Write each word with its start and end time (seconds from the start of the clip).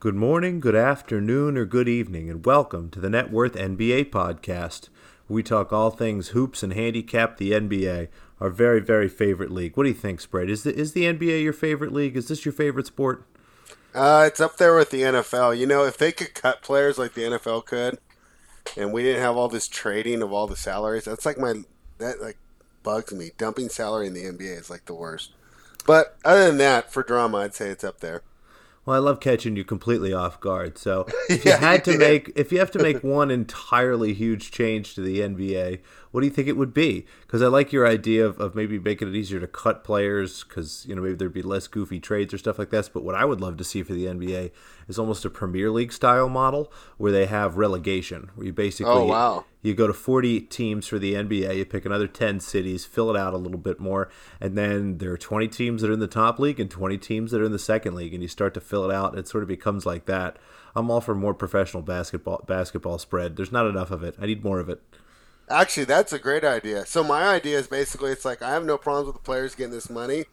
Good 0.00 0.14
morning, 0.14 0.60
good 0.60 0.74
afternoon, 0.74 1.58
or 1.58 1.66
good 1.66 1.86
evening, 1.86 2.30
and 2.30 2.42
welcome 2.42 2.88
to 2.88 3.00
the 3.00 3.10
Net 3.10 3.30
Worth 3.30 3.52
NBA 3.52 4.08
podcast. 4.08 4.88
We 5.28 5.42
talk 5.42 5.74
all 5.74 5.90
things 5.90 6.28
hoops 6.28 6.62
and 6.62 6.72
handicap 6.72 7.36
the 7.36 7.50
NBA, 7.50 8.08
our 8.40 8.48
very, 8.48 8.80
very 8.80 9.10
favorite 9.10 9.50
league. 9.50 9.76
What 9.76 9.82
do 9.82 9.90
you 9.90 9.94
think, 9.94 10.22
Spread? 10.22 10.48
Is 10.48 10.62
the, 10.62 10.74
is 10.74 10.94
the 10.94 11.02
NBA 11.02 11.42
your 11.42 11.52
favorite 11.52 11.92
league? 11.92 12.16
Is 12.16 12.28
this 12.28 12.46
your 12.46 12.54
favorite 12.54 12.86
sport? 12.86 13.26
Uh, 13.94 14.24
it's 14.26 14.40
up 14.40 14.56
there 14.56 14.74
with 14.74 14.88
the 14.88 15.02
NFL. 15.02 15.58
You 15.58 15.66
know, 15.66 15.84
if 15.84 15.98
they 15.98 16.12
could 16.12 16.32
cut 16.32 16.62
players 16.62 16.96
like 16.96 17.12
the 17.12 17.24
NFL 17.24 17.66
could, 17.66 17.98
and 18.78 18.94
we 18.94 19.02
didn't 19.02 19.20
have 19.20 19.36
all 19.36 19.48
this 19.48 19.68
trading 19.68 20.22
of 20.22 20.32
all 20.32 20.46
the 20.46 20.56
salaries, 20.56 21.04
that's 21.04 21.26
like 21.26 21.36
my 21.36 21.64
that 21.98 22.22
like 22.22 22.38
bugs 22.82 23.12
me. 23.12 23.32
Dumping 23.36 23.68
salary 23.68 24.06
in 24.06 24.14
the 24.14 24.24
NBA 24.24 24.60
is 24.60 24.70
like 24.70 24.86
the 24.86 24.94
worst. 24.94 25.34
But 25.86 26.16
other 26.24 26.46
than 26.46 26.56
that, 26.56 26.90
for 26.90 27.02
drama, 27.02 27.36
I'd 27.36 27.54
say 27.54 27.68
it's 27.68 27.84
up 27.84 28.00
there. 28.00 28.22
Well, 28.90 29.00
I 29.00 29.06
love 29.06 29.20
catching 29.20 29.54
you 29.54 29.62
completely 29.62 30.12
off 30.12 30.40
guard. 30.40 30.76
So 30.76 31.06
if 31.28 31.44
you 31.44 31.52
had 31.56 31.84
to 31.84 31.96
make 32.06 32.32
if 32.34 32.50
you 32.50 32.58
have 32.58 32.72
to 32.72 32.80
make 32.80 33.04
one 33.04 33.30
entirely 33.30 34.14
huge 34.14 34.50
change 34.50 34.96
to 34.96 35.00
the 35.00 35.20
NBA, 35.20 35.78
what 36.10 36.20
do 36.20 36.26
you 36.26 36.32
think 36.32 36.48
it 36.48 36.56
would 36.56 36.74
be? 36.74 37.06
Because 37.22 37.42
I 37.42 37.46
like 37.46 37.72
your 37.72 37.86
idea 37.86 38.26
of, 38.26 38.40
of 38.40 38.54
maybe 38.54 38.78
making 38.78 39.08
it 39.08 39.14
easier 39.14 39.40
to 39.40 39.46
cut 39.46 39.84
players 39.84 40.44
because 40.44 40.84
you 40.88 40.94
know 40.94 41.02
maybe 41.02 41.14
there'd 41.14 41.32
be 41.32 41.42
less 41.42 41.66
goofy 41.66 42.00
trades 42.00 42.34
or 42.34 42.38
stuff 42.38 42.58
like 42.58 42.70
this. 42.70 42.88
But 42.88 43.04
what 43.04 43.14
I 43.14 43.24
would 43.24 43.40
love 43.40 43.56
to 43.58 43.64
see 43.64 43.82
for 43.82 43.92
the 43.92 44.06
NBA 44.06 44.50
is 44.88 44.98
almost 44.98 45.24
a 45.24 45.30
Premier 45.30 45.70
League 45.70 45.92
style 45.92 46.28
model 46.28 46.72
where 46.98 47.12
they 47.12 47.26
have 47.26 47.56
relegation, 47.56 48.30
where 48.34 48.46
you 48.46 48.52
basically 48.52 48.92
oh 48.92 49.04
wow 49.04 49.44
you 49.62 49.74
go 49.74 49.86
to 49.86 49.92
40 49.92 50.42
teams 50.42 50.86
for 50.86 50.98
the 50.98 51.14
NBA, 51.14 51.56
you 51.56 51.64
pick 51.64 51.84
another 51.84 52.06
10 52.06 52.40
cities, 52.40 52.84
fill 52.84 53.14
it 53.14 53.16
out 53.16 53.34
a 53.34 53.38
little 53.38 53.58
bit 53.58 53.78
more, 53.78 54.10
and 54.40 54.56
then 54.56 54.98
there 54.98 55.12
are 55.12 55.18
20 55.18 55.48
teams 55.48 55.82
that 55.82 55.90
are 55.90 55.94
in 55.94 56.00
the 56.00 56.06
top 56.06 56.38
league 56.38 56.58
and 56.58 56.70
20 56.70 56.96
teams 56.98 57.30
that 57.30 57.40
are 57.40 57.44
in 57.44 57.52
the 57.52 57.58
second 57.58 57.94
league, 57.94 58.14
and 58.14 58.22
you 58.22 58.28
start 58.28 58.54
to 58.54 58.60
fill 58.60 58.88
it 58.88 58.94
out. 58.94 59.18
It 59.18 59.28
sort 59.28 59.42
of 59.42 59.48
becomes 59.48 59.84
like 59.84 60.06
that. 60.06 60.38
I'm 60.74 60.90
all 60.90 61.00
for 61.00 61.14
more 61.14 61.34
professional 61.34 61.82
basketball 61.82 62.44
basketball 62.46 62.98
spread. 62.98 63.36
There's 63.36 63.52
not 63.52 63.66
enough 63.66 63.90
of 63.90 64.02
it. 64.02 64.14
I 64.20 64.26
need 64.26 64.44
more 64.44 64.60
of 64.60 64.68
it. 64.68 64.80
Actually, 65.50 65.84
that's 65.84 66.12
a 66.12 66.18
great 66.18 66.44
idea. 66.44 66.86
So 66.86 67.02
my 67.02 67.24
idea 67.24 67.58
is 67.58 67.66
basically 67.66 68.12
it's 68.12 68.24
like 68.24 68.40
I 68.40 68.50
have 68.50 68.64
no 68.64 68.78
problems 68.78 69.08
with 69.08 69.16
the 69.16 69.22
players 69.22 69.56
getting 69.56 69.72
this 69.72 69.90
money, 69.90 70.26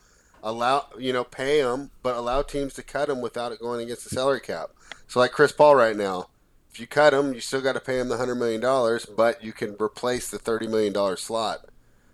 allow 0.43 0.87
you 0.97 1.11
know 1.11 1.23
pay 1.23 1.61
them, 1.61 1.89
but 2.03 2.15
allow 2.15 2.43
teams 2.43 2.75
to 2.75 2.83
cut 2.83 3.07
them 3.07 3.21
without 3.21 3.51
it 3.51 3.59
going 3.59 3.81
against 3.81 4.03
the 4.03 4.11
salary 4.11 4.39
cap. 4.39 4.69
So 5.07 5.19
like 5.19 5.31
Chris 5.31 5.51
Paul 5.51 5.75
right 5.75 5.95
now, 5.95 6.29
if 6.71 6.79
you 6.79 6.85
cut 6.85 7.15
him, 7.15 7.33
you 7.33 7.39
still 7.39 7.61
got 7.61 7.73
to 7.73 7.79
pay 7.79 7.99
him 7.99 8.09
the 8.09 8.17
hundred 8.17 8.35
million 8.35 8.61
dollars, 8.61 9.07
but 9.07 9.43
you 9.43 9.53
can 9.53 9.75
replace 9.81 10.29
the 10.29 10.37
thirty 10.37 10.67
million 10.67 10.93
dollar 10.93 11.17
slot 11.17 11.65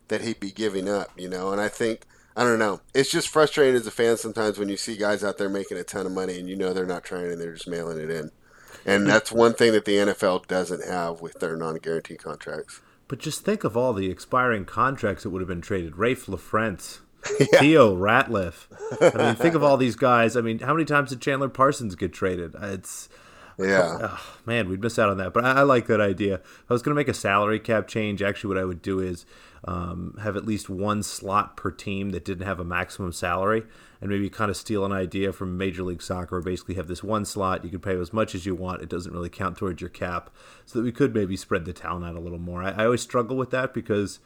that 0.07 0.21
he'd 0.21 0.39
be 0.39 0.51
giving 0.51 0.87
up. 0.87 1.11
You 1.17 1.27
know, 1.27 1.51
and 1.51 1.59
I 1.59 1.67
think 1.67 2.05
I 2.37 2.43
don't 2.43 2.59
know. 2.59 2.79
It's 2.93 3.11
just 3.11 3.27
frustrating 3.27 3.75
as 3.75 3.85
a 3.85 3.91
fan 3.91 4.15
sometimes 4.15 4.57
when 4.57 4.69
you 4.69 4.77
see 4.77 4.95
guys 4.95 5.25
out 5.25 5.37
there 5.37 5.49
making 5.49 5.77
a 5.77 5.83
ton 5.83 6.05
of 6.05 6.13
money 6.13 6.39
and 6.39 6.47
you 6.47 6.55
know 6.55 6.71
they're 6.71 6.85
not 6.85 7.03
trying 7.03 7.31
and 7.31 7.41
they're 7.41 7.53
just 7.53 7.67
mailing 7.67 7.99
it 7.99 8.09
in. 8.09 8.31
And 8.85 9.03
hmm. 9.03 9.09
that's 9.09 9.31
one 9.31 9.53
thing 9.53 9.73
that 9.73 9.83
the 9.85 9.97
NFL 9.97 10.47
doesn't 10.47 10.87
have 10.87 11.21
with 11.21 11.39
their 11.39 11.57
non-guaranteed 11.57 12.23
contracts. 12.23 12.81
But 13.07 13.19
just 13.19 13.43
think 13.43 13.63
of 13.63 13.75
all 13.75 13.93
the 13.93 14.09
expiring 14.09 14.65
contracts 14.65 15.23
that 15.23 15.29
would 15.29 15.41
have 15.41 15.47
been 15.47 15.61
traded. 15.61 15.93
Raef 15.93 16.25
LaFrentz, 16.25 16.99
yeah. 17.39 17.59
Theo 17.59 17.95
Ratliff. 17.95 18.67
I 19.01 19.25
mean, 19.25 19.35
think 19.35 19.55
of 19.55 19.63
all 19.63 19.77
these 19.77 19.95
guys. 19.95 20.35
I 20.35 20.41
mean, 20.41 20.59
how 20.59 20.73
many 20.73 20.85
times 20.85 21.09
did 21.09 21.21
Chandler 21.21 21.49
Parsons 21.49 21.95
get 21.95 22.13
traded? 22.13 22.55
Uh, 22.55 22.67
it's 22.67 23.09
yeah. 23.57 23.97
Oh, 24.01 24.07
oh, 24.11 24.37
man, 24.45 24.69
we'd 24.69 24.81
miss 24.81 24.97
out 24.97 25.09
on 25.09 25.17
that. 25.17 25.33
But 25.33 25.45
I, 25.45 25.51
I 25.59 25.61
like 25.63 25.87
that 25.87 26.01
idea. 26.01 26.35
If 26.35 26.65
I 26.69 26.73
was 26.73 26.81
going 26.81 26.95
to 26.95 26.99
make 26.99 27.07
a 27.07 27.13
salary 27.13 27.59
cap 27.59 27.87
change, 27.87 28.21
actually, 28.21 28.49
what 28.49 28.57
I 28.57 28.65
would 28.65 28.81
do 28.81 28.99
is 28.99 29.25
um, 29.65 30.17
have 30.21 30.35
at 30.35 30.45
least 30.45 30.69
one 30.69 31.03
slot 31.03 31.55
per 31.55 31.71
team 31.71 32.09
that 32.09 32.25
didn't 32.25 32.45
have 32.45 32.59
a 32.59 32.65
maximum 32.65 33.13
salary, 33.13 33.63
and 34.01 34.09
maybe 34.09 34.29
kind 34.29 34.51
of 34.51 34.57
steal 34.57 34.83
an 34.85 34.91
idea 34.91 35.31
from 35.31 35.57
Major 35.57 35.83
League 35.83 36.01
Soccer. 36.01 36.41
Basically, 36.41 36.75
have 36.75 36.87
this 36.87 37.03
one 37.03 37.25
slot 37.25 37.63
you 37.63 37.69
can 37.69 37.79
pay 37.79 37.97
as 37.97 38.11
much 38.11 38.35
as 38.35 38.45
you 38.45 38.55
want. 38.55 38.81
It 38.81 38.89
doesn't 38.89 39.13
really 39.13 39.29
count 39.29 39.57
towards 39.57 39.81
your 39.81 39.89
cap, 39.89 40.29
so 40.65 40.79
that 40.79 40.85
we 40.85 40.91
could 40.91 41.13
maybe 41.13 41.37
spread 41.37 41.65
the 41.65 41.73
talent 41.73 42.05
out 42.05 42.15
a 42.15 42.19
little 42.19 42.39
more. 42.39 42.61
I, 42.61 42.71
I 42.71 42.85
always 42.85 43.01
struggle 43.01 43.37
with 43.37 43.51
that 43.51 43.73
because. 43.73 44.19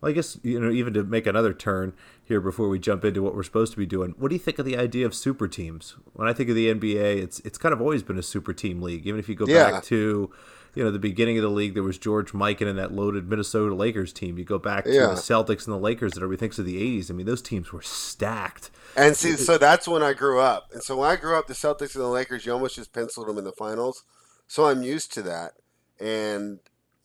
Well, 0.00 0.08
I 0.10 0.14
guess 0.14 0.38
you 0.42 0.58
know 0.58 0.70
even 0.70 0.94
to 0.94 1.04
make 1.04 1.26
another 1.26 1.52
turn 1.52 1.92
here 2.24 2.40
before 2.40 2.70
we 2.70 2.78
jump 2.78 3.04
into 3.04 3.22
what 3.22 3.34
we're 3.34 3.42
supposed 3.42 3.72
to 3.72 3.78
be 3.78 3.84
doing. 3.84 4.14
What 4.16 4.30
do 4.30 4.34
you 4.34 4.38
think 4.38 4.58
of 4.58 4.64
the 4.64 4.78
idea 4.78 5.04
of 5.04 5.14
super 5.14 5.46
teams? 5.46 5.96
When 6.14 6.26
I 6.26 6.32
think 6.32 6.48
of 6.48 6.56
the 6.56 6.72
NBA, 6.72 7.22
it's 7.22 7.40
it's 7.40 7.58
kind 7.58 7.74
of 7.74 7.82
always 7.82 8.02
been 8.02 8.16
a 8.16 8.22
super 8.22 8.54
team 8.54 8.80
league. 8.80 9.06
Even 9.06 9.20
if 9.20 9.28
you 9.28 9.34
go 9.34 9.44
yeah. 9.46 9.72
back 9.72 9.84
to 9.84 10.30
you 10.74 10.84
know 10.84 10.90
the 10.90 10.98
beginning 10.98 11.36
of 11.38 11.42
the 11.42 11.50
league, 11.50 11.74
there 11.74 11.82
was 11.82 11.98
George 11.98 12.32
Mikan 12.32 12.68
and 12.68 12.78
that 12.78 12.92
loaded 12.92 13.28
Minnesota 13.28 13.74
Lakers 13.74 14.12
team. 14.12 14.38
You 14.38 14.44
go 14.44 14.58
back 14.58 14.84
to 14.84 14.92
yeah. 14.92 15.06
the 15.08 15.14
Celtics 15.14 15.66
and 15.66 15.74
the 15.74 15.78
Lakers 15.78 16.12
that 16.12 16.22
everybody 16.22 16.40
thinks 16.40 16.58
of 16.58 16.64
the 16.64 16.80
'80s. 16.80 17.10
I 17.10 17.14
mean, 17.14 17.26
those 17.26 17.42
teams 17.42 17.72
were 17.72 17.82
stacked. 17.82 18.70
And 18.96 19.16
see, 19.16 19.36
so 19.36 19.58
that's 19.58 19.86
when 19.86 20.02
I 20.02 20.12
grew 20.12 20.40
up. 20.40 20.70
And 20.72 20.82
so 20.82 20.96
when 20.96 21.10
I 21.10 21.16
grew 21.16 21.36
up, 21.36 21.46
the 21.46 21.54
Celtics 21.54 21.94
and 21.94 22.02
the 22.02 22.08
Lakers, 22.08 22.44
you 22.44 22.52
almost 22.52 22.76
just 22.76 22.92
penciled 22.92 23.28
them 23.28 23.38
in 23.38 23.44
the 23.44 23.52
finals. 23.52 24.04
So 24.46 24.66
I'm 24.66 24.82
used 24.82 25.12
to 25.14 25.22
that. 25.22 25.52
And 26.00 26.60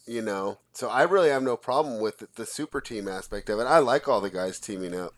you 0.08 0.22
know, 0.22 0.60
so 0.74 0.90
I 0.90 1.04
really 1.04 1.30
have 1.30 1.44
no 1.44 1.58
problem 1.58 2.00
with 2.00 2.20
the, 2.20 2.28
the 2.36 2.46
super 2.46 2.82
team 2.82 3.08
aspect 3.08 3.50
of 3.50 3.60
it. 3.60 3.64
I 3.64 3.80
like 3.80 4.08
all 4.08 4.22
the 4.22 4.30
guys 4.30 4.60
teaming 4.60 4.96
up. 4.96 5.14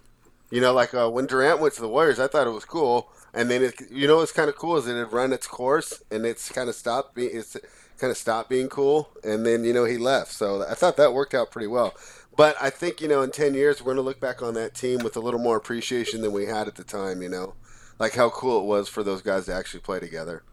You 0.50 0.62
know, 0.62 0.72
like 0.74 0.94
uh, 0.94 1.09
when 1.09 1.25
Durant 1.25 1.59
went 1.59 1.74
to 1.74 1.81
the 1.81 1.90
Warriors, 1.90 2.19
I 2.19 2.28
thought 2.28 2.47
it 2.47 2.52
was 2.52 2.63
cool. 2.63 3.09
And 3.34 3.52
then, 3.52 3.63
it, 3.63 3.75
you 3.91 4.07
know, 4.07 4.18
what's 4.18 4.31
kind 4.31 4.50
of 4.50 4.56
cool 4.56 4.78
is 4.78 4.88
it 4.88 4.96
had 4.96 5.12
run 5.12 5.34
its 5.34 5.46
course 5.46 6.02
and 6.09 6.25
it's 6.25 6.50
kind 6.50 6.69
of 6.69 6.75
stopped 6.75 7.16
being 7.16 7.31
it's 7.34 7.57
kind 7.97 8.12
of 8.12 8.18
stopped 8.18 8.50
being 8.50 8.69
cool. 8.69 9.09
And 9.24 9.46
then, 9.46 9.63
you 9.63 9.74
know, 9.74 9.85
he 9.85 9.97
left. 9.97 10.31
So 10.31 10.66
I 10.68 10.74
thought 10.74 10.97
that 10.97 11.13
worked 11.13 11.34
out 11.34 11.52
pretty 11.52 11.68
well. 11.68 11.94
But 12.38 12.56
I 12.62 12.69
think 12.69 13.02
you 13.02 13.08
know, 13.08 13.24
in 13.24 13.31
ten 13.31 13.56
years, 13.56 13.81
we're 13.81 13.85
going 13.85 13.97
to 13.97 14.03
look 14.03 14.19
back 14.19 14.44
on 14.44 14.53
that 14.53 14.75
team 14.75 15.00
with 15.00 15.18
a 15.18 15.19
little 15.19 15.40
more 15.40 15.58
appreciation 15.58 16.22
than 16.22 16.31
we 16.31 16.46
had 16.46 16.68
at 16.68 16.75
the 16.75 16.84
time. 16.84 17.24
You 17.24 17.30
know, 17.30 17.56
like 17.97 18.13
how 18.13 18.30
cool 18.30 18.62
it 18.62 18.66
was 18.66 18.88
for 18.88 19.03
those 19.03 19.24
guys 19.24 19.47
to 19.47 19.53
actually 19.56 19.80
play 19.80 20.00
together. 20.00 20.44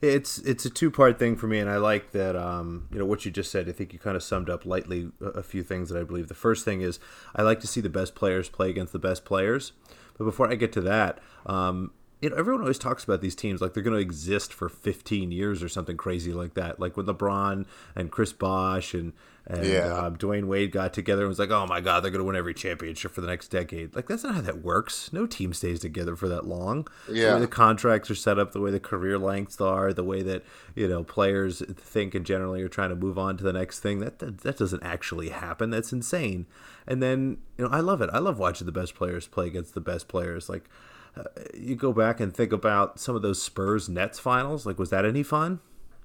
It's 0.00 0.38
it's 0.38 0.64
a 0.64 0.70
two 0.70 0.90
part 0.90 1.18
thing 1.18 1.34
for 1.36 1.48
me, 1.48 1.58
and 1.58 1.68
I 1.68 1.78
like 1.78 2.12
that. 2.12 2.36
Um, 2.36 2.86
you 2.92 2.98
know 3.00 3.06
what 3.06 3.24
you 3.24 3.32
just 3.32 3.50
said. 3.50 3.68
I 3.68 3.72
think 3.72 3.92
you 3.92 3.98
kind 3.98 4.14
of 4.14 4.22
summed 4.22 4.48
up 4.48 4.64
lightly 4.64 5.10
a, 5.20 5.42
few 5.42 5.64
things 5.64 5.88
that 5.88 5.98
I 5.98 6.04
believe. 6.04 6.28
The 6.28 6.34
first 6.34 6.64
thing 6.64 6.80
is 6.80 7.00
I 7.34 7.42
like 7.42 7.58
to 7.60 7.66
see 7.66 7.80
the 7.80 7.88
best 7.88 8.14
players 8.14 8.48
play 8.48 8.70
against 8.70 8.92
the 8.92 8.98
best 9.00 9.24
players. 9.24 9.72
But 10.16 10.24
before 10.24 10.50
I 10.50 10.54
get 10.54 10.72
to 10.74 10.80
that, 10.82 11.18
um, 11.44 11.92
you 12.26 12.30
know, 12.30 12.36
everyone 12.38 12.62
always 12.62 12.78
talks 12.78 13.04
about 13.04 13.20
these 13.20 13.36
teams 13.36 13.60
like 13.60 13.72
they're 13.72 13.84
going 13.84 13.94
to 13.94 14.00
exist 14.00 14.52
for 14.52 14.68
15 14.68 15.30
years 15.30 15.62
or 15.62 15.68
something 15.68 15.96
crazy 15.96 16.32
like 16.32 16.54
that. 16.54 16.80
Like 16.80 16.96
when 16.96 17.06
LeBron 17.06 17.66
and 17.94 18.10
Chris 18.10 18.32
Bosh 18.32 18.94
and 18.94 19.12
and 19.46 19.64
yeah. 19.64 19.96
um, 19.96 20.16
Dwyane 20.16 20.46
Wade 20.46 20.72
got 20.72 20.92
together 20.92 21.22
and 21.22 21.28
was 21.28 21.38
like, 21.38 21.52
"Oh 21.52 21.68
my 21.68 21.80
God, 21.80 22.02
they're 22.02 22.10
going 22.10 22.18
to 22.18 22.24
win 22.24 22.34
every 22.34 22.52
championship 22.52 23.12
for 23.12 23.20
the 23.20 23.28
next 23.28 23.46
decade." 23.46 23.94
Like 23.94 24.08
that's 24.08 24.24
not 24.24 24.34
how 24.34 24.40
that 24.40 24.64
works. 24.64 25.12
No 25.12 25.24
team 25.24 25.54
stays 25.54 25.78
together 25.78 26.16
for 26.16 26.28
that 26.28 26.46
long. 26.46 26.88
Yeah, 27.08 27.28
the 27.28 27.34
way 27.34 27.40
the 27.42 27.46
contracts 27.46 28.10
are 28.10 28.16
set 28.16 28.40
up, 28.40 28.50
the 28.50 28.60
way 28.60 28.72
the 28.72 28.80
career 28.80 29.18
lengths 29.18 29.60
are, 29.60 29.92
the 29.92 30.02
way 30.02 30.22
that 30.22 30.42
you 30.74 30.88
know 30.88 31.04
players 31.04 31.62
think 31.76 32.16
and 32.16 32.26
generally 32.26 32.60
are 32.60 32.68
trying 32.68 32.90
to 32.90 32.96
move 32.96 33.20
on 33.20 33.36
to 33.36 33.44
the 33.44 33.52
next 33.52 33.78
thing. 33.78 34.00
That 34.00 34.18
that, 34.18 34.38
that 34.38 34.58
doesn't 34.58 34.82
actually 34.82 35.28
happen. 35.28 35.70
That's 35.70 35.92
insane. 35.92 36.46
And 36.84 37.00
then 37.00 37.38
you 37.56 37.66
know, 37.66 37.70
I 37.70 37.78
love 37.78 38.02
it. 38.02 38.10
I 38.12 38.18
love 38.18 38.40
watching 38.40 38.66
the 38.66 38.72
best 38.72 38.96
players 38.96 39.28
play 39.28 39.46
against 39.46 39.74
the 39.74 39.80
best 39.80 40.08
players. 40.08 40.48
Like 40.48 40.68
uh, 41.16 41.24
you 41.54 41.74
go 41.74 41.92
back 41.92 42.20
and 42.20 42.34
think 42.34 42.52
about 42.52 43.00
some 43.00 43.16
of 43.16 43.22
those 43.22 43.42
Spurs 43.42 43.88
Nets 43.88 44.18
finals. 44.18 44.66
Like, 44.66 44.78
was 44.78 44.90
that 44.90 45.04
any 45.04 45.22
fun? 45.22 45.60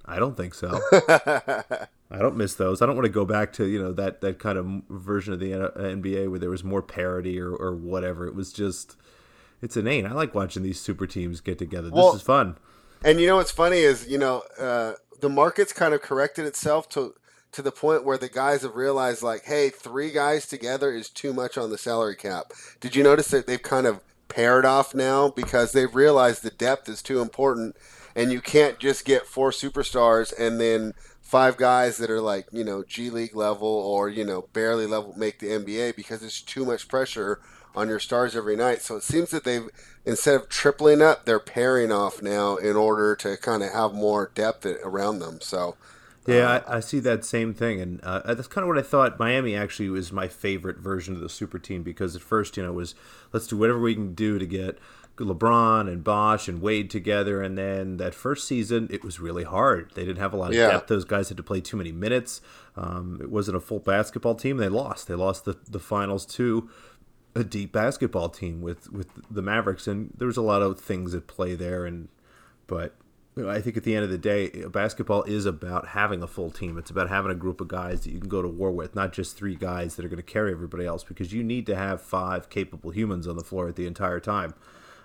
I 0.06 0.18
don't 0.18 0.36
think 0.36 0.54
so. 0.54 0.80
I 2.12 2.18
don't 2.20 2.36
miss 2.36 2.56
those. 2.56 2.82
I 2.82 2.86
don't 2.86 2.96
want 2.96 3.06
to 3.06 3.12
go 3.12 3.26
back 3.26 3.54
to 3.54 3.66
you 3.66 3.82
know 3.82 3.94
that 3.94 4.22
that 4.22 4.40
kind 4.40 4.58
of 4.58 4.66
version 4.90 5.34
of 5.34 5.40
the 5.40 5.52
NBA 5.52 6.30
where 6.30 6.40
there 6.40 6.50
was 6.50 6.64
more 6.64 6.82
parity 6.82 7.40
or, 7.40 7.54
or 7.54 7.76
whatever. 7.76 8.28
It 8.28 8.36
was 8.36 8.52
just 8.52 8.98
it's 9.62 9.78
inane. 9.78 10.06
I 10.06 10.12
like 10.14 10.34
watching 10.34 10.64
these 10.64 10.80
super 10.80 11.08
teams 11.08 11.40
get 11.40 11.58
together. 11.58 11.90
This 11.90 12.16
is 12.16 12.22
fun. 12.22 12.58
And 13.06 13.20
you 13.20 13.28
know 13.28 13.38
what's 13.38 13.52
funny 13.52 13.80
is 13.80 14.08
you 14.08 14.18
know 14.18 14.44
uh, 14.60 14.94
the 15.20 15.30
market's 15.30 15.74
kind 15.74 15.94
of 15.94 16.02
corrected 16.02 16.46
itself 16.46 16.90
to 16.90 17.14
to 17.54 17.62
the 17.62 17.72
point 17.72 18.06
where 18.06 18.18
the 18.18 18.30
guys 18.30 18.62
have 18.62 18.76
realized 18.76 19.22
like, 19.22 19.44
hey, 19.44 19.70
three 19.70 20.12
guys 20.12 20.48
together 20.48 20.94
is 20.94 21.10
too 21.10 21.34
much 21.34 21.58
on 21.58 21.70
the 21.70 21.78
salary 21.78 22.16
cap. 22.16 22.54
Did 22.80 22.96
you 22.96 23.04
notice 23.04 23.28
that 23.30 23.46
they've 23.46 23.62
kind 23.62 23.86
of 23.86 24.00
paired 24.32 24.66
off 24.66 24.96
now 24.96 25.30
because 25.30 25.72
they've 25.72 25.94
realized 25.94 26.42
the 26.42 26.50
depth 26.50 26.88
is 26.88 27.02
too 27.02 27.22
important, 27.22 27.76
and 28.16 28.32
you 28.32 28.42
can't 28.42 28.80
just 28.80 29.06
get 29.06 29.28
four 29.28 29.52
superstars 29.52 30.34
and 30.38 30.60
then 30.60 30.94
five 31.22 31.58
guys 31.58 31.98
that 31.98 32.10
are 32.10 32.22
like 32.22 32.48
you 32.52 32.64
know 32.64 32.84
G 32.84 33.10
League 33.10 33.36
level 33.36 33.68
or 33.68 34.10
you 34.10 34.26
know 34.26 34.48
barely 34.54 34.86
level 34.86 35.14
make 35.18 35.40
the 35.40 35.48
NBA 35.48 35.96
because 35.96 36.24
it's 36.24 36.42
too 36.42 36.66
much 36.66 36.88
pressure 36.88 37.40
on 37.76 37.88
your 37.88 38.00
stars 38.00 38.36
every 38.36 38.56
night. 38.56 38.82
So 38.82 38.96
it 38.96 39.04
seems 39.04 39.32
that 39.32 39.44
they've 39.44 39.70
instead 40.06 40.36
of 40.36 40.50
tripling 40.50 41.02
up, 41.02 41.26
they're 41.26 41.40
pairing 41.40 41.92
off 41.92 42.22
now 42.22 42.56
in 42.56 42.76
order 42.76 43.16
to 43.18 43.38
kind 43.38 43.64
of 43.64 43.72
have 43.72 43.94
more 43.94 44.32
depth 44.34 44.66
around 44.66 45.20
them. 45.20 45.40
So. 45.42 45.76
Yeah, 46.32 46.50
uh, 46.50 46.64
I, 46.68 46.78
I, 46.78 46.80
see 46.80 47.00
that 47.00 47.26
same 47.26 47.54
thing, 47.54 47.82
and 47.82 48.02
uh, 48.02 48.34
that's 48.34 48.48
kind 48.48 48.64
of 48.64 48.68
what 48.68 48.78
I 48.78 48.82
thought. 48.82 49.20
Miami 49.20 49.56
actually 49.56 49.90
was 49.90 50.12
my 50.12 50.28
favorite 50.28 50.78
version 50.78 51.16
of 51.16 51.22
the 51.22 51.30
super 51.30 51.60
team 51.60 51.84
because 51.84 52.16
at 52.16 52.22
first, 52.22 52.58
you 52.58 52.64
know, 52.64 52.70
it 52.70 52.76
was 52.76 52.96
let's 53.34 53.48
do 53.48 53.58
whatever 53.58 53.80
we 53.80 53.94
can 53.94 54.14
do 54.14 54.40
to 54.40 54.46
get 54.46 54.80
LeBron 55.26 55.88
and 55.88 56.04
Bosh 56.04 56.48
and 56.48 56.62
Wade 56.62 56.90
together. 56.90 57.42
And 57.42 57.58
then 57.58 57.98
that 57.98 58.14
first 58.14 58.48
season, 58.48 58.88
it 58.92 59.04
was 59.04 59.20
really 59.20 59.44
hard. 59.44 59.92
They 59.96 60.06
didn't 60.06 60.20
have 60.20 60.34
a 60.34 60.38
lot 60.38 60.50
of 60.50 60.56
yeah. 60.56 60.72
depth. 60.72 60.88
Those 60.88 61.06
guys 61.06 61.30
had 61.30 61.38
to 61.38 61.44
play 61.44 61.62
too 61.62 61.78
many 61.78 61.92
minutes. 61.92 62.42
Um, 62.76 63.20
it 63.22 63.30
wasn't 63.30 63.58
a 63.58 63.60
full 63.60 63.80
basketball 63.80 64.36
team. 64.36 64.58
They 64.58 64.70
lost. 64.70 65.08
They 65.08 65.16
lost 65.16 65.46
the, 65.46 65.58
the 65.68 65.80
finals 65.80 66.26
to 66.28 66.70
a 67.36 67.44
deep 67.44 67.72
basketball 67.72 68.30
team 68.30 68.62
with, 68.62 68.92
with 68.92 69.08
the 69.30 69.42
Mavericks. 69.42 69.88
And 69.88 70.14
there 70.18 70.28
was 70.28 70.38
a 70.38 70.42
lot 70.42 70.62
of 70.62 70.80
things 70.80 71.14
at 71.14 71.28
play 71.28 71.56
there. 71.56 71.86
And 71.86 72.10
but 72.68 72.96
I 73.50 73.62
think 73.62 73.78
at 73.78 73.84
the 73.84 73.96
end 73.96 74.04
of 74.04 74.10
the 74.10 74.18
day, 74.18 74.50
basketball 74.68 75.24
is 75.24 75.46
about 75.46 75.90
having 75.90 76.22
a 76.22 76.28
full 76.28 76.52
team. 76.52 76.78
It's 76.78 76.92
about 76.92 77.10
having 77.10 77.32
a 77.32 77.36
group 77.36 77.62
of 77.62 77.68
guys 77.68 78.02
that 78.02 78.12
you 78.12 78.20
can 78.20 78.30
go 78.30 78.42
to 78.42 78.48
war 78.48 78.72
with, 78.72 78.96
not 78.96 79.14
just 79.14 79.38
three 79.38 79.56
guys 79.56 79.96
that 79.96 80.06
are 80.06 80.10
going 80.10 80.18
to 80.18 80.24
carry 80.24 80.52
everybody 80.52 80.86
else, 80.86 81.04
because 81.04 81.34
you 81.34 81.44
need 81.44 81.66
to 81.68 81.76
have 81.76 82.02
five 82.02 82.50
capable 82.50 82.92
humans 82.92 83.28
on 83.28 83.38
the 83.38 83.44
floor 83.44 83.68
at 83.68 83.76
the 83.76 83.88
entire 83.88 84.20
time. 84.20 84.54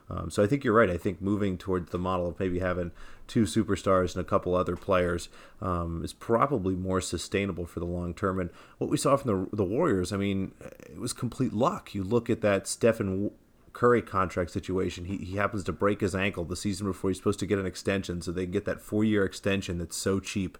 Um, 0.08 0.30
so 0.30 0.42
I 0.42 0.46
think 0.46 0.62
you're 0.62 0.74
right. 0.74 0.90
I 0.90 0.96
think 0.96 1.20
moving 1.20 1.58
towards 1.58 1.90
the 1.90 1.98
model 1.98 2.28
of 2.28 2.38
maybe 2.38 2.60
having 2.60 2.92
two 3.26 3.42
superstars 3.42 4.14
and 4.14 4.24
a 4.24 4.28
couple 4.28 4.54
other 4.54 4.76
players 4.76 5.28
um, 5.60 6.04
is 6.04 6.12
probably 6.12 6.76
more 6.76 7.00
sustainable 7.00 7.66
for 7.66 7.80
the 7.80 7.86
long 7.86 8.14
term. 8.14 8.38
And 8.38 8.50
what 8.78 8.88
we 8.88 8.96
saw 8.96 9.16
from 9.16 9.48
the 9.50 9.56
the 9.56 9.64
Warriors, 9.64 10.12
I 10.12 10.16
mean, 10.16 10.52
it 10.60 10.98
was 10.98 11.12
complete 11.12 11.52
luck. 11.52 11.94
You 11.94 12.04
look 12.04 12.30
at 12.30 12.40
that 12.42 12.68
Stephen 12.68 13.32
Curry 13.76 14.00
contract 14.00 14.50
situation. 14.50 15.04
He, 15.04 15.18
he 15.18 15.36
happens 15.36 15.62
to 15.64 15.72
break 15.72 16.00
his 16.00 16.14
ankle 16.14 16.44
the 16.44 16.56
season 16.56 16.86
before 16.86 17.10
he's 17.10 17.18
supposed 17.18 17.40
to 17.40 17.46
get 17.46 17.58
an 17.58 17.66
extension, 17.66 18.22
so 18.22 18.32
they 18.32 18.44
can 18.44 18.52
get 18.52 18.64
that 18.64 18.80
four 18.80 19.04
year 19.04 19.24
extension 19.24 19.78
that's 19.78 19.96
so 19.96 20.18
cheap. 20.18 20.56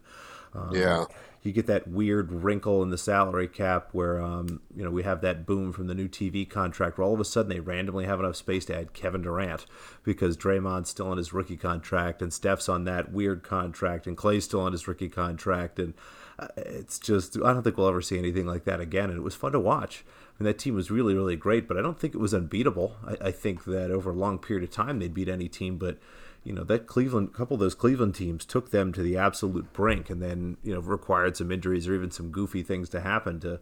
Um, 0.55 0.75
yeah 0.75 1.05
you 1.47 1.53
get 1.53 1.67
that 1.67 1.89
weird 1.89 2.33
wrinkle 2.33 2.83
in 2.83 2.91
the 2.91 2.99
salary 2.99 3.49
cap 3.49 3.91
where 3.93 4.21
um, 4.21 4.61
you 4.75 4.85
know 4.85 4.91
we 4.91 5.05
have 5.05 5.21
that 5.21 5.47
boom 5.47 5.73
from 5.73 5.87
the 5.87 5.95
new 5.95 6.09
TV 6.09 6.49
contract 6.49 6.99
where 6.99 7.07
all 7.07 7.15
of 7.15 7.21
a 7.21 7.25
sudden 7.25 7.49
they 7.49 7.61
randomly 7.61 8.05
have 8.05 8.21
enough 8.21 8.37
space 8.37 8.65
to 8.67 8.77
add 8.77 8.93
Kevin 8.93 9.23
Durant 9.23 9.65
because 10.03 10.37
Draymond's 10.37 10.91
still 10.91 11.09
on 11.09 11.19
his 11.19 11.33
rookie 11.33 11.57
contract 11.57 12.21
and 12.21 12.33
Steph's 12.33 12.69
on 12.69 12.85
that 12.85 13.13
weird 13.13 13.43
contract 13.43 14.07
and 14.07 14.17
Clay's 14.17 14.45
still 14.45 14.61
on 14.61 14.73
his 14.73 14.89
rookie 14.89 15.09
contract 15.09 15.79
and 15.79 15.95
uh, 16.39 16.49
it's 16.57 16.99
just 16.99 17.37
I 17.37 17.53
don't 17.53 17.63
think 17.63 17.77
we'll 17.77 17.89
ever 17.89 18.03
see 18.03 18.19
anything 18.19 18.47
like 18.47 18.65
that 18.65 18.81
again 18.81 19.09
and 19.09 19.19
it 19.19 19.23
was 19.23 19.35
fun 19.35 19.53
to 19.53 19.61
watch. 19.61 20.05
Mean, 20.39 20.47
that 20.47 20.59
team 20.59 20.75
was 20.75 20.91
really 20.91 21.15
really 21.15 21.37
great, 21.37 21.67
but 21.67 21.77
I 21.77 21.83
don't 21.83 21.99
think 21.99 22.15
it 22.15 22.21
was 22.21 22.35
unbeatable. 22.35 22.97
I, 23.07 23.29
I 23.29 23.31
think 23.31 23.65
that 23.65 23.91
over 23.91 24.11
a 24.11 24.15
long 24.15 24.39
period 24.39 24.65
of 24.65 24.71
time 24.71 24.99
they'd 24.99 25.15
beat 25.15 25.29
any 25.29 25.49
team, 25.49 25.79
but 25.79 25.99
you 26.45 26.53
know 26.53 26.65
that 26.65 26.87
Cleveland 26.87 27.33
couple 27.33 27.55
of 27.55 27.61
those 27.61 27.75
Cleveland 27.75 28.15
teams 28.15 28.45
took 28.45 28.71
them 28.71 28.93
to 28.93 29.03
the 29.03 29.17
absolute 29.17 29.73
brink, 29.73 30.11
and 30.11 30.23
then 30.23 30.57
you 30.63 30.75
know 30.75 30.81
required 30.81 31.37
some 31.37 31.51
injuries 31.51 31.89
or 31.89 31.95
even 31.95 32.11
some 32.11 32.31
goofy 32.31 32.63
things 32.63 32.89
to 32.91 33.01
happen 33.01 33.41
to 33.41 33.61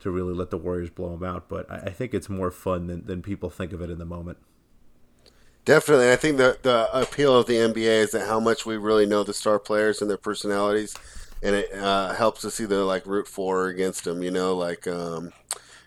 to 0.00 0.10
really 0.10 0.34
let 0.34 0.50
the 0.50 0.58
Warriors 0.58 0.90
blow 0.90 1.16
them 1.16 1.24
out. 1.24 1.48
But 1.48 1.70
I, 1.70 1.76
I 1.76 1.90
think 1.90 2.14
it's 2.14 2.28
more 2.28 2.50
fun 2.50 2.86
than, 2.86 3.06
than 3.06 3.22
people 3.22 3.50
think 3.50 3.72
of 3.72 3.80
it 3.80 3.90
in 3.90 3.98
the 3.98 4.04
moment. 4.04 4.38
Definitely, 5.64 6.10
I 6.10 6.16
think 6.16 6.38
the 6.38 6.58
the 6.62 6.88
appeal 6.92 7.36
of 7.36 7.46
the 7.46 7.54
NBA 7.54 8.02
is 8.02 8.10
that 8.12 8.26
how 8.26 8.40
much 8.40 8.66
we 8.66 8.76
really 8.76 9.06
know 9.06 9.22
the 9.22 9.34
star 9.34 9.58
players 9.58 10.00
and 10.00 10.10
their 10.10 10.16
personalities, 10.16 10.96
and 11.42 11.54
it 11.54 11.72
uh, 11.74 12.14
helps 12.14 12.44
us 12.44 12.60
either 12.60 12.82
like 12.82 13.06
root 13.06 13.28
for 13.28 13.64
or 13.64 13.68
against 13.68 14.04
them. 14.04 14.22
You 14.22 14.30
know, 14.30 14.56
like 14.56 14.86
um, 14.86 15.32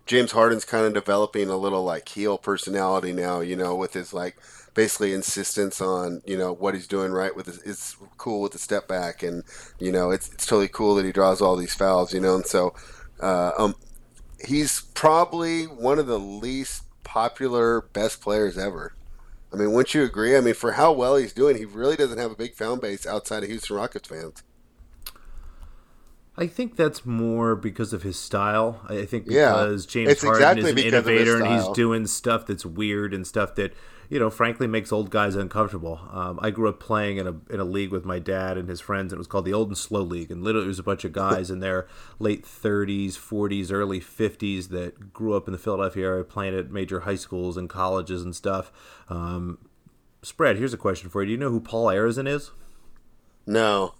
James 0.05 0.31
Harden's 0.31 0.65
kind 0.65 0.85
of 0.85 0.93
developing 0.93 1.49
a 1.49 1.57
little 1.57 1.83
like 1.83 2.07
heel 2.09 2.37
personality 2.37 3.11
now. 3.11 3.39
You 3.39 3.55
know, 3.55 3.75
with 3.75 3.93
his 3.93 4.13
like 4.13 4.37
basically 4.75 5.13
insistence 5.13 5.81
on 5.81 6.21
you 6.25 6.37
know 6.37 6.53
what 6.53 6.75
he's 6.75 6.85
doing 6.85 7.11
right 7.11 7.35
with 7.35 7.47
his, 7.47 7.61
it's 7.63 7.97
cool 8.17 8.41
with 8.41 8.51
the 8.51 8.59
step 8.59 8.87
back 8.87 9.23
and 9.23 9.43
you 9.79 9.91
know 9.91 10.11
it's, 10.11 10.31
it's 10.31 10.45
totally 10.45 10.67
cool 10.67 10.93
that 10.95 11.05
he 11.05 11.11
draws 11.11 11.41
all 11.41 11.55
these 11.55 11.73
fouls 11.73 12.13
you 12.13 12.19
know 12.19 12.35
and 12.35 12.45
so 12.45 12.75
uh, 13.21 13.51
um, 13.57 13.73
he's 14.45 14.81
probably 14.93 15.63
one 15.63 15.97
of 15.97 16.07
the 16.07 16.19
least 16.19 16.83
popular 17.03 17.81
best 17.93 18.21
players 18.21 18.57
ever 18.57 18.93
I 19.51 19.55
mean 19.55 19.71
wouldn't 19.71 19.93
you 19.93 20.03
agree 20.03 20.35
I 20.35 20.41
mean 20.41 20.53
for 20.53 20.73
how 20.73 20.91
well 20.91 21.15
he's 21.15 21.33
doing 21.33 21.57
he 21.57 21.65
really 21.65 21.95
doesn't 21.95 22.19
have 22.19 22.31
a 22.31 22.35
big 22.35 22.53
fan 22.53 22.79
base 22.79 23.07
outside 23.07 23.43
of 23.43 23.49
Houston 23.49 23.77
Rockets 23.77 24.09
fans 24.09 24.43
I 26.37 26.47
think 26.47 26.75
that's 26.75 27.05
more 27.05 27.55
because 27.55 27.93
of 27.93 28.03
his 28.03 28.19
style. 28.19 28.81
I 28.89 29.05
think 29.05 29.25
because 29.25 29.85
yeah, 29.85 29.91
James 29.91 30.21
Harden 30.21 30.41
exactly 30.41 30.63
is 30.63 30.71
an 30.71 30.77
innovator 30.79 31.41
and 31.41 31.47
he's 31.47 31.67
doing 31.69 32.07
stuff 32.07 32.45
that's 32.45 32.65
weird 32.65 33.13
and 33.13 33.25
stuff 33.25 33.55
that 33.55 33.73
you 34.09 34.19
know, 34.19 34.29
frankly, 34.29 34.67
makes 34.67 34.91
old 34.91 35.09
guys 35.09 35.35
uncomfortable. 35.35 35.99
Um, 36.11 36.39
I 36.41 36.51
grew 36.51 36.69
up 36.69 36.79
playing 36.79 37.17
in 37.17 37.27
a 37.27 37.35
in 37.49 37.59
a 37.59 37.63
league 37.63 37.91
with 37.91 38.05
my 38.05 38.19
dad 38.19 38.57
and 38.57 38.69
his 38.69 38.81
friends. 38.81 39.11
And 39.11 39.17
it 39.17 39.19
was 39.19 39.27
called 39.27 39.45
the 39.45 39.53
Old 39.53 39.69
and 39.69 39.77
Slow 39.77 40.01
League, 40.01 40.31
and 40.31 40.43
literally 40.43 40.65
it 40.65 40.69
was 40.69 40.79
a 40.79 40.83
bunch 40.83 41.05
of 41.05 41.11
guys 41.13 41.49
in 41.49 41.59
their 41.59 41.87
late 42.19 42.43
30s, 42.43 43.13
40s, 43.13 43.71
early 43.71 43.99
50s 43.99 44.69
that 44.69 45.13
grew 45.13 45.33
up 45.33 45.47
in 45.47 45.53
the 45.53 45.57
Philadelphia 45.57 46.05
area, 46.05 46.23
playing 46.23 46.55
at 46.55 46.69
major 46.69 47.01
high 47.01 47.15
schools 47.15 47.57
and 47.57 47.69
colleges 47.69 48.23
and 48.23 48.35
stuff. 48.35 48.71
Um, 49.09 49.57
spread. 50.21 50.57
Here's 50.57 50.73
a 50.73 50.77
question 50.77 51.09
for 51.09 51.21
you: 51.21 51.27
Do 51.27 51.31
you 51.31 51.37
know 51.37 51.49
who 51.49 51.61
Paul 51.61 51.87
Arizin 51.87 52.27
is? 52.27 52.51
No. 53.47 53.95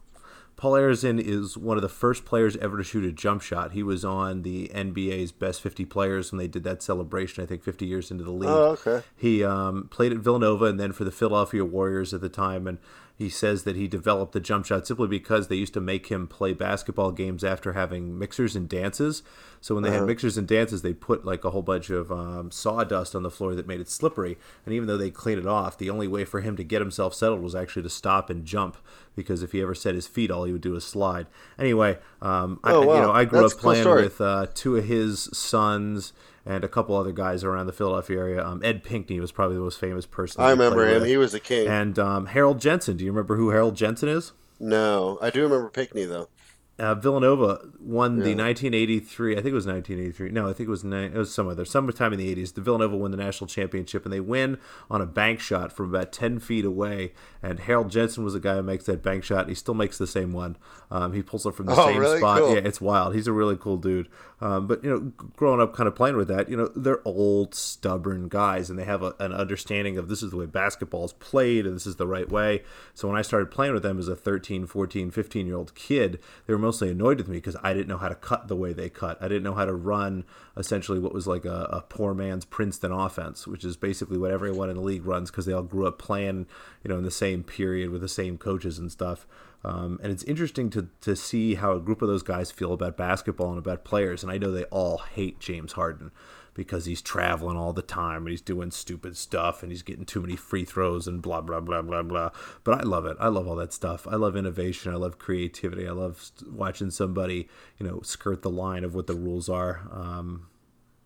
Paul 0.57 0.73
Arizin 0.73 1.19
is 1.19 1.57
one 1.57 1.77
of 1.77 1.83
the 1.83 1.89
first 1.89 2.23
players 2.23 2.55
ever 2.57 2.77
to 2.77 2.83
shoot 2.83 3.03
a 3.03 3.11
jump 3.11 3.41
shot. 3.41 3.73
He 3.73 3.83
was 3.83 4.05
on 4.05 4.43
the 4.43 4.69
NBA's 4.73 5.31
best 5.33 5.61
50 5.61 5.83
players 5.85 6.31
when 6.31 6.39
they 6.39 6.47
did 6.47 6.63
that 6.63 6.81
celebration, 6.81 7.43
I 7.43 7.47
think 7.47 7.61
50 7.61 7.85
years 7.85 8.09
into 8.09 8.23
the 8.23 8.31
league. 8.31 8.49
Oh, 8.49 8.77
okay. 8.85 9.05
He 9.17 9.43
um, 9.43 9.89
played 9.89 10.13
at 10.13 10.19
Villanova 10.19 10.65
and 10.65 10.79
then 10.79 10.93
for 10.93 11.03
the 11.03 11.11
Philadelphia 11.11 11.65
Warriors 11.65 12.13
at 12.13 12.21
the 12.21 12.29
time. 12.29 12.67
And 12.67 12.77
he 13.17 13.29
says 13.29 13.63
that 13.63 13.77
he 13.77 13.87
developed 13.87 14.33
the 14.33 14.41
jump 14.41 14.65
shot 14.65 14.85
simply 14.85 15.07
because 15.07 15.47
they 15.47 15.55
used 15.55 15.73
to 15.73 15.79
make 15.79 16.07
him 16.07 16.27
play 16.27 16.53
basketball 16.53 17.11
games 17.11 17.43
after 17.43 17.71
having 17.71 18.19
mixers 18.19 18.55
and 18.55 18.67
dances. 18.67 19.23
So 19.61 19.73
when 19.73 19.83
they 19.83 19.89
uh-huh. 19.89 19.99
had 19.99 20.07
mixers 20.07 20.37
and 20.37 20.45
dances, 20.45 20.81
they 20.81 20.93
put 20.93 21.23
like 21.23 21.45
a 21.45 21.51
whole 21.51 21.61
bunch 21.61 21.89
of 21.89 22.11
um, 22.11 22.51
sawdust 22.51 23.15
on 23.15 23.23
the 23.23 23.31
floor 23.31 23.55
that 23.55 23.67
made 23.67 23.79
it 23.79 23.89
slippery. 23.89 24.37
And 24.65 24.75
even 24.75 24.87
though 24.87 24.97
they 24.97 25.09
cleaned 25.11 25.39
it 25.39 25.47
off, 25.47 25.77
the 25.77 25.89
only 25.89 26.09
way 26.09 26.25
for 26.25 26.41
him 26.41 26.57
to 26.57 26.63
get 26.63 26.81
himself 26.81 27.13
settled 27.15 27.41
was 27.41 27.55
actually 27.55 27.83
to 27.83 27.89
stop 27.89 28.29
and 28.29 28.45
jump 28.45 28.77
because 29.15 29.41
if 29.41 29.53
he 29.53 29.61
ever 29.61 29.73
set 29.73 29.95
his 29.95 30.07
feet, 30.07 30.29
all 30.29 30.43
he 30.43 30.51
would 30.51 30.61
do 30.61 30.75
is 30.75 30.83
slide. 30.83 31.27
Anyway, 31.57 31.97
um, 32.21 32.59
oh, 32.65 32.83
I, 32.83 32.85
wow. 32.85 32.95
you 32.95 33.01
know, 33.01 33.11
I 33.11 33.23
grew 33.23 33.41
That's 33.41 33.53
up 33.53 33.59
playing 33.59 33.87
with 33.87 34.19
uh, 34.19 34.47
two 34.53 34.75
of 34.75 34.85
his 34.85 35.29
sons 35.31 36.11
and 36.45 36.63
a 36.63 36.67
couple 36.67 36.95
other 36.95 37.11
guys 37.11 37.43
around 37.43 37.67
the 37.67 37.73
Philadelphia 37.73 38.19
area. 38.19 38.45
Um, 38.45 38.61
Ed 38.63 38.83
Pinckney 38.83 39.19
was 39.19 39.31
probably 39.31 39.55
the 39.55 39.63
most 39.63 39.79
famous 39.79 40.05
person. 40.05 40.41
I 40.43 40.51
remember 40.51 40.87
him. 40.87 41.01
With. 41.01 41.09
He 41.09 41.17
was 41.17 41.33
a 41.33 41.39
king. 41.39 41.67
And 41.67 41.97
um, 41.97 42.27
Harold 42.27 42.59
Jensen. 42.59 42.97
Do 42.97 43.05
you 43.05 43.11
remember 43.11 43.35
who 43.35 43.49
Harold 43.49 43.75
Jensen 43.75 44.09
is? 44.09 44.33
No, 44.59 45.17
I 45.21 45.31
do 45.31 45.43
remember 45.43 45.69
Pinckney 45.69 46.05
though 46.05 46.29
uh, 46.77 46.93
Villanova 46.93 47.69
won 47.79 48.17
the 48.17 48.35
1983. 48.35 49.31
I 49.31 49.35
think 49.35 49.47
it 49.47 49.53
was 49.53 49.65
1983. 49.65 50.31
No, 50.31 50.49
I 50.49 50.53
think 50.53 50.67
it 50.67 50.69
was 50.69 50.83
it 50.83 51.13
was 51.13 51.33
some 51.33 51.47
other 51.47 51.63
sometime 51.63 52.11
in 52.11 52.19
the 52.19 52.35
80s. 52.35 52.53
The 52.53 52.61
Villanova 52.61 52.97
won 52.97 53.11
the 53.11 53.17
national 53.17 53.47
championship, 53.47 54.03
and 54.03 54.11
they 54.11 54.19
win 54.19 54.57
on 54.89 54.99
a 54.99 55.05
bank 55.05 55.39
shot 55.39 55.71
from 55.71 55.87
about 55.87 56.11
10 56.11 56.39
feet 56.39 56.65
away. 56.65 57.13
And 57.41 57.61
Harold 57.61 57.91
Jensen 57.91 58.25
was 58.25 58.33
the 58.33 58.41
guy 58.41 58.55
who 58.55 58.63
makes 58.63 58.85
that 58.85 59.01
bank 59.01 59.23
shot. 59.23 59.47
he 59.47 59.55
still 59.55 59.73
makes 59.73 59.97
the 59.97 60.07
same 60.07 60.33
one. 60.33 60.57
Um, 60.91 61.13
he 61.13 61.21
pulls 61.21 61.45
it 61.45 61.55
from 61.55 61.67
the 61.67 61.79
oh, 61.79 61.87
same 61.87 61.97
really? 61.97 62.17
spot. 62.17 62.39
Cool. 62.39 62.55
Yeah, 62.55 62.61
it's 62.65 62.81
wild. 62.81 63.15
He's 63.15 63.27
a 63.27 63.33
really 63.33 63.55
cool 63.55 63.77
dude. 63.77 64.09
Um, 64.41 64.67
but 64.67 64.83
you 64.83 64.89
know, 64.89 64.99
growing 65.37 65.61
up, 65.61 65.73
kind 65.73 65.87
of 65.87 65.95
playing 65.95 66.17
with 66.17 66.27
that, 66.27 66.49
you 66.49 66.57
know, 66.57 66.69
they're 66.75 67.05
old, 67.05 67.55
stubborn 67.55 68.27
guys, 68.27 68.69
and 68.69 68.77
they 68.77 68.83
have 68.83 69.01
a, 69.01 69.15
an 69.19 69.31
understanding 69.31 69.97
of 69.97 70.09
this 70.09 70.21
is 70.21 70.31
the 70.31 70.37
way 70.37 70.45
basketball 70.45 71.05
is 71.05 71.13
played, 71.13 71.65
and 71.65 71.75
this 71.75 71.87
is 71.87 71.95
the 71.95 72.07
right 72.07 72.29
way. 72.29 72.63
So 72.93 73.07
when 73.07 73.17
I 73.17 73.21
started 73.21 73.49
playing 73.49 73.73
with 73.73 73.83
them 73.83 73.97
as 73.97 74.09
a 74.09 74.15
13, 74.15 74.67
14, 74.67 75.09
15 75.09 75.47
year 75.47 75.55
old 75.55 75.73
kid, 75.73 76.19
they 76.45 76.53
were 76.53 76.59
mostly 76.65 76.89
annoyed 76.89 77.19
with 77.19 77.27
me 77.27 77.37
because 77.37 77.55
I 77.61 77.73
didn't 77.73 77.87
know 77.87 77.99
how 77.99 78.09
to 78.09 78.15
cut 78.15 78.47
the 78.47 78.55
way 78.55 78.73
they 78.73 78.89
cut. 78.89 79.21
I 79.21 79.27
didn't 79.27 79.43
know 79.43 79.53
how 79.53 79.65
to 79.65 79.73
run 79.73 80.23
essentially 80.57 80.97
what 80.97 81.13
was 81.13 81.27
like 81.27 81.45
a, 81.45 81.69
a 81.71 81.81
poor 81.81 82.15
man's 82.15 82.43
Princeton 82.43 82.91
offense, 82.91 83.45
which 83.45 83.63
is 83.63 83.77
basically 83.77 84.17
what 84.17 84.31
everyone 84.31 84.71
in 84.71 84.75
the 84.75 84.81
league 84.81 85.05
runs 85.05 85.29
because 85.29 85.45
they 85.45 85.53
all 85.53 85.61
grew 85.61 85.85
up 85.85 85.99
playing, 85.99 86.47
you 86.83 86.89
know, 86.89 86.97
in 86.97 87.03
the 87.03 87.11
same 87.11 87.43
period 87.43 87.91
with 87.91 88.01
the 88.01 88.09
same 88.09 88.39
coaches 88.39 88.79
and 88.79 88.91
stuff. 88.91 89.27
Um, 89.63 89.99
and 90.01 90.11
it's 90.11 90.23
interesting 90.23 90.71
to, 90.71 90.89
to 91.01 91.15
see 91.15 91.53
how 91.55 91.73
a 91.73 91.79
group 91.79 92.01
of 92.01 92.07
those 92.07 92.23
guys 92.23 92.49
feel 92.49 92.73
about 92.73 92.97
basketball 92.97 93.49
and 93.49 93.59
about 93.59 93.85
players. 93.85 94.23
And 94.23 94.31
I 94.31 94.39
know 94.39 94.51
they 94.51 94.63
all 94.65 94.97
hate 94.97 95.39
James 95.39 95.73
Harden 95.73 96.09
because 96.55 96.85
he's 96.85 97.01
traveling 97.01 97.57
all 97.57 97.73
the 97.73 97.81
time 97.81 98.23
and 98.23 98.29
he's 98.29 98.41
doing 98.41 98.71
stupid 98.71 99.15
stuff 99.15 99.61
and 99.61 99.71
he's 99.71 99.83
getting 99.83 100.05
too 100.05 100.21
many 100.21 100.35
free 100.35 100.65
throws 100.65 101.07
and 101.07 101.21
blah 101.21 101.41
blah 101.41 101.59
blah 101.59 101.81
blah 101.81 102.01
blah. 102.01 102.31
But 102.63 102.79
I 102.79 102.83
love 102.83 103.05
it. 103.05 103.17
I 103.19 103.27
love 103.27 103.47
all 103.47 103.57
that 103.57 103.73
stuff. 103.73 104.07
I 104.09 104.15
love 104.15 104.35
innovation. 104.35 104.91
I 104.91 104.95
love 104.95 105.19
creativity. 105.19 105.87
I 105.87 105.91
love 105.91 106.31
watching 106.49 106.89
somebody 106.89 107.47
you 107.77 107.85
know 107.85 108.01
skirt 108.01 108.41
the 108.41 108.49
line 108.49 108.83
of 108.83 108.95
what 108.95 109.05
the 109.05 109.13
rules 109.13 109.49
are. 109.49 109.87
Um, 109.91 110.47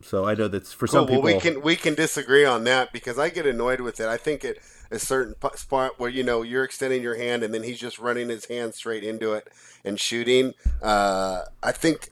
so 0.01 0.25
I 0.25 0.35
know 0.35 0.47
that's 0.47 0.71
for 0.71 0.87
some 0.87 1.07
people. 1.07 1.23
Well, 1.23 1.35
we 1.35 1.41
can 1.41 1.61
we 1.61 1.75
can 1.75 1.95
disagree 1.95 2.45
on 2.45 2.63
that 2.63 2.93
because 2.93 3.19
I 3.19 3.29
get 3.29 3.45
annoyed 3.45 3.81
with 3.81 3.99
it. 3.99 4.07
I 4.07 4.17
think 4.17 4.45
at 4.45 4.57
a 4.91 4.99
certain 4.99 5.35
spot 5.55 5.99
where 5.99 6.09
you 6.09 6.23
know 6.23 6.41
you're 6.41 6.63
extending 6.63 7.01
your 7.01 7.15
hand 7.15 7.43
and 7.43 7.53
then 7.53 7.63
he's 7.63 7.79
just 7.79 7.99
running 7.99 8.29
his 8.29 8.45
hand 8.45 8.75
straight 8.75 9.03
into 9.03 9.33
it 9.33 9.47
and 9.83 9.99
shooting. 9.99 10.53
Uh, 10.81 11.41
I 11.61 11.71
think 11.71 12.09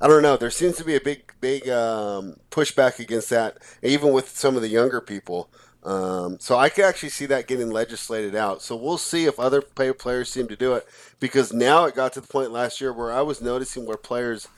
I 0.00 0.08
don't 0.08 0.22
know. 0.22 0.36
There 0.36 0.50
seems 0.50 0.76
to 0.76 0.84
be 0.84 0.96
a 0.96 1.00
big, 1.00 1.32
big 1.40 1.68
um, 1.68 2.36
pushback 2.50 2.98
against 2.98 3.30
that, 3.30 3.58
even 3.82 4.12
with 4.12 4.30
some 4.30 4.56
of 4.56 4.62
the 4.62 4.68
younger 4.68 5.00
people. 5.00 5.50
Um, 5.82 6.38
so 6.40 6.56
I 6.56 6.68
could 6.68 6.84
actually 6.84 7.10
see 7.10 7.26
that 7.26 7.46
getting 7.46 7.70
legislated 7.70 8.34
out. 8.34 8.62
So 8.62 8.76
we'll 8.76 8.98
see 8.98 9.26
if 9.26 9.38
other 9.38 9.62
players 9.62 10.30
seem 10.30 10.48
to 10.48 10.56
do 10.56 10.74
it 10.74 10.86
because 11.18 11.52
now 11.52 11.84
it 11.84 11.94
got 11.94 12.12
to 12.14 12.20
the 12.20 12.26
point 12.26 12.50
last 12.50 12.80
year 12.80 12.92
where 12.92 13.12
I 13.12 13.22
was 13.22 13.40
noticing 13.40 13.86
where 13.86 13.96
players 13.96 14.48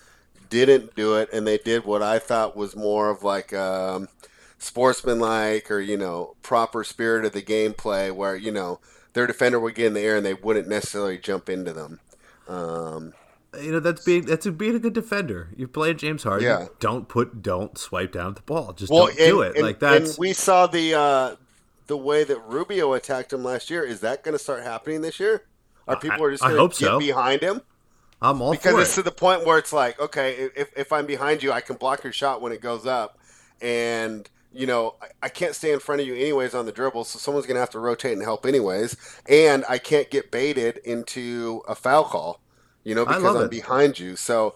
didn't 0.51 0.95
do 0.95 1.15
it 1.17 1.29
and 1.33 1.47
they 1.47 1.59
did 1.59 1.85
what 1.85 2.03
I 2.03 2.19
thought 2.19 2.57
was 2.57 2.77
more 2.77 3.09
of 3.09 3.23
like 3.23 3.53
um, 3.53 4.09
sportsmanlike 4.59 5.71
or 5.71 5.81
you 5.81 5.97
know 5.97 6.35
proper 6.43 6.85
spirit 6.85 7.25
of 7.25 7.33
the 7.33 7.41
gameplay 7.41 8.13
where 8.13 8.37
you 8.37 8.53
know 8.53 8.79
their 9.13 9.27
defender 9.27 9.59
would 9.59 9.75
get 9.75 9.87
in 9.87 9.95
the 9.95 10.01
air 10.01 10.17
and 10.17 10.27
they 10.27 10.35
wouldn't 10.35 10.69
necessarily 10.69 11.19
jump 11.19 11.49
into 11.49 11.73
them. 11.73 12.01
Um, 12.49 13.15
you 13.61 13.73
know 13.73 13.81
that's 13.81 14.05
being 14.05 14.25
that's 14.25 14.47
being 14.47 14.75
a 14.75 14.79
good 14.79 14.93
defender. 14.93 15.51
You're 15.57 15.69
playing 15.69 15.99
James 15.99 16.23
Harden. 16.23 16.47
Yeah. 16.47 16.67
Don't 16.81 17.09
put 17.09 17.43
don't 17.43 17.77
swipe 17.77 18.13
down 18.13 18.35
the 18.35 18.43
ball. 18.43 18.73
Just 18.73 18.93
well, 18.93 19.07
don't 19.07 19.19
and, 19.19 19.29
do 19.29 19.43
it. 19.43 19.57
And, 19.57 19.65
like 19.65 19.81
that. 19.81 20.17
we 20.19 20.33
saw 20.33 20.67
the 20.67 20.95
uh, 20.95 21.37
the 21.87 21.97
way 21.97 22.25
that 22.25 22.39
Rubio 22.47 22.95
attacked 22.95 23.33
him 23.33 23.45
last 23.45 23.71
year, 23.71 23.85
is 23.85 24.01
that 24.01 24.23
going 24.25 24.33
to 24.33 24.39
start 24.39 24.63
happening 24.63 25.03
this 25.03 25.21
year? 25.21 25.45
Are 25.87 25.97
people 25.97 26.27
I- 26.27 26.31
just 26.31 26.43
going 26.43 26.57
to 26.57 26.69
get 26.69 26.87
so. 26.87 26.99
behind 26.99 27.43
him? 27.43 27.61
I'm 28.23 28.41
all 28.41 28.53
because 28.53 28.79
it's 28.79 28.93
it. 28.93 28.95
to 28.95 29.03
the 29.03 29.11
point 29.11 29.45
where 29.45 29.59
it's 29.59 29.73
like, 29.73 29.99
okay, 29.99 30.49
if, 30.55 30.71
if 30.77 30.93
I'm 30.93 31.07
behind 31.07 31.43
you, 31.43 31.51
I 31.51 31.61
can 31.61 31.75
block 31.75 32.05
your 32.05 32.13
shot 32.13 32.41
when 32.41 32.53
it 32.53 32.61
goes 32.61 32.87
up, 32.87 33.19
and 33.61 34.31
you 34.53 34.65
know 34.65 34.95
I, 35.03 35.07
I 35.25 35.29
can't 35.29 35.57
stay 35.57 35.73
in 35.73 35.81
front 35.81 36.01
of 36.01 36.07
you 36.07 36.15
anyways 36.15 36.55
on 36.55 36.65
the 36.65 36.71
dribble, 36.71 37.03
so 37.03 37.19
someone's 37.19 37.47
gonna 37.47 37.59
have 37.59 37.71
to 37.71 37.81
rotate 37.81 38.13
and 38.13 38.23
help 38.23 38.47
anyways, 38.47 38.97
and 39.29 39.65
I 39.69 39.79
can't 39.79 40.09
get 40.09 40.31
baited 40.31 40.79
into 40.85 41.63
a 41.67 41.75
foul 41.75 42.05
call, 42.05 42.41
you 42.85 42.95
know, 42.95 43.05
because 43.05 43.37
I'm 43.37 43.45
it. 43.45 43.51
behind 43.51 43.99
you. 43.99 44.17
So. 44.17 44.55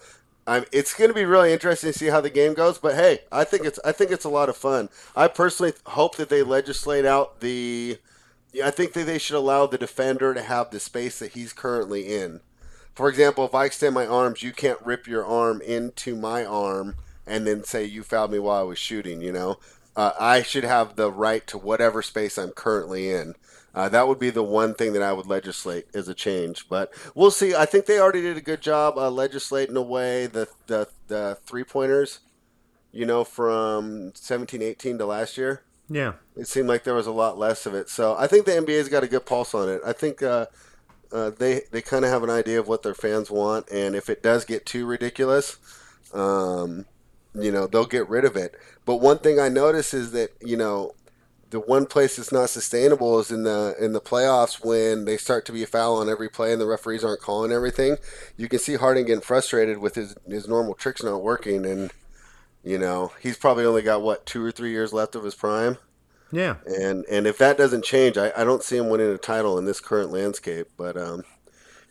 I'm, 0.49 0.65
it's 0.71 0.95
going 0.95 1.11
to 1.11 1.15
be 1.15 1.25
really 1.25 1.53
interesting 1.53 1.93
to 1.93 1.99
see 1.99 2.07
how 2.07 2.21
the 2.21 2.31
game 2.31 2.55
goes, 2.55 2.79
but 2.79 2.95
hey, 2.95 3.23
I 3.33 3.43
think 3.43 3.65
it's 3.65 3.81
I 3.85 3.91
think 3.91 4.13
it's 4.13 4.25
a 4.25 4.29
lot 4.29 4.49
of 4.49 4.57
fun. 4.57 4.91
I 5.17 5.27
personally 5.27 5.73
hope 5.87 6.15
that 6.19 6.29
they 6.29 6.45
legislate 6.45 7.05
out 7.05 7.41
the. 7.41 7.99
I 8.65 8.71
think 8.71 8.93
that 8.93 9.07
they 9.07 9.19
should 9.19 9.35
allow 9.35 9.67
the 9.67 9.77
defender 9.77 10.35
to 10.35 10.43
have 10.43 10.71
the 10.71 10.79
space 10.79 11.19
that 11.19 11.33
he's 11.33 11.53
currently 11.53 12.15
in. 12.15 12.43
For 12.95 13.09
example, 13.09 13.45
if 13.45 13.55
I 13.57 13.65
extend 13.67 13.95
my 13.95 14.07
arms, 14.07 14.45
you 14.45 14.53
can't 14.53 14.79
rip 14.85 15.09
your 15.09 15.27
arm 15.27 15.61
into 15.61 16.15
my 16.15 16.45
arm 16.45 16.95
and 17.27 17.47
then 17.47 17.65
say 17.65 17.85
you 17.85 18.03
fouled 18.03 18.31
me 18.31 18.39
while 18.39 18.61
I 18.61 18.65
was 18.65 18.79
shooting. 18.79 19.21
You 19.21 19.33
know, 19.33 19.59
uh, 19.97 20.13
I 20.19 20.43
should 20.43 20.65
have 20.65 20.97
the 20.97 21.11
right 21.11 21.47
to 21.49 21.59
whatever 21.59 22.03
space 22.03 22.39
I'm 22.39 22.53
currently 22.53 23.11
in. 23.11 23.35
Uh, 23.77 23.89
that 23.91 24.09
would 24.09 24.19
be 24.19 24.31
the 24.31 24.43
one 24.43 24.75
thing 24.75 24.93
that 24.95 25.03
I 25.03 25.13
would 25.13 25.27
legislate 25.27 25.87
as 25.95 26.09
a 26.09 26.15
change, 26.15 26.69
but 26.69 26.93
we'll 27.15 27.31
see. 27.31 27.55
I 27.55 27.67
think 27.67 27.87
they 27.87 28.01
already 28.01 28.23
did 28.23 28.37
a 28.37 28.41
good 28.41 28.61
job 28.61 28.99
uh, 28.99 29.11
legislating 29.11 29.77
away 29.77 30.27
the 30.27 30.49
the, 30.67 30.89
the 31.07 31.39
three 31.45 31.65
pointers. 31.65 32.21
You 32.93 33.05
know, 33.05 33.25
from 33.25 34.13
17, 34.15 34.63
18 34.63 34.97
to 34.97 35.05
last 35.05 35.37
year 35.37 35.63
yeah. 35.89 36.15
it 36.37 36.49
seemed 36.49 36.69
like 36.69 36.85
there 36.85 36.95
was 36.95 37.07
a 37.07 37.13
lot 37.13 37.39
less 37.39 37.67
of 37.67 37.75
it. 37.75 37.89
So 37.89 38.17
I 38.17 38.27
think 38.27 38.47
the 38.47 38.53
NBA's 38.53 38.89
got 38.89 39.05
a 39.05 39.09
good 39.09 39.27
pulse 39.27 39.55
on 39.55 39.69
it. 39.69 39.81
I 39.85 39.93
think 39.93 40.23
uh, 40.23 40.47
uh, 41.13 41.31
they 41.31 41.63
they 41.71 41.83
kind 41.83 42.05
of 42.05 42.11
have 42.11 42.23
an 42.23 42.31
idea 42.31 42.59
of 42.59 42.69
what 42.69 42.83
their 42.83 42.95
fans 42.95 43.31
want, 43.31 43.71
and 43.71 43.95
if 43.95 44.11
it 44.11 44.23
does 44.23 44.45
get 44.45 44.67
too 44.67 44.87
ridiculous, 44.87 45.59
um, 46.13 46.87
you 47.35 47.53
know 47.53 47.67
they'll 47.67 47.87
get 47.87 48.09
rid 48.09 48.25
of 48.25 48.37
it. 48.37 48.55
But 48.85 48.97
one 48.97 49.19
thing 49.19 49.39
I 49.39 49.49
notice 49.49 49.95
is 49.95 50.13
that 50.13 50.31
you 50.41 50.57
know 50.57 50.95
the 51.57 51.61
one 51.61 51.87
place 51.87 52.17
that's 52.17 52.33
not 52.33 52.51
sustainable 52.51 53.19
is 53.19 53.31
in 53.31 53.43
the 53.45 53.75
in 53.81 53.95
the 53.95 54.01
playoffs 54.01 54.63
when 54.63 55.07
they 55.07 55.17
start 55.17 55.47
to 55.47 55.53
be 55.53 55.63
a 55.63 55.67
foul 55.67 55.97
on 55.97 56.07
every 56.07 56.29
play 56.29 56.53
and 56.53 56.61
the 56.61 56.67
referees 56.67 57.03
aren't 57.03 57.23
calling 57.23 57.51
everything. 57.51 57.97
You 58.37 58.47
can 58.47 58.59
see 58.59 58.75
Harden 58.75 59.07
getting 59.07 59.23
frustrated 59.23 59.79
with 59.79 59.95
his 59.95 60.15
his 60.29 60.47
normal 60.47 60.75
tricks 60.75 61.03
not 61.03 61.23
working, 61.23 61.65
and 61.65 61.95
you 62.63 62.77
know 62.77 63.13
he's 63.23 63.39
probably 63.39 63.65
only 63.65 63.81
got 63.81 64.03
what 64.03 64.27
two 64.27 64.45
or 64.45 64.53
three 64.53 64.71
years 64.71 64.93
left 64.93 65.15
of 65.15 65.25
his 65.25 65.35
prime. 65.35 65.79
Yeah. 66.31 66.57
And 66.67 67.07
and 67.11 67.27
if 67.27 67.39
that 67.39 67.57
doesn't 67.57 67.87
change, 67.87 68.19
I, 68.19 68.33
I 68.37 68.45
don't 68.45 68.63
see 68.63 68.77
him 68.77 68.91
winning 68.91 69.11
a 69.11 69.17
title 69.17 69.57
in 69.57 69.65
this 69.65 69.81
current 69.81 70.11
landscape. 70.11 70.69
But 70.77 70.99
um, 70.99 71.25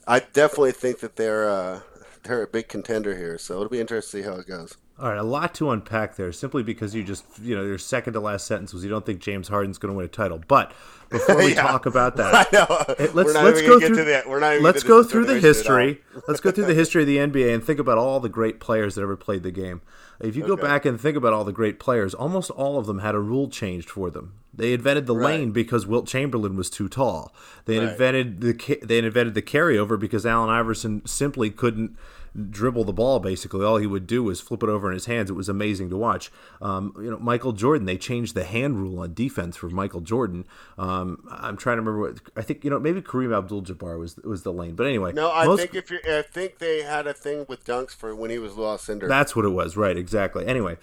I 0.07 0.19
definitely 0.19 0.73
think 0.73 0.99
that 0.99 1.15
they're 1.15 1.49
uh, 1.49 1.79
they're 2.21 2.43
a 2.43 2.47
big 2.47 2.67
contender 2.67 3.17
here. 3.17 3.39
So 3.39 3.55
it'll 3.55 3.69
be 3.69 3.79
interesting 3.79 4.21
to 4.21 4.27
see 4.27 4.31
how 4.31 4.39
it 4.39 4.47
goes. 4.47 4.77
All 4.97 5.09
right, 5.09 5.17
a 5.17 5.23
lot 5.23 5.53
to 5.55 5.71
unpack 5.71 6.15
there, 6.15 6.31
simply 6.31 6.63
because 6.63 6.95
you 6.95 7.03
just, 7.03 7.25
you 7.41 7.53
know, 7.53 7.63
your 7.65 7.77
second 7.77 8.13
to 8.13 8.21
last 8.21 8.47
sentence 8.47 8.73
was 8.73 8.81
you 8.85 8.89
don't 8.89 9.05
think 9.05 9.19
James 9.19 9.49
Harden's 9.49 9.77
going 9.77 9.93
to 9.93 9.97
win 9.97 10.05
a 10.05 10.07
title. 10.09 10.41
But 10.47 10.71
before 11.09 11.35
we 11.35 11.49
Yeah. 11.53 11.63
talk 11.63 11.85
about 11.85 12.15
that, 12.15 12.33
I 12.53 12.55
know. 12.55 12.95
We're 12.97 13.11
let's 13.11 13.33
not 13.33 13.43
let's 13.43 13.59
even 13.59 13.71
go 13.71 13.79
through 13.81 13.89
get 13.89 13.95
to 13.97 14.03
that. 14.05 14.29
We're 14.29 14.39
not 14.39 14.53
even 14.53 14.63
let's 14.63 14.83
go 14.83 15.03
through 15.03 15.25
the 15.25 15.33
definition 15.35 15.65
at 15.67 15.71
all. 15.71 15.77
history. 15.87 16.01
let's 16.29 16.39
go 16.39 16.49
through 16.49 16.65
the 16.67 16.73
history 16.81 17.01
of 17.01 17.07
the 17.07 17.17
NBA 17.17 17.53
and 17.53 17.61
think 17.61 17.79
about 17.79 17.97
all 17.97 18.21
the 18.21 18.29
great 18.29 18.61
players 18.61 18.95
that 18.95 19.01
ever 19.01 19.17
played 19.17 19.43
the 19.43 19.51
game. 19.51 19.81
If 20.21 20.37
you 20.37 20.47
go 20.47 20.55
back 20.55 20.85
and 20.85 20.99
think 20.99 21.17
about 21.17 21.33
all 21.33 21.43
the 21.43 21.51
great 21.51 21.77
players, 21.77 22.13
almost 22.13 22.49
all 22.51 22.77
of 22.79 22.85
them 22.85 22.99
had 22.99 23.15
a 23.15 23.19
rule 23.19 23.49
changed 23.49 23.89
for 23.89 24.09
them. 24.09 24.35
They 24.53 24.71
invented 24.71 25.07
the 25.07 25.15
Right. 25.15 25.39
lane 25.39 25.51
because 25.51 25.85
Wilt 25.85 26.07
Chamberlain 26.07 26.55
was 26.55 26.69
too 26.69 26.87
tall. 26.87 27.35
They 27.65 27.79
Right. 27.79 27.89
invented 27.89 28.39
the 28.39 28.79
they 28.81 28.99
invented 28.99 29.33
the 29.33 29.41
carryover 29.41 29.99
because 29.99 30.25
Allen 30.25 30.49
Iverson 30.49 31.01
simply 31.05 31.49
couldn't 31.49 31.97
dribble 32.49 32.83
the 32.83 32.93
ball. 32.93 33.19
Basically, 33.19 33.63
all 33.65 33.77
he 33.77 33.87
would 33.87 34.05
do 34.07 34.23
was 34.23 34.41
flip 34.41 34.61
it 34.63 34.69
over 34.69 34.87
in 34.89 34.93
his 34.93 35.05
hands. 35.05 35.29
It 35.29 35.33
was 35.33 35.47
amazing 35.49 35.89
to 35.89 35.97
watch. 35.97 36.31
Um, 36.61 36.93
you 36.97 37.09
know, 37.09 37.17
Michael 37.19 37.53
Jordan. 37.53 37.85
They 37.85 37.97
changed 37.97 38.35
the 38.35 38.43
hand 38.43 38.77
rule 38.81 38.99
on 38.99 39.13
defense 39.13 39.55
for 39.57 39.69
Michael 39.69 40.01
Jordan. 40.01 40.45
Um, 40.77 41.27
I'm 41.31 41.57
trying 41.57 41.77
to 41.77 41.81
remember 41.81 41.99
what 41.99 42.19
I 42.35 42.41
think. 42.41 42.63
You 42.63 42.69
know, 42.69 42.79
maybe 42.79 43.01
Kareem 43.01 43.35
Abdul-Jabbar 43.37 43.97
was 43.99 44.17
was 44.17 44.43
the 44.43 44.51
lane. 44.53 44.75
But 44.75 44.87
anyway, 44.87 45.13
No, 45.13 45.31
I 45.31 45.45
most- 45.45 45.59
think 45.59 45.75
if 45.75 45.91
you 45.91 45.99
I 46.07 46.21
think 46.23 46.57
they 46.59 46.81
had 46.83 47.07
a 47.07 47.13
thing 47.13 47.45
with 47.47 47.63
dunks 47.65 47.91
for 47.91 48.15
when 48.15 48.29
he 48.29 48.37
was 48.39 48.55
Lew 48.57 48.63
Alcindor. 48.65 49.07
That's 49.07 49.35
what 49.35 49.45
it 49.45 49.49
was, 49.49 49.77
right? 49.77 49.95
Exactly. 49.97 50.45
Anyway, 50.45 50.77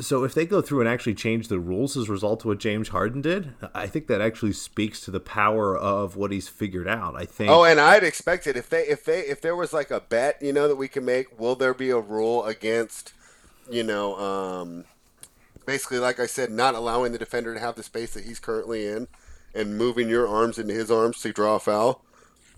so 0.00 0.24
if 0.24 0.34
they 0.34 0.44
go 0.44 0.60
through 0.60 0.80
and 0.80 0.88
actually 0.88 1.14
change 1.14 1.48
the 1.48 1.60
rules 1.60 1.96
as 1.96 2.08
a 2.08 2.12
result 2.12 2.42
of 2.42 2.46
what 2.46 2.58
James 2.58 2.88
Harden 2.88 3.20
did, 3.20 3.54
I 3.74 3.86
think 3.86 4.08
that 4.08 4.20
actually 4.20 4.52
speaks 4.52 5.00
to 5.02 5.12
the 5.12 5.20
power 5.20 5.76
of 5.76 6.16
what 6.16 6.32
he's 6.32 6.48
figured 6.48 6.88
out. 6.88 7.14
I 7.14 7.24
think. 7.24 7.50
Oh, 7.50 7.64
and 7.64 7.78
I'd 7.78 8.02
expect 8.02 8.46
it 8.48 8.56
if 8.56 8.68
they 8.68 8.82
if 8.82 9.04
they 9.04 9.20
if 9.20 9.40
there 9.40 9.54
was 9.54 9.72
like 9.72 9.90
a 9.90 10.00
bet, 10.00 10.42
you 10.42 10.52
know, 10.52 10.66
that 10.66 10.76
we 10.76 10.88
can 10.88 11.04
make. 11.04 11.38
Will 11.38 11.54
there 11.54 11.74
be 11.74 11.90
a 11.90 11.98
rule 11.98 12.44
against, 12.44 13.12
you 13.70 13.84
know, 13.84 14.16
um, 14.16 14.84
basically, 15.64 15.98
like 15.98 16.18
I 16.18 16.26
said, 16.26 16.50
not 16.50 16.74
allowing 16.74 17.12
the 17.12 17.18
defender 17.18 17.54
to 17.54 17.60
have 17.60 17.76
the 17.76 17.84
space 17.84 18.14
that 18.14 18.24
he's 18.24 18.40
currently 18.40 18.84
in, 18.84 19.06
and 19.54 19.78
moving 19.78 20.08
your 20.08 20.26
arms 20.26 20.58
into 20.58 20.74
his 20.74 20.90
arms 20.90 21.20
to 21.22 21.32
draw 21.32 21.54
a 21.54 21.60
foul? 21.60 22.04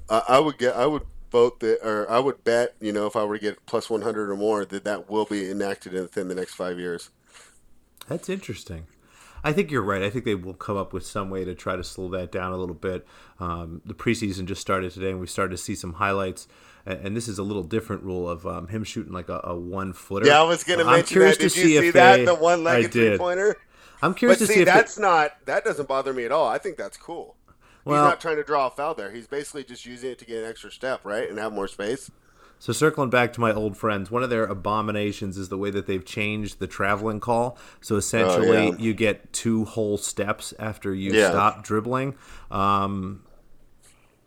I 0.08 0.40
would 0.40 0.58
get. 0.58 0.74
I 0.74 0.86
would 0.86 1.02
vote 1.30 1.60
that, 1.60 1.78
or 1.87 2.10
I 2.10 2.18
would 2.18 2.44
bet. 2.44 2.75
You 2.80 2.92
know, 2.92 3.06
if 3.06 3.16
I 3.16 3.25
were 3.25 3.38
to 3.38 3.42
get 3.42 3.66
plus 3.66 3.88
one 3.90 4.02
hundred 4.02 4.30
or 4.30 4.37
more, 4.37 4.64
that 4.64 4.84
that 4.84 5.08
will 5.10 5.25
be 5.25 5.50
enacted 5.50 5.92
within 5.92 6.28
the 6.28 6.34
next 6.34 6.54
five 6.54 6.78
years. 6.78 7.10
That's 8.08 8.28
interesting. 8.28 8.87
I 9.42 9.52
think 9.54 9.70
you're 9.70 9.82
right. 9.82 10.02
I 10.02 10.10
think 10.10 10.26
they 10.26 10.34
will 10.34 10.52
come 10.54 10.76
up 10.76 10.92
with 10.92 11.06
some 11.06 11.30
way 11.30 11.44
to 11.46 11.54
try 11.54 11.75
to 11.75 11.82
slow 11.84 12.08
that 12.10 12.30
down 12.30 12.52
a 12.52 12.56
little 12.58 12.75
bit. 12.75 13.06
Um, 13.38 13.80
the 13.87 13.94
preseason 13.94 14.44
just 14.44 14.60
started 14.60 14.92
today, 14.92 15.10
and 15.10 15.20
we 15.20 15.26
started 15.26 15.52
to 15.52 15.56
see 15.62 15.75
some 15.75 15.94
highlights. 15.94 16.46
And, 16.84 17.06
and 17.06 17.16
this 17.16 17.26
is 17.26 17.38
a 17.38 17.42
little 17.42 17.62
different 17.62 18.02
rule 18.02 18.28
of 18.28 18.46
um, 18.46 18.68
him 18.68 18.84
shooting 18.84 19.12
like 19.14 19.30
a, 19.30 19.40
a 19.44 19.56
one 19.56 19.94
footer. 19.94 20.26
Yeah, 20.26 20.40
I 20.40 20.44
was 20.44 20.62
going 20.62 20.78
to 20.80 20.84
I'm 20.84 20.92
mention 20.96 21.14
curious 21.14 21.38
that. 21.38 21.42
Did 21.44 21.52
to 21.52 21.60
you 21.60 21.66
see 21.66 21.80
see 21.80 21.90
that? 21.92 22.16
they- 22.18 22.25
The 22.26 22.34
one-legged 22.34 22.90
did. 22.90 23.08
three-pointer. 23.12 23.56
I'm 24.02 24.14
curious 24.14 24.38
But 24.40 24.46
to 24.46 24.49
see, 24.49 24.54
see 24.56 24.60
if 24.62 24.66
that's 24.66 24.99
not 24.99 25.32
that 25.44 25.62
doesn't 25.62 25.87
bother 25.87 26.12
me 26.14 26.25
at 26.25 26.32
all. 26.32 26.49
I 26.49 26.56
think 26.58 26.76
that's 26.78 26.96
cool. 26.96 27.37
Well- 27.84 28.04
He's 28.04 28.10
not 28.10 28.20
trying 28.20 28.37
to 28.37 28.44
draw 28.44 28.66
a 28.66 28.70
foul 28.70 28.94
there. 28.94 29.10
He's 29.10 29.26
basically 29.26 29.64
just 29.64 29.87
using 29.87 30.10
it 30.10 30.18
to 30.18 30.25
get 30.25 30.42
an 30.44 30.50
extra 30.50 30.70
step, 30.70 31.00
right, 31.04 31.28
and 31.28 31.38
have 31.38 31.52
more 31.52 31.68
space. 31.68 32.10
So 32.58 32.75
circling 32.75 33.08
back 33.08 33.32
to 33.32 33.40
my 33.40 33.52
old 33.54 33.78
friends, 33.78 34.10
one 34.10 34.22
of 34.22 34.28
their 34.28 34.44
abominations 34.44 35.38
is 35.38 35.49
the 35.49 35.56
way 35.56 35.70
that 35.70 35.87
they've 35.87 36.04
changed 36.04 36.58
the 36.58 36.66
traveling 36.66 37.18
call. 37.18 37.56
So 37.80 37.96
essentially, 37.96 38.49
Oh, 38.54 38.62
yeah. 38.72 38.76
you 38.78 38.92
get 38.92 39.32
two 39.32 39.64
whole 39.64 39.96
steps 39.96 40.52
after 40.58 40.94
you 40.94 41.12
Yeah. 41.12 41.30
stop 41.30 41.64
dribbling. 41.64 42.16
Um, 42.50 43.22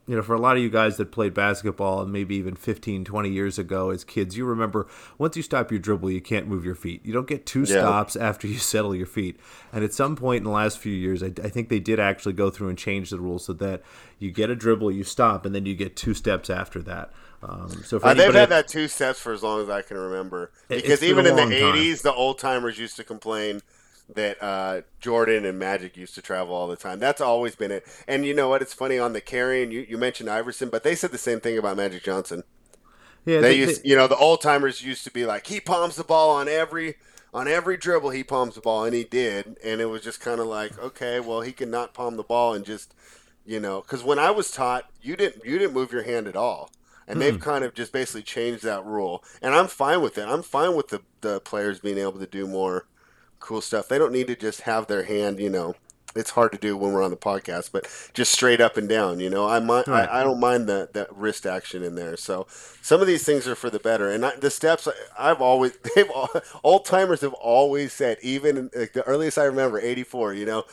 you 0.06 0.16
know, 0.16 0.22
for 0.22 0.34
a 0.34 0.40
lot 0.40 0.58
of 0.58 0.64
you 0.64 0.70
guys 0.70 0.98
that 0.98 1.12
played 1.12 1.34
basketball 1.34 2.02
and 2.02 2.12
maybe 2.12 2.36
even 2.36 2.56
15, 2.56 3.06
20 3.06 3.30
years 3.30 3.58
ago 3.58 3.90
as 3.90 4.04
kids, 4.04 4.36
you 4.36 4.46
remember 4.46 4.86
once 5.18 5.38
you 5.38 5.44
stop 5.44 5.72
your 5.72 5.80
dribble, 5.80 6.12
you 6.12 6.20
can't 6.22 6.48
move 6.48 6.66
your 6.66 6.76
feet. 6.76 7.06
You 7.06 7.14
don't 7.14 7.28
get 7.28 7.46
two 7.46 7.62
Yeah. 7.62 7.66
stops 7.66 8.16
after 8.16 8.48
you 8.48 8.58
settle 8.60 8.94
your 8.94 9.06
feet. 9.08 9.40
And 9.72 9.84
at 9.84 9.94
some 9.94 10.16
point 10.16 10.40
in 10.40 10.44
the 10.44 10.50
last 10.50 10.78
few 10.78 10.94
years, 10.94 11.24
I, 11.24 11.28
I 11.42 11.50
think 11.50 11.70
they 11.70 11.80
did 11.80 12.00
actually 12.00 12.34
go 12.34 12.50
through 12.50 12.70
and 12.70 12.78
change 12.78 13.12
the 13.12 13.20
rules 13.20 13.46
so 13.46 13.54
that 13.54 13.82
you 14.20 14.32
get 14.32 14.50
a 14.50 14.56
dribble, 14.56 14.92
you 14.92 15.04
stop, 15.04 15.46
and 15.46 15.56
then 15.56 15.66
you 15.66 15.76
get 15.76 15.96
two 15.96 16.14
steps 16.14 16.50
after 16.50 16.82
that. 16.82 17.12
Um, 17.42 17.70
so 17.84 18.00
for 18.00 18.08
Uh, 18.08 18.14
they've 18.14 18.34
had 18.34 18.50
that 18.50 18.68
two 18.68 18.88
steps 18.88 19.20
for 19.20 19.34
as 19.34 19.44
long 19.44 19.62
as 19.62 19.70
I 19.70 19.82
can 19.82 19.98
remember. 19.98 20.52
Because 20.70 21.04
even 21.04 21.26
in 21.26 21.36
the 21.36 21.42
long 21.42 21.50
time. 21.50 21.76
'80s, 21.76 22.02
the 22.02 22.14
old 22.14 22.40
timers 22.40 22.78
used 22.80 22.96
to 22.98 23.04
complain 23.04 23.62
that 24.10 24.42
uh, 24.44 24.82
Jordan 25.00 25.46
and 25.46 25.58
Magic 25.60 25.98
used 25.98 26.16
to 26.16 26.22
travel 26.22 26.56
all 26.56 26.68
the 26.68 26.76
time. 26.76 27.00
That's 27.00 27.22
always 27.22 27.56
been 27.56 27.72
it. 27.72 27.86
And 28.08 28.26
you 28.26 28.34
know 28.34 28.50
what? 28.50 28.62
It's 28.62 28.74
funny 28.74 29.00
on 29.00 29.14
the 29.14 29.22
carrying. 29.22 29.72
You, 29.72 29.86
you 29.88 29.98
mentioned 29.98 30.30
Iverson, 30.30 30.70
but 30.70 30.84
they 30.84 30.96
said 30.96 31.12
the 31.12 31.18
same 31.18 31.40
thing 31.40 31.58
about 31.58 31.78
Magic 31.78 32.04
Johnson. 32.04 32.44
yeah, 33.26 33.42
They 33.42 33.54
used, 33.54 33.82
you 33.84 33.96
know, 33.96 34.08
the 34.08 34.18
old 34.18 34.42
timers 34.42 34.84
used 34.84 35.04
to 35.06 35.12
be 35.12 35.26
like, 35.26 35.48
he 35.48 35.60
palms 35.60 35.96
the 35.96 36.04
ball 36.04 36.32
on 36.32 36.48
every 36.48 36.96
on 37.34 37.48
every 37.48 37.78
dribble. 37.78 38.12
He 38.12 38.24
palms 38.24 38.56
the 38.56 38.62
ball, 38.62 38.86
and 38.86 38.94
he 38.96 39.04
did. 39.04 39.58
And 39.64 39.82
it 39.82 39.86
was 39.86 40.02
just 40.04 40.20
kind 40.22 40.40
of 40.40 40.48
like, 40.48 40.78
okay, 40.80 41.20
well, 41.20 41.42
he 41.42 41.52
can 41.52 41.72
not 41.72 41.94
palm 41.94 42.18
the 42.18 42.24
ball 42.24 42.54
and 42.54 42.66
just, 42.66 42.94
you 43.46 43.60
know, 43.60 43.82
because 43.82 44.04
when 44.04 44.20
I 44.20 44.32
was 44.32 44.52
taught, 44.52 44.86
you 45.02 45.16
didn't 45.16 45.44
you 45.46 45.58
didn't 45.58 45.74
move 45.74 45.92
your 45.92 46.04
hand 46.04 46.28
at 46.28 46.36
all. 46.36 46.72
And 47.08 47.20
they've 47.22 47.38
kind 47.38 47.66
of 47.66 47.74
just 47.74 47.92
basically 47.92 48.24
changed 48.24 48.64
that 48.64 48.86
rule, 48.86 49.24
and 49.42 49.54
I'm 49.54 49.68
fine 49.68 50.02
with 50.02 50.18
it. 50.18 50.26
I'm 50.28 50.44
fine 50.44 50.76
with 50.76 50.88
the 50.90 51.02
the 51.22 51.42
players 51.42 51.80
being 51.80 51.98
able 51.98 52.14
to 52.20 52.28
do 52.28 52.48
more 52.48 52.86
cool 53.44 53.62
stuff. 53.62 53.88
They 53.88 53.98
don't 53.98 54.14
need 54.14 54.28
to 54.28 54.36
just 54.36 54.62
have 54.62 54.88
their 54.88 55.04
hand, 55.04 55.40
you 55.40 55.50
know. 55.50 55.76
It's 56.16 56.30
hard 56.30 56.52
to 56.52 56.60
do 56.60 56.78
when 56.78 56.94
we're 56.94 57.02
on 57.02 57.10
the 57.10 57.18
podcast, 57.18 57.72
but 57.72 57.88
just 58.14 58.32
straight 58.32 58.62
up 58.62 58.78
and 58.78 58.88
down, 58.88 59.20
you 59.20 59.32
know. 59.32 59.48
I 59.48 59.60
mind, 59.60 59.88
Right. 59.88 60.08
I, 60.08 60.22
I 60.22 60.24
don't 60.24 60.40
mind 60.40 60.70
that 60.70 60.94
that 60.94 61.16
wrist 61.16 61.46
action 61.48 61.82
in 61.84 61.96
there. 61.96 62.16
So 62.18 62.46
some 62.82 63.02
of 63.02 63.08
these 63.08 63.24
things 63.26 63.48
are 63.48 63.56
for 63.56 63.72
the 63.72 63.80
better, 63.80 64.12
and 64.12 64.24
I, 64.24 64.36
the 64.36 64.52
steps 64.52 64.88
I've 65.18 65.42
always 65.42 65.76
they've 65.96 66.10
old 66.64 66.86
timers 66.86 67.22
have 67.22 67.34
always 67.34 67.94
said, 67.94 68.18
even 68.22 68.70
like, 68.76 68.94
the 68.94 69.04
earliest 69.04 69.38
I 69.40 69.46
remember, 69.46 69.80
'84. 69.80 70.36
You 70.36 70.46
know, 70.46 70.66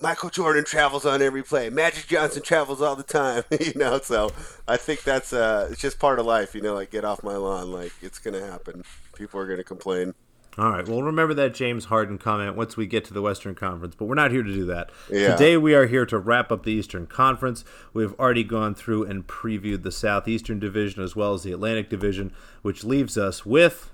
Michael 0.00 0.30
Jordan 0.30 0.64
travels 0.64 1.04
on 1.04 1.20
every 1.20 1.42
play. 1.42 1.68
Magic 1.68 2.06
Johnson 2.06 2.42
travels 2.42 2.80
all 2.80 2.96
the 2.96 3.02
time. 3.02 3.44
you 3.60 3.74
know, 3.76 4.00
so 4.00 4.30
I 4.66 4.78
think 4.78 5.02
that's 5.02 5.34
uh, 5.34 5.68
it's 5.70 5.80
just 5.80 5.98
part 5.98 6.18
of 6.18 6.24
life. 6.24 6.54
You 6.54 6.62
know, 6.62 6.74
like 6.74 6.90
get 6.90 7.04
off 7.04 7.22
my 7.22 7.36
lawn. 7.36 7.70
Like 7.70 7.92
it's 8.00 8.18
gonna 8.18 8.44
happen. 8.44 8.82
People 9.14 9.40
are 9.40 9.46
gonna 9.46 9.62
complain. 9.62 10.14
All 10.58 10.70
right. 10.70 10.86
Well, 10.86 11.02
remember 11.02 11.32
that 11.34 11.54
James 11.54 11.86
Harden 11.86 12.18
comment 12.18 12.56
once 12.56 12.76
we 12.76 12.86
get 12.86 13.04
to 13.04 13.14
the 13.14 13.22
Western 13.22 13.54
Conference, 13.54 13.94
but 13.94 14.06
we're 14.06 14.16
not 14.16 14.32
here 14.32 14.42
to 14.42 14.52
do 14.52 14.66
that. 14.66 14.90
Yeah. 15.08 15.32
Today 15.32 15.56
we 15.56 15.74
are 15.74 15.86
here 15.86 16.04
to 16.06 16.18
wrap 16.18 16.50
up 16.50 16.64
the 16.64 16.72
Eastern 16.72 17.06
Conference. 17.06 17.64
We've 17.92 18.18
already 18.18 18.42
gone 18.42 18.74
through 18.74 19.04
and 19.04 19.26
previewed 19.26 19.84
the 19.84 19.92
Southeastern 19.92 20.58
Division 20.58 21.02
as 21.02 21.14
well 21.14 21.34
as 21.34 21.44
the 21.44 21.52
Atlantic 21.52 21.88
Division, 21.88 22.32
which 22.62 22.82
leaves 22.82 23.16
us 23.16 23.46
with 23.46 23.90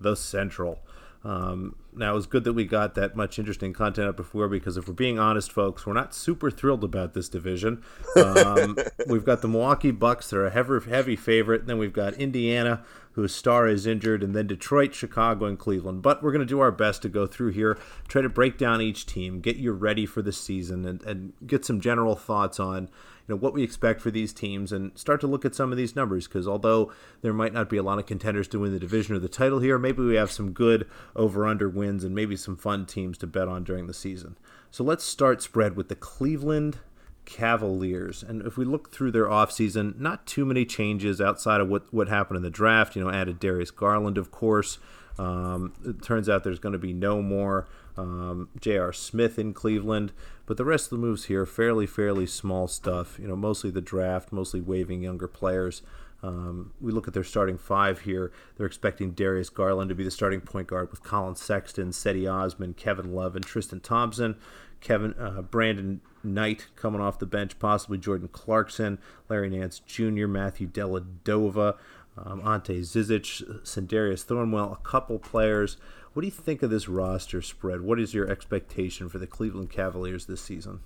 the 0.00 0.16
Central. 0.16 0.80
Um, 1.24 1.74
now, 1.94 2.12
it 2.12 2.14
was 2.14 2.26
good 2.26 2.44
that 2.44 2.52
we 2.52 2.64
got 2.64 2.94
that 2.94 3.16
much 3.16 3.38
interesting 3.38 3.72
content 3.72 4.08
up 4.08 4.16
before 4.16 4.48
because 4.48 4.76
if 4.76 4.86
we're 4.86 4.94
being 4.94 5.18
honest, 5.18 5.50
folks, 5.50 5.84
we're 5.84 5.92
not 5.92 6.14
super 6.14 6.50
thrilled 6.50 6.84
about 6.84 7.12
this 7.12 7.28
division. 7.28 7.82
Um, 8.16 8.76
we've 9.08 9.24
got 9.24 9.42
the 9.42 9.48
Milwaukee 9.48 9.90
Bucks, 9.90 10.30
they're 10.30 10.46
a 10.46 10.50
heavy, 10.50 10.78
heavy 10.88 11.16
favorite. 11.16 11.66
Then 11.66 11.76
we've 11.78 11.92
got 11.92 12.14
Indiana, 12.14 12.84
whose 13.12 13.34
star 13.34 13.66
is 13.66 13.84
injured, 13.84 14.22
and 14.22 14.34
then 14.34 14.46
Detroit, 14.46 14.94
Chicago, 14.94 15.46
and 15.46 15.58
Cleveland. 15.58 16.02
But 16.02 16.22
we're 16.22 16.32
going 16.32 16.40
to 16.40 16.46
do 16.46 16.60
our 16.60 16.70
best 16.70 17.02
to 17.02 17.08
go 17.08 17.26
through 17.26 17.50
here, 17.50 17.78
try 18.06 18.22
to 18.22 18.28
break 18.28 18.56
down 18.56 18.80
each 18.80 19.04
team, 19.04 19.40
get 19.40 19.56
you 19.56 19.72
ready 19.72 20.06
for 20.06 20.22
the 20.22 20.32
season, 20.32 20.84
and, 20.84 21.02
and 21.02 21.32
get 21.44 21.64
some 21.64 21.80
general 21.80 22.14
thoughts 22.14 22.60
on 22.60 22.88
you 23.28 23.34
know 23.34 23.38
what 23.38 23.52
we 23.52 23.62
expect 23.62 24.00
for 24.00 24.10
these 24.10 24.32
teams 24.32 24.72
and 24.72 24.96
start 24.98 25.20
to 25.20 25.26
look 25.26 25.44
at 25.44 25.54
some 25.54 25.70
of 25.70 25.76
these 25.76 25.94
numbers 25.94 26.26
because 26.26 26.48
although 26.48 26.90
there 27.20 27.34
might 27.34 27.52
not 27.52 27.68
be 27.68 27.76
a 27.76 27.82
lot 27.82 27.98
of 27.98 28.06
contenders 28.06 28.48
to 28.48 28.58
win 28.58 28.72
the 28.72 28.78
division 28.78 29.14
or 29.14 29.18
the 29.18 29.28
title 29.28 29.60
here, 29.60 29.78
maybe 29.78 30.02
we 30.02 30.14
have 30.14 30.30
some 30.30 30.52
good 30.52 30.88
over 31.14 31.46
under 31.46 31.68
wins 31.68 32.04
and 32.04 32.14
maybe 32.14 32.36
some 32.36 32.56
fun 32.56 32.86
teams 32.86 33.18
to 33.18 33.26
bet 33.26 33.46
on 33.46 33.64
during 33.64 33.86
the 33.86 33.94
season. 33.94 34.36
So 34.70 34.82
let's 34.82 35.04
start 35.04 35.42
spread 35.42 35.76
with 35.76 35.88
the 35.88 35.94
Cleveland 35.94 36.78
Cavaliers. 37.26 38.22
And 38.22 38.40
if 38.42 38.56
we 38.56 38.64
look 38.64 38.90
through 38.90 39.12
their 39.12 39.26
offseason, 39.26 39.98
not 39.98 40.26
too 40.26 40.46
many 40.46 40.64
changes 40.64 41.20
outside 41.20 41.60
of 41.60 41.68
what, 41.68 41.92
what 41.92 42.08
happened 42.08 42.38
in 42.38 42.42
the 42.42 42.50
draft. 42.50 42.96
You 42.96 43.04
know, 43.04 43.10
added 43.10 43.38
Darius 43.38 43.70
Garland, 43.70 44.16
of 44.16 44.30
course. 44.30 44.78
Um, 45.18 45.74
it 45.84 46.00
turns 46.00 46.28
out 46.28 46.44
there's 46.44 46.58
going 46.58 46.72
to 46.72 46.78
be 46.78 46.92
no 46.94 47.20
more 47.20 47.66
um, 47.98 48.48
J.R. 48.60 48.92
Smith 48.92 49.38
in 49.38 49.52
Cleveland, 49.52 50.12
but 50.46 50.56
the 50.56 50.64
rest 50.64 50.86
of 50.86 50.90
the 50.90 51.06
moves 51.06 51.24
here 51.24 51.44
fairly, 51.44 51.86
fairly 51.86 52.26
small 52.26 52.68
stuff. 52.68 53.18
You 53.18 53.26
know, 53.26 53.36
mostly 53.36 53.70
the 53.70 53.80
draft, 53.80 54.32
mostly 54.32 54.60
waiving 54.60 55.02
younger 55.02 55.28
players. 55.28 55.82
Um, 56.22 56.72
we 56.80 56.90
look 56.90 57.06
at 57.06 57.14
their 57.14 57.24
starting 57.24 57.58
five 57.58 58.00
here. 58.00 58.32
They're 58.56 58.66
expecting 58.66 59.12
Darius 59.12 59.50
Garland 59.50 59.88
to 59.88 59.94
be 59.94 60.04
the 60.04 60.10
starting 60.10 60.40
point 60.40 60.68
guard 60.68 60.90
with 60.90 61.02
Collin 61.02 61.36
Sexton, 61.36 61.90
Cedi 61.90 62.32
Osman, 62.32 62.74
Kevin 62.74 63.14
Love, 63.14 63.36
and 63.36 63.44
Tristan 63.44 63.80
Thompson. 63.80 64.36
Kevin 64.80 65.14
uh, 65.18 65.42
Brandon 65.42 66.00
Knight 66.22 66.68
coming 66.76 67.00
off 67.00 67.18
the 67.18 67.26
bench, 67.26 67.58
possibly 67.58 67.98
Jordan 67.98 68.28
Clarkson, 68.28 68.98
Larry 69.28 69.50
Nance 69.50 69.80
Jr., 69.80 70.26
Matthew 70.26 70.68
Dellavedova, 70.68 71.76
um, 72.16 72.40
Ante 72.46 72.80
Zizic, 72.80 73.62
Sindarius 73.62 74.24
Thornwell, 74.24 74.72
a 74.72 74.76
couple 74.76 75.18
players. 75.18 75.76
What 76.18 76.22
do 76.22 76.26
you 76.26 76.32
think 76.32 76.64
of 76.64 76.70
this 76.70 76.88
roster 76.88 77.40
spread? 77.40 77.82
What 77.82 78.00
is 78.00 78.12
your 78.12 78.28
expectation 78.28 79.08
for 79.08 79.18
the 79.18 79.26
Cleveland 79.28 79.70
Cavaliers 79.70 80.26
this 80.26 80.40
season? 80.40 80.80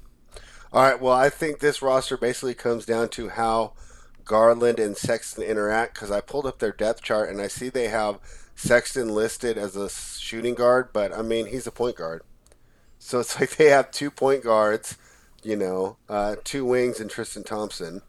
All 0.75 0.83
right. 0.83 1.01
Well, 1.01 1.15
I 1.15 1.31
think 1.31 1.59
this 1.59 1.81
roster 1.81 2.19
basically 2.19 2.53
comes 2.53 2.85
down 2.85 3.09
to 3.09 3.31
how 3.31 3.73
Garland 4.27 4.79
and 4.79 4.95
Sexton 4.95 5.43
interact 5.43 5.95
because 5.95 6.11
I 6.11 6.21
pulled 6.21 6.45
up 6.45 6.59
their 6.59 6.71
depth 6.71 7.03
chart 7.03 7.31
and 7.31 7.41
I 7.41 7.49
see 7.49 7.71
they 7.71 7.89
have 7.89 8.19
Sexton 8.57 9.09
listed 9.09 9.57
as 9.57 9.75
a 9.75 9.89
shooting 9.89 10.53
guard, 10.53 10.91
but 10.93 11.17
I 11.17 11.23
mean, 11.23 11.47
he's 11.47 11.67
a 11.67 11.73
point 11.73 11.97
guard. 11.97 12.21
So 12.99 13.21
it's 13.21 13.41
like 13.41 13.57
they 13.57 13.71
have 13.71 13.91
two 13.91 14.11
point 14.11 14.45
guards, 14.45 14.99
you 15.43 15.57
know, 15.57 15.97
uh, 16.11 16.37
two 16.45 16.67
wings 16.67 17.01
and 17.01 17.09
Tristan 17.09 17.43
Thompson. 17.43 18.03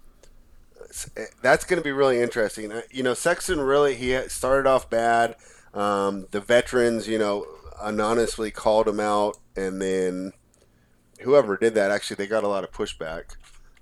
Eh, 1.15 1.27
that's 1.42 1.63
going 1.63 1.80
to 1.80 1.84
be 1.86 1.94
really 1.94 2.22
interesting. 2.22 2.70
You 2.92 3.03
know, 3.03 3.13
Sexton 3.13 3.62
really, 3.62 3.96
he 3.96 4.13
started 4.27 4.70
off 4.70 4.89
bad. 4.89 5.38
Um, 5.74 6.27
the 6.32 6.39
veterans, 6.39 7.08
you 7.08 7.18
know, 7.18 7.46
anonymously 7.82 8.51
called 8.51 8.88
him 8.88 9.00
out, 9.00 9.38
and 9.56 9.82
then 9.82 10.34
whoever 11.22 11.58
did 11.58 11.74
that, 11.75 11.92
actually, 11.92 12.15
they 12.18 12.27
got 12.27 12.44
a 12.44 12.48
lot 12.48 12.63
of 12.63 12.72
pushback 12.72 13.36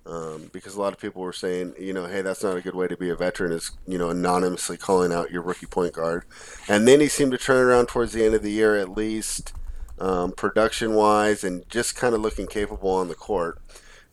um, 0.05 0.49
because 0.53 0.75
a 0.75 0.81
lot 0.81 0.93
of 0.93 0.99
people 0.99 1.21
were 1.21 1.33
saying, 1.33 1.73
you 1.79 1.93
know, 1.93 2.05
hey, 2.05 2.21
that's 2.21 2.43
not 2.43 2.57
a 2.57 2.61
good 2.61 2.75
way 2.75 2.87
to 2.87 2.97
be 2.97 3.09
a 3.09 3.15
veteran, 3.15 3.51
is, 3.51 3.71
you 3.85 3.97
know, 3.97 4.09
anonymously 4.09 4.77
calling 4.77 5.11
out 5.11 5.31
your 5.31 5.41
rookie 5.41 5.65
point 5.65 5.93
guard. 5.93 6.23
And 6.67 6.87
then 6.87 6.99
he 6.99 7.07
seemed 7.07 7.31
to 7.33 7.37
turn 7.37 7.65
around 7.65 7.87
towards 7.87 8.13
the 8.13 8.25
end 8.25 8.35
of 8.35 8.41
the 8.41 8.51
year, 8.51 8.77
at 8.77 8.89
least 8.89 9.53
um, 9.99 10.31
production 10.31 10.93
wise, 10.93 11.43
and 11.43 11.67
just 11.69 11.95
kind 11.95 12.15
of 12.15 12.21
looking 12.21 12.47
capable 12.47 12.89
on 12.89 13.09
the 13.09 13.15
court, 13.15 13.59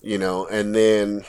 you 0.03 0.19
know, 0.19 0.47
and 0.47 0.75
then. 0.75 1.25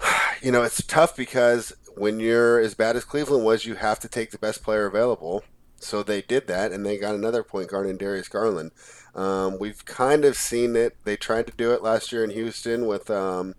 You 0.42 0.52
know, 0.52 0.62
it's 0.62 0.84
tough 0.84 1.16
because 1.16 1.72
when 1.96 2.20
you're 2.20 2.60
as 2.60 2.74
bad 2.74 2.96
as 2.96 3.04
Cleveland 3.04 3.44
was, 3.44 3.64
you 3.64 3.74
have 3.76 3.98
to 4.00 4.08
take 4.08 4.30
the 4.30 4.38
best 4.38 4.62
player 4.62 4.86
available. 4.86 5.44
So 5.78 6.02
they 6.02 6.22
did 6.22 6.46
that, 6.46 6.72
and 6.72 6.84
they 6.84 6.98
got 6.98 7.14
another 7.14 7.42
point 7.42 7.68
guard 7.68 7.86
in 7.86 7.96
Darius 7.96 8.28
Garland. 8.28 8.70
Um, 9.14 9.58
we've 9.58 9.84
kind 9.84 10.24
of 10.24 10.36
seen 10.36 10.76
it. 10.76 10.96
They 11.04 11.16
tried 11.16 11.46
to 11.46 11.52
do 11.56 11.72
it 11.72 11.82
last 11.82 12.12
year 12.12 12.24
in 12.24 12.30
Houston 12.30 12.86
with 12.86 13.10
um, 13.10 13.54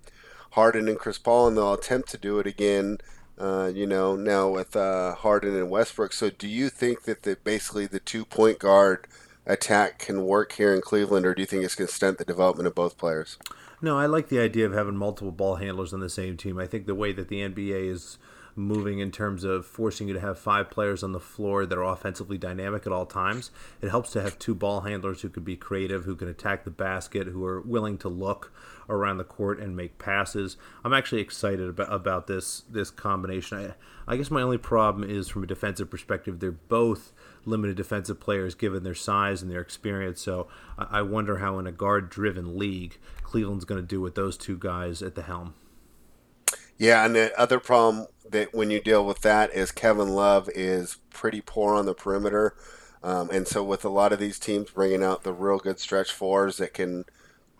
Harden 0.51 0.87
and 0.87 0.97
Chris 0.97 1.17
Paul, 1.17 1.47
and 1.47 1.57
they'll 1.57 1.73
attempt 1.73 2.09
to 2.09 2.17
do 2.17 2.39
it 2.39 2.47
again. 2.47 2.99
Uh, 3.39 3.71
you 3.73 3.85
know, 3.85 4.15
now 4.15 4.49
with 4.49 4.75
uh, 4.75 5.13
Harden 5.13 5.55
and 5.55 5.69
Westbrook. 5.69 6.11
So, 6.11 6.31
do 6.31 6.47
you 6.47 6.69
think 6.69 7.03
that 7.03 7.21
the, 7.21 7.37
basically 7.43 7.85
the 7.85 7.99
two 7.99 8.25
point 8.25 8.57
guard 8.57 9.07
attack 9.45 9.99
can 9.99 10.25
work 10.25 10.53
here 10.53 10.73
in 10.73 10.81
Cleveland, 10.81 11.25
or 11.25 11.35
do 11.35 11.41
you 11.43 11.45
think 11.45 11.63
it's 11.63 11.75
going 11.75 11.87
to 11.87 11.93
stunt 11.93 12.17
the 12.17 12.25
development 12.25 12.65
of 12.65 12.73
both 12.73 12.97
players? 12.97 13.37
No, 13.81 13.97
I 13.97 14.07
like 14.07 14.29
the 14.29 14.39
idea 14.39 14.65
of 14.65 14.73
having 14.73 14.97
multiple 14.97 15.31
ball 15.31 15.55
handlers 15.55 15.93
on 15.93 15.99
the 15.99 16.09
same 16.09 16.35
team. 16.35 16.57
I 16.57 16.65
think 16.65 16.87
the 16.87 16.95
way 16.95 17.11
that 17.11 17.27
the 17.27 17.41
NBA 17.41 17.89
is 17.91 18.17
moving 18.57 18.97
in 18.97 19.11
terms 19.11 19.43
of 19.43 19.65
forcing 19.65 20.07
you 20.07 20.15
to 20.15 20.19
have 20.19 20.39
five 20.39 20.71
players 20.71 21.03
on 21.03 21.11
the 21.11 21.19
floor 21.19 21.65
that 21.65 21.77
are 21.77 21.83
offensively 21.83 22.39
dynamic 22.39 22.87
at 22.87 22.91
all 22.91 23.05
times. 23.05 23.51
It 23.81 23.89
helps 23.89 24.11
to 24.13 24.21
have 24.21 24.39
two 24.39 24.55
ball 24.55 24.81
handlers 24.81 25.21
who 25.21 25.29
can 25.29 25.43
be 25.43 25.55
creative, 25.55 26.05
who 26.05 26.15
can 26.15 26.27
attack 26.27 26.63
the 26.63 26.71
basket, 26.71 27.27
who 27.27 27.45
are 27.45 27.61
willing 27.61 27.99
to 27.99 28.09
look 28.09 28.51
around 28.89 29.17
the 29.17 29.23
court 29.23 29.59
and 29.59 29.75
make 29.75 29.99
passes. 29.99 30.57
I'm 30.83 30.93
actually 30.93 31.21
excited 31.21 31.69
about, 31.69 31.93
about 31.93 32.27
this 32.27 32.63
this 32.69 32.89
combination. 32.89 33.59
I, 34.07 34.11
I 34.11 34.17
guess 34.17 34.31
my 34.31 34.41
only 34.41 34.57
problem 34.57 35.07
is 35.07 35.27
from 35.27 35.43
a 35.43 35.47
defensive 35.47 35.91
perspective. 35.91 36.39
They're 36.39 36.51
both 36.51 37.13
limited 37.47 37.77
defensive 37.77 38.19
players 38.19 38.53
given 38.53 38.83
their 38.83 38.93
size 38.93 39.41
and 39.41 39.49
their 39.49 39.61
experience. 39.61 40.21
So 40.21 40.47
I, 40.77 41.01
wonder 41.01 41.37
how 41.37 41.57
in 41.59 41.65
a 41.65 41.71
guard-driven 41.71 42.57
league, 42.57 42.97
Cleveland's 43.23 43.65
going 43.65 43.81
to 43.81 43.87
do 43.87 44.01
with 44.01 44.15
those 44.15 44.37
two 44.37 44.57
guys 44.57 45.01
at 45.01 45.15
the 45.15 45.23
helm. 45.23 45.55
Yeah, 46.77 47.05
and 47.05 47.15
the 47.15 47.37
other 47.39 47.59
problem 47.59 48.07
that 48.29 48.53
when 48.53 48.69
you 48.69 48.79
deal 48.79 49.05
with 49.05 49.21
that 49.21 49.51
is 49.53 49.71
Kevin 49.71 50.09
Love 50.09 50.49
is 50.53 50.97
pretty 51.09 51.41
poor 51.41 51.73
on 51.73 51.85
the 51.85 51.95
perimeter. 51.95 52.55
Um, 53.01 53.29
and 53.31 53.47
so 53.47 53.63
with 53.63 53.85
a 53.85 53.89
lot 53.89 54.11
of 54.11 54.19
these 54.19 54.37
teams 54.37 54.71
bringing 54.71 55.03
out 55.03 55.23
the 55.23 55.33
real 55.33 55.57
good 55.57 55.79
stretch 55.79 56.11
fours 56.11 56.57
that 56.57 56.73
can, 56.73 57.05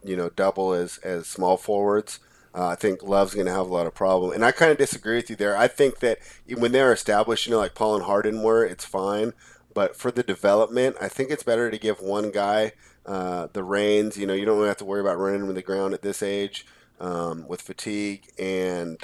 you 0.04 0.16
know, 0.16 0.30
double 0.30 0.74
as, 0.74 0.98
as 1.00 1.28
small 1.28 1.58
forwards, 1.58 2.20
uh, 2.54 2.70
I 2.70 2.76
think 2.76 3.04
Love's 3.04 3.36
going 3.36 3.46
to 3.46 3.54
have 3.54 3.70
a 3.70 3.74
lot 3.74 3.88
of 3.88 3.94
problem. 3.94 4.32
And 4.34 4.44
I 4.44 4.52
kind 4.52 4.72
of 4.72 4.78
disagree 4.78 5.16
with 5.16 5.30
you 5.30 5.36
there. 5.36 5.56
I 5.56 5.68
think 5.68 6.00
that 6.00 6.20
when 6.58 6.72
they're 6.72 6.92
established, 6.92 7.46
you 7.46 7.52
know, 7.52 7.60
like 7.60 7.76
Paul 7.76 7.96
and 7.96 8.06
Harden 8.06 8.42
were, 8.42 8.66
it's 8.66 8.86
fine. 8.86 9.34
But 9.78 9.96
for 9.96 10.10
the 10.10 10.24
development, 10.24 10.96
I 11.00 11.08
think 11.08 11.30
it's 11.30 11.44
better 11.44 11.70
to 11.70 11.78
give 11.78 12.02
one 12.02 12.32
guy 12.32 12.72
uh, 13.06 13.46
the 13.54 13.64
reins. 13.64 14.18
You 14.18 14.26
know, 14.26 14.34
you 14.34 14.44
don't 14.44 14.58
really 14.58 14.70
have 14.70 14.78
to 14.78 14.86
worry 14.86 15.02
about 15.02 15.20
running 15.20 15.42
him 15.42 15.48
to 15.50 15.54
the 15.54 15.62
ground 15.62 15.94
at 15.94 16.02
this 16.02 16.24
age 16.24 16.66
um, 17.00 17.48
with 17.48 17.62
fatigue 17.62 18.24
and 18.40 18.98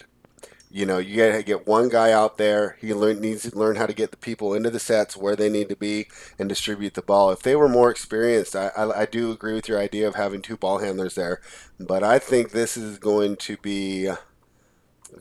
you 0.71 0.88
know, 0.88 0.97
you 0.97 1.17
got 1.17 1.38
to 1.38 1.43
get 1.43 1.67
one 1.67 1.89
guy 1.89 2.12
out 2.12 2.39
there. 2.39 2.77
He 2.81 2.91
learn, 2.91 3.21
needs 3.21 3.47
to 3.47 3.55
learn 3.55 3.75
how 3.75 3.86
to 3.86 3.93
get 3.93 4.09
the 4.09 4.17
people 4.17 4.55
into 4.55 4.71
the 4.71 4.79
sets 4.79 5.15
where 5.15 5.36
they 5.36 5.47
need 5.47 5.69
to 5.69 5.75
be 5.75 6.07
and 6.39 6.49
distribute 6.49 6.95
the 6.95 7.03
ball. 7.03 7.29
If 7.29 7.43
they 7.43 7.55
were 7.55 7.69
more 7.69 7.91
experienced, 7.91 8.55
I, 8.55 8.71
I, 8.75 9.01
I 9.01 9.05
do 9.05 9.31
agree 9.31 9.53
with 9.53 9.69
your 9.69 9.77
idea 9.77 10.07
of 10.07 10.15
having 10.15 10.41
two 10.41 10.57
ball 10.57 10.79
handlers 10.79 11.13
there. 11.13 11.39
But 11.79 12.01
I 12.01 12.17
think 12.17 12.49
this 12.49 12.75
is 12.75 12.97
going 12.97 13.36
to 13.36 13.57
be 13.57 14.09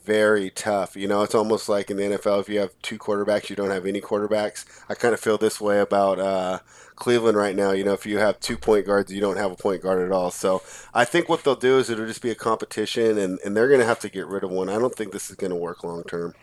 very 0.01 0.51
tough. 0.51 0.97
You 0.97 1.09
know, 1.09 1.23
it's 1.23 1.35
almost 1.35 1.69
like 1.69 1.91
in 1.91 1.97
the 1.97 2.03
NFL, 2.05 2.41
if 2.41 2.49
you 2.49 2.61
have 2.61 2.73
two 2.83 2.99
quarterbacks, 2.99 3.51
you 3.51 3.57
don't 3.57 3.71
have 3.71 3.87
any 3.87 4.01
quarterbacks. 4.01 4.65
I 4.89 4.95
kind 4.95 5.15
of 5.15 5.21
feel 5.21 5.39
this 5.39 5.61
way 5.61 5.81
about 5.81 6.19
uh, 6.19 6.61
Cleveland 6.97 7.37
right 7.37 7.57
now. 7.57 7.73
You 7.73 7.85
know, 7.85 7.93
if 7.93 8.07
you 8.07 8.19
have 8.19 8.41
two 8.41 8.57
point 8.57 8.87
guards, 8.87 9.13
you 9.13 9.21
don't 9.21 9.37
have 9.37 9.53
a 9.53 9.57
point 9.57 9.83
guard 9.83 10.05
at 10.05 10.13
all. 10.13 10.31
So 10.31 10.63
I 10.95 11.05
think 11.05 11.29
what 11.29 11.45
they'll 11.45 11.55
do 11.55 11.79
is 11.79 11.91
it'll 11.91 12.07
just 12.07 12.23
be 12.23 12.31
a 12.31 12.35
competition, 12.35 13.19
and, 13.19 13.39
and 13.45 13.57
they're 13.57 13.69
going 13.69 13.81
to 13.81 13.87
have 13.87 14.01
to 14.01 14.09
get 14.09 14.27
rid 14.27 14.45
of 14.45 14.51
one. 14.51 14.69
I 14.69 14.79
don't 14.79 14.95
think 14.95 15.13
this 15.13 15.31
is 15.31 15.37
going 15.37 15.51
to 15.51 15.57
work 15.57 15.85
long 15.85 16.05
term. 16.05 16.35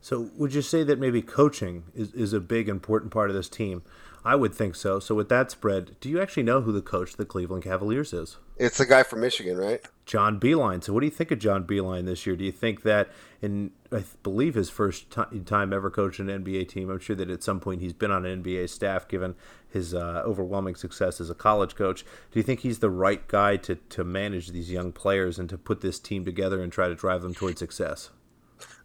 So 0.00 0.30
would 0.36 0.52
you 0.52 0.62
say 0.62 0.82
that 0.82 0.98
maybe 0.98 1.22
coaching 1.22 1.84
is, 1.94 2.12
is 2.12 2.32
a 2.32 2.40
big 2.40 2.68
important 2.68 3.12
part 3.12 3.30
of 3.30 3.36
this 3.36 3.48
team? 3.48 3.82
I 4.24 4.36
would 4.36 4.54
think 4.54 4.74
so. 4.74 5.00
So 5.00 5.14
with 5.14 5.28
that 5.30 5.50
spread, 5.50 5.96
do 6.00 6.08
you 6.08 6.20
actually 6.20 6.44
know 6.44 6.60
who 6.60 6.72
the 6.72 6.82
coach 6.82 7.12
of 7.12 7.16
the 7.16 7.24
Cleveland 7.24 7.64
Cavaliers 7.64 8.12
is? 8.12 8.36
It's 8.62 8.78
the 8.78 8.86
guy 8.86 9.02
from 9.02 9.20
Michigan, 9.20 9.56
right? 9.56 9.84
John 10.06 10.38
Beilein. 10.38 10.84
So 10.84 10.92
what 10.92 11.00
do 11.00 11.06
you 11.06 11.12
think 11.12 11.32
of 11.32 11.40
John 11.40 11.64
Beilein 11.64 12.06
this 12.06 12.24
year? 12.24 12.36
Do 12.36 12.44
you 12.44 12.52
think 12.52 12.82
that 12.82 13.08
in 13.40 13.72
I 13.90 14.04
believe 14.22 14.54
his 14.54 14.70
first 14.70 15.10
time 15.10 15.72
ever 15.72 15.90
coaching 15.90 16.30
an 16.30 16.44
NBA 16.44 16.68
team, 16.68 16.88
I'm 16.88 17.00
sure 17.00 17.16
that 17.16 17.28
at 17.28 17.42
some 17.42 17.58
point 17.58 17.80
he's 17.80 17.92
been 17.92 18.12
on 18.12 18.24
an 18.24 18.40
NBA 18.40 18.68
staff 18.68 19.08
given 19.08 19.34
his 19.68 19.94
uh, 19.94 20.22
overwhelming 20.24 20.76
success 20.76 21.20
as 21.20 21.28
a 21.28 21.34
college 21.34 21.74
coach. 21.74 22.04
Do 22.30 22.38
you 22.38 22.44
think 22.44 22.60
he's 22.60 22.78
the 22.78 22.90
right 22.90 23.26
guy 23.26 23.56
to 23.58 23.74
to 23.74 24.04
manage 24.04 24.52
these 24.52 24.70
young 24.70 24.92
players 24.92 25.40
and 25.40 25.48
to 25.48 25.58
put 25.58 25.80
this 25.80 25.98
team 25.98 26.24
together 26.24 26.62
and 26.62 26.70
try 26.70 26.86
to 26.86 26.94
drive 26.94 27.22
them 27.22 27.34
towards 27.34 27.58
success? 27.58 28.10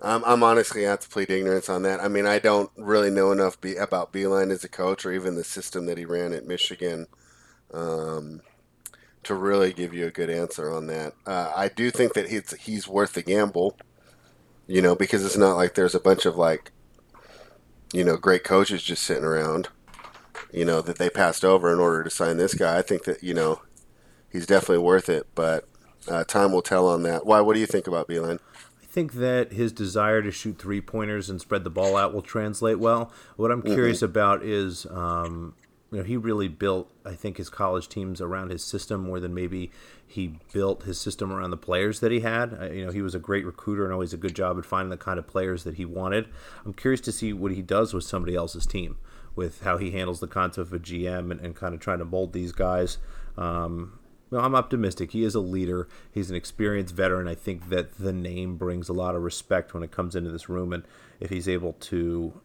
I'm, 0.02 0.24
I'm 0.26 0.42
honestly 0.42 0.84
have 0.84 1.02
to 1.02 1.10
plead 1.10 1.30
ignorance 1.30 1.70
on 1.70 1.84
that. 1.84 2.00
I 2.00 2.08
mean, 2.08 2.26
I 2.26 2.40
don't 2.40 2.72
really 2.78 3.12
know 3.12 3.32
enough 3.32 3.62
be, 3.62 3.76
about 3.76 4.12
Beilein 4.12 4.52
as 4.52 4.64
a 4.64 4.70
coach 4.70 5.06
or 5.06 5.12
even 5.12 5.36
the 5.36 5.44
system 5.44 5.86
that 5.86 6.00
he 6.00 6.06
ran 6.06 6.34
at 6.34 6.48
Michigan 6.48 7.06
um, 7.72 8.42
to 9.28 9.36
really 9.36 9.74
give 9.74 9.94
you 9.94 10.06
a 10.06 10.12
good 10.12 10.30
answer 10.30 10.72
on 10.72 10.88
that. 10.88 11.14
Uh, 11.26 11.52
I 11.56 11.70
do 11.70 11.92
think 11.92 12.14
that 12.14 12.30
he's 12.30 12.54
he's 12.56 12.88
worth 12.88 13.14
the 13.14 13.22
gamble, 13.22 13.78
you 14.68 14.82
know, 14.82 14.96
because 14.96 15.26
it's 15.26 15.38
not 15.38 15.56
like 15.56 15.76
there's 15.76 15.96
a 15.96 16.00
bunch 16.00 16.26
of 16.26 16.36
like, 16.36 16.72
you 17.94 18.04
know, 18.04 18.18
great 18.18 18.44
coaches 18.44 18.84
just 18.84 19.04
sitting 19.04 19.24
around, 19.24 19.70
you 20.52 20.66
know, 20.66 20.82
that 20.82 20.98
they 20.98 21.10
passed 21.10 21.46
over 21.46 21.72
in 21.72 21.80
order 21.80 22.04
to 22.04 22.10
sign 22.10 22.38
this 22.38 22.54
guy. 22.54 22.78
I 22.78 22.82
think 22.82 23.04
that 23.04 23.24
you 23.24 23.34
know, 23.34 23.62
he's 24.32 24.48
definitely 24.48 24.84
worth 24.84 25.10
it, 25.10 25.28
but 25.36 25.68
uh, 26.08 26.24
time 26.24 26.52
will 26.52 26.62
tell 26.62 26.88
on 26.88 27.04
that. 27.04 27.26
Why? 27.26 27.42
What 27.42 27.54
do 27.54 27.60
you 27.60 27.68
think 27.68 27.88
about 27.88 28.08
Beilein? 28.08 28.40
think 28.98 29.14
that 29.14 29.52
his 29.52 29.72
desire 29.72 30.24
to 30.24 30.32
shoot 30.32 30.58
three 30.58 30.82
pointers 30.82 31.30
and 31.30 31.40
spread 31.40 31.64
the 31.64 31.70
ball 31.70 31.96
out 31.96 32.16
will 32.16 32.24
translate 32.24 32.80
well. 32.80 33.12
What 33.36 33.52
I'm 33.52 33.62
mm-hmm. 33.62 33.76
curious 33.76 34.02
about 34.02 34.42
is, 34.42 34.88
um, 34.88 35.54
you 35.92 36.00
know, 36.00 36.04
he 36.04 36.18
really 36.18 36.50
built, 36.50 36.92
I 37.06 37.14
think, 37.14 37.38
his 37.38 37.50
college 37.50 37.88
teams 37.88 38.20
around 38.20 38.50
his 38.50 38.64
system 38.64 39.02
more 39.02 39.20
than 39.20 39.34
maybe 39.34 39.72
he 40.06 40.40
built 40.52 40.84
his 40.84 41.00
system 41.00 41.32
around 41.32 41.52
the 41.52 41.58
players 41.58 42.02
that 42.02 42.12
he 42.12 42.20
had. 42.22 42.58
You 42.74 42.86
know, 42.86 42.92
he 42.92 43.02
was 43.02 43.16
a 43.16 43.20
great 43.20 43.46
recruiter 43.46 43.86
and 43.86 43.94
always 43.94 44.14
a 44.14 44.18
good 44.18 44.36
job 44.36 44.58
at 44.58 44.66
finding 44.66 44.90
the 44.90 44.98
kind 44.98 45.18
of 45.18 45.28
players 45.28 45.64
that 45.64 45.76
he 45.76 45.86
wanted. 45.86 46.28
I'm 46.66 46.74
curious 46.74 47.00
to 47.02 47.12
see 47.12 47.32
what 47.32 47.54
he 47.54 47.62
does 47.62 47.94
with 47.94 48.04
somebody 48.04 48.36
else's 48.36 48.66
team, 48.66 48.98
with 49.36 49.62
how 49.62 49.78
he 49.78 49.92
handles 49.92 50.20
the 50.20 50.28
concept 50.28 50.68
of 50.68 50.74
a 50.74 50.80
GM 50.80 51.32
and, 51.32 51.40
and 51.40 51.56
kind 51.56 51.74
of 51.74 51.80
trying 51.80 52.00
to 52.00 52.06
mold 52.06 52.34
these 52.34 52.52
guys. 52.52 52.98
Um, 53.38 54.00
well, 54.30 54.44
I'm 54.44 54.56
optimistic. 54.56 55.12
He 55.12 55.24
is 55.24 55.36
a 55.36 55.40
leader. 55.40 55.88
He's 56.12 56.30
an 56.30 56.36
experienced 56.36 56.94
veteran. 56.94 57.30
I 57.30 57.36
think 57.36 57.70
that 57.70 57.98
the 57.98 58.12
name 58.12 58.58
brings 58.58 58.90
a 58.90 58.94
lot 58.94 59.16
of 59.16 59.22
respect 59.22 59.74
when 59.74 59.84
it 59.84 59.92
comes 59.92 60.16
into 60.18 60.32
this 60.32 60.50
room, 60.50 60.74
and 60.74 60.84
if 61.22 61.30
he's 61.30 61.48
able 61.48 61.74
to, 61.74 62.42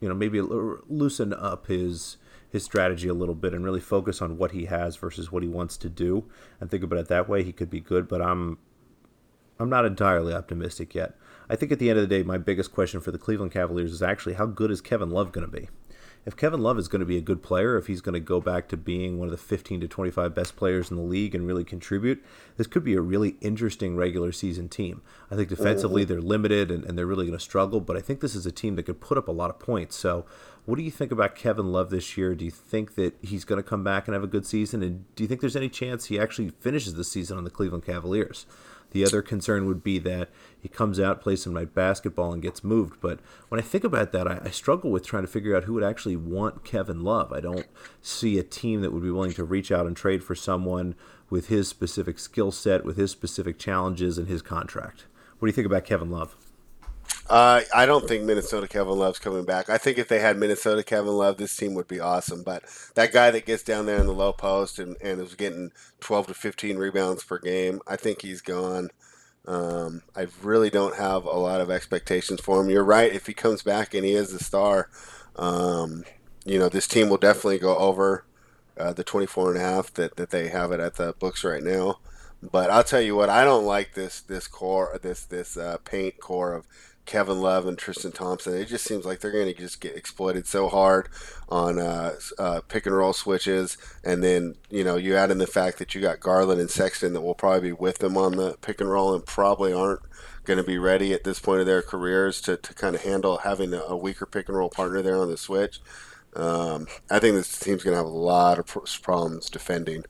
you 0.00 0.08
know, 0.08 0.14
maybe 0.14 0.40
loosen 0.40 1.34
up 1.34 1.66
his 1.66 2.16
his 2.50 2.64
strategy 2.64 3.08
a 3.08 3.14
little 3.14 3.34
bit 3.34 3.54
and 3.54 3.64
really 3.64 3.80
focus 3.80 4.22
on 4.22 4.38
what 4.38 4.52
he 4.52 4.66
has 4.66 4.96
versus 4.96 5.30
what 5.30 5.42
he 5.42 5.48
wants 5.48 5.76
to 5.78 5.88
do, 5.88 6.24
and 6.60 6.70
think 6.70 6.82
about 6.82 6.98
it 6.98 7.08
that 7.08 7.28
way, 7.28 7.42
he 7.42 7.52
could 7.52 7.70
be 7.70 7.80
good. 7.80 8.08
But 8.08 8.22
I'm 8.22 8.58
I'm 9.58 9.70
not 9.70 9.84
entirely 9.84 10.32
optimistic 10.32 10.94
yet. 10.94 11.16
I 11.50 11.56
think 11.56 11.72
at 11.72 11.78
the 11.78 11.90
end 11.90 11.98
of 11.98 12.08
the 12.08 12.14
day, 12.14 12.22
my 12.22 12.38
biggest 12.38 12.72
question 12.72 13.00
for 13.00 13.10
the 13.10 13.18
Cleveland 13.18 13.52
Cavaliers 13.52 13.92
is 13.92 14.02
actually 14.02 14.34
how 14.34 14.46
good 14.46 14.70
is 14.70 14.80
Kevin 14.80 15.10
Love 15.10 15.32
going 15.32 15.46
to 15.46 15.52
be? 15.52 15.68
If 16.28 16.36
Kevin 16.36 16.60
Love 16.60 16.78
is 16.78 16.88
going 16.88 17.00
to 17.00 17.06
be 17.06 17.16
a 17.16 17.22
good 17.22 17.42
player, 17.42 17.78
if 17.78 17.86
he's 17.86 18.02
going 18.02 18.12
to 18.12 18.20
go 18.20 18.38
back 18.38 18.68
to 18.68 18.76
being 18.76 19.18
one 19.18 19.28
of 19.28 19.32
the 19.32 19.38
15 19.38 19.80
to 19.80 19.88
25 19.88 20.34
best 20.34 20.56
players 20.56 20.90
in 20.90 20.98
the 20.98 21.02
league 21.02 21.34
and 21.34 21.46
really 21.46 21.64
contribute, 21.64 22.22
this 22.58 22.66
could 22.66 22.84
be 22.84 22.92
a 22.92 23.00
really 23.00 23.38
interesting 23.40 23.96
regular 23.96 24.30
season 24.30 24.68
team. 24.68 25.00
I 25.30 25.36
think 25.36 25.48
defensively 25.48 26.02
mm-hmm. 26.02 26.12
they're 26.12 26.20
limited 26.20 26.70
and, 26.70 26.84
and 26.84 26.98
they're 26.98 27.06
really 27.06 27.24
going 27.24 27.38
to 27.38 27.42
struggle, 27.42 27.80
but 27.80 27.96
I 27.96 28.00
think 28.00 28.20
this 28.20 28.34
is 28.34 28.44
a 28.44 28.52
team 28.52 28.76
that 28.76 28.82
could 28.82 29.00
put 29.00 29.16
up 29.16 29.26
a 29.26 29.32
lot 29.32 29.48
of 29.48 29.58
points. 29.58 29.96
So, 29.96 30.26
what 30.66 30.76
do 30.76 30.82
you 30.82 30.90
think 30.90 31.10
about 31.10 31.34
Kevin 31.34 31.72
Love 31.72 31.88
this 31.88 32.18
year? 32.18 32.34
Do 32.34 32.44
you 32.44 32.50
think 32.50 32.94
that 32.96 33.14
he's 33.22 33.46
going 33.46 33.56
to 33.56 33.66
come 33.66 33.82
back 33.82 34.06
and 34.06 34.12
have 34.12 34.22
a 34.22 34.26
good 34.26 34.44
season? 34.44 34.82
And 34.82 35.06
do 35.14 35.24
you 35.24 35.26
think 35.26 35.40
there's 35.40 35.56
any 35.56 35.70
chance 35.70 36.04
he 36.04 36.20
actually 36.20 36.50
finishes 36.50 36.92
the 36.92 37.04
season 37.04 37.38
on 37.38 37.44
the 37.44 37.50
Cleveland 37.50 37.86
Cavaliers? 37.86 38.44
The 38.90 39.04
other 39.04 39.22
concern 39.22 39.66
would 39.66 39.82
be 39.82 39.98
that 39.98 40.30
he 40.58 40.68
comes 40.68 40.98
out, 40.98 41.20
plays 41.20 41.42
some 41.42 41.52
night 41.52 41.74
basketball, 41.74 42.32
and 42.32 42.42
gets 42.42 42.64
moved. 42.64 43.00
But 43.00 43.20
when 43.48 43.60
I 43.60 43.62
think 43.62 43.84
about 43.84 44.12
that, 44.12 44.26
I, 44.26 44.40
I, 44.44 44.50
struggle 44.50 44.90
with 44.90 45.06
trying 45.06 45.24
to 45.24 45.28
figure 45.28 45.54
out 45.54 45.64
who 45.64 45.74
would 45.74 45.84
actually 45.84 46.16
want 46.16 46.64
Kevin 46.64 47.02
Love. 47.02 47.32
I 47.32 47.40
don't 47.40 47.66
see 48.00 48.38
a 48.38 48.42
team 48.42 48.80
that 48.80 48.92
would 48.92 49.02
be 49.02 49.10
willing 49.10 49.34
to 49.34 49.44
reach 49.44 49.70
out 49.70 49.86
and 49.86 49.96
trade 49.96 50.24
for 50.24 50.34
someone 50.34 50.94
with 51.30 51.48
his 51.48 51.68
specific 51.68 52.18
skill 52.18 52.50
set, 52.50 52.84
with 52.84 52.96
his 52.96 53.10
specific 53.10 53.58
challenges, 53.58 54.16
and 54.16 54.26
his 54.26 54.42
contract. 54.42 55.04
What 55.38 55.46
do 55.46 55.50
you 55.50 55.54
think 55.54 55.66
about 55.66 55.84
Kevin 55.84 56.10
Love? 56.10 56.36
Uh, 57.28 57.60
I 57.74 57.84
don't 57.84 58.08
think 58.08 58.24
Minnesota 58.24 58.66
Kevin 58.66 58.98
Love's 58.98 59.18
coming 59.18 59.44
back. 59.44 59.68
I 59.68 59.76
think 59.76 59.98
if 59.98 60.08
they 60.08 60.20
had 60.20 60.38
Minnesota 60.38 60.82
Kevin 60.82 61.12
Love, 61.12 61.36
this 61.36 61.54
team 61.54 61.74
would 61.74 61.88
be 61.88 62.00
awesome. 62.00 62.42
But 62.42 62.64
that 62.94 63.12
guy 63.12 63.30
that 63.30 63.44
gets 63.44 63.62
down 63.62 63.84
there 63.84 63.98
in 63.98 64.06
the 64.06 64.14
low 64.14 64.32
post 64.32 64.78
and, 64.78 64.96
and 65.02 65.20
is 65.20 65.34
getting 65.34 65.72
12 66.00 66.28
to 66.28 66.34
15 66.34 66.78
rebounds 66.78 67.24
per 67.24 67.38
game, 67.38 67.80
I 67.86 67.96
think 67.96 68.22
he's 68.22 68.40
gone. 68.40 68.90
Um, 69.46 70.02
I 70.16 70.26
really 70.42 70.70
don't 70.70 70.96
have 70.96 71.24
a 71.24 71.38
lot 71.38 71.60
of 71.60 71.70
expectations 71.70 72.40
for 72.40 72.60
him. 72.60 72.70
You're 72.70 72.84
right. 72.84 73.12
If 73.12 73.26
he 73.26 73.34
comes 73.34 73.62
back 73.62 73.92
and 73.92 74.04
he 74.04 74.12
is 74.12 74.32
the 74.32 74.42
star, 74.42 74.88
um, 75.36 76.04
you 76.46 76.58
know, 76.58 76.68
this 76.70 76.86
team 76.86 77.10
will 77.10 77.18
definitely 77.18 77.58
go 77.58 77.76
over 77.76 78.24
uh, 78.78 78.92
the 78.94 79.04
24 79.04 79.52
and 79.52 79.60
a 79.60 79.64
half 79.64 79.92
that, 79.94 80.16
that 80.16 80.30
they 80.30 80.48
have 80.48 80.72
it 80.72 80.80
at 80.80 80.94
the 80.94 81.14
books 81.18 81.44
right 81.44 81.62
now. 81.62 81.98
But 82.42 82.70
I'll 82.70 82.84
tell 82.84 83.00
you 83.00 83.16
what, 83.16 83.28
I 83.28 83.42
don't 83.44 83.64
like 83.64 83.94
this 83.94 84.20
this 84.20 84.46
core, 84.46 84.96
this 85.02 85.24
this 85.24 85.56
uh, 85.56 85.78
paint 85.78 86.20
core 86.20 86.54
of 86.54 86.66
Kevin 87.08 87.40
Love 87.40 87.66
and 87.66 87.78
Tristan 87.78 88.12
Thompson. 88.12 88.54
It 88.54 88.66
just 88.66 88.84
seems 88.84 89.06
like 89.06 89.20
they're 89.20 89.32
going 89.32 89.46
to 89.46 89.54
just 89.54 89.80
get 89.80 89.96
exploited 89.96 90.46
so 90.46 90.68
hard 90.68 91.08
on 91.48 91.78
uh, 91.78 92.16
uh, 92.38 92.60
pick 92.68 92.84
and 92.84 92.94
roll 92.94 93.14
switches, 93.14 93.78
and 94.04 94.22
then 94.22 94.56
you 94.68 94.84
know 94.84 94.96
you 94.96 95.16
add 95.16 95.30
in 95.30 95.38
the 95.38 95.46
fact 95.46 95.78
that 95.78 95.94
you 95.94 96.02
got 96.02 96.20
Garland 96.20 96.60
and 96.60 96.70
Sexton 96.70 97.14
that 97.14 97.22
will 97.22 97.34
probably 97.34 97.70
be 97.70 97.72
with 97.72 97.98
them 97.98 98.18
on 98.18 98.36
the 98.36 98.58
pick 98.60 98.82
and 98.82 98.90
roll 98.90 99.14
and 99.14 99.24
probably 99.24 99.72
aren't 99.72 100.02
going 100.44 100.58
to 100.58 100.62
be 100.62 100.76
ready 100.76 101.14
at 101.14 101.24
this 101.24 101.40
point 101.40 101.60
of 101.60 101.66
their 101.66 101.80
careers 101.80 102.42
to, 102.42 102.58
to 102.58 102.74
kind 102.74 102.94
of 102.94 103.02
handle 103.02 103.38
having 103.38 103.72
a, 103.72 103.96
weaker 103.96 104.26
pick 104.26 104.46
and 104.48 104.58
roll 104.58 104.68
partner 104.68 105.00
there 105.00 105.16
on 105.16 105.30
the 105.30 105.38
switch. 105.38 105.80
Um, 106.36 106.86
I 107.10 107.18
think 107.18 107.36
this 107.36 107.58
team's 107.58 107.84
going 107.84 107.92
to 107.92 107.98
have 107.98 108.06
a 108.06 108.10
lot 108.10 108.58
of 108.58 108.66
problems 109.02 109.48
defending. 109.48 110.04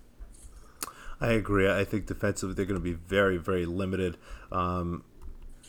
I 1.21 1.33
agree. 1.33 1.69
I 1.69 1.85
think 1.85 2.07
defensively 2.07 2.55
they're 2.55 2.67
going 2.67 2.81
to 2.81 2.85
be 2.85 2.93
very, 2.93 3.37
very 3.37 3.67
limited. 3.67 4.17
Um, 4.53 5.05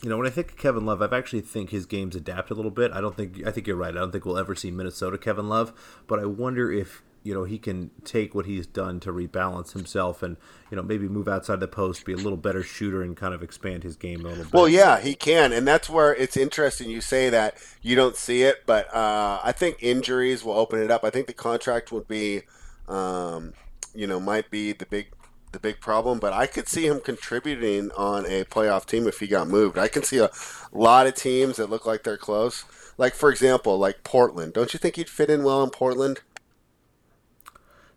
you 0.02 0.10
know, 0.10 0.18
when 0.18 0.28
I 0.28 0.30
think 0.30 0.52
of 0.52 0.58
Kevin 0.58 0.86
Love, 0.86 1.02
I've 1.02 1.14
actually 1.14 1.42
think 1.42 1.72
his 1.72 1.86
game's 1.86 2.16
adapted 2.16 2.52
a 2.52 2.56
little 2.56 2.72
bit. 2.72 2.92
I 2.92 3.02
don't 3.02 3.16
think 3.16 3.46
I 3.46 3.52
think 3.52 3.68
you're 3.68 3.76
right. 3.76 3.96
I 3.96 4.00
don't 4.00 4.12
think 4.12 4.26
we'll 4.26 4.38
ever 4.38 4.56
see 4.56 4.72
Minnesota 4.72 5.18
Kevin 5.18 5.50
Love, 5.50 5.74
but 6.08 6.20
I 6.20 6.26
wonder 6.26 6.72
if 6.72 7.04
you 7.22 7.34
know 7.34 7.44
he 7.44 7.58
can 7.58 7.92
take 8.06 8.34
what 8.34 8.46
he's 8.46 8.66
done 8.66 9.02
to 9.02 9.12
rebalance 9.12 9.74
himself 9.74 10.24
and 10.24 10.38
you 10.72 10.78
know 10.78 10.84
maybe 10.84 11.10
move 11.10 11.28
outside 11.28 11.60
the 11.60 11.68
post, 11.68 12.06
be 12.06 12.14
a 12.14 12.18
little 12.18 12.38
better 12.38 12.64
shooter, 12.64 13.02
and 13.02 13.18
kind 13.18 13.34
of 13.34 13.44
expand 13.44 13.84
his 13.84 13.98
game 13.98 14.22
a 14.26 14.30
little 14.30 14.46
bit. 14.46 14.54
Well, 14.54 14.70
yeah, 14.70 15.02
he 15.02 15.16
can, 15.16 15.52
and 15.52 15.68
that's 15.68 15.90
where 15.90 16.16
it's 16.16 16.38
interesting. 16.38 16.90
You 16.90 17.02
say 17.02 17.30
that 17.30 17.58
you 17.82 17.96
don't 17.96 18.16
see 18.16 18.44
it, 18.44 18.64
but 18.66 18.94
uh, 18.94 19.42
I 19.44 19.52
think 19.52 19.78
injuries 19.82 20.44
will 20.44 20.54
open 20.54 20.82
it 20.82 20.92
up. 20.92 21.04
I 21.04 21.10
think 21.10 21.28
the 21.28 21.34
contract 21.34 21.92
would 21.92 22.08
be, 22.08 22.44
um, 22.88 23.54
you 23.94 24.08
know, 24.08 24.20
might 24.20 24.50
be 24.50 24.72
the 24.72 24.86
big 24.86 25.12
the 25.52 25.60
big 25.60 25.80
problem, 25.80 26.20
but 26.20 26.34
I 26.34 26.48
could 26.48 26.68
see 26.68 26.88
him 26.88 27.00
contributing 27.00 27.92
on 27.98 28.26
a 28.26 28.44
playoff 28.46 28.86
team 28.86 29.08
if 29.08 29.20
he 29.20 29.28
got 29.28 29.48
moved. 29.48 29.78
I 29.78 29.88
can 29.88 30.04
see 30.04 30.18
a 30.18 30.30
lot 30.72 31.08
of 31.08 31.16
teams 31.16 31.58
that 31.58 31.70
look 31.70 31.86
like 31.86 32.04
they're 32.04 32.18
close. 32.18 32.66
Like 32.98 33.16
for 33.16 33.30
example, 33.30 33.78
like 33.78 34.04
Portland. 34.04 34.54
Don't 34.54 34.74
you 34.74 34.80
think 34.80 34.96
he'd 34.98 35.10
fit 35.10 35.30
in 35.30 35.44
well 35.44 35.64
in 35.64 35.70
Portland? 35.70 36.22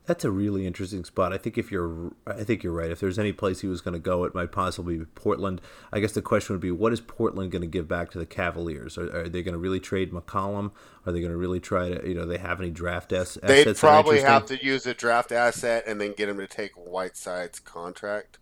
That's 0.04 0.24
a 0.24 0.32
really 0.32 0.66
interesting 0.66 1.04
spot. 1.04 1.32
I 1.32 1.38
think 1.38 1.56
if 1.56 1.70
you're, 1.70 2.12
I 2.26 2.42
think 2.42 2.64
you're 2.64 2.72
right. 2.72 2.90
If 2.90 2.98
there's 2.98 3.20
any 3.20 3.32
place 3.32 3.60
he 3.60 3.68
was 3.68 3.80
going 3.80 3.94
to 3.94 4.00
go, 4.00 4.24
it 4.24 4.34
might 4.34 4.50
possibly 4.50 4.96
be 4.96 5.04
Portland. 5.04 5.60
I 5.92 6.00
guess 6.00 6.10
the 6.10 6.22
question 6.22 6.54
would 6.54 6.60
be, 6.60 6.72
what 6.72 6.92
is 6.92 7.00
Portland 7.00 7.52
going 7.52 7.62
to 7.62 7.68
give 7.68 7.86
back 7.86 8.10
to 8.10 8.18
the 8.18 8.26
Cavaliers? 8.26 8.98
Are, 8.98 9.16
are 9.16 9.28
they 9.28 9.44
going 9.44 9.52
to 9.52 9.58
really 9.58 9.78
trade 9.78 10.10
McCollum? 10.10 10.72
Are 11.06 11.12
they 11.12 11.20
going 11.20 11.30
to 11.30 11.38
really 11.38 11.60
try 11.60 11.90
to, 11.90 12.08
you 12.08 12.14
know, 12.14 12.26
they 12.26 12.38
have 12.38 12.60
any 12.60 12.70
draft 12.70 13.12
assets? 13.12 13.46
They'd 13.46 13.76
probably 13.76 14.20
have 14.22 14.46
to 14.46 14.64
use 14.64 14.86
a 14.86 14.94
draft 14.94 15.30
asset 15.30 15.84
and 15.86 16.00
then 16.00 16.14
get 16.16 16.28
him 16.28 16.38
to 16.38 16.48
take 16.48 16.72
Whiteside's 16.72 17.60
contract. 17.60 18.38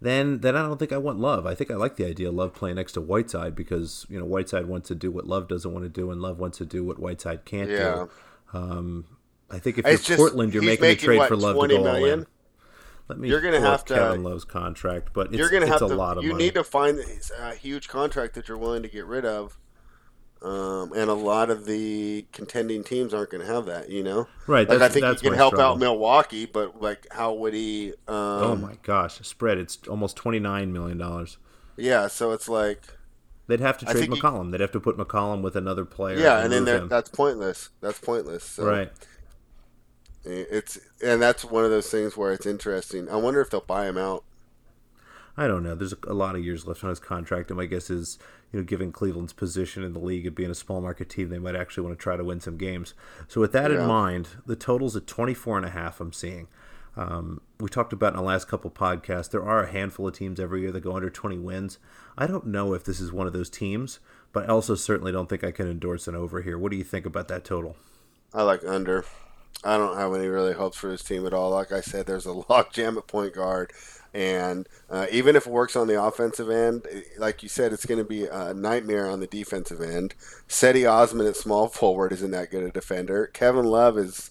Then, 0.00 0.40
then 0.40 0.56
I 0.56 0.62
don't 0.62 0.78
think 0.78 0.92
I 0.92 0.98
want 0.98 1.18
Love. 1.18 1.46
I 1.46 1.54
think 1.54 1.70
I 1.70 1.74
like 1.74 1.96
the 1.96 2.06
idea 2.06 2.28
of 2.28 2.34
Love 2.34 2.54
playing 2.54 2.76
next 2.76 2.92
to 2.92 3.00
Whiteside 3.00 3.54
because 3.54 4.06
you 4.10 4.18
know 4.18 4.26
Whiteside 4.26 4.66
wants 4.66 4.88
to 4.88 4.94
do 4.94 5.10
what 5.10 5.26
Love 5.26 5.48
doesn't 5.48 5.72
want 5.72 5.84
to 5.84 5.88
do, 5.88 6.10
and 6.10 6.20
Love 6.20 6.38
wants 6.38 6.58
to 6.58 6.66
do 6.66 6.84
what 6.84 6.98
Whiteside 6.98 7.46
can't 7.46 7.70
yeah. 7.70 7.78
do. 7.78 8.10
Um, 8.58 9.15
I 9.50 9.58
think 9.58 9.78
if 9.78 10.08
you're 10.08 10.16
Portland, 10.16 10.52
you're 10.52 10.62
making, 10.62 10.82
making 10.82 11.04
a 11.04 11.06
trade 11.06 11.18
what, 11.18 11.28
for 11.28 11.36
Love 11.36 11.54
to 11.54 11.68
go 11.68 11.82
million? 11.82 11.86
all 11.86 12.04
in. 12.04 12.26
Let 13.08 13.18
me. 13.18 13.28
You're 13.28 13.40
going 13.40 13.54
to 13.54 13.60
have 13.60 13.84
to 13.86 13.94
Kevin 13.94 14.24
Love's 14.24 14.44
contract, 14.44 15.10
but 15.12 15.28
it's, 15.28 15.36
you're 15.36 15.48
to 15.48 15.66
have 15.66 15.82
a 15.82 15.88
to, 15.88 15.94
lot 15.94 16.18
of 16.18 16.24
You 16.24 16.32
money. 16.32 16.44
need 16.44 16.54
to 16.54 16.64
find 16.64 16.98
a 17.40 17.54
huge 17.54 17.88
contract 17.88 18.34
that 18.34 18.48
you're 18.48 18.58
willing 18.58 18.82
to 18.82 18.88
get 18.88 19.06
rid 19.06 19.24
of. 19.24 19.58
Um, 20.42 20.92
and 20.92 21.08
a 21.08 21.14
lot 21.14 21.48
of 21.48 21.64
the 21.64 22.26
contending 22.32 22.84
teams 22.84 23.14
aren't 23.14 23.30
going 23.30 23.44
to 23.44 23.52
have 23.52 23.66
that, 23.66 23.88
you 23.88 24.02
know. 24.02 24.28
Right. 24.46 24.68
Like 24.68 24.80
I 24.80 24.88
think 24.88 25.06
he 25.06 25.28
can 25.28 25.32
help 25.32 25.54
struggle. 25.54 25.72
out 25.72 25.78
Milwaukee, 25.78 26.44
but 26.44 26.80
like, 26.80 27.06
how 27.10 27.32
would 27.32 27.54
he? 27.54 27.94
Um, 28.06 28.16
oh 28.16 28.56
my 28.56 28.76
gosh, 28.82 29.18
spread! 29.26 29.56
It's 29.58 29.78
almost 29.88 30.14
twenty 30.14 30.38
nine 30.38 30.72
million 30.72 30.98
dollars. 30.98 31.38
Yeah, 31.76 32.08
so 32.08 32.32
it's 32.32 32.48
like 32.48 32.82
they'd 33.46 33.60
have 33.60 33.78
to 33.78 33.86
trade 33.86 34.10
McCollum. 34.10 34.46
He, 34.46 34.50
they'd 34.52 34.60
have 34.60 34.72
to 34.72 34.80
put 34.80 34.98
McCollum 34.98 35.42
with 35.42 35.56
another 35.56 35.84
player. 35.84 36.18
Yeah, 36.18 36.44
and, 36.44 36.52
and 36.52 36.66
then 36.66 36.88
that's 36.88 37.08
pointless. 37.08 37.70
That's 37.80 37.98
pointless. 37.98 38.44
So. 38.44 38.66
Right. 38.66 38.92
It's 40.26 40.78
and 41.02 41.22
that's 41.22 41.44
one 41.44 41.64
of 41.64 41.70
those 41.70 41.90
things 41.90 42.16
where 42.16 42.32
it's 42.32 42.46
interesting. 42.46 43.08
I 43.08 43.16
wonder 43.16 43.40
if 43.40 43.50
they'll 43.50 43.60
buy 43.60 43.86
him 43.86 43.96
out. 43.96 44.24
I 45.36 45.46
don't 45.46 45.62
know. 45.62 45.74
There's 45.74 45.94
a 46.06 46.14
lot 46.14 46.34
of 46.34 46.44
years 46.44 46.66
left 46.66 46.82
on 46.82 46.90
his 46.90 46.98
contract, 46.98 47.50
and 47.50 47.58
my 47.58 47.66
guess 47.66 47.90
is, 47.90 48.18
you 48.52 48.58
know, 48.58 48.64
given 48.64 48.90
Cleveland's 48.90 49.34
position 49.34 49.82
in 49.82 49.92
the 49.92 49.98
league 49.98 50.26
of 50.26 50.34
being 50.34 50.50
a 50.50 50.54
small 50.54 50.80
market 50.80 51.10
team, 51.10 51.28
they 51.28 51.38
might 51.38 51.54
actually 51.54 51.84
want 51.84 51.98
to 51.98 52.02
try 52.02 52.16
to 52.16 52.24
win 52.24 52.40
some 52.40 52.56
games. 52.56 52.94
So 53.28 53.42
with 53.42 53.52
that 53.52 53.70
yeah. 53.70 53.82
in 53.82 53.86
mind, 53.86 54.28
the 54.46 54.56
total's 54.56 54.96
at 54.96 55.06
24 55.06 55.58
and 55.58 55.66
a 55.66 55.70
half. 55.70 56.00
I'm 56.00 56.12
seeing. 56.12 56.48
Um, 56.96 57.42
we 57.60 57.68
talked 57.68 57.92
about 57.92 58.14
in 58.14 58.16
the 58.16 58.22
last 58.22 58.48
couple 58.48 58.70
podcasts, 58.70 59.30
there 59.30 59.44
are 59.44 59.64
a 59.64 59.70
handful 59.70 60.08
of 60.08 60.14
teams 60.14 60.40
every 60.40 60.62
year 60.62 60.72
that 60.72 60.80
go 60.80 60.96
under 60.96 61.10
20 61.10 61.38
wins. 61.38 61.78
I 62.16 62.26
don't 62.26 62.46
know 62.46 62.72
if 62.72 62.84
this 62.84 63.00
is 63.00 63.12
one 63.12 63.26
of 63.26 63.34
those 63.34 63.50
teams, 63.50 64.00
but 64.32 64.44
I 64.44 64.46
also 64.46 64.74
certainly 64.74 65.12
don't 65.12 65.28
think 65.28 65.44
I 65.44 65.50
can 65.50 65.68
endorse 65.70 66.08
an 66.08 66.14
over 66.14 66.40
here. 66.40 66.56
What 66.56 66.72
do 66.72 66.78
you 66.78 66.84
think 66.84 67.04
about 67.04 67.28
that 67.28 67.44
total? 67.44 67.76
I 68.32 68.42
like 68.42 68.64
under. 68.64 69.04
I 69.64 69.76
don't 69.76 69.96
have 69.96 70.14
any 70.14 70.28
really 70.28 70.52
hopes 70.52 70.76
for 70.76 70.88
this 70.88 71.02
team 71.02 71.26
at 71.26 71.34
all. 71.34 71.50
Like 71.50 71.72
I 71.72 71.80
said, 71.80 72.06
there's 72.06 72.26
a 72.26 72.30
logjam 72.34 72.96
at 72.96 73.06
point 73.06 73.34
guard. 73.34 73.72
And 74.14 74.66
uh, 74.88 75.06
even 75.12 75.36
if 75.36 75.46
it 75.46 75.52
works 75.52 75.76
on 75.76 75.88
the 75.88 76.02
offensive 76.02 76.48
end, 76.48 76.86
like 77.18 77.42
you 77.42 77.50
said, 77.50 77.72
it's 77.72 77.84
going 77.84 77.98
to 77.98 78.04
be 78.04 78.24
a 78.24 78.54
nightmare 78.54 79.10
on 79.10 79.20
the 79.20 79.26
defensive 79.26 79.82
end. 79.82 80.14
Cedi 80.48 80.90
Osman 80.90 81.26
at 81.26 81.36
small 81.36 81.68
forward 81.68 82.12
isn't 82.12 82.30
that 82.30 82.50
good 82.50 82.64
a 82.64 82.70
defender. 82.70 83.26
Kevin 83.26 83.66
Love 83.66 83.98
is, 83.98 84.30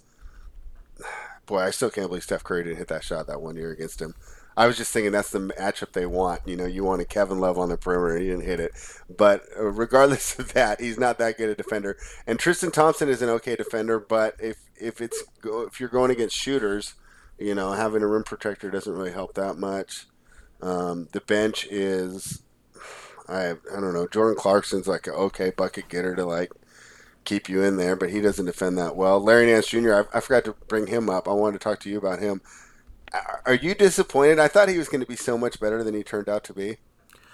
boy, 1.46 1.60
I 1.60 1.70
still 1.70 1.92
can't 1.92 2.08
believe 2.08 2.24
Steph 2.24 2.44
Curry 2.44 2.64
didn't 2.64 2.78
hit 2.78 2.88
that 2.88 3.04
shot 3.04 3.28
that 3.28 3.42
one 3.42 3.56
year 3.58 3.72
against 3.72 4.02
him. 4.02 4.16
I 4.58 4.68
was 4.68 4.78
just 4.78 4.92
thinking 4.92 5.12
that's 5.12 5.32
the 5.32 5.40
matchup 5.40 5.92
they 5.92 6.06
want. 6.06 6.48
You 6.48 6.56
know, 6.56 6.66
you 6.66 6.84
want 6.84 7.02
a 7.02 7.06
Kevin 7.06 7.40
Love 7.40 7.58
on 7.58 7.70
the 7.70 7.78
perimeter. 7.78 8.18
He 8.18 8.28
didn't 8.28 8.46
hit 8.46 8.60
it. 8.60 8.72
But 9.16 9.44
uh, 9.58 9.66
regardless 9.66 10.40
of 10.40 10.54
that, 10.54 10.80
he's 10.80 10.98
not 10.98 11.18
that 11.18 11.38
good 11.38 11.50
a 11.50 11.56
defender. 11.56 11.98
And 12.26 12.40
Tristan 12.40 12.72
Thompson 12.72 13.10
is 13.10 13.22
an 13.22 13.30
okay 13.30 13.56
defender, 13.56 14.00
but 14.00 14.36
if 14.40 14.58
if 14.80 15.02
it's 15.02 15.24
if 15.44 15.80
you're 15.80 15.90
going 15.90 16.12
against 16.12 16.36
shooters– 16.36 16.96
you 17.38 17.56
know, 17.56 17.74
having 17.74 18.02
a 18.02 18.08
rim 18.08 18.24
protector 18.24 18.72
doesn't 18.72 18.94
really 18.94 19.12
help 19.12 19.34
that 19.36 19.58
much. 19.58 20.08
Um, 20.62 21.10
the 21.12 21.22
bench 21.22 21.68
is, 21.70 22.42
I 23.28 23.52
I 23.52 23.80
don't 23.80 23.94
know. 23.94 24.08
Jordan 24.08 24.38
Clarkson's 24.38 24.88
like 24.88 25.08
an 25.08 25.14
okay 25.14 25.52
bucket 25.52 25.90
getter 25.90 26.16
to 26.16 26.26
like 26.26 26.52
keep 27.26 27.50
you 27.50 27.62
in 27.62 27.78
there, 27.78 27.96
but 27.96 28.10
he 28.10 28.22
doesn't 28.22 28.46
defend 28.46 28.78
that 28.78 28.96
well. 28.96 29.20
Larry 29.20 29.48
Nance 29.48 29.68
Jr. 29.68 29.94
I, 29.94 30.18
I 30.18 30.20
forgot 30.22 30.46
to 30.46 30.56
bring 30.68 30.88
him 30.88 31.10
up. 31.10 31.28
I 31.28 31.34
wanted 31.34 31.60
to 31.60 31.64
talk 31.64 31.80
to 31.82 31.90
you 31.90 31.98
about 31.98 32.20
him. 32.20 32.42
Are 33.46 33.54
you 33.54 33.76
disappointed? 33.76 34.40
I 34.40 34.48
thought 34.48 34.70
he 34.70 34.78
was 34.78 34.90
going 34.90 35.02
to 35.02 35.08
be 35.08 35.16
so 35.16 35.38
much 35.38 35.60
better 35.60 35.84
than 35.84 35.94
he 35.94 36.04
turned 36.04 36.30
out 36.30 36.44
to 36.46 36.54
be. 36.54 36.78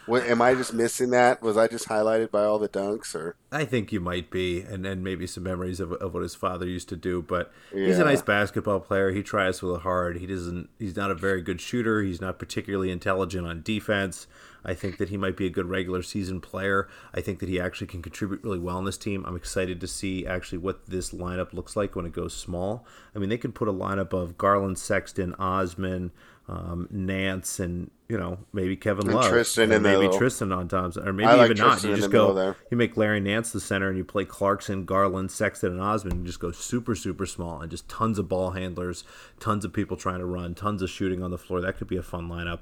What, 0.08 0.24
am 0.24 0.41
I 0.41 0.56
just 0.56 0.74
missing 0.74 1.12
that? 1.12 1.41
Was 1.41 1.58
I 1.58 1.67
just 1.67 1.88
highlighted 1.88 2.32
by 2.32 2.44
all 2.44 2.58
the 2.58 2.67
dunks, 2.67 3.13
or 3.13 3.36
I 3.52 3.65
think 3.65 3.91
you 3.91 4.00
might 4.00 4.32
be, 4.32 4.62
and 4.62 4.86
and 4.86 5.04
maybe 5.04 5.28
some 5.28 5.44
memories 5.44 5.80
of, 5.80 5.91
of 5.94 6.13
what 6.13 6.24
his 6.24 6.34
father 6.34 6.65
used 6.65 6.89
to 6.89 6.96
do. 6.96 7.22
But 7.22 7.52
yeah. 7.74 7.86
he's 7.86 8.00
a 8.00 8.04
nice 8.04 8.22
basketball 8.22 8.80
player. 8.80 9.12
He 9.12 9.22
tries 9.22 9.62
with 9.62 9.76
a 9.76 9.80
heart. 9.80 10.17
He 10.17 10.26
doesn't. 10.26 10.70
He's 10.80 10.96
not 10.96 11.12
a 11.12 11.15
very 11.15 11.41
good 11.41 11.62
shooter. 11.62 12.02
He's 12.02 12.20
not 12.20 12.39
particularly 12.39 12.89
intelligent 12.89 13.46
on 13.46 13.62
defense. 13.62 14.28
I 14.63 14.74
think 14.74 14.97
that 14.97 15.10
he 15.10 15.17
might 15.17 15.38
be 15.38 15.45
a 15.45 15.50
good 15.50 15.67
regular 15.67 16.04
season 16.04 16.41
player. 16.41 16.88
I 17.13 17.21
think 17.21 17.39
that 17.39 17.50
he 17.50 17.60
actually 17.60 17.88
can 17.88 18.02
contribute 18.02 18.43
really 18.43 18.60
well 18.60 18.78
in 18.80 18.86
this 18.86 18.97
team. 18.97 19.26
I'm 19.26 19.36
excited 19.36 19.82
to 19.82 19.88
see 19.88 20.26
actually 20.26 20.60
what 20.60 20.88
this 20.88 21.12
lineup 21.12 21.54
looks 21.54 21.76
like 21.76 21.95
when 21.95 22.06
it 22.06 22.13
goes 22.13 22.34
small. 22.34 22.86
I 23.15 23.19
mean, 23.19 23.30
they 23.30 23.38
could 23.38 23.56
put 23.56 23.67
a 23.67 23.74
lineup 23.74 24.13
of 24.13 24.38
Garland, 24.38 24.78
Sexton, 24.78 25.34
Osman, 25.36 26.12
um, 26.47 26.88
Nance, 26.91 27.60
and 27.60 27.91
you 28.10 28.17
know 28.17 28.39
maybe 28.52 28.76
Kevin 28.76 29.08
and 29.08 29.15
Love, 29.15 29.30
Tristan, 29.30 29.71
and 29.71 29.84
maybe 29.84 30.10
Tristan 30.17 30.52
on 30.52 30.67
Thompson, 30.67 31.08
or 31.08 31.13
maybe 31.13 31.28
like 31.28 31.52
even 31.52 31.58
Tristan 31.58 31.91
not. 31.91 31.95
You 31.95 32.02
just 32.02 32.12
go, 32.12 32.34
there. 32.34 32.58
you 32.69 32.76
make 32.76 32.97
Larry 32.97 33.21
Nance 33.21 33.52
the 33.52 33.62
center, 33.62 33.88
and 33.88 33.97
you 33.97 34.04
play 34.04 34.26
Clarkson, 34.26 34.86
Garland, 34.86 35.32
Sexton, 35.32 35.71
and 35.71 35.82
Osman, 35.82 36.13
and 36.13 36.26
just 36.26 36.39
go 36.39 36.52
super, 36.52 36.93
super 36.93 37.26
small, 37.26 37.62
and 37.62 37.71
just 37.71 37.88
tons 37.88 38.19
of 38.19 38.28
ball 38.28 38.52
handlers, 38.52 39.04
tons 39.39 39.63
of 39.63 39.71
people 39.71 39.95
trying 39.95 40.19
to 40.19 40.26
run, 40.26 40.54
tons 40.54 40.82
of 40.82 40.89
shooting 40.89 41.24
on 41.24 41.32
the 41.32 41.38
floor. 41.38 41.62
That 41.62 41.78
could 41.78 41.88
be 41.88 41.97
a 41.97 42.04
fun 42.04 42.28
lineup. 42.28 42.60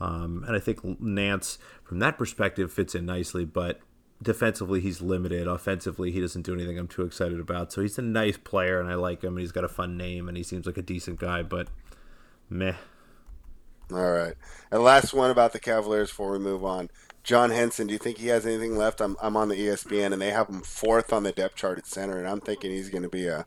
Um, 0.00 0.44
and 0.46 0.56
I 0.56 0.60
think 0.60 1.00
Nance, 1.00 1.58
from 1.84 1.98
that 1.98 2.16
perspective, 2.16 2.72
fits 2.72 2.94
in 2.94 3.06
nicely, 3.06 3.44
but 3.44 3.80
defensively 4.22 4.80
he's 4.80 5.02
limited. 5.02 5.46
Offensively, 5.46 6.10
he 6.10 6.20
doesn't 6.20 6.42
do 6.42 6.54
anything 6.54 6.78
I'm 6.78 6.88
too 6.88 7.02
excited 7.02 7.38
about. 7.38 7.72
So 7.72 7.82
he's 7.82 7.98
a 7.98 8.02
nice 8.02 8.36
player, 8.36 8.80
and 8.80 8.90
I 8.90 8.94
like 8.94 9.22
him. 9.22 9.34
And 9.34 9.40
he's 9.40 9.52
got 9.52 9.64
a 9.64 9.68
fun 9.68 9.96
name, 9.96 10.28
and 10.28 10.36
he 10.36 10.42
seems 10.42 10.66
like 10.66 10.78
a 10.78 10.82
decent 10.82 11.20
guy, 11.20 11.42
but 11.42 11.68
meh. 12.48 12.74
All 13.92 14.12
right. 14.12 14.34
And 14.70 14.82
last 14.82 15.12
one 15.12 15.30
about 15.30 15.52
the 15.52 15.60
Cavaliers 15.60 16.10
before 16.10 16.32
we 16.32 16.38
move 16.38 16.64
on. 16.64 16.90
John 17.22 17.50
Henson, 17.50 17.86
do 17.86 17.92
you 17.92 17.98
think 17.98 18.18
he 18.18 18.28
has 18.28 18.46
anything 18.46 18.76
left? 18.76 19.00
I'm, 19.00 19.16
I'm 19.22 19.36
on 19.36 19.48
the 19.48 19.56
ESPN, 19.56 20.12
and 20.12 20.22
they 20.22 20.30
have 20.30 20.48
him 20.48 20.62
fourth 20.62 21.12
on 21.12 21.24
the 21.24 21.32
depth 21.32 21.56
chart 21.56 21.78
at 21.78 21.86
center, 21.86 22.18
and 22.18 22.26
I'm 22.26 22.40
thinking 22.40 22.70
he's 22.70 22.88
going 22.88 23.02
to 23.02 23.10
be 23.10 23.26
a 23.26 23.46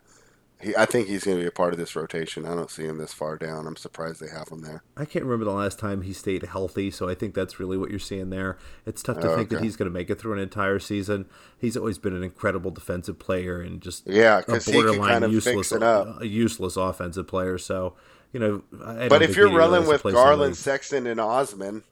he, 0.63 0.76
I 0.76 0.86
think 0.86 1.08
he's 1.08 1.23
going 1.23 1.38
to 1.38 1.43
be 1.43 1.47
a 1.47 1.52
part 1.52 1.73
of 1.73 1.80
this 1.80 1.95
rotation. 1.95 2.45
I 2.45 2.56
don't 2.56 2.71
see 2.71 2.86
him 2.86 2.97
this 2.97 3.13
far 3.13 3.38
down. 3.38 3.67
I'm 3.67 3.76
surprised 3.76 4.19
they 4.19 4.30
have 4.30 4.49
him 4.49 4.62
there. 4.62 4.84
I 4.97 5.06
can't 5.06 5.26
remember 5.26 5.45
the 5.45 5.52
last 5.52 5.78
time 5.80 6.02
he 6.02 6.13
stayed 6.13 6.43
healthy, 6.43 6.89
so 6.89 7.10
I 7.10 7.15
think 7.15 7.34
that's 7.34 7.60
really 7.60 7.78
what 7.78 7.89
you're 7.89 7.99
seeing 7.99 8.30
there. 8.30 8.58
It's 8.86 9.04
tough 9.04 9.19
to 9.21 9.32
oh, 9.32 9.36
think 9.36 9.47
okay. 9.47 9.56
that 9.58 9.63
he's 9.63 9.76
going 9.76 9.89
to 9.89 9.93
make 9.93 10.10
it 10.10 10.19
through 10.19 10.34
an 10.34 10.39
entire 10.39 10.80
season. 10.80 11.26
He's 11.58 11.78
always 11.78 11.97
been 11.97 12.15
an 12.15 12.23
incredible 12.23 12.71
defensive 12.71 13.19
player 13.19 13.62
and 13.62 13.82
just 13.82 14.08
yeah, 14.08 14.41
a 14.47 14.60
borderline 14.60 15.10
kind 15.10 15.23
of 15.26 15.32
useless, 15.32 15.71
a 15.71 16.17
useless 16.21 16.78
offensive 16.78 17.28
player. 17.28 17.58
So 17.58 17.95
you 18.32 18.39
know, 18.39 18.63
but 18.71 19.21
if 19.21 19.36
you're 19.36 19.52
rolling 19.52 19.88
with 19.88 20.04
Garland, 20.04 20.58
Sexton, 20.58 21.06
and 21.06 21.19
Osman, 21.19 21.84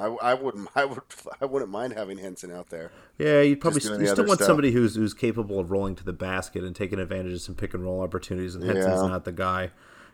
I, 0.00 0.30
I 0.30 0.34
wouldn't 0.34 0.68
I 0.74 0.84
would 0.84 1.00
I 1.40 1.44
wouldn't 1.44 1.70
mind 1.70 1.92
having 1.92 2.18
Henson 2.18 2.50
out 2.50 2.70
there. 2.70 2.90
Yeah, 3.18 3.42
you'd 3.42 3.60
probably 3.60 3.80
st- 3.80 4.00
you 4.00 4.06
still 4.06 4.26
want 4.26 4.38
stuff. 4.38 4.46
somebody 4.46 4.72
who's 4.72 4.94
who's 4.94 5.14
capable 5.14 5.58
of 5.58 5.70
rolling 5.70 5.94
to 5.96 6.04
the 6.04 6.12
basket 6.12 6.64
and 6.64 6.74
taking 6.74 6.98
advantage 6.98 7.34
of 7.34 7.40
some 7.40 7.54
pick 7.54 7.74
and 7.74 7.84
roll 7.84 8.00
opportunities. 8.00 8.54
And 8.54 8.64
Henson's 8.64 9.02
yeah. 9.02 9.08
not 9.08 9.24
the 9.24 9.32
guy. 9.32 9.70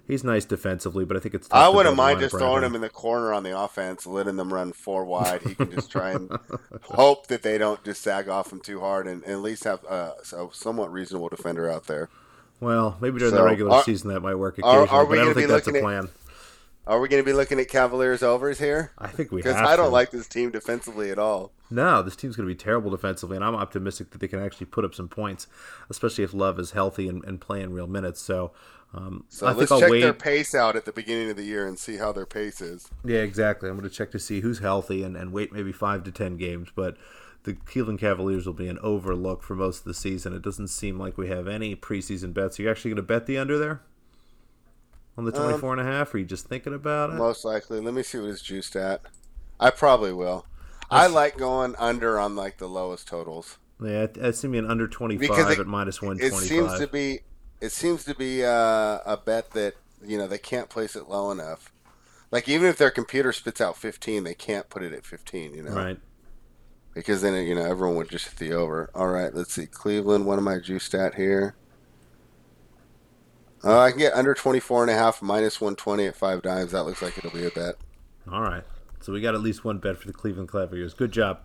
He's 0.07 0.23
nice 0.23 0.45
defensively, 0.45 1.05
but 1.05 1.17
I 1.17 1.21
think 1.21 1.35
it's. 1.35 1.49
I 1.51 1.69
wouldn't 1.69 1.97
mind 1.97 2.21
just 2.21 2.37
throwing 2.37 2.63
him 2.63 2.77
in 2.77 2.81
the 2.81 2.89
corner 2.89 3.33
on 3.33 3.43
the 3.43 3.59
offense, 3.59 4.07
letting 4.07 4.37
them 4.37 4.53
run 4.53 4.73
four 4.73 5.05
wide. 5.05 5.43
He 5.43 5.57
can 5.57 5.71
just 5.73 5.91
try 5.91 6.13
and 6.13 6.31
hope 6.83 7.27
that 7.27 7.43
they 7.43 7.59
don't 7.59 7.83
just 7.83 8.03
sag 8.03 8.29
off 8.29 8.53
him 8.53 8.61
too 8.61 8.79
hard, 8.79 9.09
and, 9.09 9.25
and 9.25 9.33
at 9.33 9.41
least 9.41 9.65
have 9.65 9.85
uh, 9.85 10.13
a 10.33 10.47
somewhat 10.53 10.93
reasonable 10.93 11.29
defender 11.29 11.69
out 11.69 11.89
there. 11.89 12.09
Well, 12.61 12.97
maybe 13.01 13.19
during 13.19 13.33
so, 13.33 13.39
the 13.39 13.45
regular 13.45 13.73
are, 13.73 13.83
season 13.83 14.11
that 14.11 14.21
might 14.21 14.37
work 14.37 14.59
occasionally, 14.59 14.89
are, 14.89 15.03
are 15.03 15.07
but 15.07 15.19
I 15.19 15.25
don't 15.25 15.35
think 15.35 15.49
that's 15.49 15.67
a 15.67 15.73
plan. 15.73 16.05
At, 16.05 16.11
are 16.87 17.01
we 17.01 17.09
going 17.09 17.23
to 17.23 17.27
be 17.27 17.33
looking 17.33 17.59
at 17.59 17.69
Cavaliers 17.69 18.23
overs 18.23 18.59
here? 18.59 18.93
I 18.99 19.09
think 19.09 19.33
we 19.33 19.43
because 19.43 19.57
I 19.57 19.77
don't 19.77 19.93
like 19.93 20.11
this 20.11 20.29
team 20.29 20.51
defensively 20.51 21.11
at 21.11 21.19
all. 21.19 21.53
No, 21.71 22.03
this 22.03 22.15
team's 22.15 22.37
going 22.37 22.49
to 22.49 22.55
be 22.55 22.59
terrible 22.59 22.91
defensively, 22.91 23.37
and 23.37 23.45
I'm 23.45 23.57
optimistic 23.57 24.11
that 24.11 24.21
they 24.21 24.29
can 24.29 24.41
actually 24.41 24.67
put 24.67 24.85
up 24.85 24.95
some 24.95 25.09
points, 25.09 25.49
especially 25.91 26.23
if 26.23 26.33
Love 26.33 26.59
is 26.59 26.71
healthy 26.73 27.09
and, 27.09 27.25
and 27.25 27.41
playing 27.41 27.73
real 27.73 27.89
minutes. 27.89 28.21
So, 28.21 28.53
um, 28.95 29.25
so 29.29 29.47
I 29.47 29.53
let's 29.53 29.71
check 29.71 29.91
wait. 29.91 30.01
their 30.01 30.13
pace 30.13 30.55
out 30.55 30.77
at 30.77 30.85
the 30.85 30.93
beginning 30.93 31.31
of 31.31 31.37
the 31.37 31.45
year 31.45 31.67
and 31.67 31.77
see 31.77 31.97
how 31.97 32.13
their 32.13 32.27
pace 32.27 32.61
is. 32.61 32.89
Yeah, 33.05 33.19
exactly. 33.19 33.69
I'm 33.69 33.77
going 33.77 33.89
to 33.89 33.95
check 33.95 34.13
to 34.13 34.21
see 34.21 34.41
who's 34.41 34.61
healthy 34.61 35.03
and, 35.03 35.17
and 35.17 35.33
wait 35.33 35.53
maybe 35.53 35.73
five 35.73 36.05
to 36.05 36.13
ten 36.13 36.37
games, 36.37 36.69
but 36.75 36.97
the 37.43 37.55
Cleveland 37.55 37.99
Cavaliers 37.99 38.47
will 38.47 38.53
be 38.53 38.69
an 38.69 38.79
overlook 38.81 39.43
for 39.43 39.57
most 39.57 39.79
of 39.79 39.85
the 39.85 39.95
season. 39.95 40.33
It 40.33 40.43
doesn't 40.43 40.69
seem 40.69 40.99
like 40.99 41.19
we 41.19 41.29
have 41.29 41.49
any 41.49 41.75
preseason 41.75 42.33
bets. 42.33 42.59
Are 42.59 42.63
you 42.63 42.71
actually 42.71 42.91
going 42.91 42.97
to 42.97 43.03
bet 43.03 43.27
the 43.27 43.39
under 43.39 43.59
there? 43.59 43.83
On 45.17 45.25
the 45.25 45.33
24 45.33 45.73
um, 45.73 45.79
and 45.79 45.89
a 45.89 45.93
half? 45.93 46.15
Are 46.15 46.19
you 46.19 46.25
just 46.25 46.47
thinking 46.47 46.75
about 46.75 47.11
it? 47.11 47.15
Most 47.15 47.45
likely. 47.45 47.81
Let 47.81 47.95
me 47.95 48.03
see 48.03 48.19
what 48.19 48.31
it's 48.31 48.43
juiced 48.43 48.77
at. 48.77 49.03
I 49.59 49.71
probably 49.71 50.13
will. 50.13 50.47
I 50.91 51.07
like 51.07 51.37
going 51.37 51.75
under 51.79 52.19
on 52.19 52.37
like 52.37 52.59
the 52.59 52.69
lowest 52.69 53.09
totals. 53.09 53.59
Yeah, 53.83 54.07
I 54.23 54.31
see 54.31 54.49
me 54.49 54.59
an 54.59 54.71
under 54.71 54.89
25 54.89 55.51
it, 55.51 55.59
at 55.59 55.67
minus 55.67 56.01
125. 56.01 56.43
It 56.43 56.47
seems 56.47 56.79
to 56.79 56.87
be 56.87 57.21
it 57.61 57.73
seems 57.73 58.05
to 58.05 58.15
be 58.15 58.45
uh, 58.45 58.99
a 59.05 59.19
bet 59.23 59.51
that, 59.53 59.75
you 60.05 60.19
know, 60.19 60.27
they 60.27 60.39
can't 60.39 60.69
place 60.69 60.97
it 60.97 61.09
low 61.09 61.31
enough. 61.31 61.73
Like 62.31 62.49
even 62.49 62.69
if 62.69 62.77
their 62.77 62.91
computer 62.91 63.33
spits 63.33 63.61
out 63.61 63.77
15, 63.77 64.25
they 64.25 64.35
can't 64.35 64.69
put 64.69 64.83
it 64.83 64.93
at 64.93 65.05
15, 65.05 65.55
you 65.55 65.63
know. 65.63 65.73
Right. 65.73 65.99
Because 66.95 67.23
then, 67.23 67.47
you 67.47 67.55
know, 67.55 67.65
everyone 67.65 67.97
would 67.97 68.09
just 68.09 68.27
hit 68.29 68.37
the 68.37 68.53
over. 68.53 68.91
All 68.95 69.09
right, 69.09 69.35
let's 69.35 69.53
see. 69.53 69.67
Cleveland, 69.67 70.27
what 70.27 70.39
am 70.39 70.49
I 70.49 70.59
juiced 70.59 70.95
at 70.95 71.15
here? 71.15 71.55
Uh, 73.67 73.81
I 73.81 73.91
can 73.91 73.99
get 73.99 74.15
under 74.15 74.33
24 74.33 74.83
and 74.83 74.91
a 74.91 74.95
half 74.95 75.21
minus 75.21 75.61
120 75.61 76.07
at 76.07 76.15
five 76.15 76.43
dimes. 76.43 76.71
That 76.73 76.85
looks 76.85 77.03
like 77.03 77.19
it'll 77.19 77.31
be 77.33 77.45
a 77.45 77.51
bet. 77.51 77.75
All 78.31 78.43
right. 78.43 78.63
So 79.01 79.13
we 79.13 79.21
got 79.21 79.35
at 79.35 79.41
least 79.41 79.65
one 79.65 79.79
bet 79.79 79.97
for 79.97 80.07
the 80.07 80.13
Cleveland 80.13 80.51
Cavaliers. 80.51 80.95
Good 80.95 81.13
job. 81.13 81.41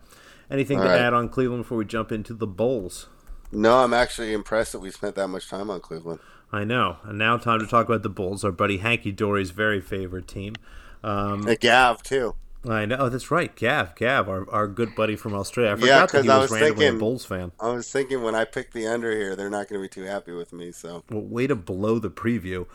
Anything 0.49 0.77
All 0.79 0.84
to 0.86 0.89
right. 0.89 0.99
add 1.01 1.13
on 1.13 1.29
Cleveland 1.29 1.63
before 1.63 1.77
we 1.77 1.86
jump 1.86 2.12
into 2.12 2.34
the 2.34 2.47
Bulls? 2.47 3.07
No, 3.51 3.79
I'm 3.79 3.93
actually 3.93 4.34
impressed 4.34 4.71
that 4.73 4.79
we 4.79 4.91
spent 4.91 5.15
that 5.15 5.27
much 5.29 5.49
time 5.49 5.69
on 5.69 5.79
Cleveland. 5.81 6.19
I 6.51 6.63
know. 6.63 6.97
And 7.03 7.17
now 7.17 7.38
time 7.38 7.60
to 7.60 7.67
talk 7.67 7.88
about 7.88 8.03
the 8.03 8.10
Bulls, 8.10 8.43
our 8.43 8.51
buddy 8.51 8.77
Hanky 8.77 9.12
Dory's 9.12 9.51
very 9.51 9.81
favorite 9.81 10.27
team. 10.27 10.55
Um, 11.03 11.47
and 11.47 11.60
Gav, 11.60 12.03
too. 12.03 12.36
I 12.63 12.86
know. 12.86 12.97
Oh, 13.00 13.10
that's 13.10 13.32
right. 13.32 13.56
Gav, 13.56 13.95
Gav, 13.95 14.30
our, 14.30 14.47
our 14.52 14.67
good 14.67 14.93
buddy 14.93 15.15
from 15.15 15.34
Australia. 15.34 15.71
I 15.71 15.76
forgot 15.76 15.88
yeah, 15.88 16.06
that 16.06 16.24
he 16.24 16.30
was, 16.30 16.39
was 16.41 16.52
randomly 16.52 16.86
thinking, 16.86 16.95
a 16.95 17.00
Bulls 17.00 17.26
fan. 17.26 17.52
I 17.60 17.69
was 17.69 17.91
thinking 17.91 18.21
when 18.21 18.36
I 18.36 18.45
picked 18.45 18.74
the 18.74 18.86
under 18.86 19.12
here, 19.12 19.36
they're 19.36 19.50
not 19.50 19.67
going 19.67 19.82
to 19.82 19.84
be 19.84 19.89
too 19.89 20.04
happy 20.04 20.32
with 20.32 20.54
me. 20.54 20.71
So, 20.71 21.04
well, 21.10 21.21
way 21.21 21.47
to 21.47 21.56
blow 21.56 21.97
the 21.97 22.12
preview. 22.12 22.67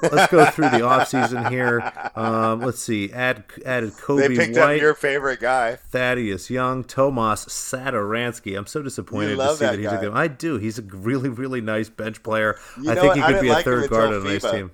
Let's 0.00 0.30
go 0.30 0.44
through 0.46 0.70
the 0.70 0.78
offseason 0.78 1.50
here. 1.50 1.92
Um, 2.14 2.60
let's 2.60 2.78
see. 2.78 3.12
Add 3.12 3.44
added 3.64 3.94
Coby 3.94 4.28
they 4.28 4.36
picked 4.36 4.56
White, 4.56 4.76
up 4.76 4.80
your 4.80 4.94
favorite 4.94 5.40
guy, 5.40 5.74
Thaddeus 5.74 6.48
Young, 6.48 6.84
Tomas 6.84 7.44
Satoransky. 7.46 8.56
I'm 8.56 8.66
so 8.66 8.80
disappointed 8.80 9.36
to 9.36 9.56
see 9.56 9.64
that, 9.64 9.72
that 9.72 9.78
he's 9.80 9.90
a 9.90 9.96
good. 9.96 10.12
I 10.12 10.28
do. 10.28 10.56
He's 10.58 10.78
a 10.78 10.82
really 10.82 11.28
really 11.28 11.60
nice 11.60 11.88
bench 11.88 12.22
player. 12.22 12.58
You 12.80 12.92
I 12.92 12.94
think 12.94 13.14
he 13.14 13.22
could 13.22 13.40
be 13.40 13.48
a 13.48 13.62
third 13.62 13.90
guard 13.90 14.14
on 14.14 14.24
a 14.24 14.24
nice 14.24 14.48
team. 14.48 14.70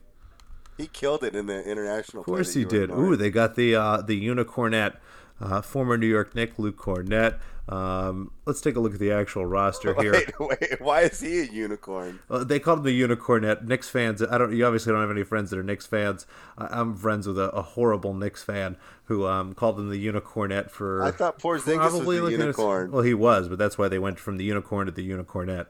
He 0.78 0.86
killed 0.86 1.24
it 1.24 1.34
in 1.34 1.46
the 1.46 1.62
international. 1.68 2.20
Of 2.20 2.26
course 2.26 2.54
he 2.54 2.64
did. 2.64 2.90
Ooh, 2.90 3.16
they 3.16 3.30
got 3.30 3.56
the 3.56 3.74
uh, 3.74 4.00
the 4.00 4.26
unicornet, 4.26 4.96
uh, 5.40 5.60
former 5.60 5.98
New 5.98 6.06
York 6.06 6.34
Knick 6.34 6.58
Luke 6.58 6.78
Kornet. 6.78 7.38
Um, 7.68 8.30
let's 8.46 8.62
take 8.62 8.76
a 8.76 8.80
look 8.80 8.94
at 8.94 8.98
the 8.98 9.12
actual 9.12 9.44
roster 9.44 9.92
here. 10.00 10.12
Wait, 10.12 10.38
wait, 10.38 10.80
why 10.80 11.02
is 11.02 11.20
he 11.20 11.40
a 11.40 11.44
unicorn? 11.44 12.20
Uh, 12.30 12.42
they 12.42 12.58
called 12.58 12.78
him 12.78 12.84
the 12.84 13.02
Unicornet. 13.02 13.64
Knicks 13.64 13.90
fans. 13.90 14.22
I 14.22 14.38
don't. 14.38 14.56
You 14.56 14.64
obviously 14.64 14.92
don't 14.92 15.02
have 15.02 15.10
any 15.10 15.24
friends 15.24 15.50
that 15.50 15.58
are 15.58 15.62
Knicks 15.62 15.86
fans. 15.86 16.26
I, 16.56 16.80
am 16.80 16.96
friends 16.96 17.26
with 17.26 17.38
a, 17.38 17.50
a, 17.50 17.60
horrible 17.60 18.14
Knicks 18.14 18.42
fan 18.42 18.76
who 19.04 19.26
um, 19.26 19.54
called 19.54 19.78
him 19.78 19.90
the 19.90 20.06
Unicornet 20.06 20.70
for. 20.70 21.02
I 21.02 21.10
thought 21.10 21.38
Porzingis 21.38 22.06
was 22.06 22.06
the 22.06 22.30
unicorn. 22.30 22.90
well, 22.90 23.02
he 23.02 23.14
was, 23.14 23.48
but 23.48 23.58
that's 23.58 23.76
why 23.76 23.88
they 23.88 23.98
went 23.98 24.18
from 24.18 24.38
the 24.38 24.44
unicorn 24.44 24.86
to 24.86 24.92
the 24.92 25.08
Unicornet. 25.08 25.66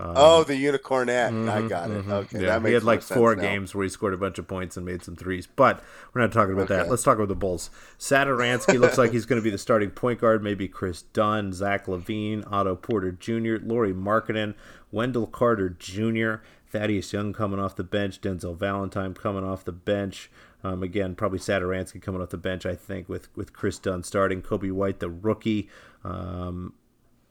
Um, 0.00 0.14
oh, 0.16 0.44
the 0.44 0.54
unicornet. 0.54 1.30
Mm-hmm, 1.30 1.50
I 1.50 1.68
got 1.68 1.90
it. 1.90 1.98
Mm-hmm. 1.98 2.12
Okay, 2.12 2.42
yeah, 2.42 2.58
he 2.58 2.72
had 2.72 2.84
like 2.84 3.02
four 3.02 3.34
games 3.34 3.74
where 3.74 3.84
he 3.84 3.90
scored 3.90 4.14
a 4.14 4.16
bunch 4.16 4.38
of 4.38 4.48
points 4.48 4.76
and 4.76 4.86
made 4.86 5.02
some 5.02 5.14
threes. 5.14 5.46
But 5.46 5.82
we're 6.14 6.22
not 6.22 6.32
talking 6.32 6.54
about 6.54 6.70
okay. 6.70 6.76
that. 6.76 6.88
Let's 6.88 7.02
talk 7.02 7.16
about 7.16 7.28
the 7.28 7.34
Bulls. 7.34 7.70
Satoransky 7.98 8.80
looks 8.80 8.96
like 8.96 9.12
he's 9.12 9.26
going 9.26 9.40
to 9.40 9.44
be 9.44 9.50
the 9.50 9.58
starting 9.58 9.90
point 9.90 10.20
guard. 10.20 10.42
Maybe 10.42 10.68
Kris 10.68 11.02
Dunn, 11.02 11.52
Zach 11.52 11.86
LaVine, 11.86 12.50
Otto 12.50 12.76
Porter 12.76 13.12
Jr., 13.12 13.56
Lauri 13.62 13.92
Markkanen, 13.92 14.54
Wendell 14.90 15.26
Carter 15.26 15.68
Jr., 15.68 16.36
Thaddeus 16.70 17.12
Young 17.12 17.32
coming 17.32 17.60
off 17.60 17.76
the 17.76 17.84
bench, 17.84 18.20
Denzel 18.20 18.56
Valentine 18.56 19.12
coming 19.12 19.44
off 19.44 19.64
the 19.64 19.72
bench. 19.72 20.30
Um, 20.62 20.82
again, 20.82 21.14
probably 21.14 21.38
Satoransky 21.38 22.00
coming 22.00 22.22
off 22.22 22.30
the 22.30 22.38
bench, 22.38 22.64
I 22.64 22.74
think, 22.74 23.08
with 23.08 23.28
with 23.36 23.52
Kris 23.52 23.78
Dunn 23.78 24.02
starting, 24.02 24.40
Coby 24.40 24.72
White, 24.72 25.00
the 25.00 25.10
rookie. 25.10 25.68
Um, 26.04 26.74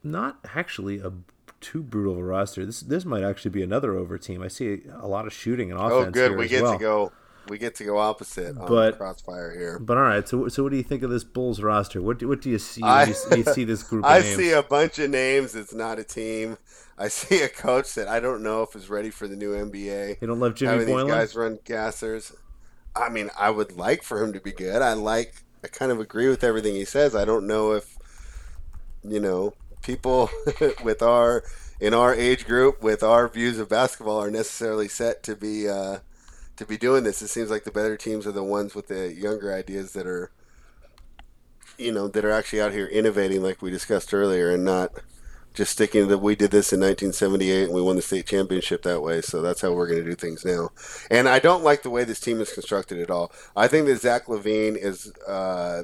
not 0.03 0.39
actually 0.55 0.99
a 0.99 1.11
too 1.61 1.83
brutal 1.83 2.13
of 2.13 2.19
a 2.19 2.23
roster. 2.23 2.65
This 2.65 2.81
this 2.81 3.05
might 3.05 3.23
actually 3.23 3.51
be 3.51 3.63
another 3.63 3.95
over 3.95 4.17
team. 4.17 4.41
I 4.41 4.47
see 4.47 4.81
a 4.99 5.07
lot 5.07 5.27
of 5.27 5.33
shooting 5.33 5.71
and 5.71 5.79
oh, 5.79 5.85
offense. 5.85 6.17
Oh, 6.17 6.29
good. 6.29 6.37
we 6.37 6.47
get 6.47 6.63
well. 6.63 6.73
to 6.73 6.79
go. 6.79 7.11
We 7.47 7.57
get 7.57 7.73
to 7.75 7.83
go 7.83 7.97
opposite 7.97 8.55
but, 8.67 8.97
crossfire 8.97 9.51
here. 9.57 9.79
But 9.79 9.97
all 9.97 10.03
right. 10.03 10.27
So 10.27 10.47
so 10.49 10.63
what 10.63 10.71
do 10.71 10.77
you 10.77 10.83
think 10.83 11.01
of 11.01 11.09
this 11.09 11.23
Bulls 11.23 11.61
roster? 11.61 12.01
What 12.01 12.19
do, 12.19 12.27
what 12.27 12.41
do 12.41 12.49
you 12.49 12.59
see? 12.59 12.83
I, 12.83 13.05
you, 13.05 13.15
you, 13.37 13.43
see 13.43 13.63
this 13.63 13.81
group. 13.81 14.05
I 14.07 14.19
names? 14.19 14.35
see 14.35 14.51
a 14.51 14.61
bunch 14.61 14.99
of 14.99 15.09
names. 15.09 15.55
It's 15.55 15.73
not 15.73 15.97
a 15.97 16.03
team. 16.03 16.57
I 16.97 17.07
see 17.07 17.41
a 17.41 17.49
coach 17.49 17.95
that 17.95 18.07
I 18.07 18.19
don't 18.19 18.43
know 18.43 18.61
if 18.63 18.75
is 18.75 18.89
ready 18.89 19.09
for 19.09 19.27
the 19.27 19.35
new 19.35 19.53
NBA. 19.53 20.21
You 20.21 20.27
don't 20.27 20.39
love 20.39 20.55
Jimmy 20.55 20.85
Boylen? 20.85 21.05
These 21.05 21.13
guys 21.13 21.35
run 21.35 21.57
gassers. 21.65 22.35
I 22.95 23.09
mean, 23.09 23.29
I 23.39 23.49
would 23.49 23.77
like 23.77 24.03
for 24.03 24.21
him 24.21 24.33
to 24.33 24.39
be 24.39 24.51
good. 24.51 24.81
I 24.81 24.93
like. 24.93 25.33
I 25.63 25.67
kind 25.67 25.91
of 25.91 25.99
agree 25.99 26.29
with 26.29 26.43
everything 26.43 26.75
he 26.75 26.85
says. 26.85 27.15
I 27.15 27.25
don't 27.25 27.47
know 27.47 27.71
if 27.71 27.97
you 29.03 29.19
know 29.19 29.53
people 29.81 30.29
with 30.83 31.01
our 31.01 31.43
in 31.79 31.93
our 31.93 32.13
age 32.13 32.45
group 32.45 32.83
with 32.83 33.03
our 33.03 33.27
views 33.27 33.57
of 33.57 33.69
basketball 33.69 34.21
are 34.21 34.31
necessarily 34.31 34.87
set 34.87 35.23
to 35.23 35.35
be 35.35 35.67
uh, 35.67 35.99
to 36.57 36.65
be 36.65 36.77
doing 36.77 37.03
this. 37.03 37.21
It 37.21 37.29
seems 37.29 37.49
like 37.49 37.63
the 37.63 37.71
better 37.71 37.97
teams 37.97 38.27
are 38.27 38.31
the 38.31 38.43
ones 38.43 38.75
with 38.75 38.87
the 38.87 39.13
younger 39.13 39.53
ideas 39.53 39.93
that 39.93 40.05
are 40.05 40.31
you 41.77 41.91
know 41.91 42.07
that 42.07 42.25
are 42.25 42.31
actually 42.31 42.61
out 42.61 42.73
here 42.73 42.87
innovating, 42.87 43.41
like 43.41 43.61
we 43.61 43.71
discussed 43.71 44.13
earlier, 44.13 44.51
and 44.51 44.65
not 44.65 44.91
just 45.53 45.71
sticking 45.71 46.03
to 46.03 46.07
that 46.07 46.17
we 46.19 46.35
did 46.35 46.51
this 46.51 46.71
in 46.71 46.79
1978 46.79 47.65
and 47.65 47.73
we 47.73 47.81
won 47.81 47.95
the 47.95 48.01
state 48.01 48.27
championship 48.27 48.83
that 48.83 49.01
way. 49.01 49.19
So 49.21 49.41
that's 49.41 49.61
how 49.61 49.73
we're 49.73 49.87
going 49.87 50.03
to 50.03 50.09
do 50.09 50.15
things 50.15 50.45
now. 50.45 50.69
And 51.09 51.27
I 51.27 51.39
don't 51.39 51.63
like 51.63 51.81
the 51.81 51.89
way 51.89 52.03
this 52.03 52.19
team 52.19 52.39
is 52.39 52.53
constructed 52.53 52.99
at 52.99 53.09
all. 53.09 53.31
I 53.55 53.67
think 53.67 53.87
that 53.87 54.01
Zach 54.01 54.27
LaVine 54.27 54.77
is. 54.77 55.11
Uh, 55.27 55.83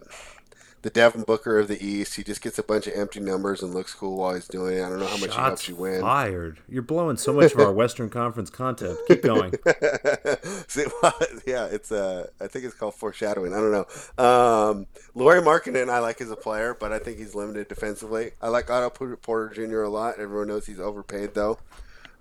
the 0.85 0.91
Devin 0.91 1.23
Booker 1.23 1.57
of 1.57 1.67
the 1.67 1.83
East. 1.83 2.13
He 2.13 2.23
just 2.23 2.43
gets 2.43 2.59
a 2.59 2.63
bunch 2.63 2.85
of 2.85 2.93
empty 2.93 3.19
numbers 3.19 3.63
and 3.63 3.73
looks 3.73 3.91
cool 3.91 4.17
while 4.17 4.35
he's 4.35 4.47
doing 4.47 4.77
it. 4.77 4.83
I 4.83 4.89
don't 4.89 4.99
know 4.99 5.07
how 5.07 5.17
much 5.17 5.31
Shots 5.31 5.35
he 5.35 5.41
helps 5.41 5.67
you 5.69 5.75
win. 5.77 6.01
Fired. 6.01 6.59
You're 6.69 6.83
blowing 6.83 7.17
so 7.17 7.33
much 7.33 7.53
of 7.53 7.59
our 7.59 7.71
Western 7.73 8.07
Conference 8.11 8.51
content. 8.51 8.99
Keep 9.07 9.23
going. 9.23 9.51
See, 10.67 10.85
well, 11.01 11.19
yeah, 11.47 11.65
it's 11.65 11.91
uh, 11.91 12.27
I 12.39 12.45
think 12.45 12.65
it's 12.65 12.75
called 12.75 12.93
foreshadowing. 12.93 13.51
I 13.51 13.57
don't 13.57 13.71
know. 13.71 14.23
Um, 14.23 14.85
Lauri 15.15 15.41
Markkanen 15.41 15.89
I 15.89 15.97
like 15.97 16.21
as 16.21 16.29
a 16.29 16.35
player, 16.35 16.77
but 16.79 16.93
I 16.93 16.99
think 16.99 17.17
he's 17.17 17.33
limited 17.33 17.67
defensively. 17.67 18.33
I 18.39 18.49
like 18.49 18.69
Otto 18.69 19.17
Porter 19.17 19.55
Jr. 19.55 19.81
a 19.81 19.89
lot. 19.89 20.19
Everyone 20.19 20.49
knows 20.49 20.67
he's 20.67 20.79
overpaid 20.79 21.33
though. 21.33 21.57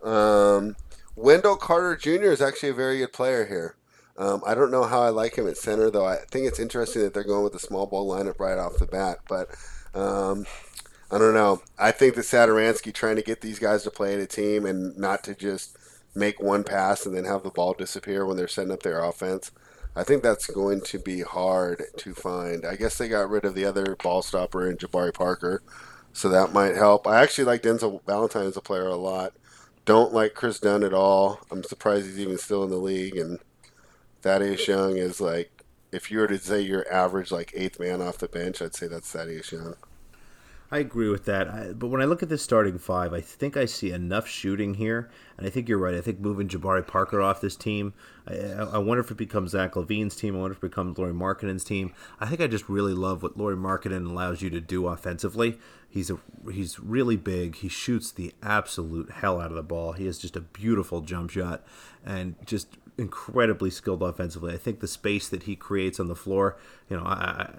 Um, 0.02 0.76
Wendell 1.16 1.56
Carter 1.56 1.96
Jr. 1.96 2.32
is 2.32 2.40
actually 2.40 2.70
a 2.70 2.74
very 2.74 2.96
good 2.96 3.12
player 3.12 3.44
here. 3.44 3.76
Um, 4.16 4.42
I 4.46 4.54
don't 4.54 4.70
know 4.70 4.84
how 4.84 5.02
I 5.02 5.08
like 5.08 5.36
him 5.36 5.48
at 5.48 5.56
center, 5.56 5.90
though. 5.90 6.06
I 6.06 6.18
think 6.30 6.46
it's 6.46 6.60
interesting 6.60 7.02
that 7.02 7.14
they're 7.14 7.24
going 7.24 7.44
with 7.44 7.54
a 7.54 7.58
small 7.58 7.86
ball 7.86 8.08
lineup 8.08 8.38
right 8.38 8.58
off 8.58 8.78
the 8.78 8.86
bat. 8.86 9.18
But 9.28 9.48
um, 9.94 10.46
I 11.10 11.18
don't 11.18 11.34
know. 11.34 11.62
I 11.78 11.90
think 11.90 12.14
that 12.14 12.22
Satoransky 12.22 12.92
trying 12.92 13.16
to 13.16 13.22
get 13.22 13.40
these 13.40 13.58
guys 13.58 13.82
to 13.84 13.90
play 13.90 14.14
in 14.14 14.20
a 14.20 14.26
team 14.26 14.66
and 14.66 14.96
not 14.96 15.24
to 15.24 15.34
just 15.34 15.76
make 16.14 16.40
one 16.40 16.62
pass 16.64 17.06
and 17.06 17.16
then 17.16 17.24
have 17.24 17.42
the 17.42 17.50
ball 17.50 17.74
disappear 17.74 18.24
when 18.24 18.36
they're 18.36 18.48
setting 18.48 18.72
up 18.72 18.82
their 18.82 19.02
offense. 19.02 19.50
I 19.96 20.02
think 20.02 20.22
that's 20.22 20.46
going 20.46 20.80
to 20.82 20.98
be 20.98 21.20
hard 21.20 21.84
to 21.98 22.14
find. 22.14 22.64
I 22.66 22.76
guess 22.76 22.98
they 22.98 23.08
got 23.08 23.30
rid 23.30 23.44
of 23.44 23.54
the 23.54 23.64
other 23.64 23.96
ball 23.96 24.22
stopper 24.22 24.68
in 24.68 24.76
Jabari 24.76 25.14
Parker, 25.14 25.62
so 26.12 26.28
that 26.28 26.52
might 26.52 26.74
help. 26.74 27.06
I 27.06 27.22
actually 27.22 27.44
like 27.44 27.62
Denzel 27.62 28.04
Valentine 28.04 28.46
as 28.46 28.56
a 28.56 28.60
player 28.60 28.88
a 28.88 28.96
lot. 28.96 29.34
Don't 29.84 30.12
like 30.12 30.34
Kris 30.34 30.58
Dunn 30.58 30.82
at 30.82 30.94
all. 30.94 31.40
I'm 31.50 31.62
surprised 31.62 32.06
he's 32.06 32.18
even 32.18 32.38
still 32.38 32.64
in 32.64 32.70
the 32.70 32.76
league 32.76 33.16
and 33.16 33.38
Thaddeus 34.24 34.66
Young 34.66 34.96
is 34.96 35.20
like, 35.20 35.64
if 35.92 36.10
you 36.10 36.18
were 36.18 36.26
to 36.28 36.38
say 36.38 36.62
your 36.62 36.90
average 36.90 37.30
like 37.30 37.52
eighth 37.54 37.78
man 37.78 38.00
off 38.00 38.16
the 38.16 38.26
bench, 38.26 38.62
I'd 38.62 38.74
say 38.74 38.86
that's 38.86 39.12
Thaddeus 39.12 39.52
Young. 39.52 39.74
I 40.70 40.78
agree 40.78 41.10
with 41.10 41.26
that. 41.26 41.46
I, 41.46 41.72
but 41.74 41.88
when 41.88 42.00
I 42.00 42.06
look 42.06 42.22
at 42.22 42.30
this 42.30 42.42
starting 42.42 42.78
five, 42.78 43.12
I 43.12 43.20
think 43.20 43.54
I 43.54 43.66
see 43.66 43.90
enough 43.90 44.26
shooting 44.26 44.74
here, 44.74 45.10
and 45.36 45.46
I 45.46 45.50
think 45.50 45.68
you're 45.68 45.76
right. 45.76 45.94
I 45.94 46.00
think 46.00 46.20
moving 46.20 46.48
Jabari 46.48 46.86
Parker 46.86 47.20
off 47.20 47.42
this 47.42 47.54
team, 47.54 47.92
I, 48.26 48.34
I 48.36 48.78
wonder 48.78 49.04
if 49.04 49.10
it 49.10 49.18
becomes 49.18 49.50
Zach 49.50 49.74
LaVine's 49.74 50.16
team. 50.16 50.34
I 50.34 50.40
wonder 50.40 50.52
if 50.52 50.64
it 50.64 50.70
becomes 50.70 50.96
Lauri 50.96 51.12
Markkanen's 51.12 51.62
team. 51.62 51.92
I 52.18 52.24
think 52.24 52.40
I 52.40 52.46
just 52.46 52.66
really 52.66 52.94
love 52.94 53.22
what 53.22 53.36
Lauri 53.36 53.56
Markkanen 53.56 54.10
allows 54.10 54.40
you 54.40 54.48
to 54.48 54.60
do 54.60 54.88
offensively. 54.88 55.58
He's 55.86 56.10
a 56.10 56.18
he's 56.50 56.80
really 56.80 57.16
big. 57.16 57.56
He 57.56 57.68
shoots 57.68 58.10
the 58.10 58.32
absolute 58.42 59.10
hell 59.10 59.38
out 59.38 59.50
of 59.50 59.56
the 59.56 59.62
ball. 59.62 59.92
He 59.92 60.06
has 60.06 60.18
just 60.18 60.34
a 60.34 60.40
beautiful 60.40 61.02
jump 61.02 61.30
shot, 61.30 61.62
and 62.04 62.36
just 62.46 62.78
incredibly 62.96 63.70
skilled 63.70 64.02
offensively. 64.02 64.54
I 64.54 64.58
think 64.58 64.80
the 64.80 64.88
space 64.88 65.28
that 65.28 65.44
he 65.44 65.56
creates 65.56 65.98
on 65.98 66.06
the 66.08 66.14
floor, 66.14 66.56
you 66.88 66.96
know, 66.96 67.04
I, 67.04 67.54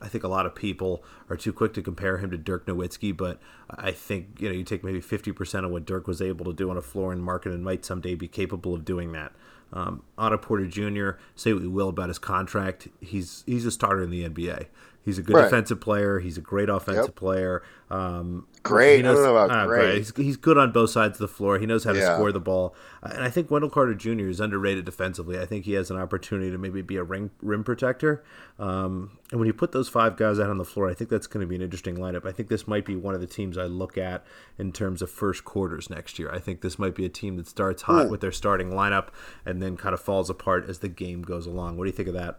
I 0.00 0.08
think 0.08 0.24
a 0.24 0.28
lot 0.28 0.46
of 0.46 0.54
people 0.54 1.04
are 1.28 1.36
too 1.36 1.52
quick 1.52 1.74
to 1.74 1.82
compare 1.82 2.18
him 2.18 2.30
to 2.30 2.38
Dirk 2.38 2.66
Nowitzki, 2.66 3.16
but 3.16 3.38
I 3.68 3.92
think 3.92 4.40
you 4.40 4.48
know 4.48 4.54
you 4.54 4.64
take 4.64 4.82
maybe 4.82 5.00
fifty 5.00 5.32
percent 5.32 5.66
of 5.66 5.72
what 5.72 5.84
Dirk 5.84 6.06
was 6.06 6.22
able 6.22 6.46
to 6.46 6.52
do 6.52 6.70
on 6.70 6.76
a 6.76 6.82
floor 6.82 7.12
and 7.12 7.22
Markkanen 7.22 7.60
might 7.60 7.84
someday 7.84 8.14
be 8.14 8.28
capable 8.28 8.74
of 8.74 8.84
doing 8.84 9.12
that. 9.12 9.32
Um, 9.72 10.02
Otto 10.18 10.38
Porter 10.38 10.66
Jr. 10.66 11.10
Say 11.36 11.52
what 11.52 11.62
we 11.62 11.68
will 11.68 11.90
about 11.90 12.08
his 12.08 12.18
contract, 12.18 12.88
he's 13.00 13.44
he's 13.46 13.66
a 13.66 13.70
starter 13.70 14.02
in 14.02 14.10
the 14.10 14.28
NBA. 14.28 14.66
He's 15.02 15.18
a 15.18 15.22
good 15.22 15.36
right. 15.36 15.44
defensive 15.44 15.80
player. 15.80 16.18
He's 16.18 16.36
a 16.36 16.42
great 16.42 16.68
offensive 16.68 17.06
yep. 17.06 17.16
player. 17.16 17.62
Um, 17.90 18.46
great. 18.62 19.02
Knows, 19.02 19.18
I 19.18 19.22
don't 19.22 19.24
know 19.24 19.36
about 19.36 19.58
uh, 19.58 19.66
great. 19.66 19.96
He's, 19.96 20.14
he's, 20.14 20.36
good 20.36 20.58
on 20.58 20.72
both 20.72 20.90
sides 20.90 21.14
of 21.14 21.18
the 21.20 21.34
floor. 21.34 21.58
He 21.58 21.64
knows 21.64 21.84
how 21.84 21.92
to 21.92 22.04
score 22.04 22.30
the 22.32 22.40
ball. 22.40 22.74
Uh, 23.02 23.12
and 23.14 23.24
I 23.24 23.30
think 23.30 23.50
Wendell 23.50 23.70
Carter 23.70 23.94
Jr. 23.94 24.28
is 24.28 24.40
underrated 24.40 24.84
defensively. 24.84 25.38
I 25.38 25.46
think 25.46 25.64
he 25.64 25.72
has 25.72 25.90
an 25.90 25.96
opportunity 25.96 26.50
to 26.50 26.58
maybe 26.58 26.82
be 26.82 26.96
a 26.96 27.02
ring, 27.02 27.30
rim 27.40 27.64
protector. 27.64 28.22
Um, 28.58 29.18
and 29.30 29.40
when 29.40 29.46
you 29.46 29.54
put 29.54 29.72
those 29.72 29.88
five 29.88 30.16
guys 30.16 30.38
out 30.38 30.50
on 30.50 30.58
the 30.58 30.64
floor, 30.66 30.88
I 30.90 30.94
think 30.94 31.08
that's 31.08 31.26
going 31.26 31.40
to 31.40 31.46
be 31.46 31.56
an 31.56 31.62
interesting 31.62 31.96
lineup. 31.96 32.26
I 32.26 32.32
think 32.32 32.48
this 32.48 32.68
might 32.68 32.84
be 32.84 32.94
one 32.94 33.14
of 33.14 33.22
the 33.22 33.26
teams 33.26 33.56
I 33.56 33.64
look 33.64 33.96
at 33.96 34.24
in 34.58 34.70
terms 34.70 35.00
of 35.00 35.10
first 35.10 35.46
quarters 35.46 35.88
next 35.88 36.18
year. 36.18 36.30
I 36.30 36.38
think 36.38 36.60
this 36.60 36.78
might 36.78 36.94
be 36.94 37.06
a 37.06 37.10
team 37.10 37.38
that 37.38 37.48
starts 37.48 37.82
hot 37.82 38.04
hmm. 38.04 38.10
with 38.10 38.20
their 38.20 38.32
starting 38.32 38.70
lineup 38.70 39.08
and 39.46 39.62
then 39.62 39.78
kind 39.78 39.94
of 39.94 40.00
falls 40.00 40.28
apart 40.28 40.68
as 40.68 40.80
the 40.80 40.88
game 40.88 41.22
goes 41.22 41.46
along. 41.46 41.78
What 41.78 41.84
do 41.84 41.88
you 41.88 41.96
think 41.96 42.08
of 42.08 42.14
that? 42.14 42.38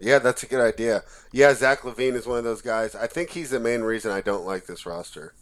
Yeah, 0.00 0.18
that's 0.18 0.42
a 0.42 0.46
good 0.46 0.60
idea. 0.60 1.02
Yeah, 1.32 1.54
Zach 1.54 1.80
LaVine 1.80 2.14
is 2.14 2.26
one 2.26 2.38
of 2.38 2.44
those 2.44 2.62
guys. 2.62 2.94
I 2.94 3.06
think 3.06 3.30
he's 3.30 3.50
the 3.50 3.60
main 3.60 3.82
reason 3.82 4.10
I 4.10 4.20
don't 4.20 4.46
like 4.46 4.66
this 4.66 4.86
roster. 4.86 5.34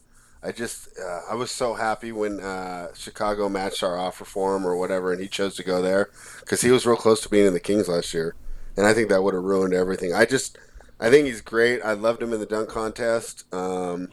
I 0.43 0.51
just 0.53 0.89
uh, 0.99 1.21
I 1.31 1.35
was 1.35 1.51
so 1.51 1.75
happy 1.75 2.11
when 2.11 2.41
uh, 2.41 2.89
Chicago 2.95 3.49
matched 3.49 3.83
our 3.83 3.97
offer 3.97 4.25
for 4.25 4.57
him 4.57 4.67
or 4.67 4.77
whatever, 4.77 5.13
and 5.13 5.21
he 5.21 5.29
chose 5.29 5.55
to 5.57 5.63
go 5.63 5.81
there 5.81 6.11
because 6.41 6.63
he 6.63 6.71
was 6.71 6.85
real 6.85 6.97
close 6.97 7.21
to 7.23 7.29
being 7.29 7.47
in 7.47 7.55
the 7.55 7.61
Kings 7.61 7.89
last 7.89 8.13
year, 8.13 8.35
and 8.77 8.85
I 8.85 8.93
think 8.93 9.09
that 9.09 9.23
would 9.23 9.35
have 9.35 9.45
ruined 9.45 9.73
everything. 9.73 10.13
I 10.13 10.25
just 10.25 10.59
I 10.99 11.11
think 11.11 11.27
he's 11.27 11.41
great. 11.41 11.81
I 11.83 11.93
loved 11.93 12.21
him 12.21 12.33
in 12.33 12.41
the 12.41 12.47
dunk 12.47 12.69
contest, 12.69 13.45
um, 13.55 14.09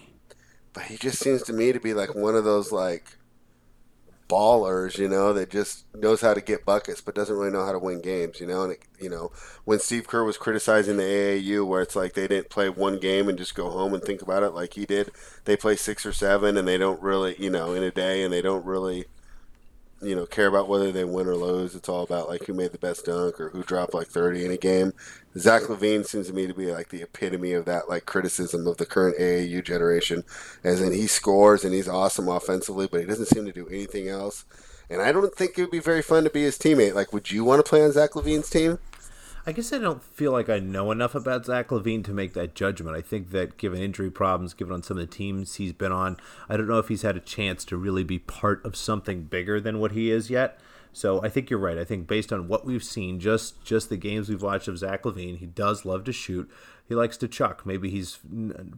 but 0.73 0.83
he 0.83 0.97
just 0.97 1.17
seems 1.17 1.41
to 1.43 1.53
me 1.53 1.71
to 1.71 1.79
be 1.79 1.95
like 1.95 2.13
one 2.13 2.35
of 2.35 2.43
those 2.43 2.71
like 2.71 3.17
ballers, 4.29 4.97
you 4.97 5.09
know, 5.09 5.33
that 5.33 5.49
just 5.49 5.83
knows 5.95 6.21
how 6.21 6.33
to 6.33 6.39
get 6.39 6.63
buckets 6.63 7.01
but 7.01 7.15
doesn't 7.15 7.35
really 7.35 7.51
know 7.51 7.65
how 7.65 7.71
to 7.71 7.79
win 7.79 7.99
games, 7.99 8.39
you 8.39 8.47
know. 8.47 8.63
And 8.63 8.73
it, 8.73 8.83
you 9.01 9.09
know, 9.09 9.31
when 9.65 9.79
Steve 9.79 10.07
Kerr 10.07 10.23
was 10.23 10.37
criticizing 10.37 10.97
the 10.97 11.03
AAU, 11.03 11.67
where 11.67 11.81
it's 11.81 11.95
like 11.95 12.13
they 12.13 12.27
didn't 12.27 12.49
play 12.49 12.69
one 12.69 12.99
game 12.99 13.27
and 13.27 13.37
just 13.37 13.55
go 13.55 13.69
home 13.69 13.93
and 13.93 14.03
think 14.03 14.21
about 14.21 14.43
it 14.43 14.51
like 14.51 14.75
he 14.75 14.85
did, 14.85 15.11
they 15.45 15.57
play 15.57 15.75
six 15.75 16.05
or 16.05 16.13
seven 16.13 16.55
and 16.55 16.67
they 16.67 16.77
don't 16.77 17.01
really, 17.01 17.35
you 17.39 17.49
know, 17.49 17.73
in 17.73 17.83
a 17.83 17.91
day 17.91 18.23
and 18.23 18.31
they 18.31 18.41
don't 18.41 18.63
really 18.63 19.05
you 20.01 20.15
know 20.15 20.25
care 20.25 20.47
about 20.47 20.67
whether 20.69 20.91
they 20.91 21.03
win 21.03 21.27
or 21.27 21.35
lose. 21.35 21.75
It's 21.75 21.89
all 21.89 22.03
about 22.03 22.29
like 22.29 22.45
who 22.45 22.53
made 22.53 22.71
the 22.71 22.77
best 22.77 23.05
dunk 23.05 23.39
or 23.39 23.49
who 23.49 23.63
dropped 23.63 23.93
like 23.93 24.07
30 24.07 24.45
in 24.45 24.51
a 24.51 24.57
game. 24.57 24.93
Zach 25.37 25.63
LaVine 25.63 26.05
seems 26.05 26.27
to 26.27 26.33
me 26.33 26.47
to 26.47 26.53
be 26.53 26.71
like 26.71 26.89
the 26.89 27.01
epitome 27.01 27.53
of 27.53 27.65
that 27.65 27.89
like 27.89 28.05
criticism 28.05 28.67
of 28.67 28.77
the 28.77 28.85
current 28.85 29.17
AAU 29.19 29.63
generation, 29.63 30.23
as 30.63 30.81
in 30.81 30.93
he 30.93 31.07
scores 31.07 31.63
and 31.63 31.73
he's 31.73 31.87
awesome 31.87 32.27
offensively, 32.27 32.87
but 32.89 33.01
he 33.01 33.05
doesn't 33.07 33.27
seem 33.27 33.45
to 33.45 33.51
do 33.51 33.67
anything 33.67 34.07
else. 34.09 34.45
and 34.89 35.01
I 35.01 35.11
don't 35.11 35.33
think 35.35 35.57
it 35.57 35.61
would 35.61 35.71
be 35.71 35.79
very 35.79 36.01
fun 36.01 36.23
to 36.23 36.29
be 36.29 36.43
his 36.43 36.57
teammate. 36.57 36.95
Like, 36.95 37.13
would 37.13 37.31
you 37.31 37.43
want 37.43 37.63
to 37.63 37.69
play 37.69 37.83
on 37.83 37.91
Zach 37.91 38.11
LaVine's 38.11 38.49
team? 38.49 38.79
I 39.45 39.51
guess 39.51 39.73
I 39.73 39.77
don't 39.77 40.03
feel 40.03 40.31
like 40.31 40.49
I 40.49 40.59
know 40.59 40.91
enough 40.91 41.15
about 41.15 41.45
Zach 41.45 41.69
LaVine 41.69 42.03
to 42.05 42.13
make 42.13 42.33
that 42.33 42.55
judgment. 42.55 42.95
I 42.95 43.01
think 43.01 43.31
that 43.31 43.57
given 43.57 43.81
injury 43.81 44.11
problems, 44.11 44.53
given 44.53 44.73
on 44.73 44.83
some 44.83 44.97
of 44.97 45.01
the 45.01 45.15
teams 45.15 45.55
he's 45.55 45.73
been 45.73 45.91
on, 45.91 46.17
I 46.47 46.57
don't 46.57 46.67
know 46.67 46.79
if 46.79 46.89
he's 46.89 47.01
had 47.01 47.17
a 47.17 47.21
chance 47.21 47.65
to 47.65 47.77
really 47.77 48.03
be 48.03 48.19
part 48.19 48.63
of 48.65 48.75
something 48.75 49.23
bigger 49.23 49.59
than 49.59 49.79
what 49.79 49.93
he 49.93 50.11
is 50.11 50.29
yet. 50.29 50.59
So 50.91 51.21
I 51.23 51.29
think 51.29 51.49
you're 51.49 51.59
right. 51.59 51.77
I 51.77 51.85
think 51.85 52.07
based 52.07 52.33
on 52.33 52.47
what 52.47 52.65
we've 52.65 52.83
seen, 52.83 53.19
just 53.19 53.63
just 53.63 53.89
the 53.89 53.97
games 53.97 54.27
we've 54.27 54.41
watched 54.41 54.67
of 54.67 54.77
Zach 54.77 55.03
LaVine, 55.03 55.37
he 55.37 55.45
does 55.45 55.85
love 55.85 56.03
to 56.05 56.11
shoot. 56.11 56.49
He 56.87 56.95
likes 56.95 57.17
to 57.17 57.27
chuck. 57.27 57.65
Maybe 57.65 57.89
he's 57.89 58.19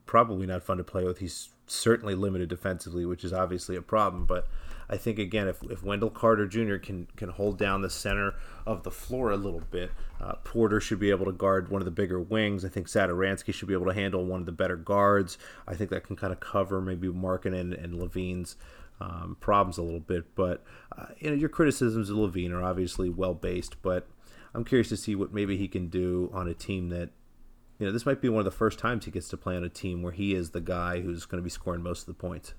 probably 0.06 0.46
not 0.46 0.64
fun 0.64 0.78
to 0.78 0.84
play 0.84 1.06
with. 1.06 1.20
He's 1.20 1.50
certainly 1.68 2.14
limited 2.14 2.50
defensively, 2.50 3.06
which 3.06 3.24
is 3.24 3.32
obviously 3.32 3.78
a 3.78 3.82
problem. 3.82 4.26
But 4.26 4.48
I 4.92 4.98
think 4.98 5.20
again, 5.20 5.48
if, 5.48 5.64
if 5.64 5.84
Wendell 5.84 6.10
Carter 6.10 6.46
Jr. 6.46 6.76
can 6.76 7.08
can 7.16 7.30
hold 7.30 7.58
down 7.58 7.82
the 7.82 7.90
center 7.90 8.36
of 8.66 8.84
the 8.84 8.92
floor 8.92 9.32
a 9.32 9.38
little 9.38 9.64
bit, 9.72 9.90
uh, 10.20 10.34
Porter 10.44 10.82
should 10.82 11.00
be 11.00 11.10
able 11.12 11.26
to 11.26 11.32
guard 11.32 11.70
one 11.70 11.82
of 11.82 11.86
the 11.86 11.92
bigger 11.92 12.20
wings. 12.20 12.66
I 12.66 12.70
think 12.70 12.88
Satoransky 12.88 13.54
should 13.54 13.70
be 13.70 13.74
able 13.74 13.86
to 13.86 13.94
handle 13.94 14.26
one 14.26 14.42
of 14.42 14.46
the 14.46 14.52
better 14.52 14.76
guards. 14.76 15.38
I 15.66 15.76
think 15.76 15.92
that 15.92 16.04
can 16.04 16.18
kind 16.18 16.34
of 16.34 16.42
cover 16.42 16.82
maybe 16.82 17.08
Markkanen 17.08 17.82
and 17.82 17.94
LaVine's 17.94 18.58
um, 19.00 19.38
problems 19.40 19.78
a 19.78 19.82
little 19.82 20.02
bit. 20.02 20.36
But 20.36 20.64
uh, 20.98 21.08
you 21.20 21.30
know, 21.30 21.38
your 21.38 21.50
criticisms 21.50 22.10
of 22.10 22.18
LaVine 22.18 22.52
are 22.52 22.62
obviously 22.62 23.10
well 23.10 23.34
based, 23.34 23.82
but 23.82 24.08
I'm 24.54 24.66
curious 24.66 24.90
to 24.90 24.98
see 24.98 25.16
what 25.16 25.34
maybe 25.34 25.56
he 25.56 25.70
can 25.70 25.88
do 25.88 26.30
on 26.34 26.50
a 26.50 26.54
team 26.54 26.90
that 26.90 27.12
you 27.80 27.88
know, 27.88 27.94
this 27.94 28.06
might 28.06 28.22
be 28.22 28.30
one 28.30 28.40
of 28.40 28.46
the 28.46 28.52
first 28.52 28.78
times 28.78 29.06
he 29.06 29.12
gets 29.12 29.30
to 29.30 29.38
play 29.38 29.56
on 29.56 29.64
a 29.64 29.70
team 29.70 30.04
where 30.04 30.12
he 30.12 30.36
is 30.36 30.52
the 30.52 30.62
guy 30.62 31.00
who's 31.00 31.26
going 31.26 31.40
to 31.40 31.44
be 31.44 31.50
scoring 31.50 31.82
most 31.82 32.02
of 32.02 32.06
the 32.08 32.14
points. 32.14 32.54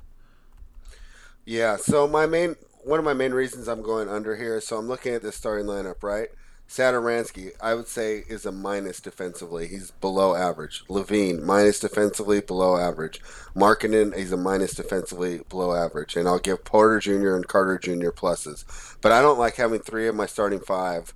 Yeah. 1.44 1.76
So 1.76 2.06
my 2.06 2.26
main 2.26 2.56
one 2.84 2.98
of 2.98 3.04
my 3.04 3.14
main 3.14 3.32
reasons 3.32 3.68
I'm 3.68 3.82
going 3.82 4.08
under 4.08 4.36
here. 4.36 4.60
So 4.60 4.76
I'm 4.76 4.88
looking 4.88 5.14
at 5.14 5.22
the 5.22 5.32
starting 5.32 5.66
lineup, 5.66 6.02
right? 6.02 6.28
Satoransky, 6.68 7.50
I 7.60 7.74
would 7.74 7.86
say, 7.86 8.24
is 8.28 8.46
a 8.46 8.52
minus 8.52 9.00
defensively. 9.00 9.66
He's 9.68 9.90
below 9.90 10.34
average. 10.34 10.84
LaVine, 10.88 11.42
minus 11.42 11.78
defensively, 11.78 12.40
below 12.40 12.78
average. 12.78 13.20
Markkanen, 13.54 14.16
he's 14.16 14.32
a 14.32 14.38
minus 14.38 14.72
defensively, 14.72 15.42
below 15.50 15.74
average. 15.74 16.16
And 16.16 16.26
I'll 16.26 16.38
give 16.38 16.64
Porter 16.64 16.98
Jr. 16.98 17.36
and 17.36 17.46
Carter 17.46 17.78
Jr. 17.78 18.08
pluses. 18.08 18.64
But 19.02 19.12
I 19.12 19.20
don't 19.20 19.38
like 19.38 19.56
having 19.56 19.80
three 19.80 20.08
of 20.08 20.14
my 20.14 20.24
starting 20.24 20.60
five 20.60 21.12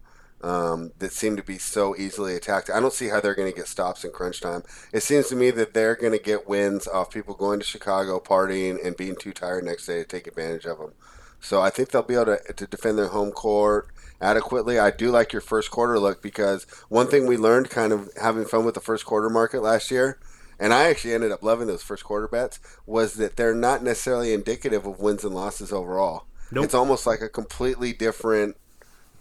um, 0.47 0.93
that 1.01 1.13
seem 1.13 1.37
to 1.37 1.43
be 1.43 1.59
so 1.59 1.97
easily 1.97 2.37
attacked. 2.37 2.71
I 2.71 2.79
don't 2.79 2.93
see 2.93 3.09
how 3.09 3.21
they're 3.21 3.35
going 3.35 3.51
to 3.51 3.57
get 3.57 3.67
stops 3.67 4.05
in 4.05 4.13
crunch 4.13 4.41
time. 4.41 4.63
It 4.93 5.03
seems 5.03 5.27
to 5.29 5.37
me 5.37 5.51
that 5.51 5.75
they're 5.75 5.97
going 5.97 6.13
to 6.13 6.23
get 6.23 6.49
wins 6.49 6.87
off 6.87 7.11
people 7.11 7.35
going 7.35 7.59
to 7.59 7.67
Chicago, 7.67 8.21
partying, 8.21 8.85
and 8.85 8.97
being 8.97 9.17
too 9.17 9.33
tired 9.33 9.65
next 9.65 9.87
day 9.87 9.99
to 9.99 10.05
take 10.05 10.29
advantage 10.29 10.65
of 10.65 10.79
them. 10.79 10.93
So 11.41 11.61
I 11.61 11.71
think 11.71 11.91
they'll 11.91 12.03
be 12.03 12.15
able 12.15 12.37
to, 12.37 12.53
to 12.53 12.67
defend 12.67 12.97
their 12.97 13.09
home 13.09 13.33
court 13.33 13.89
adequately. 14.21 14.79
I 14.79 14.93
do 14.93 15.11
like 15.11 15.33
your 15.33 15.43
first 15.43 15.73
quarter 15.73 15.99
look 15.99 16.23
because 16.23 16.65
one 16.89 17.09
thing 17.09 17.27
we 17.27 17.37
learned 17.37 17.69
kind 17.69 17.93
of 17.93 18.09
having 18.21 18.45
fun 18.45 18.65
with 18.65 18.75
the 18.75 18.81
first 18.81 19.05
quarter 19.05 19.29
market 19.29 19.63
last 19.63 19.91
year, 19.91 20.21
and 20.61 20.73
I 20.73 20.85
actually 20.85 21.15
ended 21.15 21.33
up 21.33 21.43
loving 21.43 21.67
those 21.67 21.83
first 21.83 22.05
quarter 22.05 22.29
bets, 22.29 22.61
was 22.87 23.15
that 23.15 23.35
they're 23.35 23.53
not 23.53 23.83
necessarily 23.83 24.33
indicative 24.33 24.87
of 24.87 25.01
wins 25.01 25.25
and 25.25 25.35
losses 25.35 25.73
overall. 25.73 26.27
Nope. 26.53 26.67
It's 26.67 26.75
almost 26.75 27.05
like 27.05 27.21
a 27.21 27.29
completely 27.29 27.93
different 27.93 28.57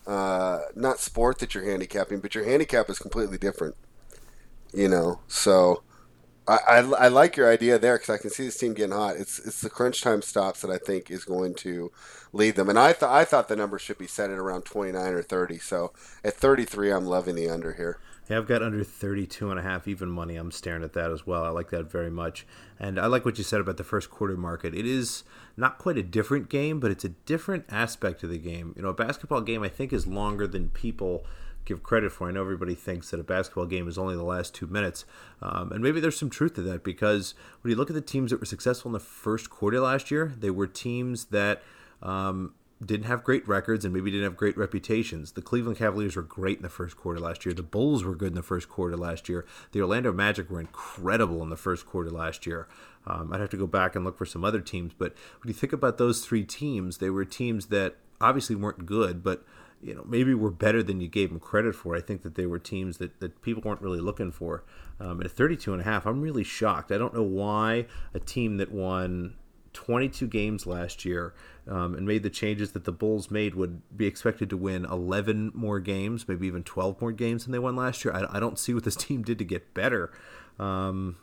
uh, 0.08 0.60
not 0.76 1.00
sport 1.00 1.40
that 1.40 1.56
you're 1.56 1.70
handicapping, 1.70 2.20
but 2.20 2.36
your 2.36 2.46
handicap 2.46 2.90
is 2.90 3.00
completely 3.00 3.38
different. 3.38 3.76
You 4.74 4.90
know, 4.90 5.22
so 5.28 5.84
I, 6.48 6.58
I, 6.68 6.78
I 6.78 7.08
like 7.08 7.38
your 7.38 7.52
idea 7.52 7.80
there 7.80 7.98
because 7.98 8.10
I 8.10 8.18
can 8.18 8.30
see 8.30 8.44
this 8.44 8.58
team 8.58 8.74
getting 8.74 8.96
hot. 8.96 9.16
It's 9.16 9.40
it's 9.40 9.62
the 9.62 9.70
crunch 9.70 10.02
time 10.02 10.22
stops 10.22 10.62
that 10.62 10.72
I 10.72 10.78
think 10.78 11.10
is 11.10 11.26
going 11.26 11.56
to 11.56 11.92
lead 12.34 12.56
them. 12.56 12.70
And 12.70 12.78
I 12.78 12.94
thought 12.94 13.16
I 13.16 13.26
thought 13.26 13.48
the 13.48 13.56
number 13.56 13.80
should 13.80 13.98
be 13.98 14.08
set 14.08 14.30
at 14.30 14.38
around 14.38 14.64
29 14.64 15.14
or 15.14 15.22
30. 15.22 15.58
So 15.60 15.94
at 16.24 16.34
33, 16.34 16.92
I'm 16.92 17.06
loving 17.06 17.36
the 17.36 17.50
under 17.50 17.74
here. 17.74 18.00
Yeah, 18.30 18.38
I've 18.38 18.48
got 18.48 18.64
under 18.64 18.84
32 18.84 19.52
and 19.52 19.60
a 19.60 19.64
half 19.64 19.88
even 19.88 20.10
money. 20.10 20.36
I'm 20.36 20.52
staring 20.52 20.84
at 20.84 20.94
that 20.94 21.12
as 21.12 21.28
well. 21.28 21.44
I 21.44 21.50
like 21.50 21.70
that 21.70 21.92
very 21.92 22.10
much. 22.10 22.48
And 22.80 23.00
I 23.00 23.06
like 23.06 23.24
what 23.24 23.38
you 23.38 23.44
said 23.44 23.62
about 23.62 23.78
the 23.78 23.84
first 23.84 24.10
quarter 24.10 24.36
market. 24.36 24.74
It 24.74 24.86
is 24.86 25.24
not 25.56 25.78
quite 25.78 25.98
a 25.98 26.04
different 26.04 26.50
game, 26.50 26.80
but 26.80 26.90
it's 26.90 27.06
a 27.06 27.10
different 27.10 27.66
aspect 27.70 28.24
of 28.24 28.30
the 28.30 28.40
game. 28.40 28.74
You 28.76 28.82
know, 28.82 28.90
a 28.90 28.94
basketball 28.94 29.42
game 29.42 29.62
I 29.62 29.70
think 29.70 29.94
is 29.94 30.08
longer 30.08 30.48
than 30.48 30.70
people 30.70 31.26
give 31.66 31.84
credit 31.84 32.12
for. 32.12 32.28
I 32.28 32.32
know 32.32 32.42
everybody 32.42 32.76
thinks 32.76 33.10
that 33.12 33.20
a 33.20 33.24
basketball 33.24 33.66
game 33.66 33.88
is 33.88 33.98
only 33.98 34.16
the 34.16 34.24
last 34.24 34.54
two 34.54 34.68
minutes, 34.68 35.04
um, 35.42 35.72
and 35.72 35.84
maybe 35.84 36.00
there's 36.00 36.18
some 36.18 36.30
truth 36.30 36.54
to 36.56 36.62
that 36.62 36.84
because 36.84 37.34
when 37.62 37.72
you 37.72 37.76
look 37.76 37.90
at 37.90 37.96
the 37.96 38.02
teams 38.02 38.32
that 38.32 38.40
were 38.40 38.46
successful 38.46 38.90
in 38.90 38.94
the 38.94 39.00
first 39.00 39.50
quarter 39.50 39.80
last 39.80 40.12
year, 40.12 40.34
they 40.38 40.52
were 40.52 40.68
teams 40.68 41.26
that 41.26 41.64
um, 42.02 42.54
didn't 42.84 43.06
have 43.06 43.24
great 43.24 43.48
records 43.48 43.86
and 43.86 43.94
maybe 43.94 44.12
didn't 44.12 44.26
have 44.26 44.36
great 44.36 44.58
reputations. 44.58 45.32
The 45.32 45.42
Cleveland 45.42 45.78
Cavaliers 45.78 46.16
were 46.16 46.22
great 46.22 46.58
in 46.58 46.64
the 46.64 46.70
first 46.70 46.98
quarter 46.98 47.20
last 47.20 47.46
year. 47.46 47.54
The 47.54 47.64
Bulls 47.64 48.04
were 48.04 48.16
good 48.16 48.30
in 48.30 48.36
the 48.36 48.44
first 48.44 48.68
quarter 48.68 48.98
last 48.98 49.30
year. 49.30 49.46
The 49.72 49.82
Orlando 49.82 50.12
Magic 50.12 50.50
were 50.50 50.60
incredible 50.60 51.42
in 51.42 51.50
the 51.50 51.56
first 51.56 51.86
quarter 51.86 52.10
last 52.10 52.46
year. 52.46 52.68
Um, 53.08 53.32
I'd 53.32 53.40
have 53.40 53.50
to 53.52 53.58
go 53.58 53.68
back 53.68 53.96
and 53.96 54.04
look 54.04 54.18
for 54.18 54.26
some 54.26 54.44
other 54.44 54.60
teams, 54.60 54.94
but 54.98 55.14
when 55.42 55.48
you 55.48 55.54
think 55.54 55.74
about 55.74 55.98
those 55.98 56.26
three 56.26 56.44
teams, 56.44 56.98
they 56.98 57.10
were 57.10 57.24
teams 57.24 57.68
that 57.68 57.96
obviously 58.20 58.56
weren't 58.56 58.86
good, 58.86 59.24
but 59.24 59.46
you 59.82 59.94
know 59.94 60.04
maybe 60.08 60.34
were 60.34 60.52
better 60.52 60.82
than 60.82 61.00
you 61.00 61.08
gave 61.08 61.30
them 61.30 61.40
credit 61.40 61.76
for. 61.76 61.96
I 61.96 62.02
think 62.02 62.24
that 62.24 62.36
they 62.36 62.46
were 62.46 62.60
teams 62.60 62.98
that, 62.98 63.20
that 63.20 63.42
people 63.42 63.62
weren't 63.64 63.82
really 63.82 64.00
looking 64.00 64.32
for. 64.32 64.64
Um, 65.00 65.22
at 65.22 65.32
32 65.32 65.72
and 65.72 65.82
a 65.82 65.86
half, 65.86 66.06
I'm 66.06 66.22
really 66.22 66.44
shocked. 66.44 66.92
I 66.92 66.98
don't 66.98 67.14
know 67.14 67.24
why 67.24 67.86
a 68.14 68.20
team 68.20 68.58
that 68.58 68.72
won 68.72 69.36
22 69.76 70.28
games 70.28 70.66
last 70.66 71.06
year 71.06 71.34
um, 71.68 71.94
and 71.94 72.08
made 72.08 72.24
the 72.24 72.30
changes 72.30 72.72
that 72.72 72.86
the 72.86 72.92
Bulls 72.92 73.30
made 73.30 73.54
would 73.54 73.82
be 73.96 74.08
expected 74.08 74.50
to 74.50 74.58
win 74.58 74.86
11 74.86 75.52
more 75.54 75.80
games, 75.80 76.28
maybe 76.28 76.48
even 76.48 76.64
12 76.64 77.00
more 77.00 77.12
games 77.12 77.44
than 77.44 77.52
they 77.52 77.60
won 77.60 77.76
last 77.76 78.04
year. 78.04 78.14
I, 78.14 78.38
I 78.38 78.40
don't 78.40 78.58
see 78.58 78.74
what 78.74 78.86
this 78.86 78.96
team 78.96 79.22
did 79.22 79.38
to 79.38 79.46
get 79.46 79.74
better. 79.74 80.12
Um, 80.58 81.18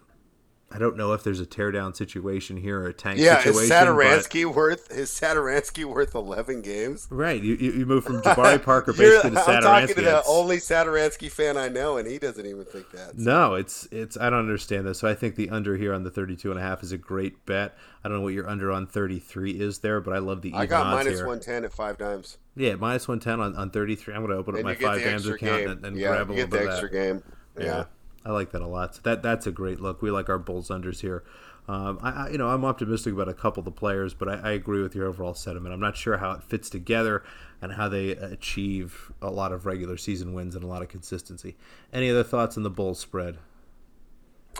I 0.75 0.79
don't 0.79 0.97
know 0.97 1.13
if 1.13 1.23
there's 1.23 1.41
a 1.41 1.47
teardown 1.47 1.95
situation 1.95 2.57
here 2.57 2.81
or 2.81 2.87
a 2.87 2.93
tank 2.93 3.19
yeah, 3.19 3.39
situation. 3.39 3.69
Yeah, 3.71 3.83
is 3.83 3.89
Satoransky 3.89 4.45
but... 4.45 4.55
worth 4.55 4.91
is 4.91 5.11
Satoransky 5.11 5.85
worth 5.85 6.15
eleven 6.15 6.63
games? 6.63 7.07
Right, 7.11 7.43
you, 7.43 7.55
you 7.55 7.85
move 7.85 8.05
from 8.05 8.23
Jabari 8.23 8.63
Parker 8.63 8.93
basically 8.93 9.33
to. 9.33 9.41
I'm 9.41 9.63
talking 9.63 9.95
to 9.95 10.03
the 10.03 10.23
only 10.27 10.57
Satoransky 10.57 11.31
fan 11.31 11.57
I 11.57 11.69
know, 11.69 11.99
and 11.99 12.09
he 12.09 12.19
doesn't 12.19 12.47
even 12.47 12.65
think 12.65 12.91
that. 12.93 13.11
So. 13.11 13.15
No, 13.17 13.55
it's 13.55 13.87
it's 13.91 14.17
I 14.17 14.31
don't 14.31 14.41
understand 14.41 14.87
this. 14.87 14.99
So 14.99 15.09
I 15.09 15.15
think 15.15 15.37
the 15.37 15.51
under 15.51 15.77
here 15.77 15.93
on 15.93 16.05
the 16.05 16.11
32 16.11 16.51
and 16.51 16.59
a 16.59 16.63
half 16.63 16.83
is 16.83 16.93
a 16.93 16.99
great 16.99 17.45
bet. 17.45 17.77
I 18.05 18.09
don't 18.09 18.19
know 18.19 18.25
what 18.25 18.35
your 18.35 18.49
under 18.49 18.73
on 18.73 18.87
33 18.87 19.53
is 19.53 19.79
there, 19.81 20.01
but 20.01 20.15
I 20.15 20.19
love 20.19 20.43
the. 20.43 20.55
I 20.55 20.67
got 20.67 20.87
minus 20.87 21.19
here. 21.19 21.27
110 21.27 21.65
at 21.65 21.73
five 21.73 21.99
dimes. 21.99 22.39
Yeah, 22.57 22.75
minus 22.75 23.09
110 23.09 23.41
on, 23.41 23.57
on 23.57 23.71
33. 23.71 24.15
I'm 24.15 24.21
going 24.21 24.31
to 24.31 24.37
open 24.37 24.57
up 24.57 24.63
my 24.63 24.75
five 24.75 25.03
dimes 25.03 25.27
account 25.27 25.63
and, 25.65 25.87
and 25.87 25.97
yeah, 25.97 26.09
grab 26.09 26.31
a 26.31 26.33
little 26.33 26.49
bit 26.49 26.69
of 26.69 26.81
that. 26.81 26.93
game. 26.93 27.23
yeah. 27.59 27.65
yeah. 27.65 27.85
I 28.25 28.33
like 28.33 28.53
that 28.53 28.63
a 28.63 28.67
lot. 28.67 28.95
So 28.95 29.01
that 29.05 29.23
that's 29.23 29.47
a 29.47 29.53
great 29.53 29.81
look. 29.81 30.03
We 30.03 30.11
like 30.11 30.29
our 30.29 30.39
Bulls 30.39 30.69
unders 30.69 31.01
here. 31.01 31.25
Um, 31.69 31.99
I, 32.03 32.11
I, 32.11 32.29
you 32.31 32.39
know, 32.39 32.49
I'm 32.49 32.65
optimistic 32.65 33.13
about 33.13 33.29
a 33.29 33.35
couple 33.35 33.61
of 33.61 33.65
the 33.65 33.71
players, 33.71 34.15
but 34.15 34.29
I, 34.29 34.49
I, 34.49 34.51
agree 34.51 34.83
with 34.83 34.97
your 34.97 35.07
overall 35.07 35.33
sentiment. 35.33 35.73
I'm 35.73 35.81
not 35.81 35.97
sure 35.97 36.17
how 36.17 36.33
it 36.33 36.43
fits 36.43 36.69
together 36.69 37.23
and 37.61 37.75
how 37.75 37.89
they 37.89 38.11
achieve 38.11 39.13
a 39.23 39.31
lot 39.31 39.53
of 39.53 39.65
regular 39.65 39.97
season 39.97 40.35
wins 40.35 40.57
and 40.57 40.65
a 40.65 40.67
lot 40.67 40.83
of 40.83 40.89
consistency. 40.89 41.57
Any 41.93 42.11
other 42.11 42.25
thoughts 42.25 42.57
on 42.57 42.65
the 42.65 42.71
Bulls 42.71 42.99
spread? 42.99 43.39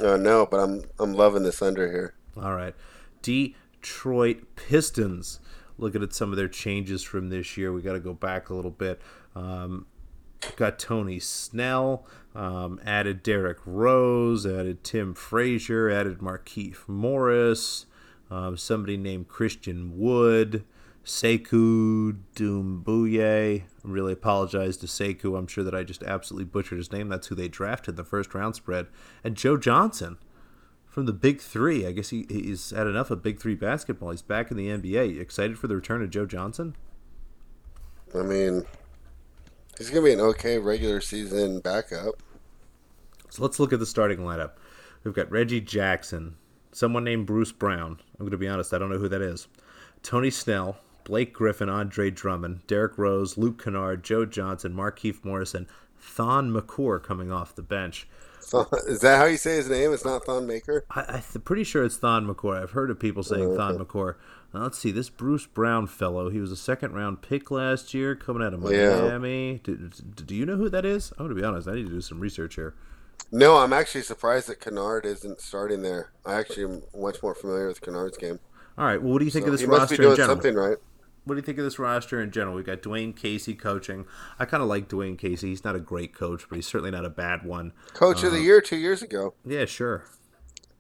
Uh, 0.01 0.17
no, 0.17 0.47
but 0.47 0.61
I'm 0.61 0.85
I'm 1.01 1.13
loving 1.13 1.43
this 1.43 1.61
under 1.61 1.91
here. 1.91 2.15
All 2.41 2.55
right, 2.55 2.75
Detroit 3.21 4.45
Pistons. 4.55 5.41
Looking 5.79 6.03
at 6.03 6.13
some 6.13 6.31
of 6.31 6.37
their 6.37 6.49
changes 6.49 7.03
from 7.03 7.31
this 7.31 7.57
year, 7.57 7.73
we 7.73 7.83
got 7.83 7.95
to 7.95 8.01
go 8.01 8.15
back 8.15 8.49
a 8.49 8.55
little 8.55 8.71
bit. 8.71 9.01
Um, 9.35 9.87
got 10.57 10.79
Tony 10.79 11.19
Snell, 11.19 12.07
um, 12.35 12.81
added 12.85 13.23
Derrick 13.23 13.59
Rose, 13.65 14.47
added 14.47 14.85
Tim 14.85 15.15
Frazier, 15.15 15.91
added 15.91 16.19
Markieff 16.19 16.89
Morris, 16.89 17.87
um, 18.31 18.57
somebody 18.57 18.97
named 18.97 19.29
Christian 19.29 19.99
Wood, 19.99 20.65
Sekou 21.05 22.19
Doumbouya. 22.35 23.63
I 23.63 23.65
really 23.83 24.13
apologize 24.13 24.77
to 24.79 24.87
Sekou. 24.87 25.37
I'm 25.37 25.47
sure 25.47 25.65
that 25.65 25.75
I 25.75 25.83
just 25.83 26.03
absolutely 26.03 26.47
butchered 26.47 26.79
his 26.79 26.93
name. 26.93 27.09
That's 27.09 27.27
who 27.27 27.35
they 27.35 27.49
drafted 27.49 27.97
the 27.97 28.05
first 28.05 28.35
round 28.35 28.55
spread. 28.55 28.87
And 29.25 29.37
Joe 29.37 29.57
Johnson 29.57 30.19
from 30.93 31.07
the 31.07 31.13
Big 31.13 31.41
Three. 31.41 31.87
I 31.87 31.93
guess 31.93 32.11
he, 32.11 32.27
he's 32.29 32.71
had 32.71 32.87
enough 32.87 33.11
of 33.11 33.23
Big 33.23 33.41
Three 33.41 33.55
basketball. 33.55 34.11
He's 34.11 34.23
back 34.23 34.51
in 34.51 34.57
the 34.57 34.69
NBA. 34.69 35.15
You 35.15 35.21
excited 35.21 35.59
for 35.59 35.67
the 35.67 35.75
return 35.75 36.03
of 36.03 36.11
Joe 36.11 36.27
Johnson? 36.27 36.77
I 38.15 38.23
mean, 38.23 38.67
He's 39.83 39.91
going 39.91 40.05
to 40.05 40.11
be 40.11 40.13
an 40.13 40.21
okay 40.21 40.59
regular 40.59 41.01
season 41.01 41.59
backup. 41.59 42.23
So 43.31 43.43
let's 43.43 43.59
look 43.59 43.73
at 43.73 43.81
the 43.81 43.85
starting 43.85 44.21
lineup. 44.21 44.53
We've 45.03 45.13
got 45.13 45.29
Reggie 45.29 45.61
Jackson, 45.61 46.37
someone 46.71 47.03
named 47.03 47.27
Bruce 47.27 47.51
Brown. 47.51 47.99
I'm 48.13 48.21
going 48.21 48.31
to 48.31 48.37
be 48.39 48.47
honest, 48.47 48.73
I 48.73 48.79
don't 48.79 48.91
know 48.91 48.99
who 48.99 49.09
that 49.09 49.21
is. 49.21 49.49
Tony 50.05 50.31
Snell, 50.31 50.77
Blake 51.03 51.33
Griffin, 51.33 51.69
Andre 51.69 52.13
Drummond, 52.13 52.65
Derrick 52.69 52.97
Rose, 52.97 53.37
Luke 53.37 53.61
Kennard, 53.61 54.05
Joe 54.05 54.25
Johnson, 54.25 54.73
Markieff 54.73 55.25
Morrison, 55.25 55.67
Thon 55.99 56.53
Makur 56.53 57.03
coming 57.03 57.33
off 57.33 57.57
the 57.57 57.63
bench. 57.63 58.07
Is 58.87 59.01
that 59.01 59.19
how 59.19 59.25
you 59.25 59.37
say 59.37 59.57
his 59.57 59.69
name? 59.69 59.93
It's 59.93 60.05
not 60.05 60.25
Thon 60.27 60.47
Maker. 60.47 60.85
I, 60.91 61.23
am 61.35 61.41
pretty 61.41 61.65
sure 61.65 61.83
it's 61.83 61.97
Thon 61.97 62.33
McCourt. 62.33 62.63
I've 62.63 62.71
heard 62.71 62.91
of 62.91 63.01
people 63.01 63.25
saying 63.25 63.47
oh, 63.47 63.57
Thon 63.57 63.79
McCourt. 63.79 64.15
Now, 64.55 64.61
let's 64.65 64.79
see 64.79 64.91
this 64.91 65.09
Bruce 65.09 65.47
Brown 65.47 65.87
fellow. 65.87 66.29
He 66.29 66.39
was 66.39 66.53
a 66.53 66.57
second 66.57 66.95
round 66.95 67.23
pick 67.23 67.51
last 67.51 67.95
year, 67.95 68.15
coming 68.15 68.43
out 68.43 68.53
of 68.53 68.61
Miami. 68.61 69.53
Yeah. 69.53 69.59
Do, 69.63 69.91
do, 70.27 70.35
you 70.35 70.45
know 70.45 70.57
who 70.57 70.69
that 70.69 70.85
is? 70.85 71.13
I'm 71.19 71.25
gonna 71.25 71.35
be 71.35 71.45
honest. 71.45 71.69
I 71.69 71.75
need 71.75 71.87
to 71.87 71.93
do 71.93 72.01
some 72.03 72.21
research 72.21 72.57
here. 72.57 72.75
No, 73.31 73.57
I'm 73.57 73.73
actually 73.73 74.03
surprised 74.03 74.49
that 74.49 74.61
Kennard 74.61 75.07
isn't 75.07 75.41
starting 75.41 75.81
there. 75.81 76.13
I 76.27 76.35
actually 76.35 76.65
am 76.65 76.83
much 76.95 77.23
more 77.23 77.35
familiar 77.35 77.67
with 77.67 77.81
Kennard's 77.81 78.19
game. 78.19 78.41
All 78.77 78.85
right. 78.85 79.01
Well, 79.01 79.15
what 79.15 79.21
do 79.21 79.25
you 79.25 79.31
think 79.31 79.45
so 79.45 79.49
of 79.49 79.53
this 79.53 79.63
he 79.63 79.67
roster 79.67 79.81
must 79.81 79.91
be 79.91 79.97
doing 79.97 80.11
in 80.11 80.17
general? 80.17 80.37
Something 80.37 80.55
right. 80.55 80.77
What 81.25 81.35
do 81.35 81.39
you 81.39 81.43
think 81.43 81.59
of 81.59 81.65
this 81.65 81.79
roster 81.79 82.21
in 82.21 82.31
general? 82.31 82.57
We 82.57 82.63
got 82.63 82.83
Dwane 82.83 83.17
Casey 83.17 83.55
coaching. 83.55 84.07
I 84.39 84.45
kind 84.45 84.63
of 84.63 84.69
like 84.69 84.89
Dwane 84.89 85.17
Casey. 85.17 85.51
He's 85.51 85.65
not 85.65 85.77
a 85.77 85.81
great 85.81 86.15
coach, 86.15 86.47
but 86.49 86.57
he's 86.57 86.67
certainly 86.67 86.91
not 86.91 87.05
a 87.05 87.11
bad 87.11 87.45
one. 87.45 87.73
Coach 87.95 88.23
uh, 88.23 88.27
of 88.27 88.33
the 88.33 88.41
uh, 88.41 88.43
year 88.43 88.61
two 88.61 88.77
years 88.77 89.03
ago. 89.03 89.35
Yeah, 89.47 89.65
sure. 89.65 90.05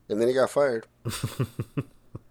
And 0.08 0.20
then 0.20 0.28
he 0.28 0.34
got 0.34 0.50
fired. 0.50 0.86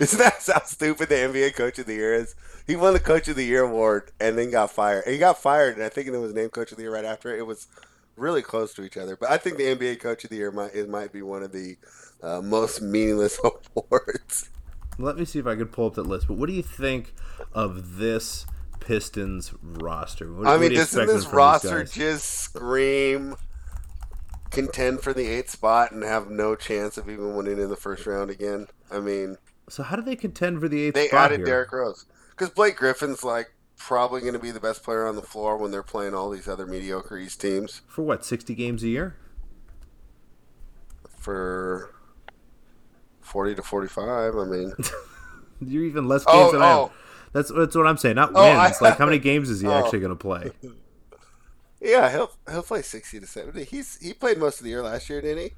Isn't 0.00 0.18
that 0.18 0.42
how 0.46 0.62
stupid 0.64 1.08
the 1.08 1.14
NBA 1.14 1.54
Coach 1.54 1.78
of 1.78 1.86
the 1.86 1.94
Year 1.94 2.14
is? 2.14 2.34
He 2.66 2.76
won 2.76 2.92
the 2.92 3.00
Coach 3.00 3.28
of 3.28 3.36
the 3.36 3.44
Year 3.44 3.62
award 3.62 4.12
and 4.20 4.38
then 4.38 4.50
got 4.50 4.70
fired. 4.70 5.04
He 5.06 5.18
got 5.18 5.38
fired, 5.38 5.74
and 5.74 5.84
I 5.84 5.88
think 5.88 6.06
it 6.06 6.16
was 6.16 6.32
named 6.32 6.52
Coach 6.52 6.70
of 6.70 6.76
the 6.76 6.84
Year 6.84 6.94
right 6.94 7.04
after 7.04 7.34
it. 7.34 7.38
It 7.38 7.46
was 7.46 7.68
really 8.16 8.42
close 8.42 8.74
to 8.74 8.82
each 8.82 8.96
other. 8.96 9.16
But 9.16 9.30
I 9.30 9.38
think 9.38 9.56
the 9.56 9.64
NBA 9.64 10.00
Coach 10.00 10.24
of 10.24 10.30
the 10.30 10.36
Year 10.36 10.50
might 10.50 10.74
it 10.74 10.88
might 10.88 11.12
be 11.12 11.22
one 11.22 11.42
of 11.42 11.52
the 11.52 11.76
uh, 12.22 12.40
most 12.40 12.80
meaningless 12.80 13.38
awards. 13.76 14.50
Let 14.98 15.16
me 15.16 15.24
see 15.24 15.38
if 15.38 15.46
I 15.46 15.56
can 15.56 15.66
pull 15.66 15.88
up 15.88 15.94
that 15.94 16.06
list. 16.06 16.28
But 16.28 16.36
what 16.36 16.48
do 16.48 16.52
you 16.52 16.62
think 16.62 17.14
of 17.52 17.96
this 17.96 18.46
Pistons 18.80 19.52
roster? 19.62 20.32
What, 20.32 20.46
I 20.46 20.56
mean, 20.56 20.74
doesn't 20.74 21.06
this 21.06 21.26
roster 21.26 21.84
just 21.84 22.26
scream 22.26 23.36
contend 24.54 25.00
for 25.00 25.12
the 25.12 25.26
eighth 25.26 25.50
spot 25.50 25.92
and 25.92 26.02
have 26.02 26.30
no 26.30 26.54
chance 26.54 26.96
of 26.96 27.08
even 27.08 27.36
winning 27.36 27.58
in 27.58 27.68
the 27.68 27.76
first 27.76 28.06
round 28.06 28.30
again? 28.30 28.68
I 28.90 29.00
mean, 29.00 29.36
so 29.68 29.82
how 29.82 29.96
do 29.96 30.02
they 30.02 30.16
contend 30.16 30.60
for 30.60 30.68
the 30.68 30.84
eighth? 30.84 30.94
They 30.94 31.10
added 31.10 31.40
here? 31.40 31.46
Derrick 31.46 31.72
Rose 31.72 32.06
because 32.30 32.50
Blake 32.50 32.76
Griffin's 32.76 33.24
like 33.24 33.52
probably 33.76 34.20
going 34.20 34.32
to 34.32 34.38
be 34.38 34.50
the 34.50 34.60
best 34.60 34.82
player 34.82 35.06
on 35.06 35.16
the 35.16 35.22
floor 35.22 35.56
when 35.56 35.70
they're 35.70 35.82
playing 35.82 36.14
all 36.14 36.30
these 36.30 36.48
other 36.48 36.66
mediocre 36.66 37.18
East 37.18 37.40
teams. 37.40 37.82
For 37.86 38.02
what, 38.02 38.24
60 38.24 38.54
games 38.54 38.82
a 38.82 38.88
year? 38.88 39.16
For 41.18 41.94
40 43.20 43.56
to 43.56 43.62
45, 43.62 44.36
I 44.36 44.44
mean. 44.44 44.72
You're 45.60 45.84
even 45.84 46.08
less 46.08 46.24
games 46.24 46.48
oh, 46.48 46.52
than 46.52 46.62
I 46.62 46.70
am. 46.70 46.78
Oh. 46.78 46.92
That's, 47.32 47.50
that's 47.50 47.74
what 47.74 47.86
I'm 47.86 47.96
saying. 47.96 48.16
Not 48.16 48.32
oh, 48.34 48.42
wins. 48.42 48.76
I, 48.80 48.84
like, 48.84 48.98
how 48.98 49.06
many 49.06 49.18
games 49.30 49.50
is 49.50 49.60
he 49.60 49.66
oh. 49.66 49.72
actually 49.72 50.00
going 50.00 50.10
to 50.10 50.16
play? 50.16 50.50
Yeah, 51.84 52.10
he'll 52.10 52.30
he'll 52.50 52.62
play 52.62 52.80
60 52.82 53.20
to 53.20 53.26
70. 53.26 53.64
He's 53.64 53.98
he 53.98 54.14
played 54.14 54.38
most 54.38 54.58
of 54.58 54.64
the 54.64 54.70
year 54.70 54.82
last 54.82 55.10
year, 55.10 55.20
didn't 55.20 55.44
he? 55.44 55.50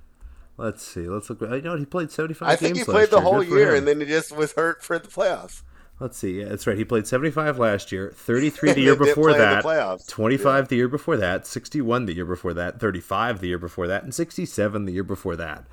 Let's 0.59 0.83
see. 0.83 1.09
Let's 1.09 1.31
look. 1.31 1.43
I 1.43 1.61
know 1.61 1.77
he 1.77 1.87
played 1.87 2.11
75 2.11 2.49
I 2.49 2.57
think 2.57 2.77
he 2.77 2.85
played 2.85 3.11
the 3.11 3.21
whole 3.21 3.45
year, 3.45 3.75
and 3.75 3.87
then 3.87 4.01
he 4.01 4.07
just 4.07 4.35
was 4.35 4.53
hurt 4.53 4.83
for 4.83 4.99
the 4.99 5.09
playoffs. 5.09 5.63
Let's 6.01 6.19
see. 6.19 6.41
Yeah, 6.41 6.49
that's 6.49 6.67
right. 6.67 6.77
He 6.77 6.85
played 6.85 7.07
75 7.07 7.59
last 7.59 7.91
year, 7.93 8.13
33 8.15 8.73
the 8.73 8.81
year 8.83 8.97
before 8.97 9.33
that, 9.33 9.63
25 10.07 10.65
yeah. 10.65 10.69
the 10.69 10.77
year 10.77 10.89
before 10.89 11.17
that, 11.17 11.47
61 11.47 12.07
the 12.07 12.15
year 12.15 12.27
before 12.27 12.53
that, 12.53 12.81
35 12.81 13.41
the 13.41 13.49
year 13.49 13.59
before 13.59 13.87
that, 13.87 14.03
and 14.03 14.15
67 14.15 14.85
the 14.85 14.93
year 14.93 15.05
before 15.05 15.37
that. 15.37 15.65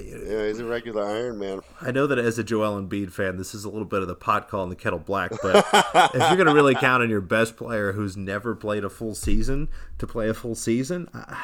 Yeah, 0.00 0.46
he's 0.46 0.60
a 0.60 0.64
regular 0.64 1.04
Iron 1.04 1.38
Man. 1.38 1.60
I 1.80 1.90
know 1.90 2.06
that 2.06 2.18
as 2.18 2.38
a 2.38 2.44
Joel 2.44 2.80
Embiid 2.80 3.12
fan, 3.12 3.36
this 3.36 3.54
is 3.54 3.64
a 3.64 3.68
little 3.68 3.84
bit 3.84 4.02
of 4.02 4.08
the 4.08 4.14
pot 4.14 4.48
calling 4.48 4.70
the 4.70 4.76
kettle 4.76 4.98
black, 4.98 5.32
but 5.42 5.66
if 6.14 6.14
you're 6.14 6.36
going 6.36 6.46
to 6.46 6.54
really 6.54 6.74
count 6.74 7.02
on 7.02 7.10
your 7.10 7.20
best 7.20 7.56
player 7.56 7.92
who's 7.92 8.16
never 8.16 8.54
played 8.54 8.84
a 8.84 8.90
full 8.90 9.14
season 9.14 9.68
to 9.98 10.06
play 10.06 10.28
a 10.28 10.34
full 10.34 10.54
season, 10.54 11.08
uh, 11.14 11.34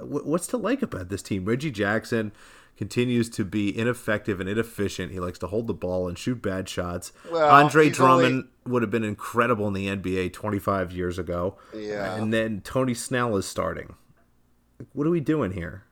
what's 0.00 0.46
to 0.48 0.56
like 0.56 0.82
about 0.82 1.08
this 1.08 1.22
team? 1.22 1.44
Reggie 1.44 1.70
Jackson 1.70 2.32
continues 2.76 3.28
to 3.30 3.44
be 3.44 3.76
ineffective 3.76 4.40
and 4.40 4.48
inefficient. 4.48 5.12
He 5.12 5.20
likes 5.20 5.38
to 5.40 5.46
hold 5.46 5.66
the 5.66 5.74
ball 5.74 6.08
and 6.08 6.18
shoot 6.18 6.42
bad 6.42 6.68
shots. 6.68 7.12
Well, 7.30 7.48
Andre 7.48 7.90
Drummond 7.90 8.34
only... 8.34 8.48
would 8.66 8.82
have 8.82 8.90
been 8.90 9.04
incredible 9.04 9.68
in 9.68 9.74
the 9.74 9.86
NBA 9.86 10.32
25 10.32 10.92
years 10.92 11.18
ago. 11.18 11.56
Yeah. 11.74 12.16
And 12.16 12.32
then 12.32 12.60
Tony 12.62 12.94
Snell 12.94 13.36
is 13.36 13.46
starting. 13.46 13.94
What 14.92 15.06
are 15.06 15.10
we 15.10 15.20
doing 15.20 15.52
here? 15.52 15.83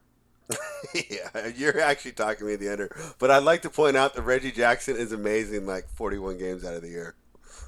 yeah, 0.95 1.49
you're 1.57 1.81
actually 1.81 2.13
talking 2.13 2.47
me 2.47 2.57
the 2.57 2.71
under. 2.71 2.95
But 3.19 3.31
I'd 3.31 3.45
like 3.45 3.63
to 3.63 3.71
point 3.71 3.97
out 3.97 4.15
that 4.15 4.23
Reggie 4.23 4.53
Jackson 4.53 4.97
is 4.97 5.13
amazing 5.13 5.67
like 5.67 5.89
41 5.89 6.39
games 6.39 6.65
out 6.65 6.75
of 6.75 6.83
the 6.83 6.89
year. 6.89 7.15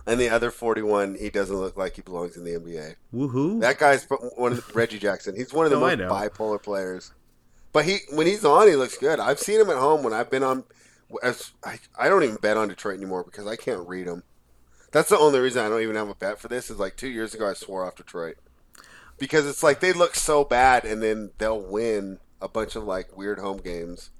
And 0.06 0.20
the 0.20 0.28
other 0.28 0.50
41, 0.50 1.16
he 1.18 1.30
doesn't 1.30 1.56
look 1.56 1.76
like 1.76 1.96
he 1.96 2.02
belongs 2.02 2.36
in 2.36 2.44
the 2.44 2.52
NBA. 2.52 2.96
Woohoo! 3.14 3.60
That 3.60 3.78
guy's 3.78 4.04
one 4.36 4.52
of 4.52 4.66
the, 4.66 4.72
Reggie 4.74 4.98
Jackson. 4.98 5.34
He's 5.34 5.52
one 5.52 5.64
of 5.64 5.70
the 5.70 5.78
no, 5.78 5.96
most 5.96 5.98
bipolar 5.98 6.62
players. 6.62 7.12
But 7.72 7.86
he 7.86 7.98
when 8.12 8.26
he's 8.26 8.44
on, 8.44 8.68
he 8.68 8.76
looks 8.76 8.98
good. 8.98 9.18
I've 9.18 9.40
seen 9.40 9.60
him 9.60 9.70
at 9.70 9.76
home 9.76 10.02
when 10.02 10.12
I've 10.12 10.30
been 10.30 10.42
on. 10.42 10.64
As 11.22 11.52
I, 11.64 11.78
I 11.98 12.08
don't 12.08 12.22
even 12.22 12.36
bet 12.36 12.56
on 12.56 12.68
Detroit 12.68 12.96
anymore 12.96 13.24
because 13.24 13.46
I 13.46 13.56
can't 13.56 13.86
read 13.88 14.06
them. 14.06 14.24
That's 14.92 15.08
the 15.08 15.18
only 15.18 15.40
reason 15.40 15.64
I 15.64 15.68
don't 15.68 15.82
even 15.82 15.96
have 15.96 16.08
a 16.08 16.14
bet 16.14 16.38
for 16.38 16.48
this. 16.48 16.70
Is 16.70 16.78
like 16.78 16.96
two 16.96 17.08
years 17.08 17.34
ago 17.34 17.48
I 17.48 17.54
swore 17.54 17.84
off 17.84 17.96
Detroit 17.96 18.36
because 19.18 19.46
it's 19.46 19.62
like 19.62 19.80
they 19.80 19.92
look 19.92 20.14
so 20.14 20.44
bad 20.44 20.84
and 20.84 21.02
then 21.02 21.30
they'll 21.38 21.60
win 21.60 22.18
a 22.44 22.48
bunch 22.48 22.76
of 22.76 22.84
like 22.84 23.16
weird 23.16 23.38
home 23.38 23.56
games 23.56 24.10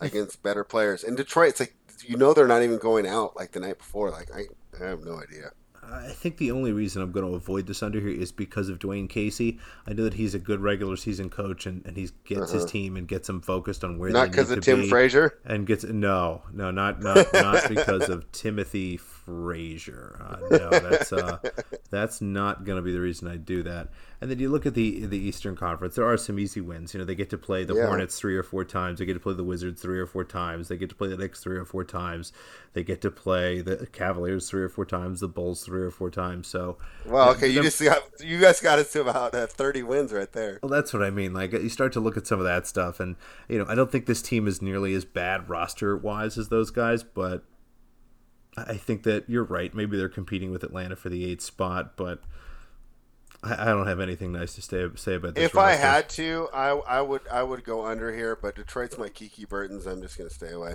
against 0.00 0.42
better 0.42 0.64
players. 0.64 1.04
In 1.04 1.14
Detroit, 1.14 1.50
it's 1.50 1.60
like 1.60 1.74
you 2.06 2.16
know 2.16 2.32
they're 2.32 2.48
not 2.48 2.62
even 2.62 2.78
going 2.78 3.06
out 3.06 3.36
like 3.36 3.52
the 3.52 3.60
night 3.60 3.78
before. 3.78 4.10
Like 4.10 4.30
I, 4.34 4.44
I 4.82 4.88
have 4.88 5.04
no 5.04 5.20
idea. 5.20 5.52
I 5.84 6.12
think 6.12 6.36
the 6.36 6.52
only 6.52 6.72
reason 6.72 7.02
I'm 7.02 7.10
going 7.10 7.26
to 7.26 7.34
avoid 7.34 7.66
this 7.66 7.82
under 7.82 8.00
here 8.00 8.08
is 8.08 8.30
because 8.30 8.68
of 8.68 8.78
Dwane 8.78 9.10
Casey. 9.10 9.58
I 9.86 9.92
know 9.92 10.04
that 10.04 10.14
he's 10.14 10.32
a 10.34 10.38
good 10.38 10.60
regular 10.60 10.96
season 10.96 11.28
coach 11.28 11.66
and, 11.66 11.84
and 11.84 11.96
he 11.96 12.08
gets 12.24 12.42
uh-huh. 12.42 12.52
his 12.52 12.64
team 12.64 12.96
and 12.96 13.06
gets 13.06 13.26
them 13.26 13.40
focused 13.40 13.82
on 13.82 13.98
where 13.98 14.10
not 14.10 14.30
because 14.30 14.50
of 14.50 14.60
Tim 14.60 14.88
Frazier 14.88 15.38
and 15.44 15.66
gets 15.66 15.84
no 15.84 16.42
no 16.52 16.70
not 16.70 17.02
not 17.02 17.32
not 17.32 17.64
because 17.68 18.08
of 18.08 18.30
Timothy 18.32 18.96
Frazier. 19.24 20.18
Uh, 20.20 20.56
no, 20.56 20.70
that's 20.70 21.12
uh, 21.12 21.38
that's 21.90 22.20
not 22.20 22.64
going 22.64 22.76
to 22.76 22.82
be 22.82 22.92
the 22.92 23.00
reason 23.00 23.28
I 23.28 23.36
do 23.36 23.62
that. 23.62 23.88
And 24.20 24.30
then 24.30 24.38
you 24.38 24.48
look 24.48 24.66
at 24.66 24.74
the 24.74 25.06
the 25.06 25.18
Eastern 25.18 25.56
Conference. 25.56 25.94
There 25.94 26.06
are 26.06 26.16
some 26.16 26.38
easy 26.38 26.60
wins. 26.60 26.92
You 26.92 26.98
know, 26.98 27.04
they 27.04 27.14
get 27.14 27.30
to 27.30 27.38
play 27.38 27.64
the 27.64 27.74
yeah. 27.74 27.86
Hornets 27.86 28.18
three 28.18 28.36
or 28.36 28.42
four 28.42 28.64
times. 28.64 28.98
They 28.98 29.04
get 29.04 29.14
to 29.14 29.20
play 29.20 29.34
the 29.34 29.44
Wizards 29.44 29.80
three 29.80 29.98
or 29.98 30.06
four 30.06 30.24
times. 30.24 30.68
They 30.68 30.76
get 30.76 30.88
to 30.90 30.94
play 30.94 31.08
the 31.08 31.16
Knicks 31.16 31.40
three 31.40 31.56
or 31.56 31.64
four 31.64 31.84
times. 31.84 32.32
They 32.72 32.82
get 32.82 33.00
to 33.02 33.10
play 33.10 33.60
the 33.60 33.86
Cavaliers 33.86 34.48
three 34.48 34.62
or 34.62 34.68
four 34.68 34.86
times. 34.86 35.20
The 35.20 35.28
Bulls 35.28 35.64
three 35.64 35.82
or 35.82 35.90
four 35.90 36.10
times. 36.10 36.48
So, 36.48 36.78
well, 37.06 37.30
okay, 37.30 37.48
you 37.48 37.62
just 37.62 37.82
got 37.82 38.02
you 38.20 38.40
guys 38.40 38.60
got 38.60 38.78
us 38.78 38.92
to 38.92 39.02
about 39.02 39.34
uh, 39.34 39.46
thirty 39.46 39.82
wins 39.82 40.12
right 40.12 40.32
there. 40.32 40.58
Well, 40.62 40.70
that's 40.70 40.92
what 40.92 41.02
I 41.02 41.10
mean. 41.10 41.32
Like 41.32 41.52
you 41.52 41.68
start 41.68 41.92
to 41.94 42.00
look 42.00 42.16
at 42.16 42.26
some 42.26 42.38
of 42.38 42.44
that 42.44 42.66
stuff, 42.66 42.98
and 42.98 43.16
you 43.48 43.58
know, 43.58 43.66
I 43.68 43.74
don't 43.74 43.90
think 43.90 44.06
this 44.06 44.22
team 44.22 44.48
is 44.48 44.60
nearly 44.60 44.94
as 44.94 45.04
bad 45.04 45.48
roster 45.48 45.96
wise 45.96 46.38
as 46.38 46.48
those 46.48 46.70
guys, 46.70 47.02
but 47.02 47.44
I 48.56 48.76
think 48.76 49.04
that 49.04 49.28
you're 49.28 49.44
right. 49.44 49.74
Maybe 49.74 49.96
they're 49.96 50.08
competing 50.08 50.50
with 50.50 50.62
Atlanta 50.62 50.96
for 50.96 51.08
the 51.08 51.24
eighth 51.24 51.40
spot, 51.40 51.96
but 51.96 52.22
I, 53.42 53.62
I 53.62 53.64
don't 53.66 53.86
have 53.86 54.00
anything 54.00 54.32
nice 54.32 54.54
to 54.54 54.62
say, 54.62 54.86
say 54.96 55.14
about 55.14 55.34
this. 55.34 55.44
If 55.44 55.54
roster. 55.54 55.68
I 55.68 55.74
had 55.76 56.08
to, 56.10 56.48
I, 56.52 56.68
I 56.70 57.00
would 57.00 57.22
I 57.30 57.42
would 57.42 57.64
go 57.64 57.86
under 57.86 58.14
here, 58.14 58.36
but 58.40 58.54
Detroit's 58.54 58.98
my 58.98 59.08
Kiki 59.08 59.44
Burtons. 59.44 59.86
I'm 59.86 60.02
just 60.02 60.18
going 60.18 60.28
to 60.28 60.34
stay 60.34 60.50
away. 60.50 60.74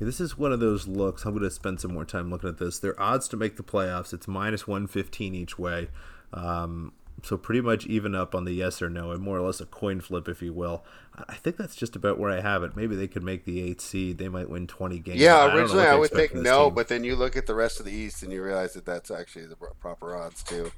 Yeah, 0.00 0.06
this 0.06 0.20
is 0.20 0.36
one 0.36 0.52
of 0.52 0.58
those 0.58 0.88
looks. 0.88 1.24
I'm 1.24 1.32
going 1.32 1.44
to 1.44 1.50
spend 1.50 1.80
some 1.80 1.94
more 1.94 2.04
time 2.04 2.30
looking 2.30 2.48
at 2.48 2.58
this. 2.58 2.80
Their 2.80 3.00
odds 3.00 3.28
to 3.28 3.36
make 3.36 3.56
the 3.56 3.62
playoffs. 3.62 4.12
It's 4.12 4.26
minus 4.26 4.66
115 4.66 5.34
each 5.34 5.56
way. 5.58 5.88
Um, 6.32 6.92
so 7.22 7.36
pretty 7.36 7.60
much 7.60 7.86
even 7.86 8.14
up 8.14 8.34
on 8.34 8.44
the 8.44 8.52
yes 8.52 8.82
or 8.82 8.90
no, 8.90 9.10
and 9.10 9.22
more 9.22 9.38
or 9.38 9.46
less 9.46 9.60
a 9.60 9.66
coin 9.66 10.00
flip, 10.00 10.28
if 10.28 10.42
you 10.42 10.52
will. 10.52 10.84
I 11.28 11.34
think 11.34 11.56
that's 11.56 11.76
just 11.76 11.96
about 11.96 12.18
where 12.18 12.30
I 12.30 12.40
have 12.40 12.62
it. 12.62 12.76
Maybe 12.76 12.96
they 12.96 13.06
could 13.06 13.22
make 13.22 13.44
the 13.44 13.62
eighth 13.62 13.80
seed. 13.80 14.18
They 14.18 14.28
might 14.28 14.50
win 14.50 14.66
20 14.66 14.98
games. 14.98 15.20
Yeah, 15.20 15.54
originally 15.54 15.86
I, 15.86 15.92
I 15.92 15.94
would 15.94 16.10
think 16.10 16.34
no, 16.34 16.66
team. 16.66 16.74
but 16.74 16.88
then 16.88 17.04
you 17.04 17.16
look 17.16 17.36
at 17.36 17.46
the 17.46 17.54
rest 17.54 17.78
of 17.78 17.86
the 17.86 17.92
East 17.92 18.22
and 18.22 18.32
you 18.32 18.42
realize 18.42 18.74
that 18.74 18.84
that's 18.84 19.10
actually 19.10 19.46
the 19.46 19.56
proper 19.56 20.16
odds 20.16 20.42
too. 20.42 20.72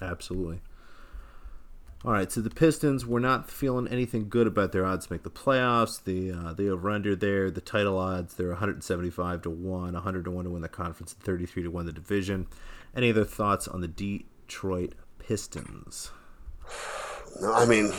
Absolutely. 0.00 0.60
All 2.04 2.12
right, 2.12 2.32
so 2.32 2.40
the 2.40 2.50
Pistons 2.50 3.06
were 3.06 3.20
not 3.20 3.48
feeling 3.48 3.86
anything 3.86 4.28
good 4.28 4.48
about 4.48 4.72
their 4.72 4.84
odds 4.84 5.06
to 5.06 5.12
make 5.12 5.22
the 5.22 5.30
playoffs. 5.30 6.02
The 6.02 6.32
uh, 6.32 6.52
the 6.52 6.68
over 6.68 6.90
under 6.90 7.14
there, 7.14 7.48
the 7.48 7.60
title 7.60 7.96
odds, 7.96 8.34
they're 8.34 8.48
175 8.48 9.42
to 9.42 9.50
one, 9.50 9.94
100 9.94 10.24
to 10.24 10.30
one 10.32 10.44
to 10.44 10.50
win 10.50 10.62
the 10.62 10.68
conference, 10.68 11.12
and 11.12 11.22
33 11.22 11.62
to 11.62 11.70
win 11.70 11.86
the 11.86 11.92
division. 11.92 12.48
Any 12.96 13.10
other 13.10 13.24
thoughts 13.24 13.68
on 13.68 13.82
the 13.82 13.88
Detroit 13.88 14.94
Pistons? 15.26 16.10
No, 17.40 17.52
I 17.52 17.64
mean, 17.64 17.92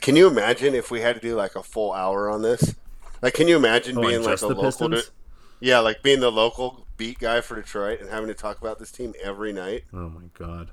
can 0.00 0.16
you 0.16 0.26
imagine 0.26 0.74
if 0.74 0.90
we 0.90 1.00
had 1.00 1.14
to 1.14 1.20
do 1.20 1.36
like 1.36 1.56
a 1.56 1.62
full 1.62 1.92
hour 1.92 2.28
on 2.28 2.42
this? 2.42 2.74
Like, 3.22 3.34
can 3.34 3.48
you 3.48 3.56
imagine 3.56 3.96
oh, 3.98 4.02
being 4.02 4.22
like 4.22 4.40
a 4.42 4.46
local? 4.48 4.88
De- 4.88 5.02
yeah, 5.60 5.78
like 5.78 6.02
being 6.02 6.20
the 6.20 6.30
local 6.30 6.86
beat 6.96 7.18
guy 7.18 7.40
for 7.40 7.56
Detroit 7.56 8.00
and 8.00 8.10
having 8.10 8.28
to 8.28 8.34
talk 8.34 8.60
about 8.60 8.78
this 8.78 8.92
team 8.92 9.14
every 9.22 9.52
night. 9.52 9.84
Oh 9.92 10.10
my 10.10 10.24
god. 10.34 10.70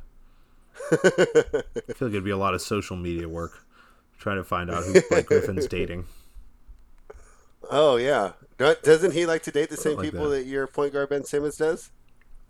I 0.91 0.95
feel 0.95 2.07
like 2.07 2.13
it'd 2.13 2.23
be 2.23 2.31
a 2.31 2.37
lot 2.37 2.53
of 2.53 2.61
social 2.61 2.95
media 2.95 3.29
work 3.29 3.65
trying 4.17 4.37
to 4.37 4.43
find 4.43 4.69
out 4.69 4.83
who 4.83 5.01
Blake 5.09 5.25
Griffin's 5.27 5.67
dating. 5.67 6.05
Oh 7.69 7.95
yeah, 7.95 8.33
doesn't 8.57 9.13
he 9.13 9.25
like 9.25 9.43
to 9.43 9.51
date 9.51 9.69
the 9.69 9.77
same 9.77 9.97
like 9.97 10.05
people 10.05 10.29
that. 10.29 10.37
that. 10.37 10.45
your 10.45 10.67
point 10.67 10.93
guard 10.93 11.09
Ben 11.09 11.23
Simmons 11.23 11.57
does? 11.57 11.91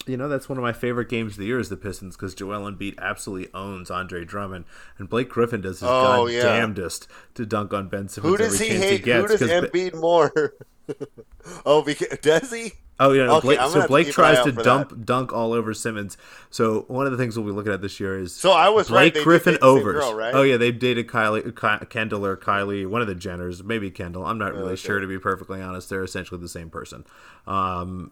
You 0.08 0.18
know, 0.18 0.28
that's 0.28 0.50
one 0.50 0.58
of 0.58 0.64
my 0.64 0.74
favorite 0.74 1.10
games 1.10 1.34
of 1.34 1.38
the 1.40 1.46
year 1.46 1.60
is 1.60 1.70
the 1.70 1.78
Pistons 1.78 2.16
because 2.16 2.34
Joel 2.34 2.70
Embiid 2.72 2.98
absolutely 2.98 3.54
owns 3.54 3.92
Andre 3.92 4.26
Drummond, 4.26 4.66
and 4.98 5.08
Blake 5.10 5.30
Griffin 5.30 5.62
does 5.62 5.80
his 5.80 5.90
Oh, 5.90 6.26
yeah. 6.28 6.42
goddamndest 6.44 7.08
to 7.36 7.46
dunk 7.46 7.74
on 7.74 7.88
Ben 7.88 8.08
Simmons 8.10 8.32
Who 8.32 8.38
does 8.38 8.60
he 8.60 8.70
hate? 8.70 8.92
he 8.94 9.00
gets. 9.00 9.32
Who 9.34 9.38
does 9.38 9.50
Embiid 9.50 9.94
more? 10.00 10.56
oh, 11.66 11.82
because, 11.84 12.18
does 12.20 12.52
he? 12.52 12.74
Oh 13.00 13.14
yeah, 13.14 13.26
no, 13.26 13.38
Okay, 13.38 13.48
Blake, 13.48 13.60
so 13.72 13.88
Blake 13.88 14.08
keep 14.08 14.18
an 14.20 14.24
eye 14.26 14.34
tries 14.36 14.46
to 14.46 14.52
dump 14.52 15.06
dunk 15.06 15.34
all 15.34 15.54
over 15.54 15.74
Simmons. 15.74 16.18
So 16.52 16.86
one 16.88 17.08
of 17.08 17.12
the 17.12 17.18
things 17.18 17.36
we'll 17.36 17.48
be 17.48 17.52
looking 17.52 17.74
at 17.74 17.82
this 17.82 18.00
year 18.00 18.20
is 18.20 18.36
So 18.36 18.52
I 18.52 18.70
was 18.70 18.92
right. 18.92 19.06
Blake 19.12 19.14
they 19.16 19.24
Griffin 19.24 19.58
overs. 19.64 20.02
girl, 20.04 20.14
right? 20.14 20.36
Oh 20.36 20.44
yeah, 20.44 20.58
they 20.58 20.72
dated 20.72 21.08
Kylie, 21.08 21.44
Ky- 21.60 21.86
Kendall 21.88 22.24
or 22.26 22.38
Kylie, 22.38 22.88
one 22.88 23.02
of 23.02 23.08
the 23.08 23.16
Jenners, 23.16 23.64
maybe 23.64 23.90
Kendall. 23.90 24.24
I'm 24.26 24.38
not 24.38 24.54
really 24.54 24.74
okay. 24.74 24.76
sure 24.76 25.00
to 25.00 25.08
be 25.08 25.18
perfectly 25.18 25.62
honest. 25.64 25.90
They're 25.90 26.04
essentially 26.04 26.40
the 26.40 26.48
same 26.50 26.70
person. 26.70 27.04
Um, 27.48 28.12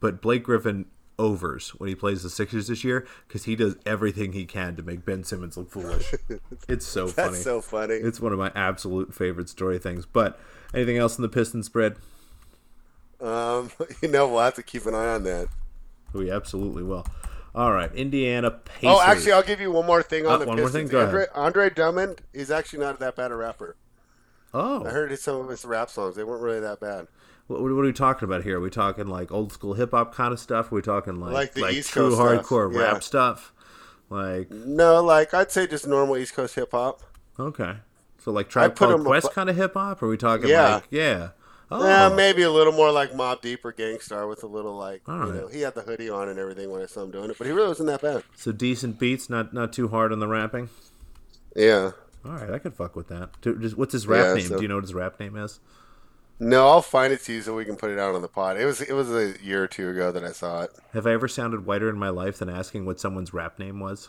but 0.00 0.20
Blake 0.20 0.42
Griffin 0.42 0.84
overs 1.20 1.70
when 1.78 1.88
he 1.88 1.94
plays 1.94 2.22
the 2.22 2.30
Sixers 2.30 2.66
this 2.68 2.82
year 2.82 3.06
because 3.28 3.44
he 3.44 3.54
does 3.54 3.76
everything 3.84 4.32
he 4.32 4.44
can 4.46 4.74
to 4.76 4.82
make 4.82 5.04
Ben 5.04 5.22
Simmons 5.22 5.56
look 5.56 5.70
foolish. 5.70 6.14
it's 6.68 6.86
so 6.86 7.06
funny. 7.08 7.30
That's 7.32 7.42
so 7.44 7.60
funny. 7.60 7.94
It's 7.94 8.20
one 8.20 8.32
of 8.32 8.38
my 8.38 8.50
absolute 8.54 9.14
favorite 9.14 9.48
story 9.48 9.78
things. 9.78 10.06
But 10.06 10.40
anything 10.74 10.96
else 10.96 11.18
in 11.18 11.22
the 11.22 11.28
Pistons 11.28 11.66
spread? 11.66 11.96
Um, 13.20 13.70
you 14.02 14.08
know, 14.08 14.26
we'll 14.28 14.40
have 14.42 14.54
to 14.54 14.62
keep 14.62 14.86
an 14.86 14.94
eye 14.94 15.08
on 15.14 15.24
that. 15.24 15.48
We 16.12 16.30
absolutely 16.30 16.82
will. 16.82 17.06
All 17.54 17.72
right, 17.72 17.92
Indiana 17.94 18.50
Pacers. 18.52 18.96
Oh, 18.96 19.00
actually, 19.02 19.32
I'll 19.32 19.42
give 19.42 19.60
you 19.60 19.72
one 19.72 19.86
more 19.86 20.02
thing 20.02 20.24
on 20.26 20.32
Uh, 20.34 20.38
the 20.38 20.46
one 20.46 20.56
more 20.56 20.66
Pistons. 20.66 20.90
thing? 20.90 20.98
Go 20.98 21.04
Andre, 21.04 21.22
ahead. 21.24 21.30
Andre 21.34 21.70
Drummond, 21.70 22.20
he's 22.32 22.50
actually 22.50 22.78
not 22.78 22.98
that 23.00 23.16
bad 23.16 23.30
a 23.32 23.36
rapper. 23.36 23.76
oh, 24.54 24.84
I 24.84 24.90
heard 24.90 25.16
some 25.18 25.40
of 25.40 25.48
his 25.48 25.64
rap 25.64 25.90
songs; 25.90 26.14
they 26.16 26.24
weren't 26.24 26.42
really 26.42 26.60
that 26.60 26.80
bad. 26.80 27.08
What, 27.50 27.62
what 27.62 27.70
are 27.70 27.74
we 27.74 27.92
talking 27.92 28.26
about 28.28 28.44
here? 28.44 28.58
Are 28.58 28.60
we 28.60 28.70
talking 28.70 29.08
like 29.08 29.32
old 29.32 29.52
school 29.52 29.74
hip 29.74 29.90
hop 29.90 30.14
kind 30.14 30.32
of 30.32 30.38
stuff? 30.38 30.70
Are 30.70 30.74
we 30.76 30.82
talking 30.82 31.18
like 31.18 31.32
Like 31.32 31.54
the 31.54 31.68
East 31.68 31.90
true 31.90 32.10
hardcore 32.14 32.72
yeah. 32.72 32.80
rap 32.80 33.02
stuff? 33.02 33.52
Like 34.08 34.50
No, 34.50 35.02
like 35.02 35.34
I'd 35.34 35.50
say 35.50 35.66
just 35.66 35.86
normal 35.86 36.16
East 36.16 36.34
Coast 36.34 36.54
hip 36.54 36.70
hop. 36.72 37.02
okay, 37.38 37.74
so 38.18 38.30
like 38.30 38.48
Tribe 38.48 38.76
Called 38.76 39.04
Quest 39.04 39.28
abo- 39.28 39.32
kind 39.32 39.50
of 39.50 39.56
hip 39.56 39.74
hop? 39.74 40.02
Are 40.02 40.08
we 40.08 40.16
talking 40.16 40.48
Yeah. 40.48 40.74
like 40.76 40.84
yeah? 40.90 41.28
Oh, 41.72 41.86
Yeah, 41.86 42.08
maybe 42.14 42.42
a 42.42 42.50
little 42.50 42.72
more 42.72 42.90
like 42.90 43.12
Mobb 43.12 43.40
Deep 43.42 43.64
or 43.64 43.70
Gang 43.72 43.98
Starr 44.00 44.26
with 44.26 44.42
a 44.42 44.46
little 44.48 44.76
like 44.76 45.02
All 45.08 45.26
you 45.26 45.32
know 45.32 45.46
he 45.48 45.60
had 45.62 45.74
the 45.74 45.82
hoodie 45.82 46.10
on 46.10 46.28
and 46.28 46.38
everything 46.38 46.70
when 46.70 46.82
I 46.82 46.86
saw 46.86 47.02
him 47.02 47.10
doing 47.10 47.30
it, 47.30 47.38
but 47.38 47.46
he 47.46 47.52
really 47.52 47.68
wasn't 47.68 47.88
that 47.88 48.00
bad. 48.02 48.22
so 48.36 48.52
decent 48.52 48.98
beats, 48.98 49.28
not 49.30 49.52
not 49.52 49.72
too 49.72 49.88
hard 49.88 50.12
on 50.12 50.18
the 50.20 50.28
rapping. 50.28 50.68
Yeah. 51.56 51.92
All 52.24 52.32
right, 52.32 52.50
I 52.50 52.58
could 52.58 52.74
fuck 52.74 52.94
with 52.96 53.08
that. 53.08 53.30
Just- 53.42 53.76
What's 53.76 53.92
his 53.92 54.06
rap 54.06 54.24
Yeah, 54.26 54.34
name? 54.34 54.46
so- 54.46 54.56
Do 54.56 54.62
you 54.62 54.68
know 54.68 54.74
what 54.76 54.84
his 54.84 54.94
rap 54.94 55.18
name 55.18 55.36
is? 55.36 55.58
No, 56.40 56.68
I'll 56.68 56.80
find 56.80 57.12
it 57.12 57.20
to 57.24 57.34
you 57.34 57.42
so 57.42 57.54
we 57.54 57.66
can 57.66 57.76
put 57.76 57.90
it 57.90 57.98
out 57.98 58.14
on 58.14 58.22
the 58.22 58.28
pod. 58.28 58.58
It 58.58 58.64
was 58.64 58.80
it 58.80 58.94
was 58.94 59.12
a 59.12 59.34
year 59.42 59.62
or 59.62 59.66
two 59.66 59.90
ago 59.90 60.10
that 60.10 60.24
I 60.24 60.32
saw 60.32 60.62
it. 60.62 60.70
Have 60.94 61.06
I 61.06 61.12
ever 61.12 61.28
sounded 61.28 61.66
whiter 61.66 61.90
in 61.90 61.98
my 61.98 62.08
life 62.08 62.38
than 62.38 62.48
asking 62.48 62.86
what 62.86 62.98
someone's 62.98 63.34
rap 63.34 63.58
name 63.58 63.78
was? 63.78 64.08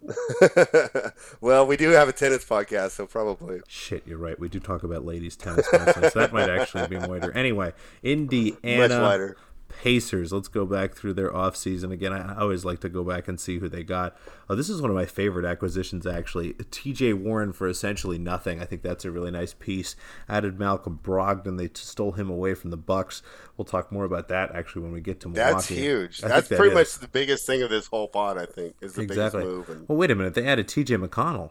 well, 1.40 1.66
we 1.66 1.76
do 1.76 1.90
have 1.90 2.08
a 2.08 2.12
tennis 2.12 2.44
podcast, 2.44 2.92
so 2.92 3.06
probably. 3.06 3.60
Shit, 3.68 4.06
you're 4.06 4.18
right. 4.18 4.38
We 4.38 4.48
do 4.48 4.60
talk 4.60 4.82
about 4.82 5.04
ladies 5.04 5.36
tennis 5.36 5.66
mostly, 5.72 6.08
so 6.08 6.20
that 6.20 6.32
might 6.32 6.48
actually 6.48 6.86
be 6.86 6.96
whiter. 6.96 7.32
Anyway, 7.36 7.72
Indiana 8.02 8.88
Much 8.88 8.90
wider. 8.90 9.36
Pacers. 9.78 10.32
Let's 10.32 10.48
go 10.48 10.66
back 10.66 10.94
through 10.96 11.14
their 11.14 11.30
offseason. 11.30 11.92
Again, 11.92 12.12
I 12.12 12.36
always 12.40 12.64
like 12.64 12.80
to 12.80 12.88
go 12.88 13.04
back 13.04 13.28
and 13.28 13.38
see 13.38 13.60
who 13.60 13.68
they 13.68 13.84
got. 13.84 14.16
Oh, 14.50 14.56
this 14.56 14.68
is 14.68 14.82
one 14.82 14.90
of 14.90 14.96
my 14.96 15.06
favorite 15.06 15.44
acquisitions, 15.44 16.04
actually. 16.04 16.54
TJ 16.54 17.14
Warren 17.14 17.52
for 17.52 17.68
essentially 17.68 18.18
nothing. 18.18 18.60
I 18.60 18.64
think 18.64 18.82
that's 18.82 19.04
a 19.04 19.12
really 19.12 19.30
nice 19.30 19.54
piece. 19.54 19.94
Added 20.28 20.58
Malcolm 20.58 20.98
Brogdon. 21.00 21.58
They 21.58 21.70
stole 21.74 22.10
him 22.12 22.28
away 22.28 22.54
from 22.54 22.70
the 22.70 22.76
Bucks. 22.76 23.22
We'll 23.56 23.66
talk 23.66 23.92
more 23.92 24.04
about 24.04 24.26
that 24.28 24.52
actually 24.52 24.82
when 24.82 24.90
we 24.90 25.00
get 25.00 25.20
to 25.20 25.28
Milwaukee. 25.28 25.52
That's 25.54 25.68
huge. 25.68 26.24
I 26.24 26.28
That's 26.28 26.48
that 26.48 26.56
pretty 26.56 26.72
is. 26.72 26.94
much 26.96 26.98
the 26.98 27.06
biggest 27.08 27.46
thing 27.46 27.62
of 27.62 27.70
this 27.70 27.86
whole 27.86 28.08
pod. 28.08 28.36
I 28.36 28.46
think 28.46 28.74
is 28.80 28.94
the 28.94 29.02
exactly. 29.02 29.42
biggest 29.44 29.68
move. 29.68 29.68
And, 29.68 29.88
Well, 29.88 29.96
wait 29.98 30.10
a 30.10 30.16
minute. 30.16 30.34
They 30.34 30.44
added 30.44 30.66
TJ 30.66 31.06
McConnell, 31.06 31.50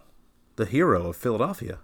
the 0.58 0.66
hero 0.66 1.08
of 1.08 1.16
Philadelphia. 1.16 1.80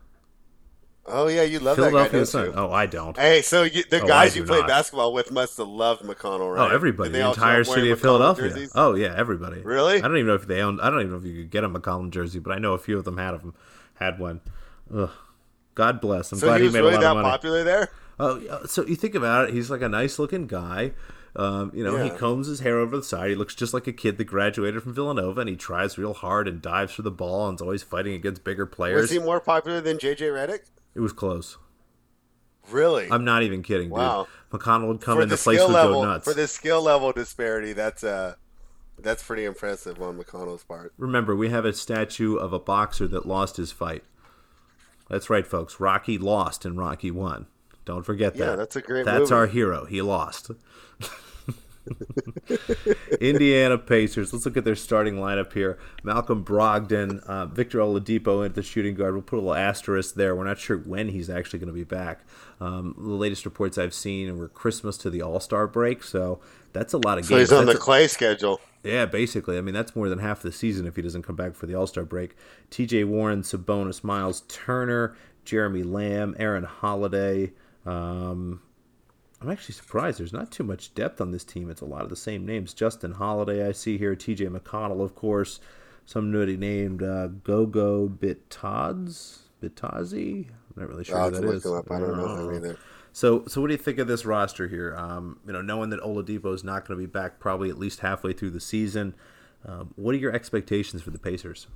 Oh 1.06 1.28
yeah, 1.28 1.44
you 1.44 1.60
love 1.60 1.78
that 1.78 1.84
guy, 1.84 1.90
Philadelphia 2.10 2.26
Sun. 2.26 2.46
you? 2.48 2.54
Oh, 2.56 2.72
I 2.72 2.86
don't. 2.86 3.18
Hey, 3.18 3.42
so 3.42 3.64
you, 3.64 3.84
the 3.90 4.02
Oh, 4.02 4.08
guys 4.08 4.36
you 4.36 4.44
do 4.44 4.48
played 4.48 4.62
not. 4.62 4.68
basketball 4.70 5.14
with 5.14 5.32
must 5.32 5.58
have 5.58 5.68
loved 5.68 6.02
McConnell, 6.04 6.54
right? 6.56 6.72
Oh, 6.72 6.74
everybody, 6.74 7.10
the 7.12 7.28
entire 7.28 7.64
city 7.64 7.92
of 7.92 8.00
McConnell 8.00 8.02
Philadelphia. 8.02 8.50
jerseys? 8.50 8.72
Oh 8.76 8.96
yeah, 8.96 9.14
everybody. 9.16 9.62
Really? 9.62 9.98
I 9.98 10.02
don't 10.02 10.16
even 10.18 10.28
know 10.28 10.36
if 10.36 10.48
they 10.48 10.62
owned. 10.62 10.80
I 10.82 10.90
don't 10.90 11.00
even 11.02 11.12
know 11.12 11.18
if 11.18 11.26
you 11.26 11.42
could 11.42 11.52
get 11.52 11.64
a 11.64 11.70
McCollum 11.70 12.10
jersey, 12.12 12.40
but 12.40 12.52
I 12.54 12.60
know 12.60 12.74
a 12.74 12.78
few 12.80 12.98
of 12.98 13.06
them 13.06 13.18
had 13.18 13.34
of 13.34 13.42
them. 13.42 13.54
Had 13.96 14.20
one. 14.20 14.42
Ugh. 14.94 15.10
God 15.76 16.02
bless. 16.02 16.32
I'm 16.32 16.38
So 16.40 16.48
glad 16.48 16.58
he 16.58 16.62
he, 16.62 16.66
was 16.68 16.74
made 16.74 16.80
really 16.82 16.94
a 16.94 16.96
lot 16.98 17.02
that 17.02 17.12
of 17.12 17.16
money. 17.18 17.30
popular 17.30 17.64
there. 17.64 17.90
Oh, 18.20 18.38
yeah, 18.40 18.60
so 18.68 18.86
you 18.86 18.96
think 18.96 19.16
about 19.16 19.50
it, 19.50 19.56
he's 19.56 19.72
like 19.72 19.82
a 19.82 19.90
nice 19.90 20.20
looking 20.20 20.46
guy. 20.46 20.92
Um, 21.36 21.72
you 21.74 21.84
know, 21.84 21.98
he 21.98 22.12
combs 22.12 22.46
his 22.46 22.60
hair 22.60 22.78
over 22.78 22.96
the 22.96 23.02
side. 23.04 23.30
He 23.32 23.36
looks 23.36 23.56
just 23.56 23.74
like 23.74 23.88
a 23.88 23.92
kid 23.92 24.20
that 24.20 24.26
graduated 24.26 24.84
from 24.84 24.94
Villanova, 24.94 25.42
and 25.42 25.50
he 25.50 25.56
tries 25.56 25.98
real 25.98 26.14
hard 26.14 26.48
and 26.48 26.62
dives 26.62 26.94
for 26.94 27.02
the 27.02 27.10
ball 27.10 27.50
and 27.50 27.58
is 27.58 27.62
always 27.64 27.82
fighting 27.82 28.14
against 28.14 28.44
bigger 28.44 28.68
players. 28.68 29.02
Was 29.02 29.10
he 29.10 29.18
more 29.18 29.40
popular 29.40 29.82
than 29.82 29.98
JJ 29.98 30.18
Redick? 30.32 30.60
It 30.96 31.00
was 31.00 31.14
close. 31.14 31.58
Really? 32.70 33.08
I'm 33.12 33.26
not 33.26 33.44
even 33.44 33.62
kidding, 33.62 33.90
dude. 33.90 33.98
McConnell 34.52 34.88
would 34.88 35.02
come 35.02 35.18
for 35.18 35.24
in, 35.24 35.30
the 35.30 35.36
the 35.36 35.42
place 35.42 35.60
would 35.60 35.72
level, 35.72 36.02
go 36.02 36.06
nuts. 36.06 36.24
for 36.26 36.34
the 36.34 36.48
skill 36.48 36.82
level 36.82 37.12
disparity, 37.12 37.74
that's 37.74 38.04
uh, 38.04 38.36
that's 39.00 39.24
pretty 39.24 39.46
impressive 39.46 40.02
on 40.02 40.18
McConnell's 40.18 40.64
part. 40.64 40.94
Remember, 40.98 41.36
we 41.36 41.50
have 41.50 41.66
a 41.66 41.74
statue 41.74 42.36
of 42.36 42.54
a 42.54 42.60
boxer 42.60 43.08
that 43.08 43.26
lost 43.26 43.58
his 43.58 43.72
fight. 43.72 44.04
That's 45.10 45.30
right, 45.30 45.46
folks. 45.46 45.80
Rocky 45.80 46.18
lost 46.18 46.64
and 46.66 46.78
Rocky 46.78 47.12
won. 47.12 47.48
Don't 47.86 48.04
forget 48.04 48.36
that. 48.36 48.40
Yeah, 48.40 48.56
that's 48.56 48.76
a 48.78 48.82
great 48.82 49.04
That's 49.06 49.20
movie. 49.30 49.34
our 49.34 49.48
hero. 49.48 49.86
He 49.86 50.02
lost. 50.02 50.52
Indiana 53.22 53.78
Pacers. 53.78 54.34
Let's 54.34 54.46
look 54.46 54.58
at 54.58 54.64
their 54.66 54.76
starting 54.76 55.16
lineup 55.16 55.54
here. 55.54 55.78
Malcolm 56.04 56.44
Brogdon, 56.44 57.24
uh, 57.26 57.46
Victor 57.48 57.80
Oladipo 57.80 58.46
at 58.46 58.56
the 58.56 58.64
shooting 58.64 58.96
guard. 58.96 59.14
We'll 59.14 59.22
put 59.24 59.38
a 59.38 59.42
little 59.42 59.56
asterisk 59.56 60.16
there. 60.16 60.36
We're 60.36 60.46
not 60.46 60.60
sure 60.60 60.78
when 60.78 61.10
he's 61.10 61.30
actually 61.30 61.60
going 61.60 61.68
to 61.68 61.74
be 61.74 61.84
back. 61.84 62.22
Um, 62.60 62.96
the 62.98 63.10
latest 63.14 63.46
reports 63.46 63.78
I've 63.78 63.94
seen 63.94 64.38
were 64.38 64.48
Christmas 64.48 64.98
to 65.00 65.10
the 65.10 65.22
All 65.22 65.40
Star 65.40 65.68
break, 65.68 66.04
so 66.04 66.40
that's 66.72 66.94
a 66.94 66.98
lot 66.98 67.18
of 67.18 67.26
So 67.26 67.36
games. 67.36 67.50
he's 67.50 67.58
on 67.58 67.66
the 67.66 67.74
That's 67.74 67.80
a- 67.84 67.86
clay 67.86 68.08
schedule. 68.08 68.62
yeah, 68.84 69.06
basically. 69.06 69.58
I 69.58 69.62
mean, 69.62 69.74
that's 69.74 69.96
more 69.96 70.10
than 70.10 70.20
half 70.20 70.42
the 70.42 70.52
season 70.52 70.86
if 70.88 70.96
he 70.96 71.02
doesn't 71.02 71.24
come 71.24 71.36
back 71.36 71.56
for 71.56 71.66
the 71.66 71.76
All 71.76 71.88
Star 71.88 72.04
break. 72.06 72.36
TJ 72.72 73.06
Warren, 73.06 73.42
Sabonis, 73.42 74.04
Miles 74.04 74.42
Turner, 74.48 75.16
Jeremy 75.46 75.84
Lamb, 75.84 76.36
Aaron 76.40 76.64
Holiday. 76.64 77.52
Um, 77.86 78.62
I'm 79.44 79.52
actually 79.52 79.76
surprised 79.76 80.20
there's 80.20 80.34
not 80.34 80.52
too 80.52 80.64
much 80.64 80.94
depth 80.96 81.20
on 81.20 81.32
this 81.32 81.44
team. 81.44 81.70
It's 81.70 81.82
a 81.82 81.86
lot 81.86 82.04
of 82.04 82.10
the 82.10 82.16
same 82.16 82.46
names. 82.46 82.74
Justin 82.74 83.14
Holiday, 83.14 83.68
I 83.68 83.74
see 83.74 83.98
here. 83.98 84.16
TJ 84.16 84.50
McConnell, 84.58 85.04
of 85.04 85.16
course. 85.16 85.60
Some 86.06 86.32
nutty 86.32 86.58
named 86.58 87.04
uh, 87.04 87.28
Gogo 87.28 88.08
Bitadze. 88.08 89.40
Bitazzi? 89.62 90.48
I'm 90.48 90.76
not 90.76 90.90
really 90.90 91.04
sure 91.04 91.18
I'll 91.18 91.30
who 91.30 91.42
that 91.42 91.56
is. 91.56 91.66
up. 91.66 91.92
I 91.92 92.00
don't 92.00 92.18
know 92.18 92.50
him 92.50 92.56
either. 92.56 92.78
So, 93.12 93.46
so 93.48 93.62
what 93.62 93.68
do 93.68 93.74
you 93.74 93.78
think 93.78 94.00
of 94.00 94.08
this 94.08 94.26
roster 94.26 94.68
here? 94.68 94.96
Um, 94.98 95.40
you 95.46 95.54
know, 95.54 95.62
knowing 95.62 95.90
that 95.92 96.02
Oladipo 96.02 96.54
is 96.54 96.64
not 96.64 96.88
going 96.88 97.00
to 97.00 97.06
be 97.06 97.12
back 97.12 97.40
probably 97.40 97.70
at 97.70 97.78
least 97.78 98.00
halfway 98.00 98.34
through 98.34 98.52
the 98.52 98.60
season, 98.60 99.14
um, 99.66 99.94
what 99.96 100.16
are 100.16 100.18
your 100.18 100.34
expectations 100.34 101.02
for 101.02 101.12
the 101.12 101.20
Pacers? 101.20 101.68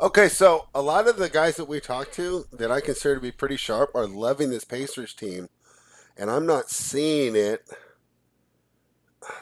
Okay, 0.00 0.28
so 0.28 0.68
a 0.74 0.82
lot 0.82 1.08
of 1.08 1.16
the 1.16 1.30
guys 1.30 1.56
that 1.56 1.68
we 1.68 1.80
talked 1.80 2.12
to 2.14 2.46
that 2.52 2.70
I 2.70 2.80
consider 2.80 3.14
to 3.14 3.20
be 3.20 3.32
pretty 3.32 3.56
sharp 3.56 3.94
are 3.94 4.06
loving 4.06 4.50
this 4.50 4.64
Pacers 4.64 5.14
team, 5.14 5.48
and 6.16 6.30
I'm 6.30 6.46
not 6.46 6.70
seeing 6.70 7.36
it. 7.36 7.68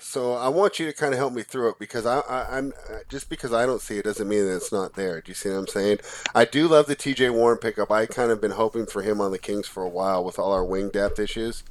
So 0.01 0.33
I 0.33 0.49
want 0.49 0.79
you 0.79 0.87
to 0.87 0.95
kind 0.95 1.13
of 1.13 1.19
help 1.19 1.35
me 1.35 1.43
through 1.43 1.71
it 1.71 1.79
because 1.79 2.07
I, 2.07 2.21
I, 2.21 2.57
I'm 2.57 2.73
just 3.09 3.29
because 3.29 3.53
I 3.53 3.67
don't 3.67 3.83
see 3.83 3.99
it 3.99 4.05
doesn't 4.05 4.29
mean 4.29 4.47
that 4.47 4.57
it's 4.57 4.73
not 4.73 4.95
there. 4.95 5.21
Do 5.21 5.31
you 5.31 5.35
see 5.35 5.51
what 5.51 5.57
I'm 5.57 5.67
saying? 5.67 5.99
I 6.35 6.47
do 6.47 6.69
love 6.69 6.87
the 6.87 6.95
T.J. 6.95 7.31
Warren 7.31 7.59
pickup. 7.59 7.91
I 7.91 8.07
kind 8.07 8.31
of 8.31 8.41
been 8.41 8.53
hoping 8.53 8.87
for 8.87 9.03
him 9.03 9.21
on 9.21 9.31
the 9.31 9.39
Kings 9.39 9.69
for 9.69 9.83
a 9.83 9.89
while 9.89 10.25
with 10.25 10.39
all 10.39 10.53
our 10.53 10.65
wing 10.65 10.89
depth 10.89 11.19
issues. 11.19 11.65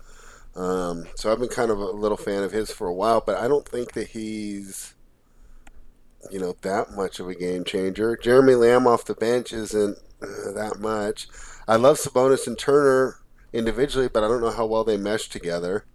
Um, 0.55 1.05
so 1.15 1.31
I've 1.31 1.39
been 1.39 1.49
kind 1.49 1.71
of 1.71 1.79
a 1.79 1.85
little 1.85 2.17
fan 2.17 2.43
of 2.43 2.51
his 2.51 2.71
for 2.71 2.87
a 2.87 2.93
while, 2.93 3.23
but 3.25 3.37
I 3.37 3.47
don't 3.47 3.67
think 3.67 3.93
that 3.93 4.09
he's 4.09 4.93
you 6.31 6.39
know, 6.39 6.55
that 6.61 6.91
much 6.91 7.19
of 7.19 7.27
a 7.27 7.35
game 7.35 7.63
changer. 7.63 8.15
Jeremy 8.15 8.55
Lamb 8.55 8.87
off 8.87 9.05
the 9.05 9.13
bench 9.13 9.51
isn't 9.53 9.97
uh, 10.21 10.51
that 10.53 10.79
much. 10.79 11.27
I 11.67 11.75
love 11.75 11.97
Sabonis 11.97 12.47
and 12.47 12.57
Turner 12.57 13.19
individually, 13.53 14.09
but 14.11 14.23
I 14.23 14.27
don't 14.27 14.41
know 14.41 14.51
how 14.51 14.65
well 14.65 14.83
they 14.83 14.97
mesh 14.97 15.29
together. 15.29 15.85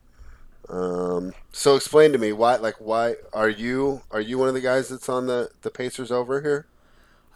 Um, 0.69 1.33
so 1.53 1.77
explain 1.77 2.13
to 2.13 2.19
me 2.19 2.33
why, 2.33 2.57
like, 2.57 2.77
why 2.79 3.17
are 3.33 3.49
you 3.49 4.03
are 4.11 4.21
you 4.21 4.39
one 4.39 4.49
of 4.49 4.55
the 4.55 4.61
guys 4.61 4.89
that's 4.89 5.09
on 5.09 5.27
the 5.27 5.51
the 5.63 5.71
Pacers 5.71 6.11
over 6.11 6.43
here? 6.43 6.67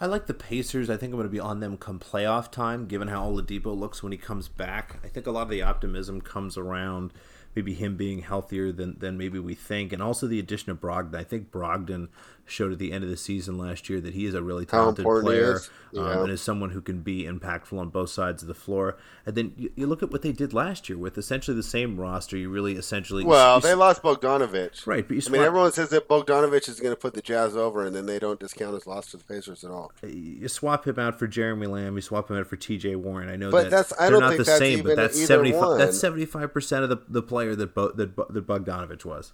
I 0.00 0.06
like 0.06 0.26
the 0.26 0.34
Pacers. 0.34 0.90
I 0.90 0.96
think 0.96 1.12
I'm 1.12 1.18
going 1.18 1.28
to 1.28 1.32
be 1.32 1.40
on 1.40 1.60
them 1.60 1.76
come 1.76 2.00
playoff 2.00 2.50
time, 2.50 2.86
given 2.86 3.08
how 3.08 3.24
Oladipo 3.24 3.78
looks 3.78 4.02
when 4.02 4.10
he 4.10 4.18
comes 4.18 4.48
back. 4.48 4.98
I 5.04 5.08
think 5.08 5.26
a 5.26 5.30
lot 5.30 5.42
of 5.42 5.48
the 5.48 5.62
optimism 5.62 6.20
comes 6.20 6.56
around 6.56 7.12
maybe 7.54 7.74
him 7.74 7.96
being 7.96 8.22
healthier 8.22 8.72
than, 8.72 8.98
than 8.98 9.16
maybe 9.16 9.38
we 9.38 9.54
think, 9.54 9.92
and 9.92 10.02
also 10.02 10.26
the 10.26 10.38
addition 10.38 10.72
of 10.72 10.80
Brogdon. 10.80 11.14
I 11.14 11.22
think 11.22 11.50
Brogdon 11.50 12.08
showed 12.44 12.72
at 12.72 12.78
the 12.78 12.92
end 12.92 13.04
of 13.04 13.10
the 13.10 13.16
season 13.16 13.56
last 13.56 13.88
year 13.88 14.00
that 14.00 14.14
he 14.14 14.26
is 14.26 14.34
a 14.34 14.42
really 14.42 14.66
talented 14.66 15.04
player 15.04 15.60
yeah. 15.92 16.02
um, 16.02 16.22
and 16.22 16.32
is 16.32 16.40
someone 16.40 16.70
who 16.70 16.80
can 16.80 17.00
be 17.00 17.24
impactful 17.24 17.78
on 17.78 17.88
both 17.88 18.10
sides 18.10 18.42
of 18.42 18.48
the 18.48 18.54
floor. 18.54 18.96
And 19.24 19.34
then 19.34 19.52
you, 19.56 19.72
you, 19.76 19.86
look 19.86 20.02
at 20.02 20.10
what 20.10 20.22
they 20.22 20.32
did 20.32 20.52
last 20.52 20.88
year 20.88 20.98
with 20.98 21.16
essentially 21.16 21.56
the 21.56 21.62
same 21.62 22.00
roster. 22.00 22.36
You 22.36 22.48
really 22.48 22.74
essentially 22.74 23.24
well, 23.24 23.56
you, 23.56 23.62
they 23.62 23.74
lost 23.74 24.02
Bogdanovich, 24.02 24.86
right? 24.86 25.06
But 25.06 25.26
I 25.26 25.30
mean, 25.30 25.42
everyone 25.42 25.72
says 25.72 25.90
that 25.90 26.08
Bogdanovich 26.08 26.68
is 26.68 26.80
going 26.80 26.92
to 26.92 27.00
put 27.00 27.14
the 27.14 27.22
Jazz 27.22 27.56
over, 27.56 27.86
and 27.86 27.94
then 27.94 28.06
they 28.06 28.18
don't 28.18 28.40
discount 28.40 28.74
his 28.74 28.86
loss 28.86 29.10
to 29.12 29.16
the 29.16 29.24
Pacers 29.24 29.64
at 29.64 29.70
all. 29.70 29.92
You 30.02 30.48
swap 30.48 30.86
him 30.86 30.98
out 30.98 31.18
for 31.18 31.26
Jeremy 31.26 31.66
Lamb. 31.66 31.94
You 31.94 32.02
swap 32.02 32.30
him 32.30 32.36
out 32.36 32.46
for 32.46 32.56
T.J. 32.56 32.96
Warren. 32.96 33.28
I 33.28 33.36
know, 33.36 33.50
but 33.50 33.64
that 33.64 33.70
that's 33.70 33.92
I 34.00 34.10
don't 34.10 34.20
not 34.20 34.30
think 34.30 34.38
the 34.38 34.44
that's 34.44 34.58
same, 34.58 34.82
but 34.82 34.96
that's 34.96 35.26
seventy 35.26 35.52
five. 35.52 35.78
That's 35.78 35.98
seventy 35.98 36.26
five 36.26 36.52
percent 36.52 36.82
of 36.84 36.90
the, 36.90 36.98
the 37.08 37.22
player 37.22 37.54
that 37.54 37.74
Bo, 37.74 37.92
that 37.92 38.16
that 38.16 38.46
Bogdanovich 38.46 39.04
was 39.04 39.32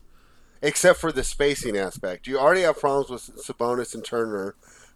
except 0.62 1.00
for 1.00 1.12
the 1.12 1.24
spacing 1.24 1.76
aspect. 1.76 2.26
You 2.26 2.38
already 2.38 2.62
have 2.62 2.78
problems 2.78 3.10
with 3.10 3.44
Sabonis 3.44 3.94
and 3.94 4.04
Turner. 4.04 4.54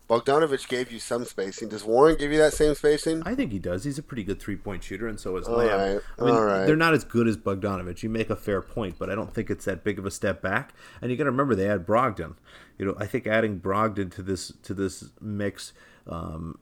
Bogdanovich 0.09 0.69
gave 0.69 0.93
you 0.93 0.99
some 0.99 1.25
spacing. 1.25 1.69
Does 1.69 1.85
Warren 1.85 2.17
give 2.19 2.33
you 2.33 2.39
that 2.39 2.53
same 2.53 2.75
spacing? 2.75 3.23
I 3.25 3.35
think 3.35 3.51
he 3.51 3.59
does. 3.59 3.85
He's 3.85 3.99
a 3.99 4.03
pretty 4.03 4.25
good 4.25 4.41
three 4.41 4.57
point 4.57 4.85
shooter, 4.85 5.07
and 5.07 5.19
so 5.19 5.37
is 5.37 5.49
Lamb. 5.49 5.69
Right. 5.69 6.01
I 6.19 6.25
mean, 6.25 6.35
right. 6.35 6.67
they're 6.67 6.77
not 6.77 6.93
as 6.93 7.05
good 7.05 7.27
as 7.27 7.37
Bogdanovich. 7.37 8.03
You 8.03 8.11
make 8.11 8.29
a 8.29 8.37
fair 8.37 8.61
point, 8.61 8.97
but 8.99 9.09
I 9.09 9.15
don't 9.15 9.33
think 9.33 9.49
it's 9.49 9.65
that 9.65 9.85
big 9.85 9.99
of 9.99 10.05
a 10.05 10.11
step 10.11 10.43
back. 10.43 10.75
And 11.01 11.11
you 11.11 11.17
got 11.17 11.25
to 11.25 11.31
remember 11.31 11.55
they 11.55 11.65
had 11.65 11.87
Brogdon. 11.87 12.35
You 12.79 12.87
know, 12.87 12.95
I 12.99 13.07
think 13.07 13.27
adding 13.27 13.61
Brogdon 13.61 14.13
to 14.15 14.23
this 14.23 14.53
to 14.65 14.75
this 14.75 15.05
mix. 15.21 15.73
Um, 16.07 16.59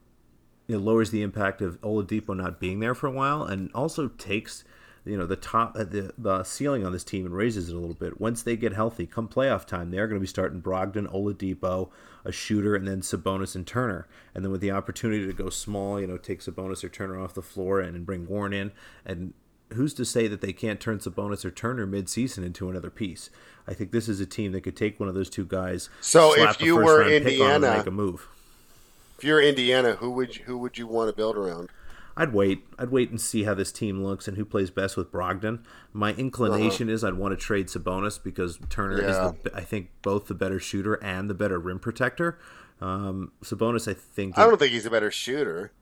know, 0.70 0.78
lowers 0.78 1.10
the 1.10 1.22
impact 1.22 1.60
of 1.60 1.80
Oladipo 1.80 2.36
not 2.36 2.60
being 2.60 2.80
there 2.80 2.94
for 2.94 3.06
a 3.06 3.10
while, 3.10 3.42
and 3.42 3.70
also 3.74 4.08
takes 4.08 4.64
you 5.04 5.16
know 5.16 5.26
the 5.26 5.36
top 5.36 5.76
uh, 5.76 5.84
the 5.84 6.12
the 6.18 6.44
ceiling 6.44 6.84
on 6.84 6.92
this 6.92 7.04
team 7.04 7.26
and 7.26 7.34
raises 7.34 7.68
it 7.68 7.74
a 7.74 7.78
little 7.78 7.94
bit. 7.94 8.20
Once 8.20 8.42
they 8.42 8.56
get 8.56 8.72
healthy, 8.72 9.06
come 9.06 9.28
playoff 9.28 9.66
time, 9.66 9.90
they're 9.90 10.06
going 10.06 10.18
to 10.18 10.22
be 10.22 10.26
starting 10.26 10.60
Brogdon, 10.60 11.10
Oladipo, 11.12 11.90
a 12.24 12.32
shooter, 12.32 12.74
and 12.74 12.86
then 12.86 13.00
Sabonis 13.00 13.54
and 13.54 13.66
Turner. 13.66 14.06
And 14.34 14.44
then 14.44 14.52
with 14.52 14.60
the 14.60 14.70
opportunity 14.70 15.26
to 15.26 15.32
go 15.32 15.50
small, 15.50 16.00
you 16.00 16.06
know, 16.06 16.16
take 16.16 16.40
Sabonis 16.40 16.84
or 16.84 16.88
Turner 16.88 17.18
off 17.18 17.34
the 17.34 17.42
floor 17.42 17.80
and, 17.80 17.96
and 17.96 18.06
bring 18.06 18.26
Warren 18.26 18.52
in, 18.52 18.72
and 19.04 19.34
who's 19.72 19.94
to 19.94 20.04
say 20.04 20.26
that 20.26 20.40
they 20.40 20.52
can't 20.52 20.80
turn 20.80 20.98
Sabonis 20.98 21.44
or 21.44 21.50
Turner 21.50 21.86
mid-season 21.86 22.44
into 22.44 22.68
another 22.68 22.90
piece? 22.90 23.30
I 23.68 23.74
think 23.74 23.92
this 23.92 24.08
is 24.08 24.20
a 24.20 24.26
team 24.26 24.52
that 24.52 24.62
could 24.62 24.76
take 24.76 24.98
one 24.98 25.08
of 25.08 25.14
those 25.14 25.30
two 25.30 25.44
guys. 25.44 25.88
So 26.00 26.34
if 26.36 26.60
you 26.60 26.76
were 26.76 27.08
Indiana, 27.08 27.76
make 27.76 27.86
a 27.86 27.90
move. 27.90 28.26
If 29.18 29.24
you're 29.24 29.40
Indiana, 29.40 29.92
who 29.92 30.10
would 30.12 30.36
you, 30.36 30.44
who 30.44 30.58
would 30.58 30.76
you 30.76 30.86
want 30.86 31.08
to 31.10 31.16
build 31.16 31.36
around? 31.36 31.68
I'd 32.20 32.34
wait. 32.34 32.66
I'd 32.78 32.90
wait 32.90 33.08
and 33.08 33.18
see 33.18 33.44
how 33.44 33.54
this 33.54 33.72
team 33.72 34.04
looks 34.04 34.28
and 34.28 34.36
who 34.36 34.44
plays 34.44 34.70
best 34.70 34.94
with 34.94 35.10
Brogdon. 35.10 35.64
My 35.94 36.12
inclination 36.12 36.88
uh-huh. 36.88 36.94
is 36.94 37.02
I'd 37.02 37.14
want 37.14 37.32
to 37.32 37.36
trade 37.42 37.68
Sabonis 37.68 38.22
because 38.22 38.58
Turner 38.68 39.00
yeah. 39.00 39.08
is, 39.08 39.34
the, 39.42 39.50
I 39.54 39.62
think, 39.62 39.88
both 40.02 40.26
the 40.26 40.34
better 40.34 40.60
shooter 40.60 41.02
and 41.02 41.30
the 41.30 41.34
better 41.34 41.58
rim 41.58 41.78
protector. 41.78 42.38
Um, 42.78 43.32
Sabonis, 43.42 43.90
I 43.90 43.94
think. 43.94 44.36
I 44.36 44.46
don't 44.46 44.58
think 44.58 44.70
he's 44.70 44.84
a 44.84 44.90
better 44.90 45.10
shooter. 45.10 45.72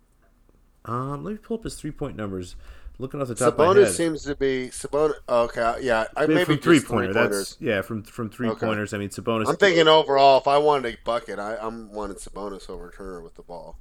Um, 0.85 1.25
let 1.25 1.33
me 1.33 1.39
pull 1.39 1.57
up 1.57 1.65
his 1.65 1.75
three 1.75 1.91
point 1.91 2.17
numbers. 2.17 2.55
Looking 3.01 3.21
off 3.21 3.27
the 3.27 3.35
top 3.35 3.57
Sabonis 3.57 3.71
of 3.71 3.77
my 3.77 3.83
head, 3.83 3.93
seems 3.93 4.23
to 4.23 4.37
be 4.37 4.69
Sabonis. 4.69 5.15
Okay, 5.29 5.79
yeah, 5.81 6.05
I 6.17 6.29
maybe 6.29 6.45
from 6.45 6.59
three 6.59 6.79
pointer. 6.79 7.13
That's 7.13 7.57
yeah, 7.59 7.83
from 7.83 8.05
from 8.05 8.31
three 8.31 8.49
okay. 8.51 8.65
pointers. 8.65 8.95
I 8.95 8.99
mean, 8.99 9.09
Sabonis. 9.09 9.49
I'm 9.49 9.57
thinking 9.57 9.89
overall, 9.89 10.39
if 10.39 10.47
I 10.47 10.59
wanted 10.59 10.95
a 10.95 10.99
bucket, 11.05 11.41
I, 11.41 11.57
I'm 11.57 11.93
wanting 11.93 12.17
Sabonis 12.17 12.71
over 12.71 12.93
Turner 12.97 13.23
with 13.23 13.35
the 13.35 13.43
ball. 13.43 13.77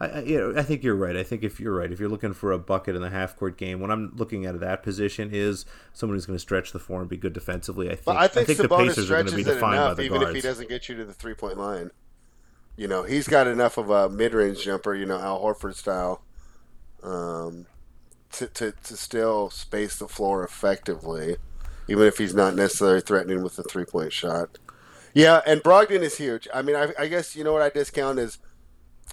I, 0.00 0.20
you 0.20 0.38
know, 0.38 0.58
I 0.58 0.62
think 0.62 0.84
you're 0.84 0.94
right. 0.94 1.16
I 1.16 1.24
think 1.24 1.42
if 1.42 1.58
you're 1.58 1.74
right, 1.74 1.90
if 1.90 1.98
you're 1.98 2.08
looking 2.08 2.32
for 2.32 2.52
a 2.52 2.58
bucket 2.58 2.94
in 2.94 3.02
the 3.02 3.10
half 3.10 3.36
court 3.36 3.56
game, 3.56 3.80
when 3.80 3.90
I'm 3.90 4.12
looking 4.14 4.46
at 4.46 4.60
that 4.60 4.82
position 4.82 5.30
is 5.32 5.66
someone 5.92 6.16
who's 6.16 6.26
going 6.26 6.36
to 6.36 6.40
stretch 6.40 6.72
the 6.72 6.78
floor 6.78 7.00
and 7.00 7.08
be 7.08 7.16
good 7.16 7.32
defensively. 7.32 7.88
I 7.88 7.94
think. 7.94 8.04
But 8.04 8.16
I 8.16 8.28
think, 8.28 8.44
I 8.48 8.54
think 8.54 8.68
the 8.68 8.76
Pacers 8.76 9.10
are 9.10 9.14
going 9.14 9.26
to 9.26 9.36
be 9.36 9.42
defined 9.42 9.74
enough, 9.74 9.90
by 9.90 9.94
the 9.94 10.02
even 10.02 10.20
guards. 10.20 10.30
if 10.30 10.42
he 10.42 10.48
doesn't 10.48 10.68
get 10.68 10.88
you 10.88 10.96
to 10.96 11.04
the 11.04 11.14
three 11.14 11.34
point 11.34 11.58
line. 11.58 11.90
You 12.76 12.86
know, 12.86 13.02
he's 13.02 13.26
got 13.26 13.48
enough 13.48 13.76
of 13.76 13.90
a 13.90 14.08
mid 14.08 14.34
range 14.34 14.62
jumper, 14.62 14.94
you 14.94 15.04
know, 15.04 15.18
Al 15.18 15.42
Horford 15.42 15.74
style, 15.74 16.22
um, 17.02 17.66
to, 18.32 18.46
to 18.46 18.70
to 18.84 18.96
still 18.96 19.50
space 19.50 19.96
the 19.96 20.06
floor 20.06 20.44
effectively, 20.44 21.38
even 21.88 22.06
if 22.06 22.18
he's 22.18 22.34
not 22.34 22.54
necessarily 22.54 23.00
threatening 23.00 23.42
with 23.42 23.56
the 23.56 23.64
three 23.64 23.84
point 23.84 24.12
shot. 24.12 24.58
Yeah, 25.12 25.40
and 25.44 25.60
Brogdon 25.60 26.02
is 26.02 26.18
huge. 26.18 26.46
I 26.54 26.62
mean, 26.62 26.76
I, 26.76 26.92
I 26.96 27.08
guess 27.08 27.34
you 27.34 27.42
know 27.42 27.52
what 27.52 27.62
I 27.62 27.70
discount 27.70 28.20
is 28.20 28.38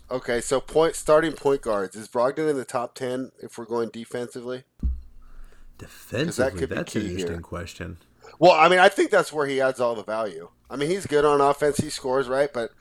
Okay, 0.10 0.40
so 0.40 0.62
point 0.62 0.96
starting 0.96 1.34
point 1.34 1.62
guards 1.62 1.96
is 1.96 2.08
Brogdon 2.08 2.50
in 2.50 2.58
the 2.58 2.66
top 2.66 2.94
ten 2.94 3.32
if 3.42 3.58
we're 3.58 3.66
going 3.66 3.90
defensively. 3.90 4.64
Defensively, 5.78 6.62
that 6.62 6.70
that's 6.70 6.96
an 6.96 7.02
interesting 7.02 7.32
here. 7.32 7.42
question. 7.42 7.98
Well, 8.40 8.52
I 8.52 8.70
mean, 8.70 8.80
I 8.80 8.90
think 8.90 9.12
that's 9.12 9.34
where 9.34 9.48
he 9.48 9.60
adds 9.60 9.80
all 9.80 9.96
the 9.96 10.04
value. 10.04 10.50
I 10.70 10.76
mean, 10.76 10.90
he's 10.90 11.06
good 11.08 11.26
on 11.26 11.42
offense; 11.42 11.78
he 11.78 11.90
scores 11.90 12.28
right, 12.28 12.52
but 12.54 12.72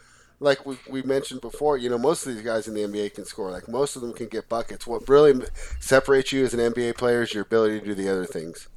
like 0.40 0.66
we, 0.66 0.76
we 0.88 1.02
mentioned 1.02 1.40
before, 1.40 1.78
you 1.78 1.88
know, 1.88 1.98
most 1.98 2.26
of 2.26 2.34
these 2.34 2.44
guys 2.44 2.68
in 2.68 2.74
the 2.74 2.82
NBA 2.82 3.14
can 3.14 3.24
score. 3.24 3.50
Like 3.50 3.68
most 3.68 3.96
of 3.96 4.02
them 4.02 4.12
can 4.12 4.26
get 4.26 4.48
buckets. 4.48 4.86
What 4.86 5.08
really 5.08 5.46
separates 5.80 6.32
you 6.32 6.44
as 6.44 6.54
an 6.54 6.60
NBA 6.60 6.96
player 6.96 7.22
is 7.22 7.32
your 7.32 7.44
ability 7.44 7.80
to 7.80 7.86
do 7.86 7.94
the 7.94 8.08
other 8.08 8.26
things. 8.26 8.68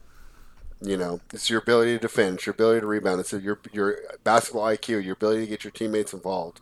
You 0.81 0.95
know, 0.95 1.19
it's 1.33 1.49
your 1.49 1.59
ability 1.59 1.93
to 1.93 1.99
defend, 1.99 2.35
it's 2.35 2.45
your 2.45 2.53
ability 2.53 2.81
to 2.81 2.87
rebound, 2.87 3.19
it's 3.19 3.33
your 3.33 3.59
your 3.73 3.97
basketball 4.23 4.65
IQ, 4.65 5.03
your 5.03 5.13
ability 5.13 5.41
to 5.41 5.47
get 5.47 5.63
your 5.63 5.71
teammates 5.71 6.13
involved 6.13 6.61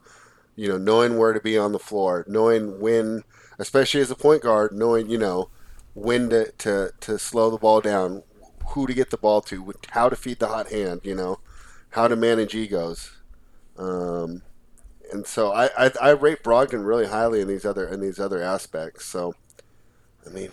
you 0.56 0.68
know, 0.70 0.78
knowing 0.78 1.18
where 1.18 1.34
to 1.34 1.40
be 1.40 1.58
on 1.58 1.72
the 1.72 1.80
floor, 1.80 2.26
knowing 2.28 2.80
when, 2.80 3.24
especially 3.60 4.02
as 4.02 4.12
a 4.12 4.16
point 4.16 4.42
guard, 4.42 4.72
knowing 4.72 5.10
you 5.10 5.18
know 5.18 5.50
when 5.94 6.30
to 6.30 6.52
to, 6.60 6.92
to 7.02 7.20
slow 7.20 7.50
the 7.50 7.58
ball 7.58 7.82
down, 7.82 8.24
who 8.70 8.88
to 8.88 8.94
get 8.94 9.10
the 9.10 9.18
ball 9.18 9.42
to, 9.42 9.74
how 9.90 10.10
to 10.10 10.16
feed 10.16 10.40
the 10.40 10.48
hot 10.48 10.70
hand, 10.70 11.02
you 11.04 11.16
know, 11.16 11.40
how 11.92 12.08
to 12.08 12.16
manage 12.16 12.56
egos. 12.56 13.12
Um, 13.78 14.42
and 15.12 15.26
so 15.28 15.52
I, 15.52 15.70
I, 15.78 15.92
I 16.02 16.10
rate 16.12 16.44
Brogdon 16.44 16.86
really 16.86 17.08
highly 17.08 17.42
in 17.42 17.48
these 17.48 17.66
other 17.66 17.88
in 17.88 18.00
these 18.00 18.20
other 18.20 18.42
aspects. 18.42 19.06
So, 19.06 19.34
I 20.26 20.30
mean, 20.30 20.50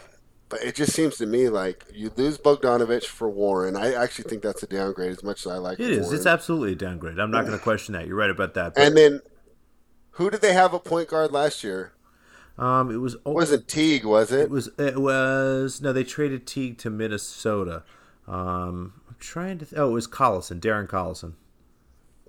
but 0.49 0.63
it 0.63 0.75
just 0.75 0.93
seems 0.93 1.17
to 1.17 1.27
me 1.27 1.49
like 1.49 1.85
you 1.93 2.11
lose 2.17 2.39
Bogdanovich 2.39 3.07
for 3.07 3.31
Warren. 3.31 3.77
I 3.77 3.95
actually 3.95 4.29
think 4.29 4.43
that's 4.43 4.63
a 4.63 4.67
downgrade 4.67 5.11
as 5.11 5.23
much 5.23 5.47
as 5.47 5.53
I 5.53 5.57
like. 5.57 5.81
It 5.81 5.91
is. 5.91 6.03
Warren. 6.03 6.17
It's 6.17 6.27
absolutely 6.27 6.73
a 6.73 6.77
downgrade. 6.77 7.19
I'm 7.19 7.31
not 7.31 7.47
going 7.47 7.57
to 7.57 7.63
question 7.63 7.95
that. 7.95 8.07
You're 8.07 8.17
right 8.17 8.31
about 8.31 8.55
that. 8.55 8.75
But... 8.75 8.83
And 8.83 8.97
then 8.97 9.21
who 10.13 10.31
did 10.31 10.41
they 10.41 10.53
have 10.53 10.75
a 10.75 10.79
point 10.79 11.09
guard 11.09 11.33
last 11.33 11.65
year? 11.65 11.93
Um, 12.59 12.91
it 12.91 12.99
was 12.99 13.17
oh, 13.25 13.33
wasn't 13.33 13.67
Teague, 13.67 14.05
was 14.05 14.31
it? 14.31 14.41
It 14.41 14.51
was. 14.51 14.69
It 14.79 14.99
was 14.99 15.81
no. 15.81 15.93
They 15.93 16.05
traded 16.05 16.47
Teague 16.47 16.79
to 16.79 16.91
Minnesota. 16.91 17.83
Um, 18.29 19.01
I'm 19.09 19.17
trying 19.19 19.59
to. 19.59 19.67
Th- 19.67 19.79
oh, 19.79 19.89
it 19.89 19.93
was 19.93 20.07
Collison, 20.07 20.61
Darren 20.61 20.87
Collison. 20.87 21.35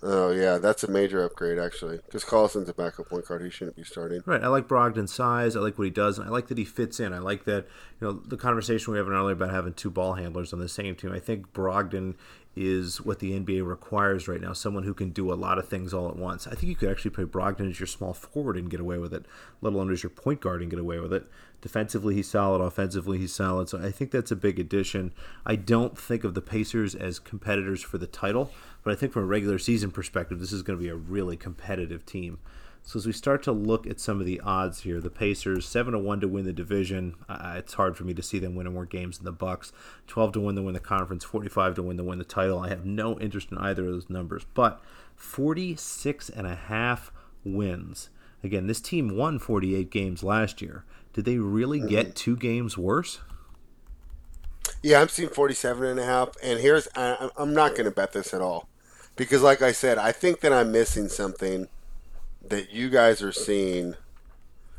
Oh 0.05 0.31
yeah, 0.31 0.57
that's 0.57 0.84
a 0.84 0.91
major 0.91 1.23
upgrade 1.23 1.57
actually. 1.57 1.97
Because 1.97 2.25
Collison's 2.25 2.67
a 2.67 2.73
backup 2.73 3.07
point 3.07 3.25
guard; 3.25 3.41
he 3.41 3.49
shouldn't 3.49 3.77
be 3.77 3.86
starting. 3.86 4.21
Right. 4.25 4.43
I 4.43 4.47
like 4.47 4.67
Brogdon's 4.67 5.13
size. 5.13 5.55
I 5.55 5.61
like 5.61 5.77
what 5.77 5.86
he 5.86 5.91
does, 5.91 6.17
and 6.17 6.27
I 6.27 6.29
like 6.29 6.47
that 6.47 6.57
he 6.57 6.65
fits 6.65 6.99
in. 6.99 7.13
I 7.13 7.19
like 7.19 7.45
that 7.45 7.67
you 8.01 8.07
know 8.07 8.13
the 8.13 8.36
conversation 8.36 8.91
we 8.91 8.99
were 8.99 9.05
having 9.05 9.17
earlier 9.17 9.34
about 9.34 9.51
having 9.51 9.73
two 9.73 9.89
ball 9.89 10.13
handlers 10.13 10.51
on 10.51 10.59
the 10.59 10.67
same 10.67 10.95
team. 10.95 11.13
I 11.13 11.19
think 11.19 11.53
Brogdon 11.53 12.15
is 12.55 13.01
what 13.01 13.19
the 13.19 13.31
NBA 13.39 13.65
requires 13.65 14.27
right 14.27 14.41
now. 14.41 14.53
Someone 14.53 14.83
who 14.83 14.93
can 14.93 15.09
do 15.09 15.31
a 15.31 15.35
lot 15.35 15.57
of 15.57 15.67
things 15.67 15.93
all 15.93 16.07
at 16.07 16.15
once. 16.15 16.45
I 16.45 16.51
think 16.51 16.63
you 16.63 16.75
could 16.75 16.89
actually 16.89 17.11
play 17.11 17.23
Brogdon 17.23 17.69
as 17.69 17.79
your 17.79 17.87
small 17.87 18.13
forward 18.13 18.57
and 18.57 18.69
get 18.69 18.79
away 18.79 18.97
with 18.99 19.13
it, 19.13 19.25
let 19.61 19.73
alone 19.73 19.91
as 19.91 20.03
your 20.03 20.11
point 20.11 20.41
guard 20.41 20.61
and 20.61 20.69
get 20.69 20.79
away 20.79 20.99
with 20.99 21.11
it. 21.11 21.25
Defensively, 21.61 22.13
he's 22.13 22.29
solid. 22.29 22.61
Offensively, 22.61 23.17
he's 23.17 23.33
solid. 23.33 23.69
So 23.69 23.79
I 23.83 23.89
think 23.89 24.11
that's 24.11 24.31
a 24.31 24.35
big 24.35 24.59
addition. 24.59 25.13
I 25.45 25.55
don't 25.55 25.97
think 25.97 26.23
of 26.23 26.35
the 26.35 26.41
Pacers 26.41 26.93
as 26.93 27.17
competitors 27.19 27.81
for 27.81 27.97
the 27.97 28.07
title, 28.07 28.51
but 28.83 28.91
I 28.91 28.95
think 28.95 29.13
from 29.13 29.23
a 29.23 29.27
regular 29.27 29.57
season 29.57 29.89
perspective, 29.89 30.39
this 30.39 30.51
is 30.51 30.61
going 30.61 30.77
to 30.77 30.83
be 30.83 30.89
a 30.89 30.95
really 30.95 31.37
competitive 31.37 32.05
team. 32.05 32.37
So 32.86 32.99
as 32.99 33.05
we 33.05 33.13
start 33.13 33.43
to 33.43 33.53
look 33.53 33.88
at 33.88 33.99
some 33.99 34.19
of 34.19 34.25
the 34.25 34.41
odds 34.41 34.81
here, 34.81 34.99
the 34.99 35.09
Pacers 35.09 35.65
seven 35.65 35.93
to 35.93 35.99
one 35.99 36.19
to 36.19 36.27
win 36.27 36.43
the 36.45 36.53
division. 36.53 37.15
Uh, 37.29 37.55
it's 37.57 37.73
hard 37.73 37.95
for 37.95 38.03
me 38.03 38.13
to 38.13 38.21
see 38.21 38.39
them 38.39 38.55
winning 38.55 38.73
more 38.73 38.86
games 38.86 39.17
than 39.17 39.25
the 39.25 39.31
Bucks. 39.31 39.71
Twelve 40.05 40.34
to 40.34 40.41
win 40.41 40.55
to 40.57 40.61
win 40.61 40.73
the 40.73 40.81
conference. 40.81 41.23
Forty-five 41.23 41.75
to 41.75 41.84
win 41.84 41.97
to 41.97 42.03
win 42.03 42.19
the 42.19 42.25
title. 42.25 42.59
I 42.59 42.69
have 42.69 42.86
no 42.86 43.17
interest 43.19 43.51
in 43.51 43.57
either 43.57 43.86
of 43.86 43.91
those 43.93 44.09
numbers, 44.09 44.45
but 44.53 44.84
46 45.15 46.29
and 46.29 46.45
a 46.45 46.55
half 46.55 47.11
wins. 47.43 48.09
Again, 48.43 48.67
this 48.67 48.81
team 48.81 49.15
won 49.15 49.39
48 49.39 49.89
games 49.89 50.23
last 50.23 50.61
year. 50.61 50.84
Did 51.13 51.25
they 51.25 51.38
really 51.38 51.79
mm-hmm. 51.79 51.88
get 51.88 52.15
two 52.15 52.36
games 52.36 52.77
worse? 52.77 53.21
Yeah, 54.81 54.99
I'm 54.99 55.07
seeing 55.07 55.29
47 55.29 55.86
and 55.86 55.99
a 55.99 56.05
half. 56.05 56.29
And 56.43 56.59
here's, 56.59 56.88
I, 56.95 57.29
I'm 57.38 57.53
not 57.53 57.71
going 57.71 57.86
to 57.86 57.91
bet 57.91 58.11
this 58.11 58.34
at 58.34 58.41
all. 58.41 58.67
Because, 59.15 59.41
like 59.41 59.61
I 59.61 59.71
said, 59.71 59.97
I 59.97 60.11
think 60.11 60.41
that 60.41 60.51
I'm 60.51 60.71
missing 60.71 61.07
something 61.07 61.67
that 62.43 62.71
you 62.71 62.89
guys 62.89 63.21
are 63.21 63.31
seeing, 63.31 63.95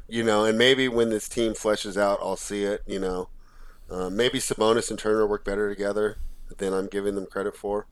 you 0.08 0.22
know, 0.22 0.44
and 0.44 0.58
maybe 0.58 0.88
when 0.88 1.10
this 1.10 1.28
team 1.28 1.52
fleshes 1.54 1.96
out, 1.96 2.18
I'll 2.22 2.36
see 2.36 2.64
it, 2.64 2.82
you 2.86 2.98
know. 2.98 3.28
Uh, 3.90 4.10
maybe 4.10 4.38
Sabonis 4.38 4.90
and 4.90 4.98
Turner 4.98 5.26
work 5.26 5.44
better 5.44 5.68
together 5.68 6.18
than 6.58 6.72
I'm 6.72 6.86
giving 6.88 7.14
them 7.14 7.26
credit 7.26 7.56
for. 7.56 7.86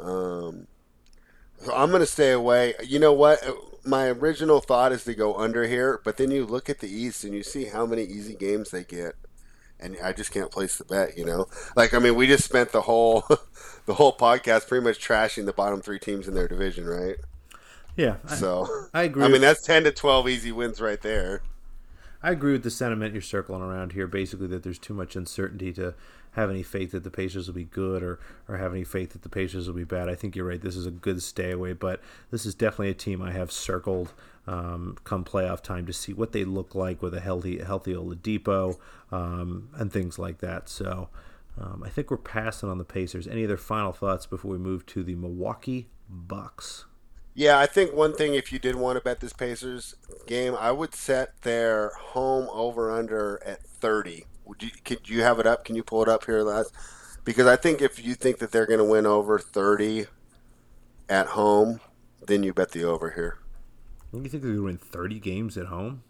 Um, 0.00 0.66
so 1.58 1.74
I'm 1.74 1.90
going 1.90 2.00
to 2.00 2.06
stay 2.06 2.32
away. 2.32 2.74
You 2.84 2.98
know 2.98 3.12
what? 3.12 3.40
My 3.84 4.06
original 4.08 4.60
thought 4.60 4.92
is 4.92 5.04
to 5.04 5.14
go 5.14 5.36
under 5.36 5.66
here, 5.66 6.00
but 6.04 6.16
then 6.16 6.30
you 6.30 6.46
look 6.46 6.68
at 6.70 6.80
the 6.80 6.88
East 6.88 7.24
and 7.24 7.34
you 7.34 7.42
see 7.42 7.66
how 7.66 7.86
many 7.86 8.02
easy 8.04 8.34
games 8.34 8.70
they 8.70 8.84
get. 8.84 9.14
and 9.78 9.96
I 10.02 10.12
just 10.12 10.32
can't 10.32 10.50
place 10.50 10.76
the 10.76 10.84
bet. 10.84 11.16
You 11.18 11.24
know, 11.24 11.46
like 11.76 11.94
I 11.94 11.98
mean, 11.98 12.14
we 12.14 12.26
just 12.26 12.44
spent 12.44 12.72
the 12.72 12.82
whole 12.82 13.24
the 13.86 13.94
whole 13.94 14.16
podcast 14.16 14.68
pretty 14.68 14.84
much 14.84 14.98
trashing 15.06 15.46
the 15.46 15.52
bottom 15.52 15.80
three 15.80 15.98
teams 15.98 16.28
in 16.28 16.34
their 16.34 16.48
division, 16.48 16.86
right? 16.86 17.16
Yeah. 17.96 18.16
So 18.26 18.66
I, 18.94 19.00
I 19.00 19.02
agree. 19.04 19.24
I 19.24 19.28
mean, 19.28 19.40
that's 19.40 19.62
ten 19.62 19.84
to 19.84 19.92
twelve 19.92 20.28
easy 20.28 20.52
wins 20.52 20.80
right 20.80 21.00
there. 21.00 21.42
I 22.22 22.32
agree 22.32 22.52
with 22.52 22.62
the 22.62 22.70
sentiment 22.70 23.14
you're 23.14 23.22
circling 23.22 23.62
around 23.62 23.92
here. 23.92 24.06
Basically, 24.06 24.46
that 24.48 24.62
there's 24.62 24.78
too 24.78 24.94
much 24.94 25.16
uncertainty 25.16 25.72
to 25.74 25.94
have 26.32 26.50
any 26.50 26.62
faith 26.62 26.92
that 26.92 27.02
the 27.02 27.10
Pacers 27.10 27.48
will 27.48 27.54
be 27.54 27.64
good 27.64 28.02
or, 28.02 28.20
or 28.46 28.58
have 28.58 28.72
any 28.72 28.84
faith 28.84 29.12
that 29.12 29.22
the 29.22 29.28
Pacers 29.28 29.66
will 29.66 29.74
be 29.74 29.84
bad. 29.84 30.08
I 30.08 30.14
think 30.14 30.36
you're 30.36 30.46
right. 30.46 30.60
This 30.60 30.76
is 30.76 30.86
a 30.86 30.90
good 30.90 31.22
stay 31.22 31.50
away, 31.50 31.72
but 31.72 32.00
this 32.30 32.46
is 32.46 32.54
definitely 32.54 32.90
a 32.90 32.94
team 32.94 33.20
I 33.20 33.32
have 33.32 33.50
circled 33.50 34.12
um, 34.46 34.96
come 35.04 35.24
playoff 35.24 35.62
time 35.62 35.86
to 35.86 35.92
see 35.92 36.12
what 36.12 36.32
they 36.32 36.44
look 36.44 36.74
like 36.74 37.02
with 37.02 37.14
a 37.14 37.20
healthy 37.20 37.58
healthy 37.58 37.94
Oladipo 37.94 38.78
um, 39.10 39.68
and 39.74 39.92
things 39.92 40.18
like 40.18 40.38
that. 40.38 40.68
So 40.68 41.08
um, 41.60 41.82
I 41.84 41.88
think 41.88 42.10
we're 42.10 42.16
passing 42.16 42.68
on 42.68 42.78
the 42.78 42.84
Pacers. 42.84 43.26
Any 43.26 43.44
other 43.44 43.56
final 43.56 43.92
thoughts 43.92 44.26
before 44.26 44.52
we 44.52 44.58
move 44.58 44.86
to 44.86 45.02
the 45.02 45.14
Milwaukee 45.14 45.88
Bucks? 46.08 46.84
Yeah, 47.40 47.58
I 47.58 47.64
think 47.64 47.94
one 47.94 48.12
thing 48.12 48.34
if 48.34 48.52
you 48.52 48.58
did 48.58 48.76
want 48.76 48.98
to 48.98 49.00
bet 49.00 49.20
this 49.20 49.32
Pacers 49.32 49.94
game, 50.26 50.54
I 50.54 50.72
would 50.72 50.94
set 50.94 51.40
their 51.40 51.88
home 51.98 52.50
over 52.52 52.90
under 52.90 53.42
at 53.46 53.62
30. 53.62 54.26
Would 54.44 54.62
you 54.62 54.70
could 54.84 55.08
you 55.08 55.22
have 55.22 55.38
it 55.38 55.46
up? 55.46 55.64
Can 55.64 55.74
you 55.74 55.82
pull 55.82 56.02
it 56.02 56.08
up 56.10 56.26
here 56.26 56.42
last? 56.42 56.74
Because 57.24 57.46
I 57.46 57.56
think 57.56 57.80
if 57.80 58.04
you 58.04 58.14
think 58.14 58.40
that 58.40 58.52
they're 58.52 58.66
going 58.66 58.78
to 58.78 58.84
win 58.84 59.06
over 59.06 59.38
30 59.38 60.04
at 61.08 61.28
home, 61.28 61.80
then 62.26 62.42
you 62.42 62.52
bet 62.52 62.72
the 62.72 62.84
over 62.84 63.12
here. 63.12 63.38
You 64.12 64.20
think 64.20 64.42
they're 64.42 64.52
going 64.52 64.56
to 64.56 64.64
win 64.64 64.76
30 64.76 65.18
games 65.18 65.56
at 65.56 65.68
home? 65.68 66.02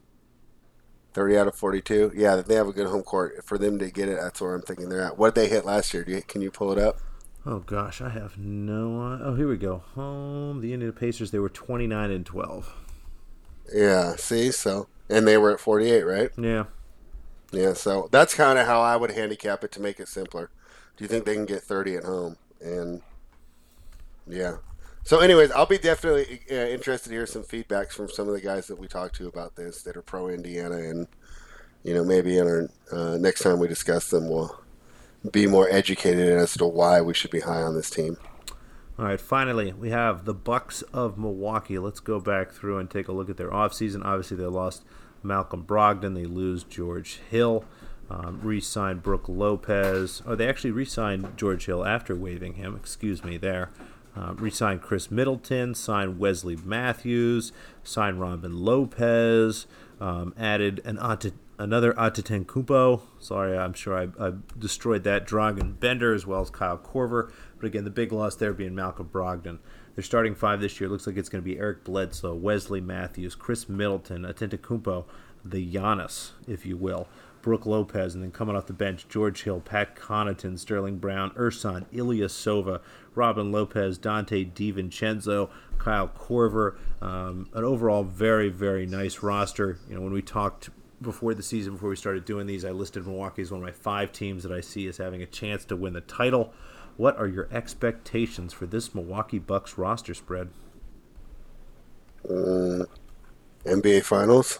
30 1.14 1.38
out 1.38 1.46
of 1.46 1.54
42. 1.54 2.10
Yeah, 2.12 2.42
they 2.42 2.56
have 2.56 2.66
a 2.66 2.72
good 2.72 2.88
home 2.88 3.04
court. 3.04 3.44
For 3.44 3.56
them 3.56 3.78
to 3.78 3.88
get 3.92 4.08
it, 4.08 4.18
that's 4.20 4.40
where 4.40 4.52
I'm 4.52 4.62
thinking 4.62 4.88
they're 4.88 5.02
at. 5.02 5.16
What 5.16 5.36
did 5.36 5.42
they 5.42 5.48
hit 5.48 5.64
last 5.64 5.94
year? 5.94 6.02
Do 6.02 6.10
you, 6.10 6.22
can 6.22 6.42
you 6.42 6.50
pull 6.50 6.72
it 6.72 6.78
up? 6.78 6.98
Oh 7.46 7.60
gosh, 7.60 8.00
I 8.00 8.10
have 8.10 8.36
no. 8.36 9.18
Oh, 9.22 9.34
here 9.34 9.48
we 9.48 9.56
go. 9.56 9.82
Home, 9.94 10.60
the 10.60 10.74
Indiana 10.74 10.92
Pacers. 10.92 11.30
They 11.30 11.38
were 11.38 11.48
twenty 11.48 11.86
nine 11.86 12.10
and 12.10 12.24
twelve. 12.26 12.74
Yeah, 13.72 14.16
see, 14.16 14.50
so 14.50 14.88
and 15.10 15.26
they 15.26 15.36
were 15.36 15.52
at 15.52 15.60
48, 15.60 16.02
right? 16.04 16.30
Yeah, 16.38 16.64
Yeah, 17.52 17.74
so 17.74 18.08
that's 18.10 18.34
kind 18.34 18.58
of 18.58 18.66
how 18.66 18.80
I 18.80 18.96
would 18.96 19.10
handicap 19.10 19.64
it 19.64 19.72
to 19.72 19.80
make 19.80 20.00
it 20.00 20.08
simpler. 20.08 20.50
Do 20.96 21.04
you 21.04 21.08
think 21.08 21.24
they 21.24 21.34
can 21.34 21.46
get 21.46 21.62
30 21.62 21.96
at 21.96 22.04
home? 22.04 22.36
And 22.60 23.02
yeah. 24.26 24.58
So, 25.02 25.20
anyways, 25.20 25.50
I'll 25.52 25.66
be 25.66 25.78
definitely 25.78 26.40
uh, 26.50 26.54
interested 26.54 27.08
to 27.08 27.14
hear 27.14 27.26
some 27.26 27.42
feedbacks 27.42 27.92
from 27.92 28.08
some 28.08 28.28
of 28.28 28.34
the 28.34 28.40
guys 28.40 28.66
that 28.66 28.78
we 28.78 28.86
talked 28.86 29.16
to 29.16 29.26
about 29.26 29.56
this 29.56 29.82
that 29.82 29.96
are 29.96 30.02
pro 30.02 30.28
Indiana, 30.28 30.76
and 30.76 31.08
you 31.82 31.94
know 31.94 32.04
maybe 32.04 32.36
in 32.36 32.46
our 32.46 32.68
uh, 32.92 33.16
next 33.16 33.42
time 33.42 33.58
we 33.58 33.66
discuss 33.66 34.10
them, 34.10 34.28
we'll 34.28 34.60
be 35.30 35.46
more 35.46 35.68
educated 35.70 36.28
as 36.38 36.54
to 36.54 36.66
why 36.66 37.00
we 37.00 37.14
should 37.14 37.30
be 37.30 37.40
high 37.40 37.62
on 37.62 37.74
this 37.74 37.90
team. 37.90 38.16
All 38.98 39.06
right, 39.06 39.20
finally, 39.20 39.72
we 39.72 39.90
have 39.90 40.26
the 40.26 40.34
Bucks 40.34 40.82
of 40.92 41.16
Milwaukee. 41.16 41.78
Let's 41.78 42.00
go 42.00 42.20
back 42.20 42.52
through 42.52 42.78
and 42.78 42.90
take 42.90 43.08
a 43.08 43.12
look 43.12 43.30
at 43.30 43.38
their 43.38 43.50
offseason. 43.50 44.04
Obviously, 44.04 44.36
they 44.36 44.44
lost 44.44 44.84
Malcolm 45.22 45.64
Brogdon. 45.64 46.14
They 46.14 46.26
lose 46.26 46.64
George 46.64 47.20
Hill. 47.30 47.64
Um, 48.10 48.40
re-signed 48.42 49.02
Brook 49.02 49.26
Lopez. 49.28 50.20
Oh, 50.26 50.34
they 50.34 50.48
actually 50.48 50.72
re-signed 50.72 51.36
George 51.36 51.66
Hill 51.66 51.86
after 51.86 52.14
waiving 52.14 52.54
him. 52.54 52.74
Excuse 52.76 53.22
me 53.24 53.36
there. 53.38 53.70
Um, 54.16 54.36
re-signed 54.36 54.82
Khris 54.82 55.10
Middleton. 55.10 55.74
Signed 55.74 56.18
Wesley 56.18 56.56
Matthews. 56.56 57.52
Signed 57.84 58.20
Robin 58.20 58.52
Lopez. 58.52 59.66
Um, 60.00 60.34
added 60.36 60.82
an 60.84 60.98
another 61.60 61.92
Antetokounmpo. 61.92 63.02
Sorry, 63.18 63.56
I'm 63.56 63.74
sure 63.74 63.96
I, 63.96 64.08
I 64.18 64.32
destroyed 64.58 65.04
that. 65.04 65.26
Dragan 65.26 65.78
Bender 65.78 66.14
as 66.14 66.26
well 66.26 66.40
as 66.40 66.50
Kyle 66.50 66.78
Korver. 66.78 67.30
But 67.58 67.66
again, 67.66 67.84
the 67.84 67.90
big 67.90 68.12
loss 68.12 68.34
there 68.34 68.54
being 68.54 68.74
Malcolm 68.74 69.10
Brogdon. 69.12 69.58
Their 69.94 70.02
starting 70.02 70.34
five 70.34 70.60
this 70.60 70.80
year 70.80 70.88
looks 70.88 71.06
like 71.06 71.18
it's 71.18 71.28
going 71.28 71.44
to 71.44 71.48
be 71.48 71.58
Eric 71.58 71.84
Bledsoe, 71.84 72.34
Wesley 72.34 72.80
Matthews, 72.80 73.34
Khris 73.34 73.68
Middleton, 73.68 74.22
Atentakumpo, 74.22 75.04
the 75.44 75.74
Giannis, 75.74 76.30
if 76.48 76.64
you 76.64 76.76
will, 76.76 77.08
Brook 77.42 77.66
Lopez, 77.66 78.14
and 78.14 78.22
then 78.22 78.30
coming 78.30 78.56
off 78.56 78.66
the 78.66 78.72
bench, 78.72 79.06
George 79.08 79.42
Hill, 79.42 79.60
Pat 79.60 79.96
Connaughton, 79.96 80.58
Sterling 80.58 80.98
Brown, 80.98 81.30
Ersan 81.32 81.84
Ilyasova, 81.92 82.80
Robin 83.14 83.52
Lopez, 83.52 83.98
Donte 83.98 84.52
DiVincenzo, 84.52 85.50
Kyle 85.78 86.08
Korver. 86.08 86.76
Um, 87.02 87.48
an 87.52 87.64
overall 87.64 88.04
very, 88.04 88.48
very 88.48 88.86
nice 88.86 89.22
roster. 89.22 89.78
You 89.88 89.96
know, 89.96 90.00
when 90.02 90.12
we 90.12 90.22
talked 90.22 90.70
before 91.00 91.34
the 91.34 91.42
season, 91.42 91.74
before 91.74 91.90
we 91.90 91.96
started 91.96 92.24
doing 92.24 92.46
these, 92.46 92.64
I 92.64 92.70
listed 92.70 93.06
Milwaukee 93.06 93.42
as 93.42 93.50
one 93.50 93.60
of 93.60 93.66
my 93.66 93.72
five 93.72 94.12
teams 94.12 94.42
that 94.42 94.52
I 94.52 94.60
see 94.60 94.86
as 94.86 94.98
having 94.98 95.22
a 95.22 95.26
chance 95.26 95.64
to 95.66 95.76
win 95.76 95.94
the 95.94 96.00
title. 96.00 96.52
What 96.96 97.16
are 97.18 97.26
your 97.26 97.48
expectations 97.50 98.52
for 98.52 98.66
this 98.66 98.94
Milwaukee 98.94 99.38
Bucks 99.38 99.78
roster 99.78 100.14
spread? 100.14 100.50
Mm, 102.26 102.86
NBA 103.64 104.04
Finals. 104.04 104.58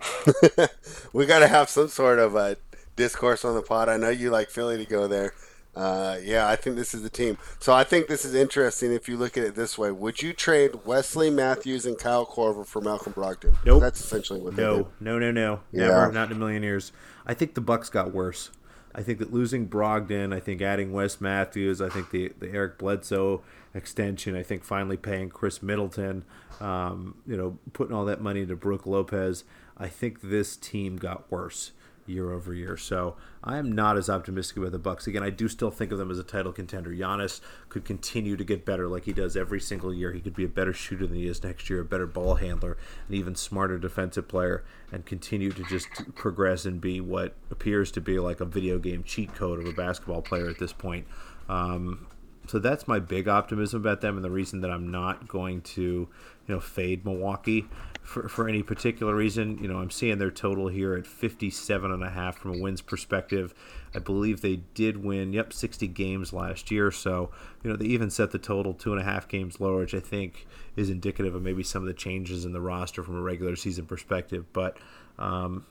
we 1.12 1.26
got 1.26 1.40
to 1.40 1.48
have 1.48 1.70
some 1.70 1.88
sort 1.88 2.18
of 2.18 2.36
a 2.36 2.56
discourse 2.96 3.44
on 3.44 3.54
the 3.54 3.62
pod. 3.62 3.88
I 3.88 3.96
know 3.96 4.10
you 4.10 4.30
like 4.30 4.50
Philly 4.50 4.76
to 4.76 4.84
go 4.84 5.06
there. 5.06 5.32
Uh, 5.78 6.18
yeah, 6.24 6.48
I 6.48 6.56
think 6.56 6.74
this 6.74 6.92
is 6.92 7.02
the 7.02 7.10
team. 7.10 7.38
So 7.60 7.72
I 7.72 7.84
think 7.84 8.08
this 8.08 8.24
is 8.24 8.34
interesting 8.34 8.92
if 8.92 9.08
you 9.08 9.16
look 9.16 9.36
at 9.36 9.44
it 9.44 9.54
this 9.54 9.78
way. 9.78 9.92
Would 9.92 10.20
you 10.20 10.32
trade 10.32 10.84
Wesley 10.84 11.30
Matthews 11.30 11.86
and 11.86 11.96
Kyle 11.96 12.26
Korver 12.26 12.66
for 12.66 12.82
Malcolm 12.82 13.12
Brogdon? 13.12 13.54
Nope. 13.64 13.80
That's 13.80 14.00
essentially 14.00 14.40
what 14.40 14.56
they 14.56 14.64
did. 14.64 14.86
No, 15.00 15.18
no, 15.18 15.18
no, 15.20 15.30
no. 15.30 15.60
Yeah. 15.70 15.86
Never, 15.86 16.12
not 16.12 16.30
in 16.32 16.36
a 16.36 16.40
million 16.40 16.64
years. 16.64 16.90
I 17.24 17.34
think 17.34 17.54
the 17.54 17.60
Bucks 17.60 17.90
got 17.90 18.12
worse. 18.12 18.50
I 18.92 19.02
think 19.02 19.20
that 19.20 19.32
losing 19.32 19.68
Brogdon, 19.68 20.34
I 20.34 20.40
think 20.40 20.60
adding 20.60 20.92
Wes 20.92 21.20
Matthews, 21.20 21.80
I 21.80 21.88
think 21.88 22.10
the 22.10 22.32
the 22.40 22.50
Eric 22.50 22.78
Bledsoe 22.78 23.42
extension, 23.72 24.34
I 24.34 24.42
think 24.42 24.64
finally 24.64 24.96
paying 24.96 25.28
Khris 25.28 25.62
Middleton, 25.62 26.24
um, 26.60 27.18
you 27.24 27.36
know, 27.36 27.58
putting 27.72 27.94
all 27.94 28.04
that 28.06 28.20
money 28.20 28.40
into 28.40 28.56
Brook 28.56 28.84
Lopez, 28.84 29.44
I 29.76 29.86
think 29.86 30.22
this 30.22 30.56
team 30.56 30.96
got 30.96 31.30
worse 31.30 31.70
year 32.08 32.32
over 32.32 32.54
year. 32.54 32.76
So 32.76 33.16
I 33.42 33.58
am 33.58 33.72
not 33.72 33.96
as 33.96 34.08
optimistic 34.08 34.56
about 34.56 34.72
the 34.72 34.78
Bucks. 34.78 35.06
Again, 35.06 35.22
I 35.22 35.30
do 35.30 35.48
still 35.48 35.70
think 35.70 35.92
of 35.92 35.98
them 35.98 36.10
as 36.10 36.18
a 36.18 36.24
title 36.24 36.52
contender. 36.52 36.90
Giannis 36.90 37.40
could 37.68 37.84
continue 37.84 38.36
to 38.36 38.44
get 38.44 38.64
better 38.64 38.88
like 38.88 39.04
he 39.04 39.12
does 39.12 39.36
every 39.36 39.60
single 39.60 39.92
year. 39.92 40.12
He 40.12 40.20
could 40.20 40.34
be 40.34 40.44
a 40.44 40.48
better 40.48 40.72
shooter 40.72 41.06
than 41.06 41.16
he 41.16 41.26
is 41.26 41.42
next 41.42 41.68
year, 41.70 41.80
a 41.80 41.84
better 41.84 42.06
ball 42.06 42.36
handler, 42.36 42.76
an 43.08 43.14
even 43.14 43.34
smarter 43.34 43.78
defensive 43.78 44.28
player, 44.28 44.64
and 44.92 45.04
continue 45.04 45.52
to 45.52 45.64
just 45.64 45.88
progress 46.14 46.64
and 46.64 46.80
be 46.80 47.00
what 47.00 47.34
appears 47.50 47.90
to 47.92 48.00
be 48.00 48.18
like 48.18 48.40
a 48.40 48.44
video 48.44 48.78
game 48.78 49.02
cheat 49.02 49.34
code 49.34 49.58
of 49.60 49.66
a 49.66 49.72
basketball 49.72 50.22
player 50.22 50.48
at 50.48 50.58
this 50.58 50.72
point. 50.72 51.06
Um, 51.48 52.06
so 52.48 52.58
that's 52.58 52.88
my 52.88 52.98
big 52.98 53.28
optimism 53.28 53.80
about 53.80 54.00
them 54.00 54.16
and 54.16 54.24
the 54.24 54.30
reason 54.30 54.62
that 54.62 54.70
I'm 54.70 54.90
not 54.90 55.28
going 55.28 55.60
to, 55.62 56.08
you 56.48 56.54
know, 56.54 56.60
fade 56.60 57.04
Milwaukee 57.04 57.66
for, 58.02 58.26
for 58.26 58.48
any 58.48 58.62
particular 58.62 59.14
reason. 59.14 59.58
You 59.58 59.68
know, 59.68 59.78
I'm 59.78 59.90
seeing 59.90 60.18
their 60.18 60.30
total 60.30 60.68
here 60.68 60.94
at 60.94 61.06
57 61.06 61.92
and 61.92 62.02
a 62.02 62.10
half 62.10 62.38
from 62.38 62.54
a 62.54 62.58
wins 62.58 62.80
perspective. 62.80 63.54
I 63.94 63.98
believe 63.98 64.40
they 64.40 64.56
did 64.74 65.04
win, 65.04 65.32
yep, 65.32 65.52
60 65.52 65.86
games 65.88 66.32
last 66.32 66.70
year. 66.70 66.90
So, 66.90 67.30
you 67.62 67.70
know, 67.70 67.76
they 67.76 67.84
even 67.84 68.10
set 68.10 68.30
the 68.30 68.38
total 68.38 68.72
two 68.72 68.92
and 68.92 69.00
a 69.00 69.04
half 69.04 69.28
games 69.28 69.60
lower, 69.60 69.80
which 69.80 69.94
I 69.94 70.00
think 70.00 70.46
is 70.74 70.88
indicative 70.88 71.34
of 71.34 71.42
maybe 71.42 71.62
some 71.62 71.82
of 71.82 71.86
the 71.86 71.94
changes 71.94 72.44
in 72.44 72.52
the 72.52 72.60
roster 72.60 73.02
from 73.02 73.16
a 73.16 73.22
regular 73.22 73.54
season 73.54 73.84
perspective. 73.86 74.46
But, 74.52 74.78
um, 75.18 75.66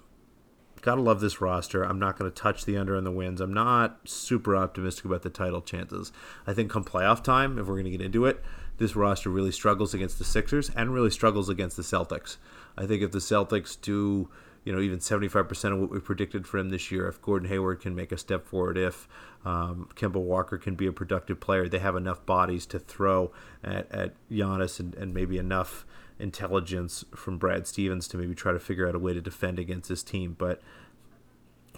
Gotta 0.81 1.01
love 1.01 1.19
this 1.19 1.41
roster. 1.41 1.83
I'm 1.83 1.99
not 1.99 2.17
going 2.17 2.31
to 2.31 2.35
touch 2.35 2.65
the 2.65 2.77
under 2.77 2.95
and 2.95 3.05
the 3.05 3.11
wins. 3.11 3.41
I'm 3.41 3.53
not 3.53 4.07
super 4.07 4.55
optimistic 4.55 5.05
about 5.05 5.23
the 5.23 5.29
title 5.29 5.61
chances. 5.61 6.11
I 6.45 6.53
think 6.53 6.71
come 6.71 6.83
playoff 6.83 7.23
time, 7.23 7.57
if 7.57 7.65
we're 7.65 7.73
going 7.73 7.85
to 7.85 7.91
get 7.91 8.01
into 8.01 8.25
it, 8.25 8.43
this 8.77 8.95
roster 8.95 9.29
really 9.29 9.51
struggles 9.51 9.93
against 9.93 10.17
the 10.17 10.23
Sixers 10.23 10.69
and 10.75 10.93
really 10.93 11.09
struggles 11.09 11.49
against 11.49 11.77
the 11.77 11.83
Celtics. 11.83 12.37
I 12.77 12.85
think 12.85 13.01
if 13.01 13.11
the 13.11 13.19
Celtics 13.19 13.79
do, 13.79 14.29
you 14.63 14.73
know, 14.73 14.79
even 14.79 14.99
75% 14.99 15.73
of 15.73 15.79
what 15.79 15.89
we 15.89 15.99
predicted 15.99 16.47
for 16.47 16.57
him 16.57 16.69
this 16.69 16.91
year, 16.91 17.07
if 17.07 17.21
Gordon 17.21 17.49
Hayward 17.49 17.81
can 17.81 17.95
make 17.95 18.11
a 18.11 18.17
step 18.17 18.45
forward, 18.45 18.77
if 18.77 19.07
um, 19.45 19.89
Kemba 19.95 20.21
Walker 20.21 20.57
can 20.57 20.75
be 20.75 20.87
a 20.87 20.91
productive 20.91 21.39
player, 21.39 21.67
they 21.67 21.79
have 21.79 21.95
enough 21.95 22.25
bodies 22.25 22.65
to 22.67 22.79
throw 22.79 23.31
at, 23.63 23.91
at 23.91 24.13
Giannis 24.31 24.79
and, 24.79 24.93
and 24.95 25.13
maybe 25.13 25.37
enough 25.37 25.85
intelligence 26.19 27.05
from 27.15 27.37
Brad 27.37 27.67
Stevens 27.67 28.07
to 28.09 28.17
maybe 28.17 28.35
try 28.35 28.51
to 28.51 28.59
figure 28.59 28.87
out 28.87 28.95
a 28.95 28.99
way 28.99 29.13
to 29.13 29.21
defend 29.21 29.59
against 29.59 29.89
this 29.89 30.03
team. 30.03 30.35
But 30.37 30.61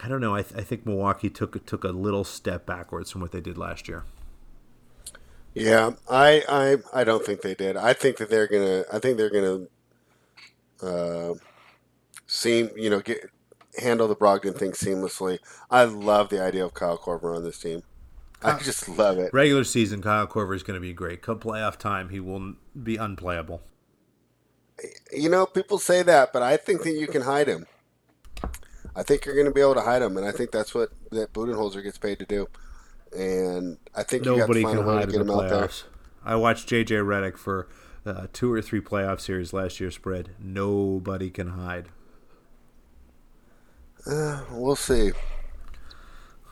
I 0.02 0.08
don't 0.08 0.22
know. 0.22 0.36
I, 0.36 0.42
th- 0.42 0.60
I 0.60 0.64
think 0.64 0.86
Milwaukee 0.86 1.30
took 1.30 1.66
took 1.66 1.84
a 1.84 1.90
little 1.90 2.24
step 2.24 2.66
backwards 2.66 3.12
from 3.12 3.22
what 3.22 3.32
they 3.32 3.42
did 3.42 3.58
last 3.58 3.88
year. 3.88 4.04
Yeah, 5.54 5.92
I, 6.10 6.44
I 6.48 7.02
I 7.02 7.04
don't 7.04 7.26
think 7.26 7.42
they 7.42 7.56
did. 7.56 7.76
I 7.76 7.94
think 7.94 8.18
that 8.18 8.30
they're 8.30 8.48
gonna. 8.48 8.86
I 8.92 9.00
think 9.00 9.18
they're 9.18 9.30
gonna. 9.30 9.68
Uh, 10.82 11.34
seem 12.28 12.70
you 12.78 12.90
know 12.90 13.00
get 13.00 13.30
handle 13.78 14.08
the 14.08 14.16
Brogdon 14.16 14.56
thing 14.56 14.72
seamlessly. 14.72 15.40
I 15.70 15.84
love 15.84 16.30
the 16.30 16.42
idea 16.42 16.66
of 16.66 16.74
Kyle 16.74 16.98
Korver 16.98 17.36
on 17.36 17.44
this 17.44 17.60
team. 17.60 17.84
I 18.42 18.58
just 18.60 18.88
love 18.88 19.18
it. 19.18 19.34
Regular 19.34 19.64
season, 19.64 20.02
Kyle 20.02 20.28
Korver 20.28 20.56
is 20.56 20.64
going 20.64 20.76
to 20.76 20.82
be 20.82 20.94
great. 20.94 21.22
Come 21.22 21.40
playoff 21.40 21.78
time, 21.78 22.10
he 22.10 22.20
will 22.20 22.54
be 22.82 22.96
unplayable. 22.96 23.62
You 25.12 25.30
know, 25.30 25.46
people 25.46 25.78
say 25.78 26.04
that, 26.04 26.32
but 26.32 26.42
I 26.42 26.56
think 26.56 26.84
that 26.84 26.94
you 26.94 27.08
can 27.08 27.24
hide 27.24 27.48
him. 27.48 27.66
I 28.96 29.04
think 29.04 29.26
you're 29.26 29.36
going 29.36 29.48
to 29.48 29.54
be 29.54 29.62
able 29.62 29.76
to 29.76 29.82
hide 29.82 30.02
him, 30.02 30.16
and 30.16 30.26
I 30.26 30.32
think 30.32 30.52
that's 30.52 30.74
what 30.74 30.90
that 31.12 31.34
Budenholzer 31.34 31.84
gets 31.84 31.98
paid 31.98 32.20
to 32.20 32.26
do. 32.26 32.48
And 33.12 33.78
I 33.96 34.04
think 34.04 34.24
nobody 34.24 34.26
you 34.26 34.38
got 34.38 34.48
to 34.48 34.54
can 34.54 34.62
find 34.62 34.80
a 34.80 34.82
way 34.82 35.06
hide 35.06 35.10
in 35.10 35.18
the 35.18 35.22
him 35.22 35.30
out 35.32 35.50
there. 35.50 35.68
playoffs. 35.68 35.84
I 36.24 36.36
watched 36.36 36.70
JJ 36.70 37.04
Redick 37.06 37.38
for 37.38 37.68
uh, 38.06 38.28
two 38.34 38.52
or 38.52 38.62
three 38.62 38.82
playoff 38.82 39.20
series 39.20 39.54
last 39.54 39.80
year 39.80 39.92
spread. 39.92 40.32
Nobody 40.40 41.30
can 41.30 41.50
hide. 41.50 41.90
Uh, 44.06 44.44
we'll 44.52 44.76
see. 44.76 45.12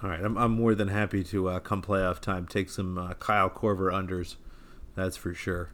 All 0.04 0.10
right, 0.10 0.24
I'm, 0.24 0.38
I'm 0.38 0.52
more 0.52 0.76
than 0.76 0.90
happy 0.90 1.24
to 1.26 1.50
uh, 1.50 1.60
come 1.60 1.82
playoff 1.82 2.20
time 2.20 2.46
take 2.46 2.70
some 2.70 2.98
uh, 2.98 3.14
Kyle 3.16 3.50
Korver 3.50 3.92
unders. 3.92 4.36
That's 4.96 5.18
for 5.18 5.34
sure. 5.34 5.72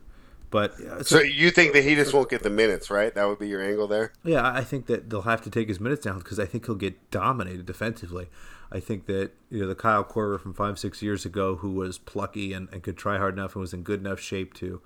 But 0.49 0.79
uh, 0.79 1.03
So 1.03 1.19
you 1.21 1.49
think 1.51 1.73
that 1.73 1.83
he 1.83 1.95
just 1.95 2.13
won't 2.13 2.29
get 2.29 2.43
the 2.43 2.49
minutes, 2.49 2.89
right? 2.89 3.13
That 3.15 3.25
would 3.27 3.39
be 3.39 3.47
your 3.47 3.61
angle 3.61 3.87
there. 3.87 4.13
Yeah, 4.23 4.45
I 4.45 4.63
think 4.63 4.85
that 4.85 5.09
they'll 5.09 5.23
have 5.23 5.41
to 5.41 5.49
take 5.49 5.67
his 5.67 5.79
minutes 5.79 6.03
down 6.05 6.19
because 6.19 6.39
I 6.39 6.45
think 6.45 6.67
he'll 6.67 6.75
get 6.75 7.09
dominated 7.11 7.65
defensively. 7.65 8.29
I 8.73 8.79
think 8.79 9.05
that 9.05 9.31
you 9.49 9.61
know 9.61 9.67
the 9.67 9.75
Kyle 9.75 10.03
Korver 10.03 10.39
from 10.39 10.53
five 10.53 10.79
six 10.79 11.01
years 11.01 11.25
ago, 11.25 11.57
who 11.57 11.71
was 11.71 11.97
plucky 11.97 12.53
and, 12.53 12.67
and 12.73 12.83
could 12.83 12.97
try 12.97 13.17
hard 13.17 13.35
enough 13.35 13.55
and 13.55 13.61
was 13.61 13.73
in 13.73 13.83
good 13.83 13.99
enough 14.01 14.19
shape 14.19 14.53
to 14.55 14.81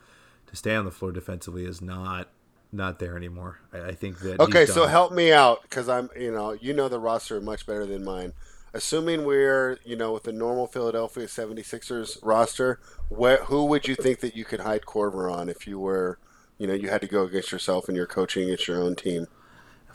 to 0.47 0.55
stay 0.55 0.75
on 0.75 0.85
the 0.85 0.91
floor 0.91 1.11
defensively, 1.11 1.65
is 1.65 1.81
not 1.81 2.29
not 2.71 2.99
there 2.99 3.15
anymore. 3.17 3.59
I, 3.73 3.89
I 3.89 3.91
think 3.95 4.19
that 4.19 4.39
Okay, 4.39 4.65
so 4.65 4.85
done. 4.85 4.87
help 4.87 5.11
me 5.13 5.31
out 5.31 5.61
because 5.63 5.89
I'm, 5.89 6.09
you 6.17 6.31
know, 6.31 6.51
you 6.53 6.73
know 6.73 6.89
the 6.89 6.99
roster 6.99 7.41
much 7.41 7.65
better 7.65 7.85
than 7.85 8.03
mine. 8.03 8.33
Assuming 8.73 9.25
we're, 9.25 9.79
you 9.83 9.95
know, 9.95 10.11
with 10.13 10.23
the 10.23 10.31
normal 10.33 10.67
Philadelphia 10.67 11.27
76ers 11.27 12.19
roster, 12.21 12.79
wh- 13.09 13.45
who 13.45 13.65
would 13.65 13.87
you 13.87 13.95
think 13.95 14.19
that 14.19 14.35
you 14.35 14.45
could 14.45 14.59
hide 14.59 14.83
Korver 14.83 15.31
on 15.31 15.49
if 15.49 15.65
you 15.65 15.79
were, 15.79 16.19
you 16.59 16.67
know, 16.67 16.73
you 16.73 16.89
had 16.89 17.01
to 17.01 17.07
go 17.07 17.23
against 17.23 17.51
yourself 17.51 17.87
and 17.87 17.95
you're 17.97 18.05
coaching 18.05 18.43
against 18.43 18.67
your 18.67 18.81
own 18.81 18.95
team? 18.95 19.25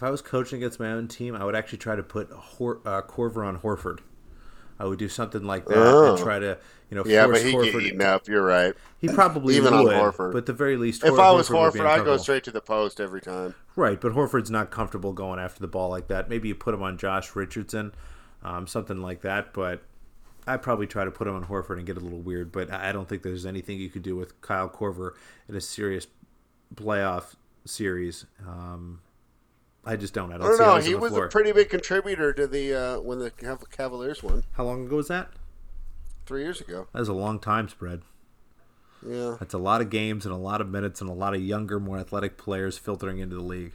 If 0.02 0.06
I 0.06 0.10
was 0.10 0.20
coaching 0.20 0.56
against 0.56 0.80
my 0.80 0.90
own 0.90 1.06
team, 1.06 1.36
I 1.36 1.44
would 1.44 1.54
actually 1.54 1.78
try 1.78 1.94
to 1.94 2.02
put 2.02 2.28
Hor- 2.32 2.80
uh, 2.84 3.02
Korver 3.02 3.46
on 3.46 3.60
Horford. 3.60 4.00
I 4.76 4.84
would 4.84 4.98
do 4.98 5.08
something 5.08 5.44
like 5.44 5.64
that 5.66 5.76
Oh. 5.78 6.14
and 6.16 6.18
try 6.18 6.40
to, 6.40 6.58
you 6.90 6.96
know, 6.96 7.04
Yeah, 7.06 7.26
force 7.26 7.38
but 7.38 7.46
he 7.46 7.52
get 7.52 7.60
Horford. 7.76 7.82
eaten 7.82 8.02
up. 8.02 8.26
You're 8.26 8.44
right. 8.44 8.74
He 8.98 9.06
probably 9.06 9.54
Even 9.56 9.72
on 9.72 9.84
Horford. 9.84 10.32
but 10.32 10.46
the 10.46 10.52
very 10.52 10.76
least, 10.76 11.04
If 11.04 11.10
Hor- 11.10 11.20
I 11.20 11.30
was 11.30 11.48
would 11.50 11.56
Horford, 11.56 11.86
I'd 11.86 12.04
go 12.04 12.16
straight 12.16 12.42
to 12.42 12.50
the 12.50 12.60
post 12.60 13.00
every 13.00 13.20
time. 13.20 13.54
Right, 13.76 14.00
but 14.00 14.10
Horford's 14.10 14.50
not 14.50 14.72
comfortable 14.72 15.12
going 15.12 15.38
after 15.38 15.60
the 15.60 15.68
ball 15.68 15.88
like 15.90 16.08
that. 16.08 16.28
Maybe 16.28 16.48
you 16.48 16.56
put 16.56 16.74
him 16.74 16.82
on 16.82 16.98
Josh 16.98 17.36
Richardson, 17.36 17.94
um, 18.42 18.66
something 18.66 19.00
like 19.00 19.20
that. 19.20 19.54
But 19.54 19.82
I'd 20.48 20.62
probably 20.62 20.88
try 20.88 21.04
to 21.04 21.12
put 21.12 21.28
him 21.28 21.36
on 21.36 21.44
Horford 21.44 21.76
and 21.76 21.86
get 21.86 21.96
a 21.96 22.00
little 22.00 22.18
weird. 22.22 22.50
But 22.50 22.72
I 22.72 22.88
I 22.88 22.92
don't 22.92 23.08
think 23.08 23.22
there's 23.22 23.46
anything 23.46 23.78
you 23.78 23.88
could 23.88 24.02
do 24.02 24.16
with 24.16 24.40
Kyle 24.40 24.68
Korver 24.68 25.12
in 25.48 25.54
a 25.54 25.60
serious 25.60 26.08
playoff 26.74 27.36
series. 27.64 28.26
Um, 28.44 28.98
I 29.84 29.96
just 29.96 30.14
don't. 30.14 30.32
I 30.32 30.38
don't, 30.38 30.46
I 30.46 30.48
don't 30.48 30.58
know. 30.58 30.76
He 30.76 30.94
was 30.94 31.12
floor. 31.12 31.26
a 31.26 31.28
pretty 31.28 31.52
big 31.52 31.68
contributor 31.68 32.32
to 32.32 32.46
the 32.46 32.74
uh, 32.74 33.00
when 33.00 33.18
the 33.18 33.30
Cavaliers 33.70 34.22
won 34.22 34.44
How 34.52 34.64
long 34.64 34.86
ago 34.86 34.96
was 34.96 35.08
that? 35.08 35.30
three 36.24 36.42
years 36.42 36.60
ago. 36.60 36.86
That 36.92 37.00
was 37.00 37.08
a 37.08 37.12
long 37.14 37.38
time 37.40 37.68
spread. 37.68 38.02
Yeah. 39.06 39.36
That's 39.40 39.54
a 39.54 39.58
lot 39.58 39.80
of 39.80 39.90
games 39.90 40.24
and 40.24 40.32
a 40.32 40.38
lot 40.38 40.60
of 40.60 40.68
minutes 40.68 41.00
and 41.00 41.10
a 41.10 41.12
lot 41.12 41.34
of 41.34 41.42
younger, 41.42 41.80
more 41.80 41.98
athletic 41.98 42.38
players 42.38 42.78
filtering 42.78 43.18
into 43.18 43.34
the 43.34 43.42
league. 43.42 43.72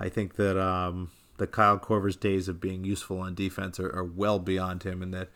I 0.00 0.08
think 0.08 0.34
that 0.34 0.60
um, 0.60 1.12
the 1.36 1.46
Kyle 1.46 1.78
Korver's 1.78 2.16
days 2.16 2.48
of 2.48 2.60
being 2.60 2.84
useful 2.84 3.20
on 3.20 3.34
defense 3.36 3.78
are, 3.78 3.94
are 3.94 4.04
well 4.04 4.40
beyond 4.40 4.82
him, 4.82 5.02
and 5.02 5.14
that 5.14 5.28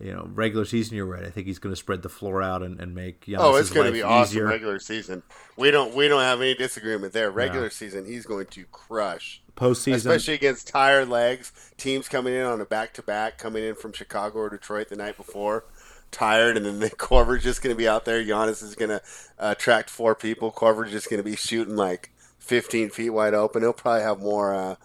you 0.00 0.12
know 0.12 0.28
regular 0.32 0.64
season. 0.64 0.96
You're 0.96 1.06
right. 1.06 1.24
I 1.24 1.30
think 1.30 1.46
he's 1.46 1.58
going 1.58 1.72
to 1.72 1.76
spread 1.76 2.02
the 2.02 2.08
floor 2.08 2.42
out 2.42 2.62
and, 2.62 2.80
and 2.80 2.94
make 2.94 3.26
Giannis's 3.26 3.40
Oh, 3.40 3.56
it's 3.56 3.70
going 3.70 3.86
to 3.86 3.92
be 3.92 4.02
awesome 4.02 4.30
easier. 4.32 4.46
regular 4.46 4.78
season. 4.78 5.22
We 5.56 5.70
don't 5.70 5.94
we 5.94 6.08
don't 6.08 6.22
have 6.22 6.40
any 6.40 6.54
disagreement 6.54 7.12
there. 7.12 7.30
Regular 7.30 7.70
season, 7.70 8.06
he's 8.06 8.26
going 8.26 8.46
to 8.46 8.64
crush, 8.72 9.42
Postseason, 9.56 9.94
especially 9.96 10.34
against 10.34 10.68
tired 10.68 11.08
legs. 11.08 11.52
Teams 11.76 12.08
coming 12.08 12.34
in 12.34 12.44
on 12.46 12.60
a 12.60 12.64
back 12.64 12.94
to 12.94 13.02
back, 13.02 13.38
coming 13.38 13.62
in 13.64 13.74
from 13.74 13.92
Chicago 13.92 14.38
or 14.40 14.48
Detroit 14.50 14.88
the 14.88 14.96
night 14.96 15.16
before, 15.16 15.64
tired, 16.10 16.56
and 16.56 16.64
then 16.66 16.78
the 16.80 16.90
Korver's 16.90 17.42
just 17.42 17.62
going 17.62 17.74
to 17.74 17.78
be 17.78 17.88
out 17.88 18.04
there. 18.04 18.22
Giannis 18.24 18.62
is 18.62 18.74
going 18.74 18.90
to 18.90 19.02
uh, 19.38 19.54
attract 19.56 19.90
four 19.90 20.14
people. 20.14 20.50
Korver's 20.50 20.90
just 20.92 21.10
going 21.10 21.22
to 21.22 21.28
be 21.28 21.36
shooting 21.36 21.76
like 21.76 22.10
15 22.38 22.90
feet 22.90 23.10
wide 23.10 23.34
open. 23.34 23.62
He'll 23.62 23.72
probably 23.72 24.02
have 24.02 24.18
more. 24.20 24.54
Uh, 24.54 24.76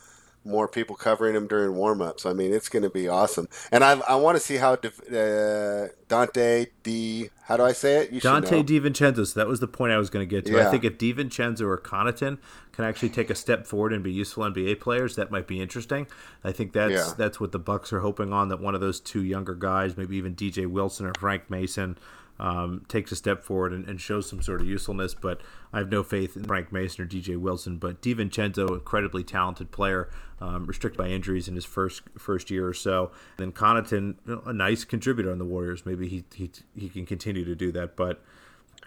more 0.46 0.68
people 0.68 0.96
covering 0.96 1.36
him 1.36 1.48
during 1.48 1.76
warm-ups. 1.76 2.26
I 2.26 2.34
mean, 2.34 2.54
it's 2.54 2.70
going 2.70 2.84
to 2.84 2.90
be 2.90 3.08
awesome, 3.08 3.50
and 3.72 3.84
I, 3.84 4.00
I 4.08 4.16
want 4.16 4.38
to 4.38 4.40
see 4.40 4.58
how 4.58 4.74
uh, 4.74 5.88
Dante 6.08 6.68
D. 6.84 7.30
How 7.46 7.58
do 7.58 7.64
I 7.64 7.74
say 7.74 7.98
it? 8.04 8.12
You 8.12 8.22
Dante. 8.22 8.64
DiVincenzo. 8.64 9.26
So 9.28 9.40
that 9.40 9.48
was 9.48 9.60
the 9.60 9.68
point 9.68 9.92
I 9.92 9.98
was 9.98 10.10
going 10.10 10.28
to 10.28 10.30
get 10.30 10.46
to. 10.48 10.60
I 10.62 10.70
think 10.72 10.84
if 10.84 10.98
DiVincenzo 10.98 11.62
or 11.62 11.78
Connaughton 11.78 12.38
can 12.72 12.86
actually 12.86 13.10
take 13.10 13.30
a 13.30 13.36
step 13.36 13.66
forward 13.68 13.94
and 13.94 14.04
be 14.04 14.12
useful 14.12 14.44
NBA 14.44 14.80
players, 14.80 15.16
that 15.16 15.32
might 15.32 15.48
be 15.48 15.62
interesting. 15.62 16.08
I 16.44 16.52
think 16.52 16.74
that's 16.74 16.92
Yeah. 16.94 17.14
that's 17.18 17.40
what 17.40 17.52
the 17.52 17.60
Bucks 17.60 17.94
are 17.94 18.00
hoping 18.02 18.34
on. 18.34 18.50
That 18.50 18.60
one 18.60 18.76
of 18.76 18.82
those 18.82 19.00
two 19.00 19.24
younger 19.24 19.56
guys, 19.56 19.96
maybe 19.98 20.18
even 20.18 20.36
DJ 20.36 20.66
Wilson 20.68 21.06
or 21.06 21.14
Frank 21.20 21.50
Mason, 21.50 21.98
um, 22.40 22.86
takes 22.88 23.12
a 23.12 23.16
step 23.16 23.44
forward 23.44 23.72
and, 23.74 23.88
and 23.88 24.02
shows 24.02 24.30
some 24.30 24.42
sort 24.42 24.62
of 24.62 24.68
usefulness. 24.68 25.14
But 25.14 25.42
I 25.72 25.78
have 25.80 25.90
no 25.90 26.04
faith 26.04 26.36
in 26.36 26.44
Frank 26.44 26.72
Mason 26.72 27.04
or 27.04 27.08
DJ 27.08 27.38
Wilson. 27.38 27.78
But 27.78 28.02
DiVincenzo, 28.02 28.70
incredibly 28.70 29.24
talented 29.24 29.72
player, 29.72 30.10
um, 30.42 30.66
restricted 30.66 30.98
by 30.98 31.08
injuries 31.08 31.48
in 31.48 31.56
his 31.56 31.66
first 31.66 32.02
first 32.18 32.52
year 32.52 32.68
or 32.68 32.74
so. 32.74 33.12
then 33.38 33.52
Connaughton, 33.52 34.16
a 34.46 34.54
nice 34.54 34.84
contributor 34.84 35.32
on 35.32 35.38
the 35.38 35.46
Warriors. 35.46 35.86
Maybe 35.86 36.08
he 36.08 36.24
he, 36.34 36.52
he 36.76 36.90
can 36.90 37.06
continue 37.06 37.46
to 37.46 37.56
do 37.56 37.72
that. 37.72 37.96
But 37.96 38.22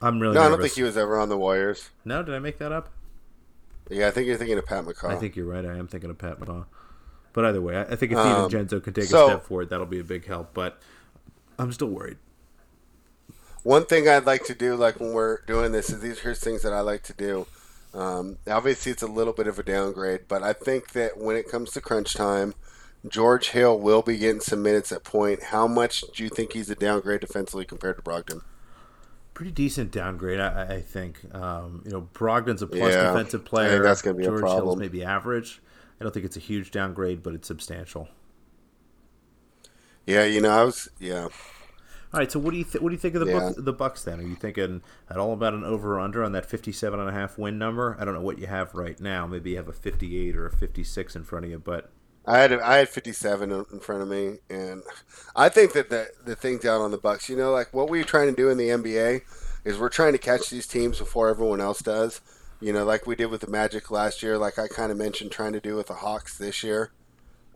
I'm 0.03 0.21
really 0.21 0.35
No, 0.35 0.43
I 0.43 0.49
don't 0.49 0.61
think 0.61 0.75
he 0.75 0.83
was 0.83 0.97
ever 0.97 1.19
on 1.19 1.29
the 1.29 1.39
Warriors. 1.39 1.91
No, 2.05 2.23
did 2.23 2.35
I 2.35 2.39
make 2.39 2.59
that 2.59 2.73
up? 2.73 2.91
Yeah, 3.91 4.09
I 4.09 4.11
think 4.11 4.27
you're 4.27 4.37
thinking 4.37 4.59
of 4.59 4.67
Pat 4.67 4.85
McCaw. 4.85 5.09
I 5.11 5.17
think 5.17 5.35
you're 5.35 5.47
right. 5.47 5.65
I 5.65 5.77
am 5.79 5.89
thinking 5.89 6.11
of 6.11 6.19
Pat 6.19 6.39
McCaw. 6.39 6.67
But 7.33 7.47
either 7.47 7.63
way, 7.63 7.77
I 7.77 7.83
I 7.85 7.97
think 7.97 8.13
if 8.13 8.19
Um, 8.19 8.51
DiVincenzo 8.51 8.83
can 8.83 8.93
take 8.93 9.05
so- 9.05 9.27
a 9.27 9.31
step 9.31 9.45
forward, 9.45 9.71
that'll 9.71 9.87
be 9.87 10.01
a 10.01 10.05
big 10.05 10.27
help. 10.27 10.53
But 10.53 10.79
I'm 11.59 11.73
still 11.73 11.89
worried. 11.89 12.19
One 13.63 13.85
thing 13.85 14.09
I'd 14.09 14.27
like 14.27 14.45
to 14.45 14.55
do, 14.55 14.77
like 14.77 15.01
when 15.01 15.13
we're 15.13 15.41
doing 15.43 15.73
this, 15.73 15.91
is 15.91 16.01
these 16.01 16.21
here's 16.21 16.41
things 16.41 16.63
that 16.63 16.73
I 16.73 16.81
like 16.81 17.03
to 17.05 17.13
do. 17.13 17.47
Um, 17.95 18.39
obviously, 18.49 18.93
it's 18.93 19.03
a 19.03 19.07
little 19.09 19.33
bit 19.33 19.47
of 19.47 19.59
a 19.59 19.63
downgrade, 19.63 20.23
but 20.29 20.43
I 20.43 20.53
think 20.53 20.93
that 20.93 21.19
when 21.19 21.37
it 21.37 21.49
comes 21.51 21.71
to 21.73 21.81
crunch 21.81 22.15
time, 22.15 22.55
George 23.07 23.51
Hill 23.51 23.79
will 23.79 24.03
be 24.03 24.19
getting 24.19 24.41
some 24.41 24.63
minutes 24.63 24.93
at 24.93 25.05
point. 25.05 25.45
How 25.45 25.67
much 25.67 26.03
do 26.15 26.23
you 26.23 26.29
think 26.29 26.53
he's 26.53 26.71
a 26.71 26.75
downgrade 26.75 27.21
defensively 27.21 27.65
compared 27.65 27.97
to 27.97 28.03
Brogdon? 28.03 28.43
Pretty 29.35 29.53
decent 29.53 29.91
downgrade, 29.93 30.41
I, 30.41 30.77
I- 30.77 30.81
think. 30.81 31.21
Um, 31.35 31.83
you 31.85 31.93
know, 31.93 32.09
Brogdon's 32.13 32.61
a 32.63 32.67
plus 32.67 32.93
Yeah, 32.93 33.13
defensive 33.13 33.41
I 33.41 33.43
think 33.43 33.49
player. 33.49 33.83
that's 33.83 34.03
gonna 34.03 34.17
be 34.17 34.25
a 34.25 34.27
George 34.27 34.43
Hill's 34.43 34.77
maybe 34.77 35.05
average. 35.05 35.61
I 36.01 36.05
don't 36.05 36.13
think 36.13 36.27
it's 36.27 36.37
a 36.37 36.41
huge 36.41 36.71
downgrade, 36.71 37.23
but 37.23 37.35
it's 37.35 37.49
substantial. 37.49 38.09
Yeah, 40.07 40.25
you 40.25 40.41
know, 40.41 40.51
I 40.51 40.65
was 40.65 40.89
yeah. 40.99 41.29
All 42.13 42.21
right, 42.21 42.33
so 42.33 42.39
what 42.39 42.53
do 42.53 42.59
you 42.59 42.65
th- 42.65 42.81
what 42.81 42.89
do 42.89 42.95
you 42.95 42.99
think 42.99 43.15
of 43.15 43.21
the 43.27 43.33
Yeah. 43.33 43.53
The 43.57 43.73
Bucks 43.73 44.03
then? 44.03 44.19
Are 44.19 44.23
you 44.27 44.35
thinking 44.35 44.83
at 45.11 45.19
all 45.19 45.33
about 45.35 45.53
an 45.53 45.65
over 45.65 45.97
or 45.97 46.01
under 46.01 46.25
on 46.25 46.33
that 46.33 46.47
57 46.47 46.99
and 46.99 47.09
a 47.09 47.13
half 47.13 47.37
win 47.37 47.59
number? 47.59 47.97
I 48.01 48.05
don't 48.05 48.15
know 48.15 48.23
what 48.23 48.39
you 48.39 48.47
have 48.47 48.75
right 48.75 48.99
now. 48.99 49.27
Maybe 49.27 49.51
you 49.51 49.57
have 49.57 49.69
a 49.69 49.75
58 49.75 50.35
or 50.37 50.47
a 50.47 50.51
56 50.51 51.17
in 51.17 51.25
front 51.25 51.45
of 51.45 51.51
you, 51.51 51.59
but 51.59 51.91
I 52.25 52.39
had 52.39 52.53
I 52.53 52.77
had 52.77 52.89
57 52.89 53.51
in 53.51 53.67
in 53.73 53.81
front 53.81 54.03
of 54.03 54.09
me, 54.09 54.39
and 54.49 54.83
I 55.37 55.49
think 55.49 55.73
that 55.73 55.91
the 55.91 56.09
the 56.25 56.35
thing 56.35 56.59
down 56.59 56.81
on 56.81 56.91
the 56.91 56.99
Bucks, 56.99 57.29
you 57.29 57.37
know, 57.37 57.53
like 57.53 57.75
what 57.75 57.91
we're 57.91 58.05
trying 58.05 58.29
to 58.29 58.37
do 58.37 58.49
in 58.49 58.57
the 58.57 58.69
NBA 58.69 59.23
is 59.65 59.79
we're 59.79 59.89
trying 59.91 60.13
to 60.13 60.19
catch 60.19 60.49
these 60.49 60.67
teams 60.67 60.99
before 60.99 61.29
everyone 61.29 61.61
else 61.61 61.81
does. 61.81 62.21
You 62.61 62.73
know, 62.73 62.85
like 62.85 63.07
we 63.07 63.15
did 63.17 63.27
with 63.27 63.43
the 63.43 63.51
Magic 63.51 63.91
last 63.91 64.23
year, 64.23 64.37
like 64.37 64.59
I 64.59 64.67
kind 64.67 64.91
of 64.91 64.99
mentioned 64.99 65.31
trying 65.31 65.53
to 65.53 65.61
do 65.61 65.77
with 65.77 65.87
the 65.89 65.95
Hawks 65.95 66.37
this 66.37 66.63
year. 66.65 66.91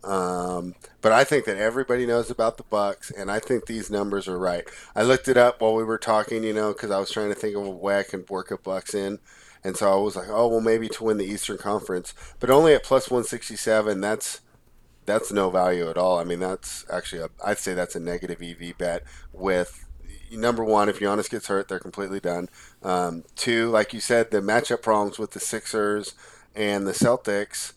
Um, 0.03 0.75
but 1.01 1.11
I 1.11 1.23
think 1.23 1.45
that 1.45 1.57
everybody 1.57 2.05
knows 2.05 2.29
about 2.29 2.57
the 2.57 2.63
Bucks, 2.63 3.09
and 3.09 3.31
I 3.31 3.39
think 3.39 3.65
these 3.65 3.89
numbers 3.89 4.27
are 4.27 4.37
right. 4.37 4.65
I 4.95 5.03
looked 5.03 5.27
it 5.27 5.37
up 5.37 5.61
while 5.61 5.75
we 5.75 5.83
were 5.83 5.97
talking, 5.97 6.43
you 6.43 6.53
know, 6.53 6.73
because 6.73 6.91
I 6.91 6.99
was 6.99 7.11
trying 7.11 7.29
to 7.29 7.35
think 7.35 7.55
of 7.55 7.65
a 7.65 7.69
way 7.69 7.99
I 7.99 8.03
can 8.03 8.25
work 8.29 8.51
a 8.51 8.57
Bucks 8.57 8.93
in, 8.93 9.19
and 9.63 9.77
so 9.77 9.91
I 9.91 9.95
was 9.95 10.15
like, 10.15 10.27
oh 10.29 10.47
well, 10.47 10.61
maybe 10.61 10.89
to 10.89 11.03
win 11.03 11.17
the 11.17 11.25
Eastern 11.25 11.57
Conference, 11.57 12.13
but 12.39 12.49
only 12.49 12.73
at 12.73 12.83
plus 12.83 13.09
one 13.09 13.23
sixty 13.23 13.55
seven. 13.55 14.01
That's 14.01 14.41
that's 15.05 15.31
no 15.31 15.49
value 15.49 15.89
at 15.89 15.97
all. 15.97 16.17
I 16.17 16.23
mean, 16.23 16.39
that's 16.39 16.85
actually 16.91 17.21
a, 17.21 17.29
I'd 17.43 17.57
say 17.57 17.73
that's 17.73 17.95
a 17.95 17.99
negative 17.99 18.41
EV 18.41 18.77
bet. 18.77 19.03
With 19.31 19.85
number 20.31 20.63
one, 20.63 20.89
if 20.89 20.99
Giannis 20.99 21.29
gets 21.29 21.47
hurt, 21.47 21.67
they're 21.67 21.79
completely 21.79 22.19
done. 22.19 22.49
Um, 22.81 23.23
two, 23.35 23.69
like 23.69 23.93
you 23.93 23.99
said, 23.99 24.31
the 24.31 24.41
matchup 24.41 24.81
problems 24.81 25.19
with 25.19 25.31
the 25.31 25.39
Sixers 25.39 26.13
and 26.55 26.85
the 26.87 26.91
Celtics 26.91 27.73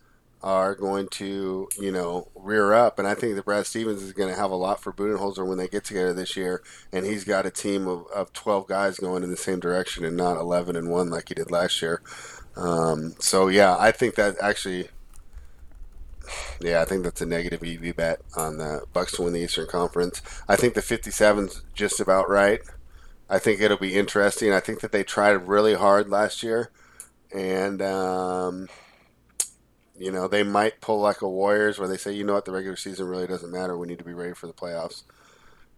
are 0.46 0.76
going 0.76 1.08
to, 1.08 1.68
you 1.76 1.90
know, 1.90 2.28
rear 2.36 2.72
up. 2.72 3.00
And 3.00 3.08
I 3.08 3.16
think 3.16 3.34
that 3.34 3.44
Brad 3.44 3.66
Stevens 3.66 4.00
is 4.00 4.12
going 4.12 4.32
to 4.32 4.40
have 4.40 4.52
a 4.52 4.56
lot 4.56 4.80
for 4.80 4.92
Budenholzer 4.92 5.44
when 5.44 5.58
they 5.58 5.66
get 5.66 5.82
together 5.82 6.12
this 6.12 6.36
year. 6.36 6.62
And 6.92 7.04
he's 7.04 7.24
got 7.24 7.46
a 7.46 7.50
team 7.50 7.88
of, 7.88 8.06
of 8.14 8.32
12 8.32 8.68
guys 8.68 8.96
going 8.98 9.24
in 9.24 9.32
the 9.32 9.36
same 9.36 9.58
direction 9.58 10.04
and 10.04 10.16
not 10.16 10.36
11 10.36 10.76
and 10.76 10.88
1 10.88 11.10
like 11.10 11.30
he 11.30 11.34
did 11.34 11.50
last 11.50 11.82
year. 11.82 12.00
Um, 12.54 13.16
so, 13.18 13.48
yeah, 13.48 13.76
I 13.76 13.90
think 13.90 14.14
that 14.14 14.36
actually, 14.40 14.88
yeah, 16.60 16.80
I 16.80 16.84
think 16.84 17.02
that's 17.02 17.20
a 17.20 17.26
negative 17.26 17.64
EV 17.64 17.96
bet 17.96 18.20
on 18.36 18.58
the 18.58 18.84
Bucks 18.92 19.16
to 19.16 19.22
win 19.22 19.32
the 19.32 19.40
Eastern 19.40 19.66
Conference. 19.66 20.22
I 20.48 20.54
think 20.54 20.74
the 20.74 20.80
57's 20.80 21.64
just 21.74 21.98
about 21.98 22.30
right. 22.30 22.60
I 23.28 23.40
think 23.40 23.60
it'll 23.60 23.78
be 23.78 23.96
interesting. 23.96 24.52
I 24.52 24.60
think 24.60 24.78
that 24.82 24.92
they 24.92 25.02
tried 25.02 25.48
really 25.48 25.74
hard 25.74 26.08
last 26.08 26.44
year. 26.44 26.70
And, 27.34 27.82
um, 27.82 28.68
You 29.98 30.12
know, 30.12 30.28
they 30.28 30.42
might 30.42 30.80
pull 30.80 31.00
like 31.00 31.22
a 31.22 31.28
Warriors 31.28 31.78
where 31.78 31.88
they 31.88 31.96
say, 31.96 32.12
you 32.12 32.24
know 32.24 32.34
what, 32.34 32.44
the 32.44 32.52
regular 32.52 32.76
season 32.76 33.06
really 33.06 33.26
doesn't 33.26 33.50
matter. 33.50 33.76
We 33.76 33.86
need 33.86 33.98
to 33.98 34.04
be 34.04 34.12
ready 34.12 34.34
for 34.34 34.46
the 34.46 34.52
playoffs. 34.52 35.02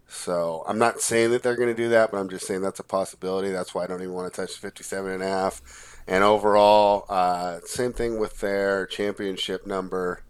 So 0.08 0.64
I'm 0.66 0.78
not 0.78 1.00
saying 1.00 1.30
that 1.32 1.42
they're 1.42 1.54
going 1.54 1.68
to 1.68 1.74
do 1.74 1.90
that, 1.90 2.10
but 2.10 2.18
I'm 2.18 2.30
just 2.30 2.46
saying 2.46 2.62
that's 2.62 2.80
a 2.80 2.84
possibility. 2.84 3.50
That's 3.50 3.74
why 3.74 3.84
I 3.84 3.86
don't 3.86 4.00
even 4.00 4.14
want 4.14 4.32
to 4.32 4.40
touch 4.40 4.54
57 4.54 5.10
and 5.10 5.22
a 5.22 5.26
half. 5.26 6.02
And 6.06 6.24
overall, 6.24 7.04
uh, 7.10 7.60
same 7.64 7.92
thing 7.92 8.18
with 8.18 8.40
their 8.40 8.86
championship 8.86 9.66
number. 9.66 10.22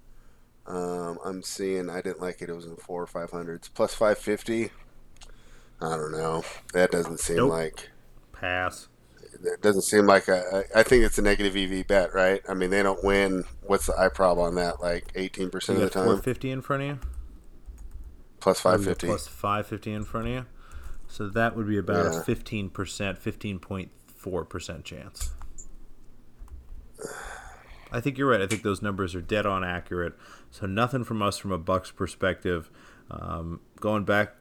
Um, 0.66 1.18
I'm 1.24 1.42
seeing 1.42 1.88
I 1.88 2.02
didn't 2.02 2.20
like 2.20 2.42
it. 2.42 2.50
It 2.50 2.54
was 2.54 2.66
in 2.66 2.76
four 2.76 3.02
or 3.02 3.06
five 3.06 3.30
hundreds 3.30 3.68
plus 3.68 3.94
550. 3.94 4.70
I 5.80 5.96
don't 5.96 6.12
know. 6.12 6.42
That 6.72 6.90
doesn't 6.90 7.20
seem 7.20 7.36
nope. 7.36 7.50
like 7.50 7.90
pass. 8.32 8.88
It 9.42 9.62
doesn't 9.62 9.82
seem 9.82 10.06
like 10.06 10.28
a. 10.28 10.64
I 10.74 10.82
think 10.82 11.04
it's 11.04 11.18
a 11.18 11.22
negative 11.22 11.56
EV 11.56 11.86
bet, 11.86 12.14
right? 12.14 12.40
I 12.48 12.54
mean, 12.54 12.70
they 12.70 12.82
don't 12.82 13.04
win. 13.04 13.44
What's 13.62 13.86
the 13.86 13.92
IPROB 13.92 14.38
on 14.38 14.56
that? 14.56 14.80
Like 14.80 15.12
18 15.14 15.50
percent 15.50 15.78
of 15.78 15.84
the 15.84 15.90
time. 15.90 16.04
450 16.04 16.50
in 16.50 16.62
front 16.62 16.82
of 16.82 16.88
you. 16.88 16.98
Plus 18.40 18.60
550. 18.60 19.06
Plus 19.06 19.26
550 19.26 19.92
in 19.92 20.04
front 20.04 20.26
of 20.26 20.32
you. 20.32 20.46
So 21.08 21.28
that 21.28 21.56
would 21.56 21.66
be 21.66 21.78
about 21.78 22.12
yeah. 22.12 22.20
a 22.20 22.22
15%, 22.22 22.70
15.4% 22.70 24.84
chance. 24.84 25.30
I 27.90 28.00
think 28.00 28.18
you're 28.18 28.28
right. 28.28 28.42
I 28.42 28.46
think 28.46 28.62
those 28.62 28.82
numbers 28.82 29.14
are 29.14 29.22
dead 29.22 29.46
on 29.46 29.64
accurate. 29.64 30.12
So 30.50 30.66
nothing 30.66 31.04
from 31.04 31.22
us 31.22 31.38
from 31.38 31.52
a 31.52 31.58
Bucks 31.58 31.90
perspective. 31.90 32.70
Um, 33.10 33.60
going 33.80 34.04
back, 34.04 34.34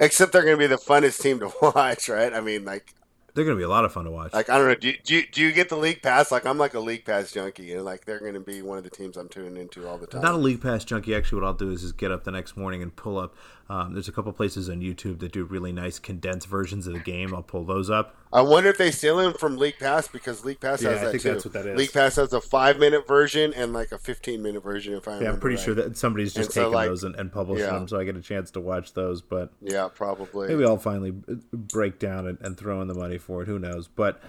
except 0.00 0.32
they're 0.32 0.44
going 0.44 0.56
to 0.56 0.58
be 0.58 0.66
the 0.66 0.76
funnest 0.76 1.20
team 1.20 1.40
to 1.40 1.52
watch, 1.62 2.08
right? 2.08 2.32
I 2.32 2.40
mean, 2.40 2.64
like 2.64 2.94
they're 3.34 3.44
going 3.44 3.56
to 3.56 3.60
be 3.60 3.64
a 3.64 3.68
lot 3.68 3.84
of 3.84 3.92
fun 3.92 4.04
to 4.04 4.10
watch. 4.10 4.32
Like 4.32 4.48
I 4.48 4.58
don't 4.58 4.68
know, 4.68 4.74
do 4.74 4.88
you, 4.88 4.96
do 5.02 5.14
you, 5.16 5.26
do 5.30 5.42
you 5.42 5.52
get 5.52 5.68
the 5.68 5.76
league 5.76 6.02
pass? 6.02 6.30
Like 6.30 6.46
I'm 6.46 6.58
like 6.58 6.74
a 6.74 6.80
league 6.80 7.04
pass 7.04 7.32
junkie, 7.32 7.72
and 7.72 7.84
like 7.84 8.04
they're 8.04 8.20
going 8.20 8.34
to 8.34 8.40
be 8.40 8.62
one 8.62 8.78
of 8.78 8.84
the 8.84 8.90
teams 8.90 9.16
I'm 9.16 9.28
tuning 9.28 9.56
into 9.56 9.86
all 9.88 9.98
the 9.98 10.06
time. 10.06 10.22
Not 10.22 10.34
a 10.34 10.38
league 10.38 10.62
pass 10.62 10.84
junkie. 10.84 11.14
Actually, 11.14 11.42
what 11.42 11.46
I'll 11.48 11.54
do 11.54 11.70
is 11.70 11.82
just 11.82 11.96
get 11.96 12.12
up 12.12 12.24
the 12.24 12.30
next 12.30 12.56
morning 12.56 12.82
and 12.82 12.94
pull 12.94 13.18
up. 13.18 13.34
Um, 13.70 13.94
there's 13.94 14.08
a 14.08 14.12
couple 14.12 14.30
places 14.32 14.68
on 14.68 14.80
YouTube 14.80 15.20
that 15.20 15.32
do 15.32 15.44
really 15.44 15.72
nice 15.72 15.98
condensed 15.98 16.46
versions 16.48 16.86
of 16.86 16.92
the 16.92 16.98
game. 16.98 17.34
I'll 17.34 17.42
pull 17.42 17.64
those 17.64 17.88
up. 17.88 18.14
I 18.30 18.42
wonder 18.42 18.68
if 18.68 18.76
they 18.76 18.90
steal 18.90 19.16
them 19.16 19.32
from 19.32 19.56
League 19.56 19.78
Pass 19.78 20.06
because 20.06 20.44
League 20.44 20.60
Pass 20.60 20.82
yeah, 20.82 20.90
has 20.90 20.98
I 20.98 21.04
that 21.04 21.10
think 21.12 21.22
too. 21.22 21.32
That's 21.32 21.44
what 21.46 21.54
that 21.54 21.66
is. 21.66 21.78
League 21.78 21.92
Pass 21.92 22.16
has 22.16 22.34
a 22.34 22.42
five 22.42 22.78
minute 22.78 23.06
version 23.06 23.54
and 23.54 23.72
like 23.72 23.90
a 23.90 23.98
fifteen 23.98 24.42
minute 24.42 24.62
version. 24.62 24.92
If 24.92 25.08
I 25.08 25.20
yeah, 25.20 25.30
I'm 25.30 25.40
pretty 25.40 25.56
right. 25.56 25.64
sure 25.64 25.74
that 25.76 25.96
somebody's 25.96 26.34
just 26.34 26.50
taking 26.50 26.64
so, 26.64 26.70
like, 26.70 26.88
those 26.88 27.04
and, 27.04 27.14
and 27.16 27.32
publishing 27.32 27.64
yeah. 27.64 27.72
them, 27.72 27.88
so 27.88 27.98
I 27.98 28.04
get 28.04 28.16
a 28.16 28.22
chance 28.22 28.50
to 28.50 28.60
watch 28.60 28.92
those. 28.92 29.22
But 29.22 29.50
yeah, 29.62 29.88
probably. 29.92 30.48
Maybe 30.48 30.64
I'll 30.64 30.76
finally 30.76 31.12
break 31.52 31.98
down 31.98 32.26
and, 32.26 32.38
and 32.42 32.58
throw 32.58 32.82
in 32.82 32.88
the 32.88 32.94
money 32.94 33.16
for 33.16 33.42
it. 33.42 33.46
Who 33.46 33.58
knows? 33.58 33.88
But 33.88 34.20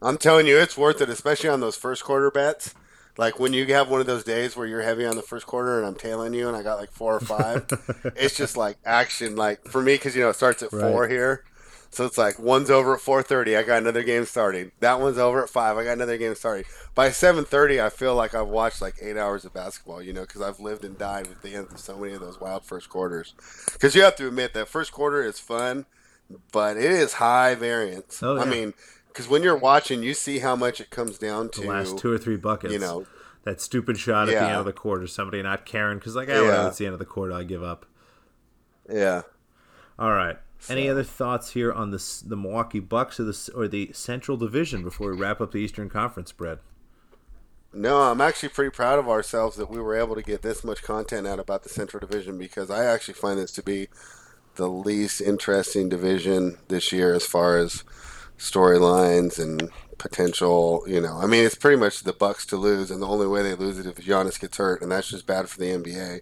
I'm 0.00 0.16
telling 0.16 0.46
you, 0.46 0.58
it's 0.58 0.78
worth 0.78 1.02
it, 1.02 1.10
especially 1.10 1.50
on 1.50 1.60
those 1.60 1.76
first 1.76 2.02
quarter 2.02 2.30
bets. 2.30 2.74
Like 3.18 3.40
when 3.40 3.52
you 3.52 3.66
have 3.74 3.90
one 3.90 4.00
of 4.00 4.06
those 4.06 4.22
days 4.22 4.56
where 4.56 4.66
you're 4.66 4.80
heavy 4.80 5.04
on 5.04 5.16
the 5.16 5.22
first 5.22 5.44
quarter 5.44 5.78
and 5.78 5.86
I'm 5.86 5.96
tailing 5.96 6.32
you 6.34 6.46
and 6.46 6.56
I 6.56 6.62
got 6.62 6.78
like 6.78 6.92
four 6.92 7.16
or 7.16 7.20
five, 7.20 7.66
it's 8.16 8.36
just 8.36 8.56
like 8.56 8.78
action. 8.84 9.34
Like 9.34 9.64
for 9.66 9.82
me, 9.82 9.94
because 9.94 10.14
you 10.14 10.22
know 10.22 10.30
it 10.30 10.36
starts 10.36 10.62
at 10.62 10.72
right. 10.72 10.80
four 10.80 11.08
here, 11.08 11.44
so 11.90 12.06
it's 12.06 12.16
like 12.16 12.38
one's 12.38 12.70
over 12.70 12.94
at 12.94 13.00
four 13.00 13.24
thirty. 13.24 13.56
I 13.56 13.64
got 13.64 13.78
another 13.78 14.04
game 14.04 14.24
starting. 14.24 14.70
That 14.78 15.00
one's 15.00 15.18
over 15.18 15.42
at 15.42 15.50
five. 15.50 15.76
I 15.76 15.82
got 15.82 15.94
another 15.94 16.16
game 16.16 16.36
starting. 16.36 16.64
By 16.94 17.10
seven 17.10 17.44
thirty, 17.44 17.80
I 17.80 17.90
feel 17.90 18.14
like 18.14 18.36
I've 18.36 18.46
watched 18.46 18.80
like 18.80 18.94
eight 19.02 19.16
hours 19.16 19.44
of 19.44 19.52
basketball. 19.52 20.00
You 20.00 20.12
know, 20.12 20.20
because 20.20 20.40
I've 20.40 20.60
lived 20.60 20.84
and 20.84 20.96
died 20.96 21.26
with 21.26 21.42
the 21.42 21.56
end 21.56 21.72
of 21.72 21.80
so 21.80 21.96
many 21.98 22.12
of 22.12 22.20
those 22.20 22.40
wild 22.40 22.64
first 22.64 22.88
quarters. 22.88 23.34
Because 23.72 23.96
you 23.96 24.02
have 24.02 24.14
to 24.16 24.28
admit 24.28 24.54
that 24.54 24.68
first 24.68 24.92
quarter 24.92 25.24
is 25.24 25.40
fun, 25.40 25.86
but 26.52 26.76
it 26.76 26.84
is 26.84 27.14
high 27.14 27.56
variance. 27.56 28.22
Oh, 28.22 28.36
yeah. 28.36 28.42
I 28.42 28.44
mean 28.44 28.74
because 29.18 29.28
when 29.28 29.42
you're 29.42 29.56
watching, 29.56 30.04
you 30.04 30.14
see 30.14 30.38
how 30.38 30.54
much 30.54 30.80
it 30.80 30.90
comes 30.90 31.18
down 31.18 31.48
to 31.48 31.62
the 31.62 31.66
last 31.66 31.98
two 31.98 32.12
or 32.12 32.18
three 32.18 32.36
buckets. 32.36 32.72
You 32.72 32.78
know, 32.78 33.04
that 33.42 33.60
stupid 33.60 33.98
shot 33.98 34.28
at 34.28 34.34
yeah. 34.34 34.44
the 34.44 34.50
end 34.50 34.58
of 34.60 34.64
the 34.64 34.72
quarter, 34.72 35.08
somebody 35.08 35.42
not 35.42 35.66
caring 35.66 35.98
because 35.98 36.14
like, 36.14 36.28
oh, 36.28 36.44
yeah. 36.44 36.48
well, 36.48 36.68
it's 36.68 36.78
the 36.78 36.86
end 36.86 36.92
of 36.92 37.00
the 37.00 37.04
quarter, 37.04 37.32
I 37.32 37.42
give 37.42 37.60
up. 37.60 37.84
Yeah. 38.88 39.22
All 39.98 40.12
right. 40.12 40.36
So. 40.60 40.72
Any 40.72 40.88
other 40.88 41.02
thoughts 41.02 41.50
here 41.50 41.72
on 41.72 41.90
the 41.90 42.22
the 42.24 42.36
Milwaukee 42.36 42.78
Bucks 42.78 43.18
or 43.18 43.24
the 43.24 43.50
or 43.56 43.66
the 43.66 43.90
Central 43.92 44.36
Division 44.36 44.84
before 44.84 45.10
we 45.10 45.20
wrap 45.20 45.40
up 45.40 45.50
the 45.50 45.58
Eastern 45.58 45.90
Conference 45.90 46.30
spread? 46.30 46.60
No, 47.72 48.02
I'm 48.02 48.20
actually 48.20 48.50
pretty 48.50 48.70
proud 48.70 49.00
of 49.00 49.08
ourselves 49.08 49.56
that 49.56 49.68
we 49.68 49.80
were 49.80 49.96
able 49.96 50.14
to 50.14 50.22
get 50.22 50.42
this 50.42 50.62
much 50.62 50.84
content 50.84 51.26
out 51.26 51.40
about 51.40 51.64
the 51.64 51.70
Central 51.70 51.98
Division 51.98 52.38
because 52.38 52.70
I 52.70 52.84
actually 52.84 53.14
find 53.14 53.40
this 53.40 53.50
to 53.52 53.64
be 53.64 53.88
the 54.54 54.68
least 54.68 55.20
interesting 55.20 55.88
division 55.88 56.58
this 56.68 56.92
year 56.92 57.14
as 57.14 57.26
far 57.26 57.58
as 57.58 57.82
storylines 58.38 59.38
and 59.38 59.70
potential. 59.98 60.84
You 60.86 61.00
know, 61.00 61.18
I 61.18 61.26
mean, 61.26 61.44
it's 61.44 61.54
pretty 61.54 61.76
much 61.76 62.00
the 62.00 62.12
Bucks 62.12 62.46
to 62.46 62.56
lose, 62.56 62.90
and 62.90 63.02
the 63.02 63.06
only 63.06 63.26
way 63.26 63.42
they 63.42 63.54
lose 63.54 63.78
it 63.78 63.86
if 63.86 63.96
Giannis 63.96 64.40
gets 64.40 64.56
hurt, 64.56 64.80
and 64.80 64.90
that's 64.90 65.10
just 65.10 65.26
bad 65.26 65.48
for 65.48 65.58
the 65.58 65.66
NBA 65.66 66.20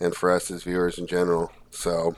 and 0.00 0.14
for 0.14 0.30
us 0.30 0.50
as 0.50 0.64
viewers 0.64 0.98
in 0.98 1.06
general. 1.06 1.50
So, 1.70 2.16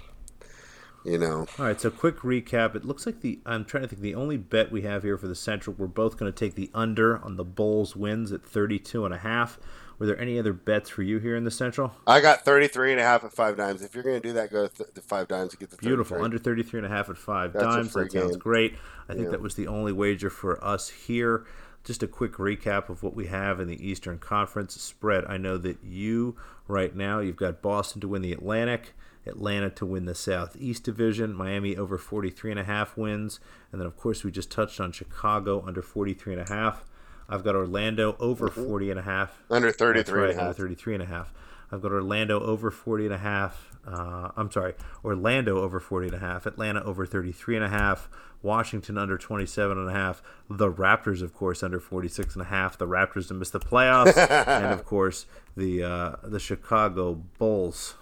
you 1.05 1.19
know. 1.19 1.47
All 1.59 1.65
right. 1.65 1.81
So, 1.81 1.91
quick 1.91 2.19
recap. 2.19 2.75
It 2.75 2.85
looks 2.85 3.07
like 3.07 3.21
the 3.21 3.39
I'm 3.47 3.65
trying 3.65 3.85
to 3.85 3.89
think. 3.89 4.03
The 4.03 4.15
only 4.15 4.37
bet 4.37 4.73
we 4.73 4.83
have 4.83 5.03
here 5.03 5.17
for 5.17 5.29
the 5.29 5.35
Central, 5.35 5.77
we're 5.79 5.87
both 5.87 6.17
going 6.19 6.33
to 6.33 6.39
take 6.39 6.55
the 6.55 6.71
under 6.75 7.19
on 7.19 7.37
the 7.37 7.45
Bulls 7.45 7.97
wins 7.97 8.33
at 8.33 8.45
32 8.45 9.05
and 9.05 9.15
a 9.15 9.19
half. 9.19 9.59
Were 9.99 10.07
there 10.07 10.21
any 10.21 10.39
other 10.39 10.53
bets 10.53 10.91
for 10.91 11.03
you 11.03 11.19
here 11.19 11.37
in 11.37 11.45
the 11.45 11.51
Central? 11.51 11.93
I 12.07 12.21
got 12.21 12.45
33 12.45 12.93
and 12.93 13.01
a 13.01 13.05
half 13.05 13.25
at 13.25 13.33
five 13.33 13.57
dimes. 13.57 13.83
If 13.83 13.95
you're 13.95 14.05
going 14.05 14.21
to 14.21 14.29
do 14.29 14.35
that, 14.35 14.51
go 14.51 14.67
to 14.67 15.01
five 15.01 15.29
dimes 15.29 15.53
and 15.53 15.61
get 15.61 15.71
the 15.71 15.77
33. 15.77 15.89
Beautiful. 15.89 16.23
Under 16.23 16.39
33 16.39 16.81
and 16.81 16.87
a 16.87 16.91
half 16.91 17.09
at 17.09 17.17
five 17.17 17.53
That's 17.53 17.65
dimes. 17.65 17.93
That 17.95 18.13
sounds 18.13 18.33
game. 18.33 18.39
great. 18.39 18.75
I 19.09 19.15
think 19.15 19.27
yeah. 19.27 19.31
that 19.31 19.41
was 19.41 19.55
the 19.55 19.67
only 19.67 19.93
wager 19.93 20.29
for 20.29 20.63
us 20.63 20.91
here. 20.91 21.47
Just 21.85 22.03
a 22.03 22.09
quick 22.09 22.35
recap 22.35 22.89
of 22.89 23.03
what 23.03 23.15
we 23.15 23.27
have 23.29 23.61
in 23.61 23.69
the 23.69 23.89
Eastern 23.89 24.19
Conference 24.19 24.81
spread. 24.81 25.25
I 25.29 25.39
know 25.39 25.57
that 25.59 25.79
you, 25.83 26.37
right 26.69 26.95
now, 26.95 27.21
you've 27.21 27.37
got 27.37 27.63
Boston 27.63 28.01
to 28.03 28.09
win 28.09 28.23
the 28.23 28.33
Atlantic. 28.33 28.93
Atlanta 29.27 29.71
to 29.71 29.85
win 29.85 30.05
the 30.05 30.15
Southeast 30.15 30.85
Division, 30.85 31.35
Miami 31.35 31.77
over 31.77 31.99
43 31.99 32.53
and 32.53 32.61
a 32.61 32.65
half 32.65 32.97
wins, 32.97 33.41
and 33.73 33.81
then 33.81 33.87
of 33.87 33.97
course 33.97 34.23
we 34.23 34.31
just 34.31 34.53
touched 34.53 34.81
on 34.81 34.93
Chicago 34.93 35.65
under 35.67 35.83
43 35.83 36.35
and 36.35 36.49
a 36.49 36.53
half. 36.53 36.85
I've 37.29 37.45
got 37.45 37.55
Orlando 37.55 38.17
over 38.19 38.49
mm-hmm. 38.49 38.67
40 38.67 38.91
and 38.91 38.99
a 39.01 39.03
half. 39.03 39.43
Under 39.51 39.73
33 39.73 40.19
right, 40.19 40.31
and 40.31 40.39
a 40.39 40.43
half. 40.43 40.49
Under 40.51 40.63
33 40.63 40.95
and 40.95 41.03
a 41.03 41.07
half. 41.07 41.33
I've 41.71 41.83
got 41.83 41.93
Orlando 41.93 42.41
over 42.41 42.71
40 42.71 43.07
and 43.07 43.15
a 43.15 43.19
half. 43.19 43.77
Uh, 43.87 44.31
I'm 44.37 44.51
sorry, 44.51 44.75
Orlando 45.05 45.59
over 45.61 45.79
40 45.79 46.09
and 46.09 46.17
a 46.17 46.19
half. 46.19 46.47
Atlanta 46.47 46.83
over 46.83 47.07
33 47.07 47.57
and 47.57 47.65
a 47.65 47.69
half. 47.69 48.09
Washington 48.43 48.99
under 48.99 49.19
27 49.19 49.77
and 49.77 49.89
a 49.89 49.93
half. 49.93 50.23
The 50.49 50.71
Raptors, 50.71 51.23
of 51.23 51.35
course, 51.35 51.63
under 51.63 51.81
46 51.81 52.35
and 52.35 52.43
a 52.43 52.47
half. 52.47 52.79
The 52.79 52.87
Raptors 52.87 53.29
to 53.29 53.35
miss 53.35 53.51
the 53.51 53.61
playoffs. 53.61 54.17
and, 54.47 54.67
of 54.67 54.85
course, 54.85 55.27
the, 55.57 55.83
uh, 55.83 56.17
the 56.23 56.41
Chicago 56.41 57.15
Bulls 57.39 57.95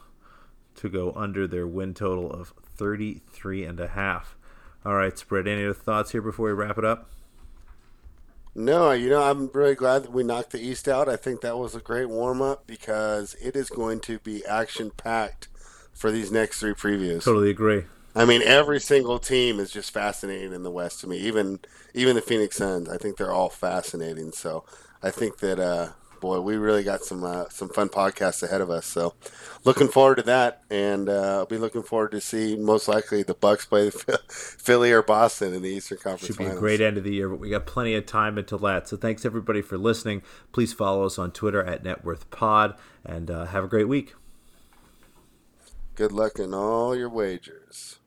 to 0.77 0.89
go 0.89 1.13
under 1.13 1.47
their 1.47 1.67
win 1.67 1.95
total 1.95 2.31
of 2.31 2.53
33 2.77 3.65
and 3.65 3.81
a 3.81 3.89
half. 3.89 4.37
All 4.85 4.95
right, 4.95 5.17
spread. 5.17 5.49
Any 5.49 5.65
other 5.65 5.73
thoughts 5.73 6.13
here 6.13 6.21
before 6.21 6.47
we 6.47 6.53
wrap 6.53 6.77
it 6.77 6.85
up? 6.85 7.09
No, 8.55 8.93
you 8.93 9.09
know, 9.09 9.23
I'm 9.23 9.51
really 9.53 9.75
glad 9.75 10.05
that 10.05 10.13
we 10.13 10.23
knocked 10.23 10.51
the 10.51 10.61
East 10.61 10.87
out. 10.87 11.09
I 11.09 11.17
think 11.17 11.41
that 11.41 11.59
was 11.59 11.75
a 11.75 11.81
great 11.81 12.09
warm 12.09 12.41
up 12.41 12.67
because 12.67 13.35
it 13.43 13.57
is 13.57 13.69
going 13.69 14.01
to 14.01 14.21
be 14.21 14.45
action 14.47 14.91
packed 14.91 15.49
for 15.93 16.13
these 16.13 16.31
next 16.31 16.61
three 16.61 16.75
previews. 16.75 17.25
Totally 17.25 17.51
agree. 17.51 17.85
I 18.15 18.25
mean, 18.25 18.43
every 18.43 18.81
single 18.81 19.19
team 19.19 19.59
is 19.59 19.73
just 19.73 19.93
fascinating 19.93 20.53
in 20.53 20.63
the 20.63 20.71
West 20.71 21.01
to 21.01 21.09
me. 21.09 21.19
Even 21.19 21.59
even 21.95 22.15
the 22.15 22.23
Phoenix 22.23 22.57
Suns, 22.57 22.89
I 22.89 22.97
think 22.97 23.17
they're 23.17 23.33
all 23.33 23.49
fascinating. 23.49 24.31
So 24.31 24.65
I 25.03 25.11
think 25.11 25.39
that 25.39 25.59
uh, 25.59 25.91
boy, 26.25 26.41
we 26.41 26.57
really 26.57 26.83
got 26.83 27.05
some 27.05 27.23
uh, 27.23 27.45
some 27.51 27.69
fun 27.69 27.91
podcasts 27.91 28.43
ahead 28.43 28.63
of 28.63 28.71
us. 28.71 28.87
So, 28.87 29.15
looking 29.65 29.89
forward 29.89 30.15
to 30.17 30.23
that, 30.23 30.63
and 30.71 31.09
uh, 31.09 31.39
I'll 31.39 31.47
be 31.47 31.59
looking 31.59 31.83
forward 31.83 32.13
to 32.13 32.21
see 32.21 32.57
most 32.57 32.89
likely 32.89 33.23
the 33.23 33.35
Bucks 33.35 33.67
play 33.67 33.91
Philly 34.31 34.91
or 34.91 35.03
Boston 35.03 35.53
in 35.53 35.61
the 35.61 35.69
Eastern 35.69 35.99
Conference. 35.99 36.27
Should 36.27 36.39
be 36.39 36.45
Finals. 36.45 36.59
a 36.59 36.61
great 36.61 36.81
end 36.81 36.97
of 36.97 37.05
the 37.05 37.13
year, 37.13 37.29
but 37.29 37.39
we 37.39 37.51
got 37.51 37.67
plenty 37.67 37.95
of 37.95 38.07
time 38.07 38.39
until 38.39 38.59
that. 38.61 38.89
So, 38.89 38.97
thanks 38.97 39.27
everybody 39.27 39.61
for 39.61 39.77
listening. 39.77 40.23
Please 40.53 40.73
follow 40.73 41.05
us 41.05 41.19
on 41.19 41.31
Twitter 41.31 41.63
at 41.63 41.85
NetworthPod, 41.85 42.77
and 43.05 43.31
uh, 43.31 43.45
have 43.47 43.65
a 43.65 43.69
great 43.69 43.89
week. 43.89 44.15
Good 45.95 46.11
luck 46.11 46.39
in 46.39 46.55
all 46.55 46.97
your 46.97 47.11
wagers. 47.11 47.99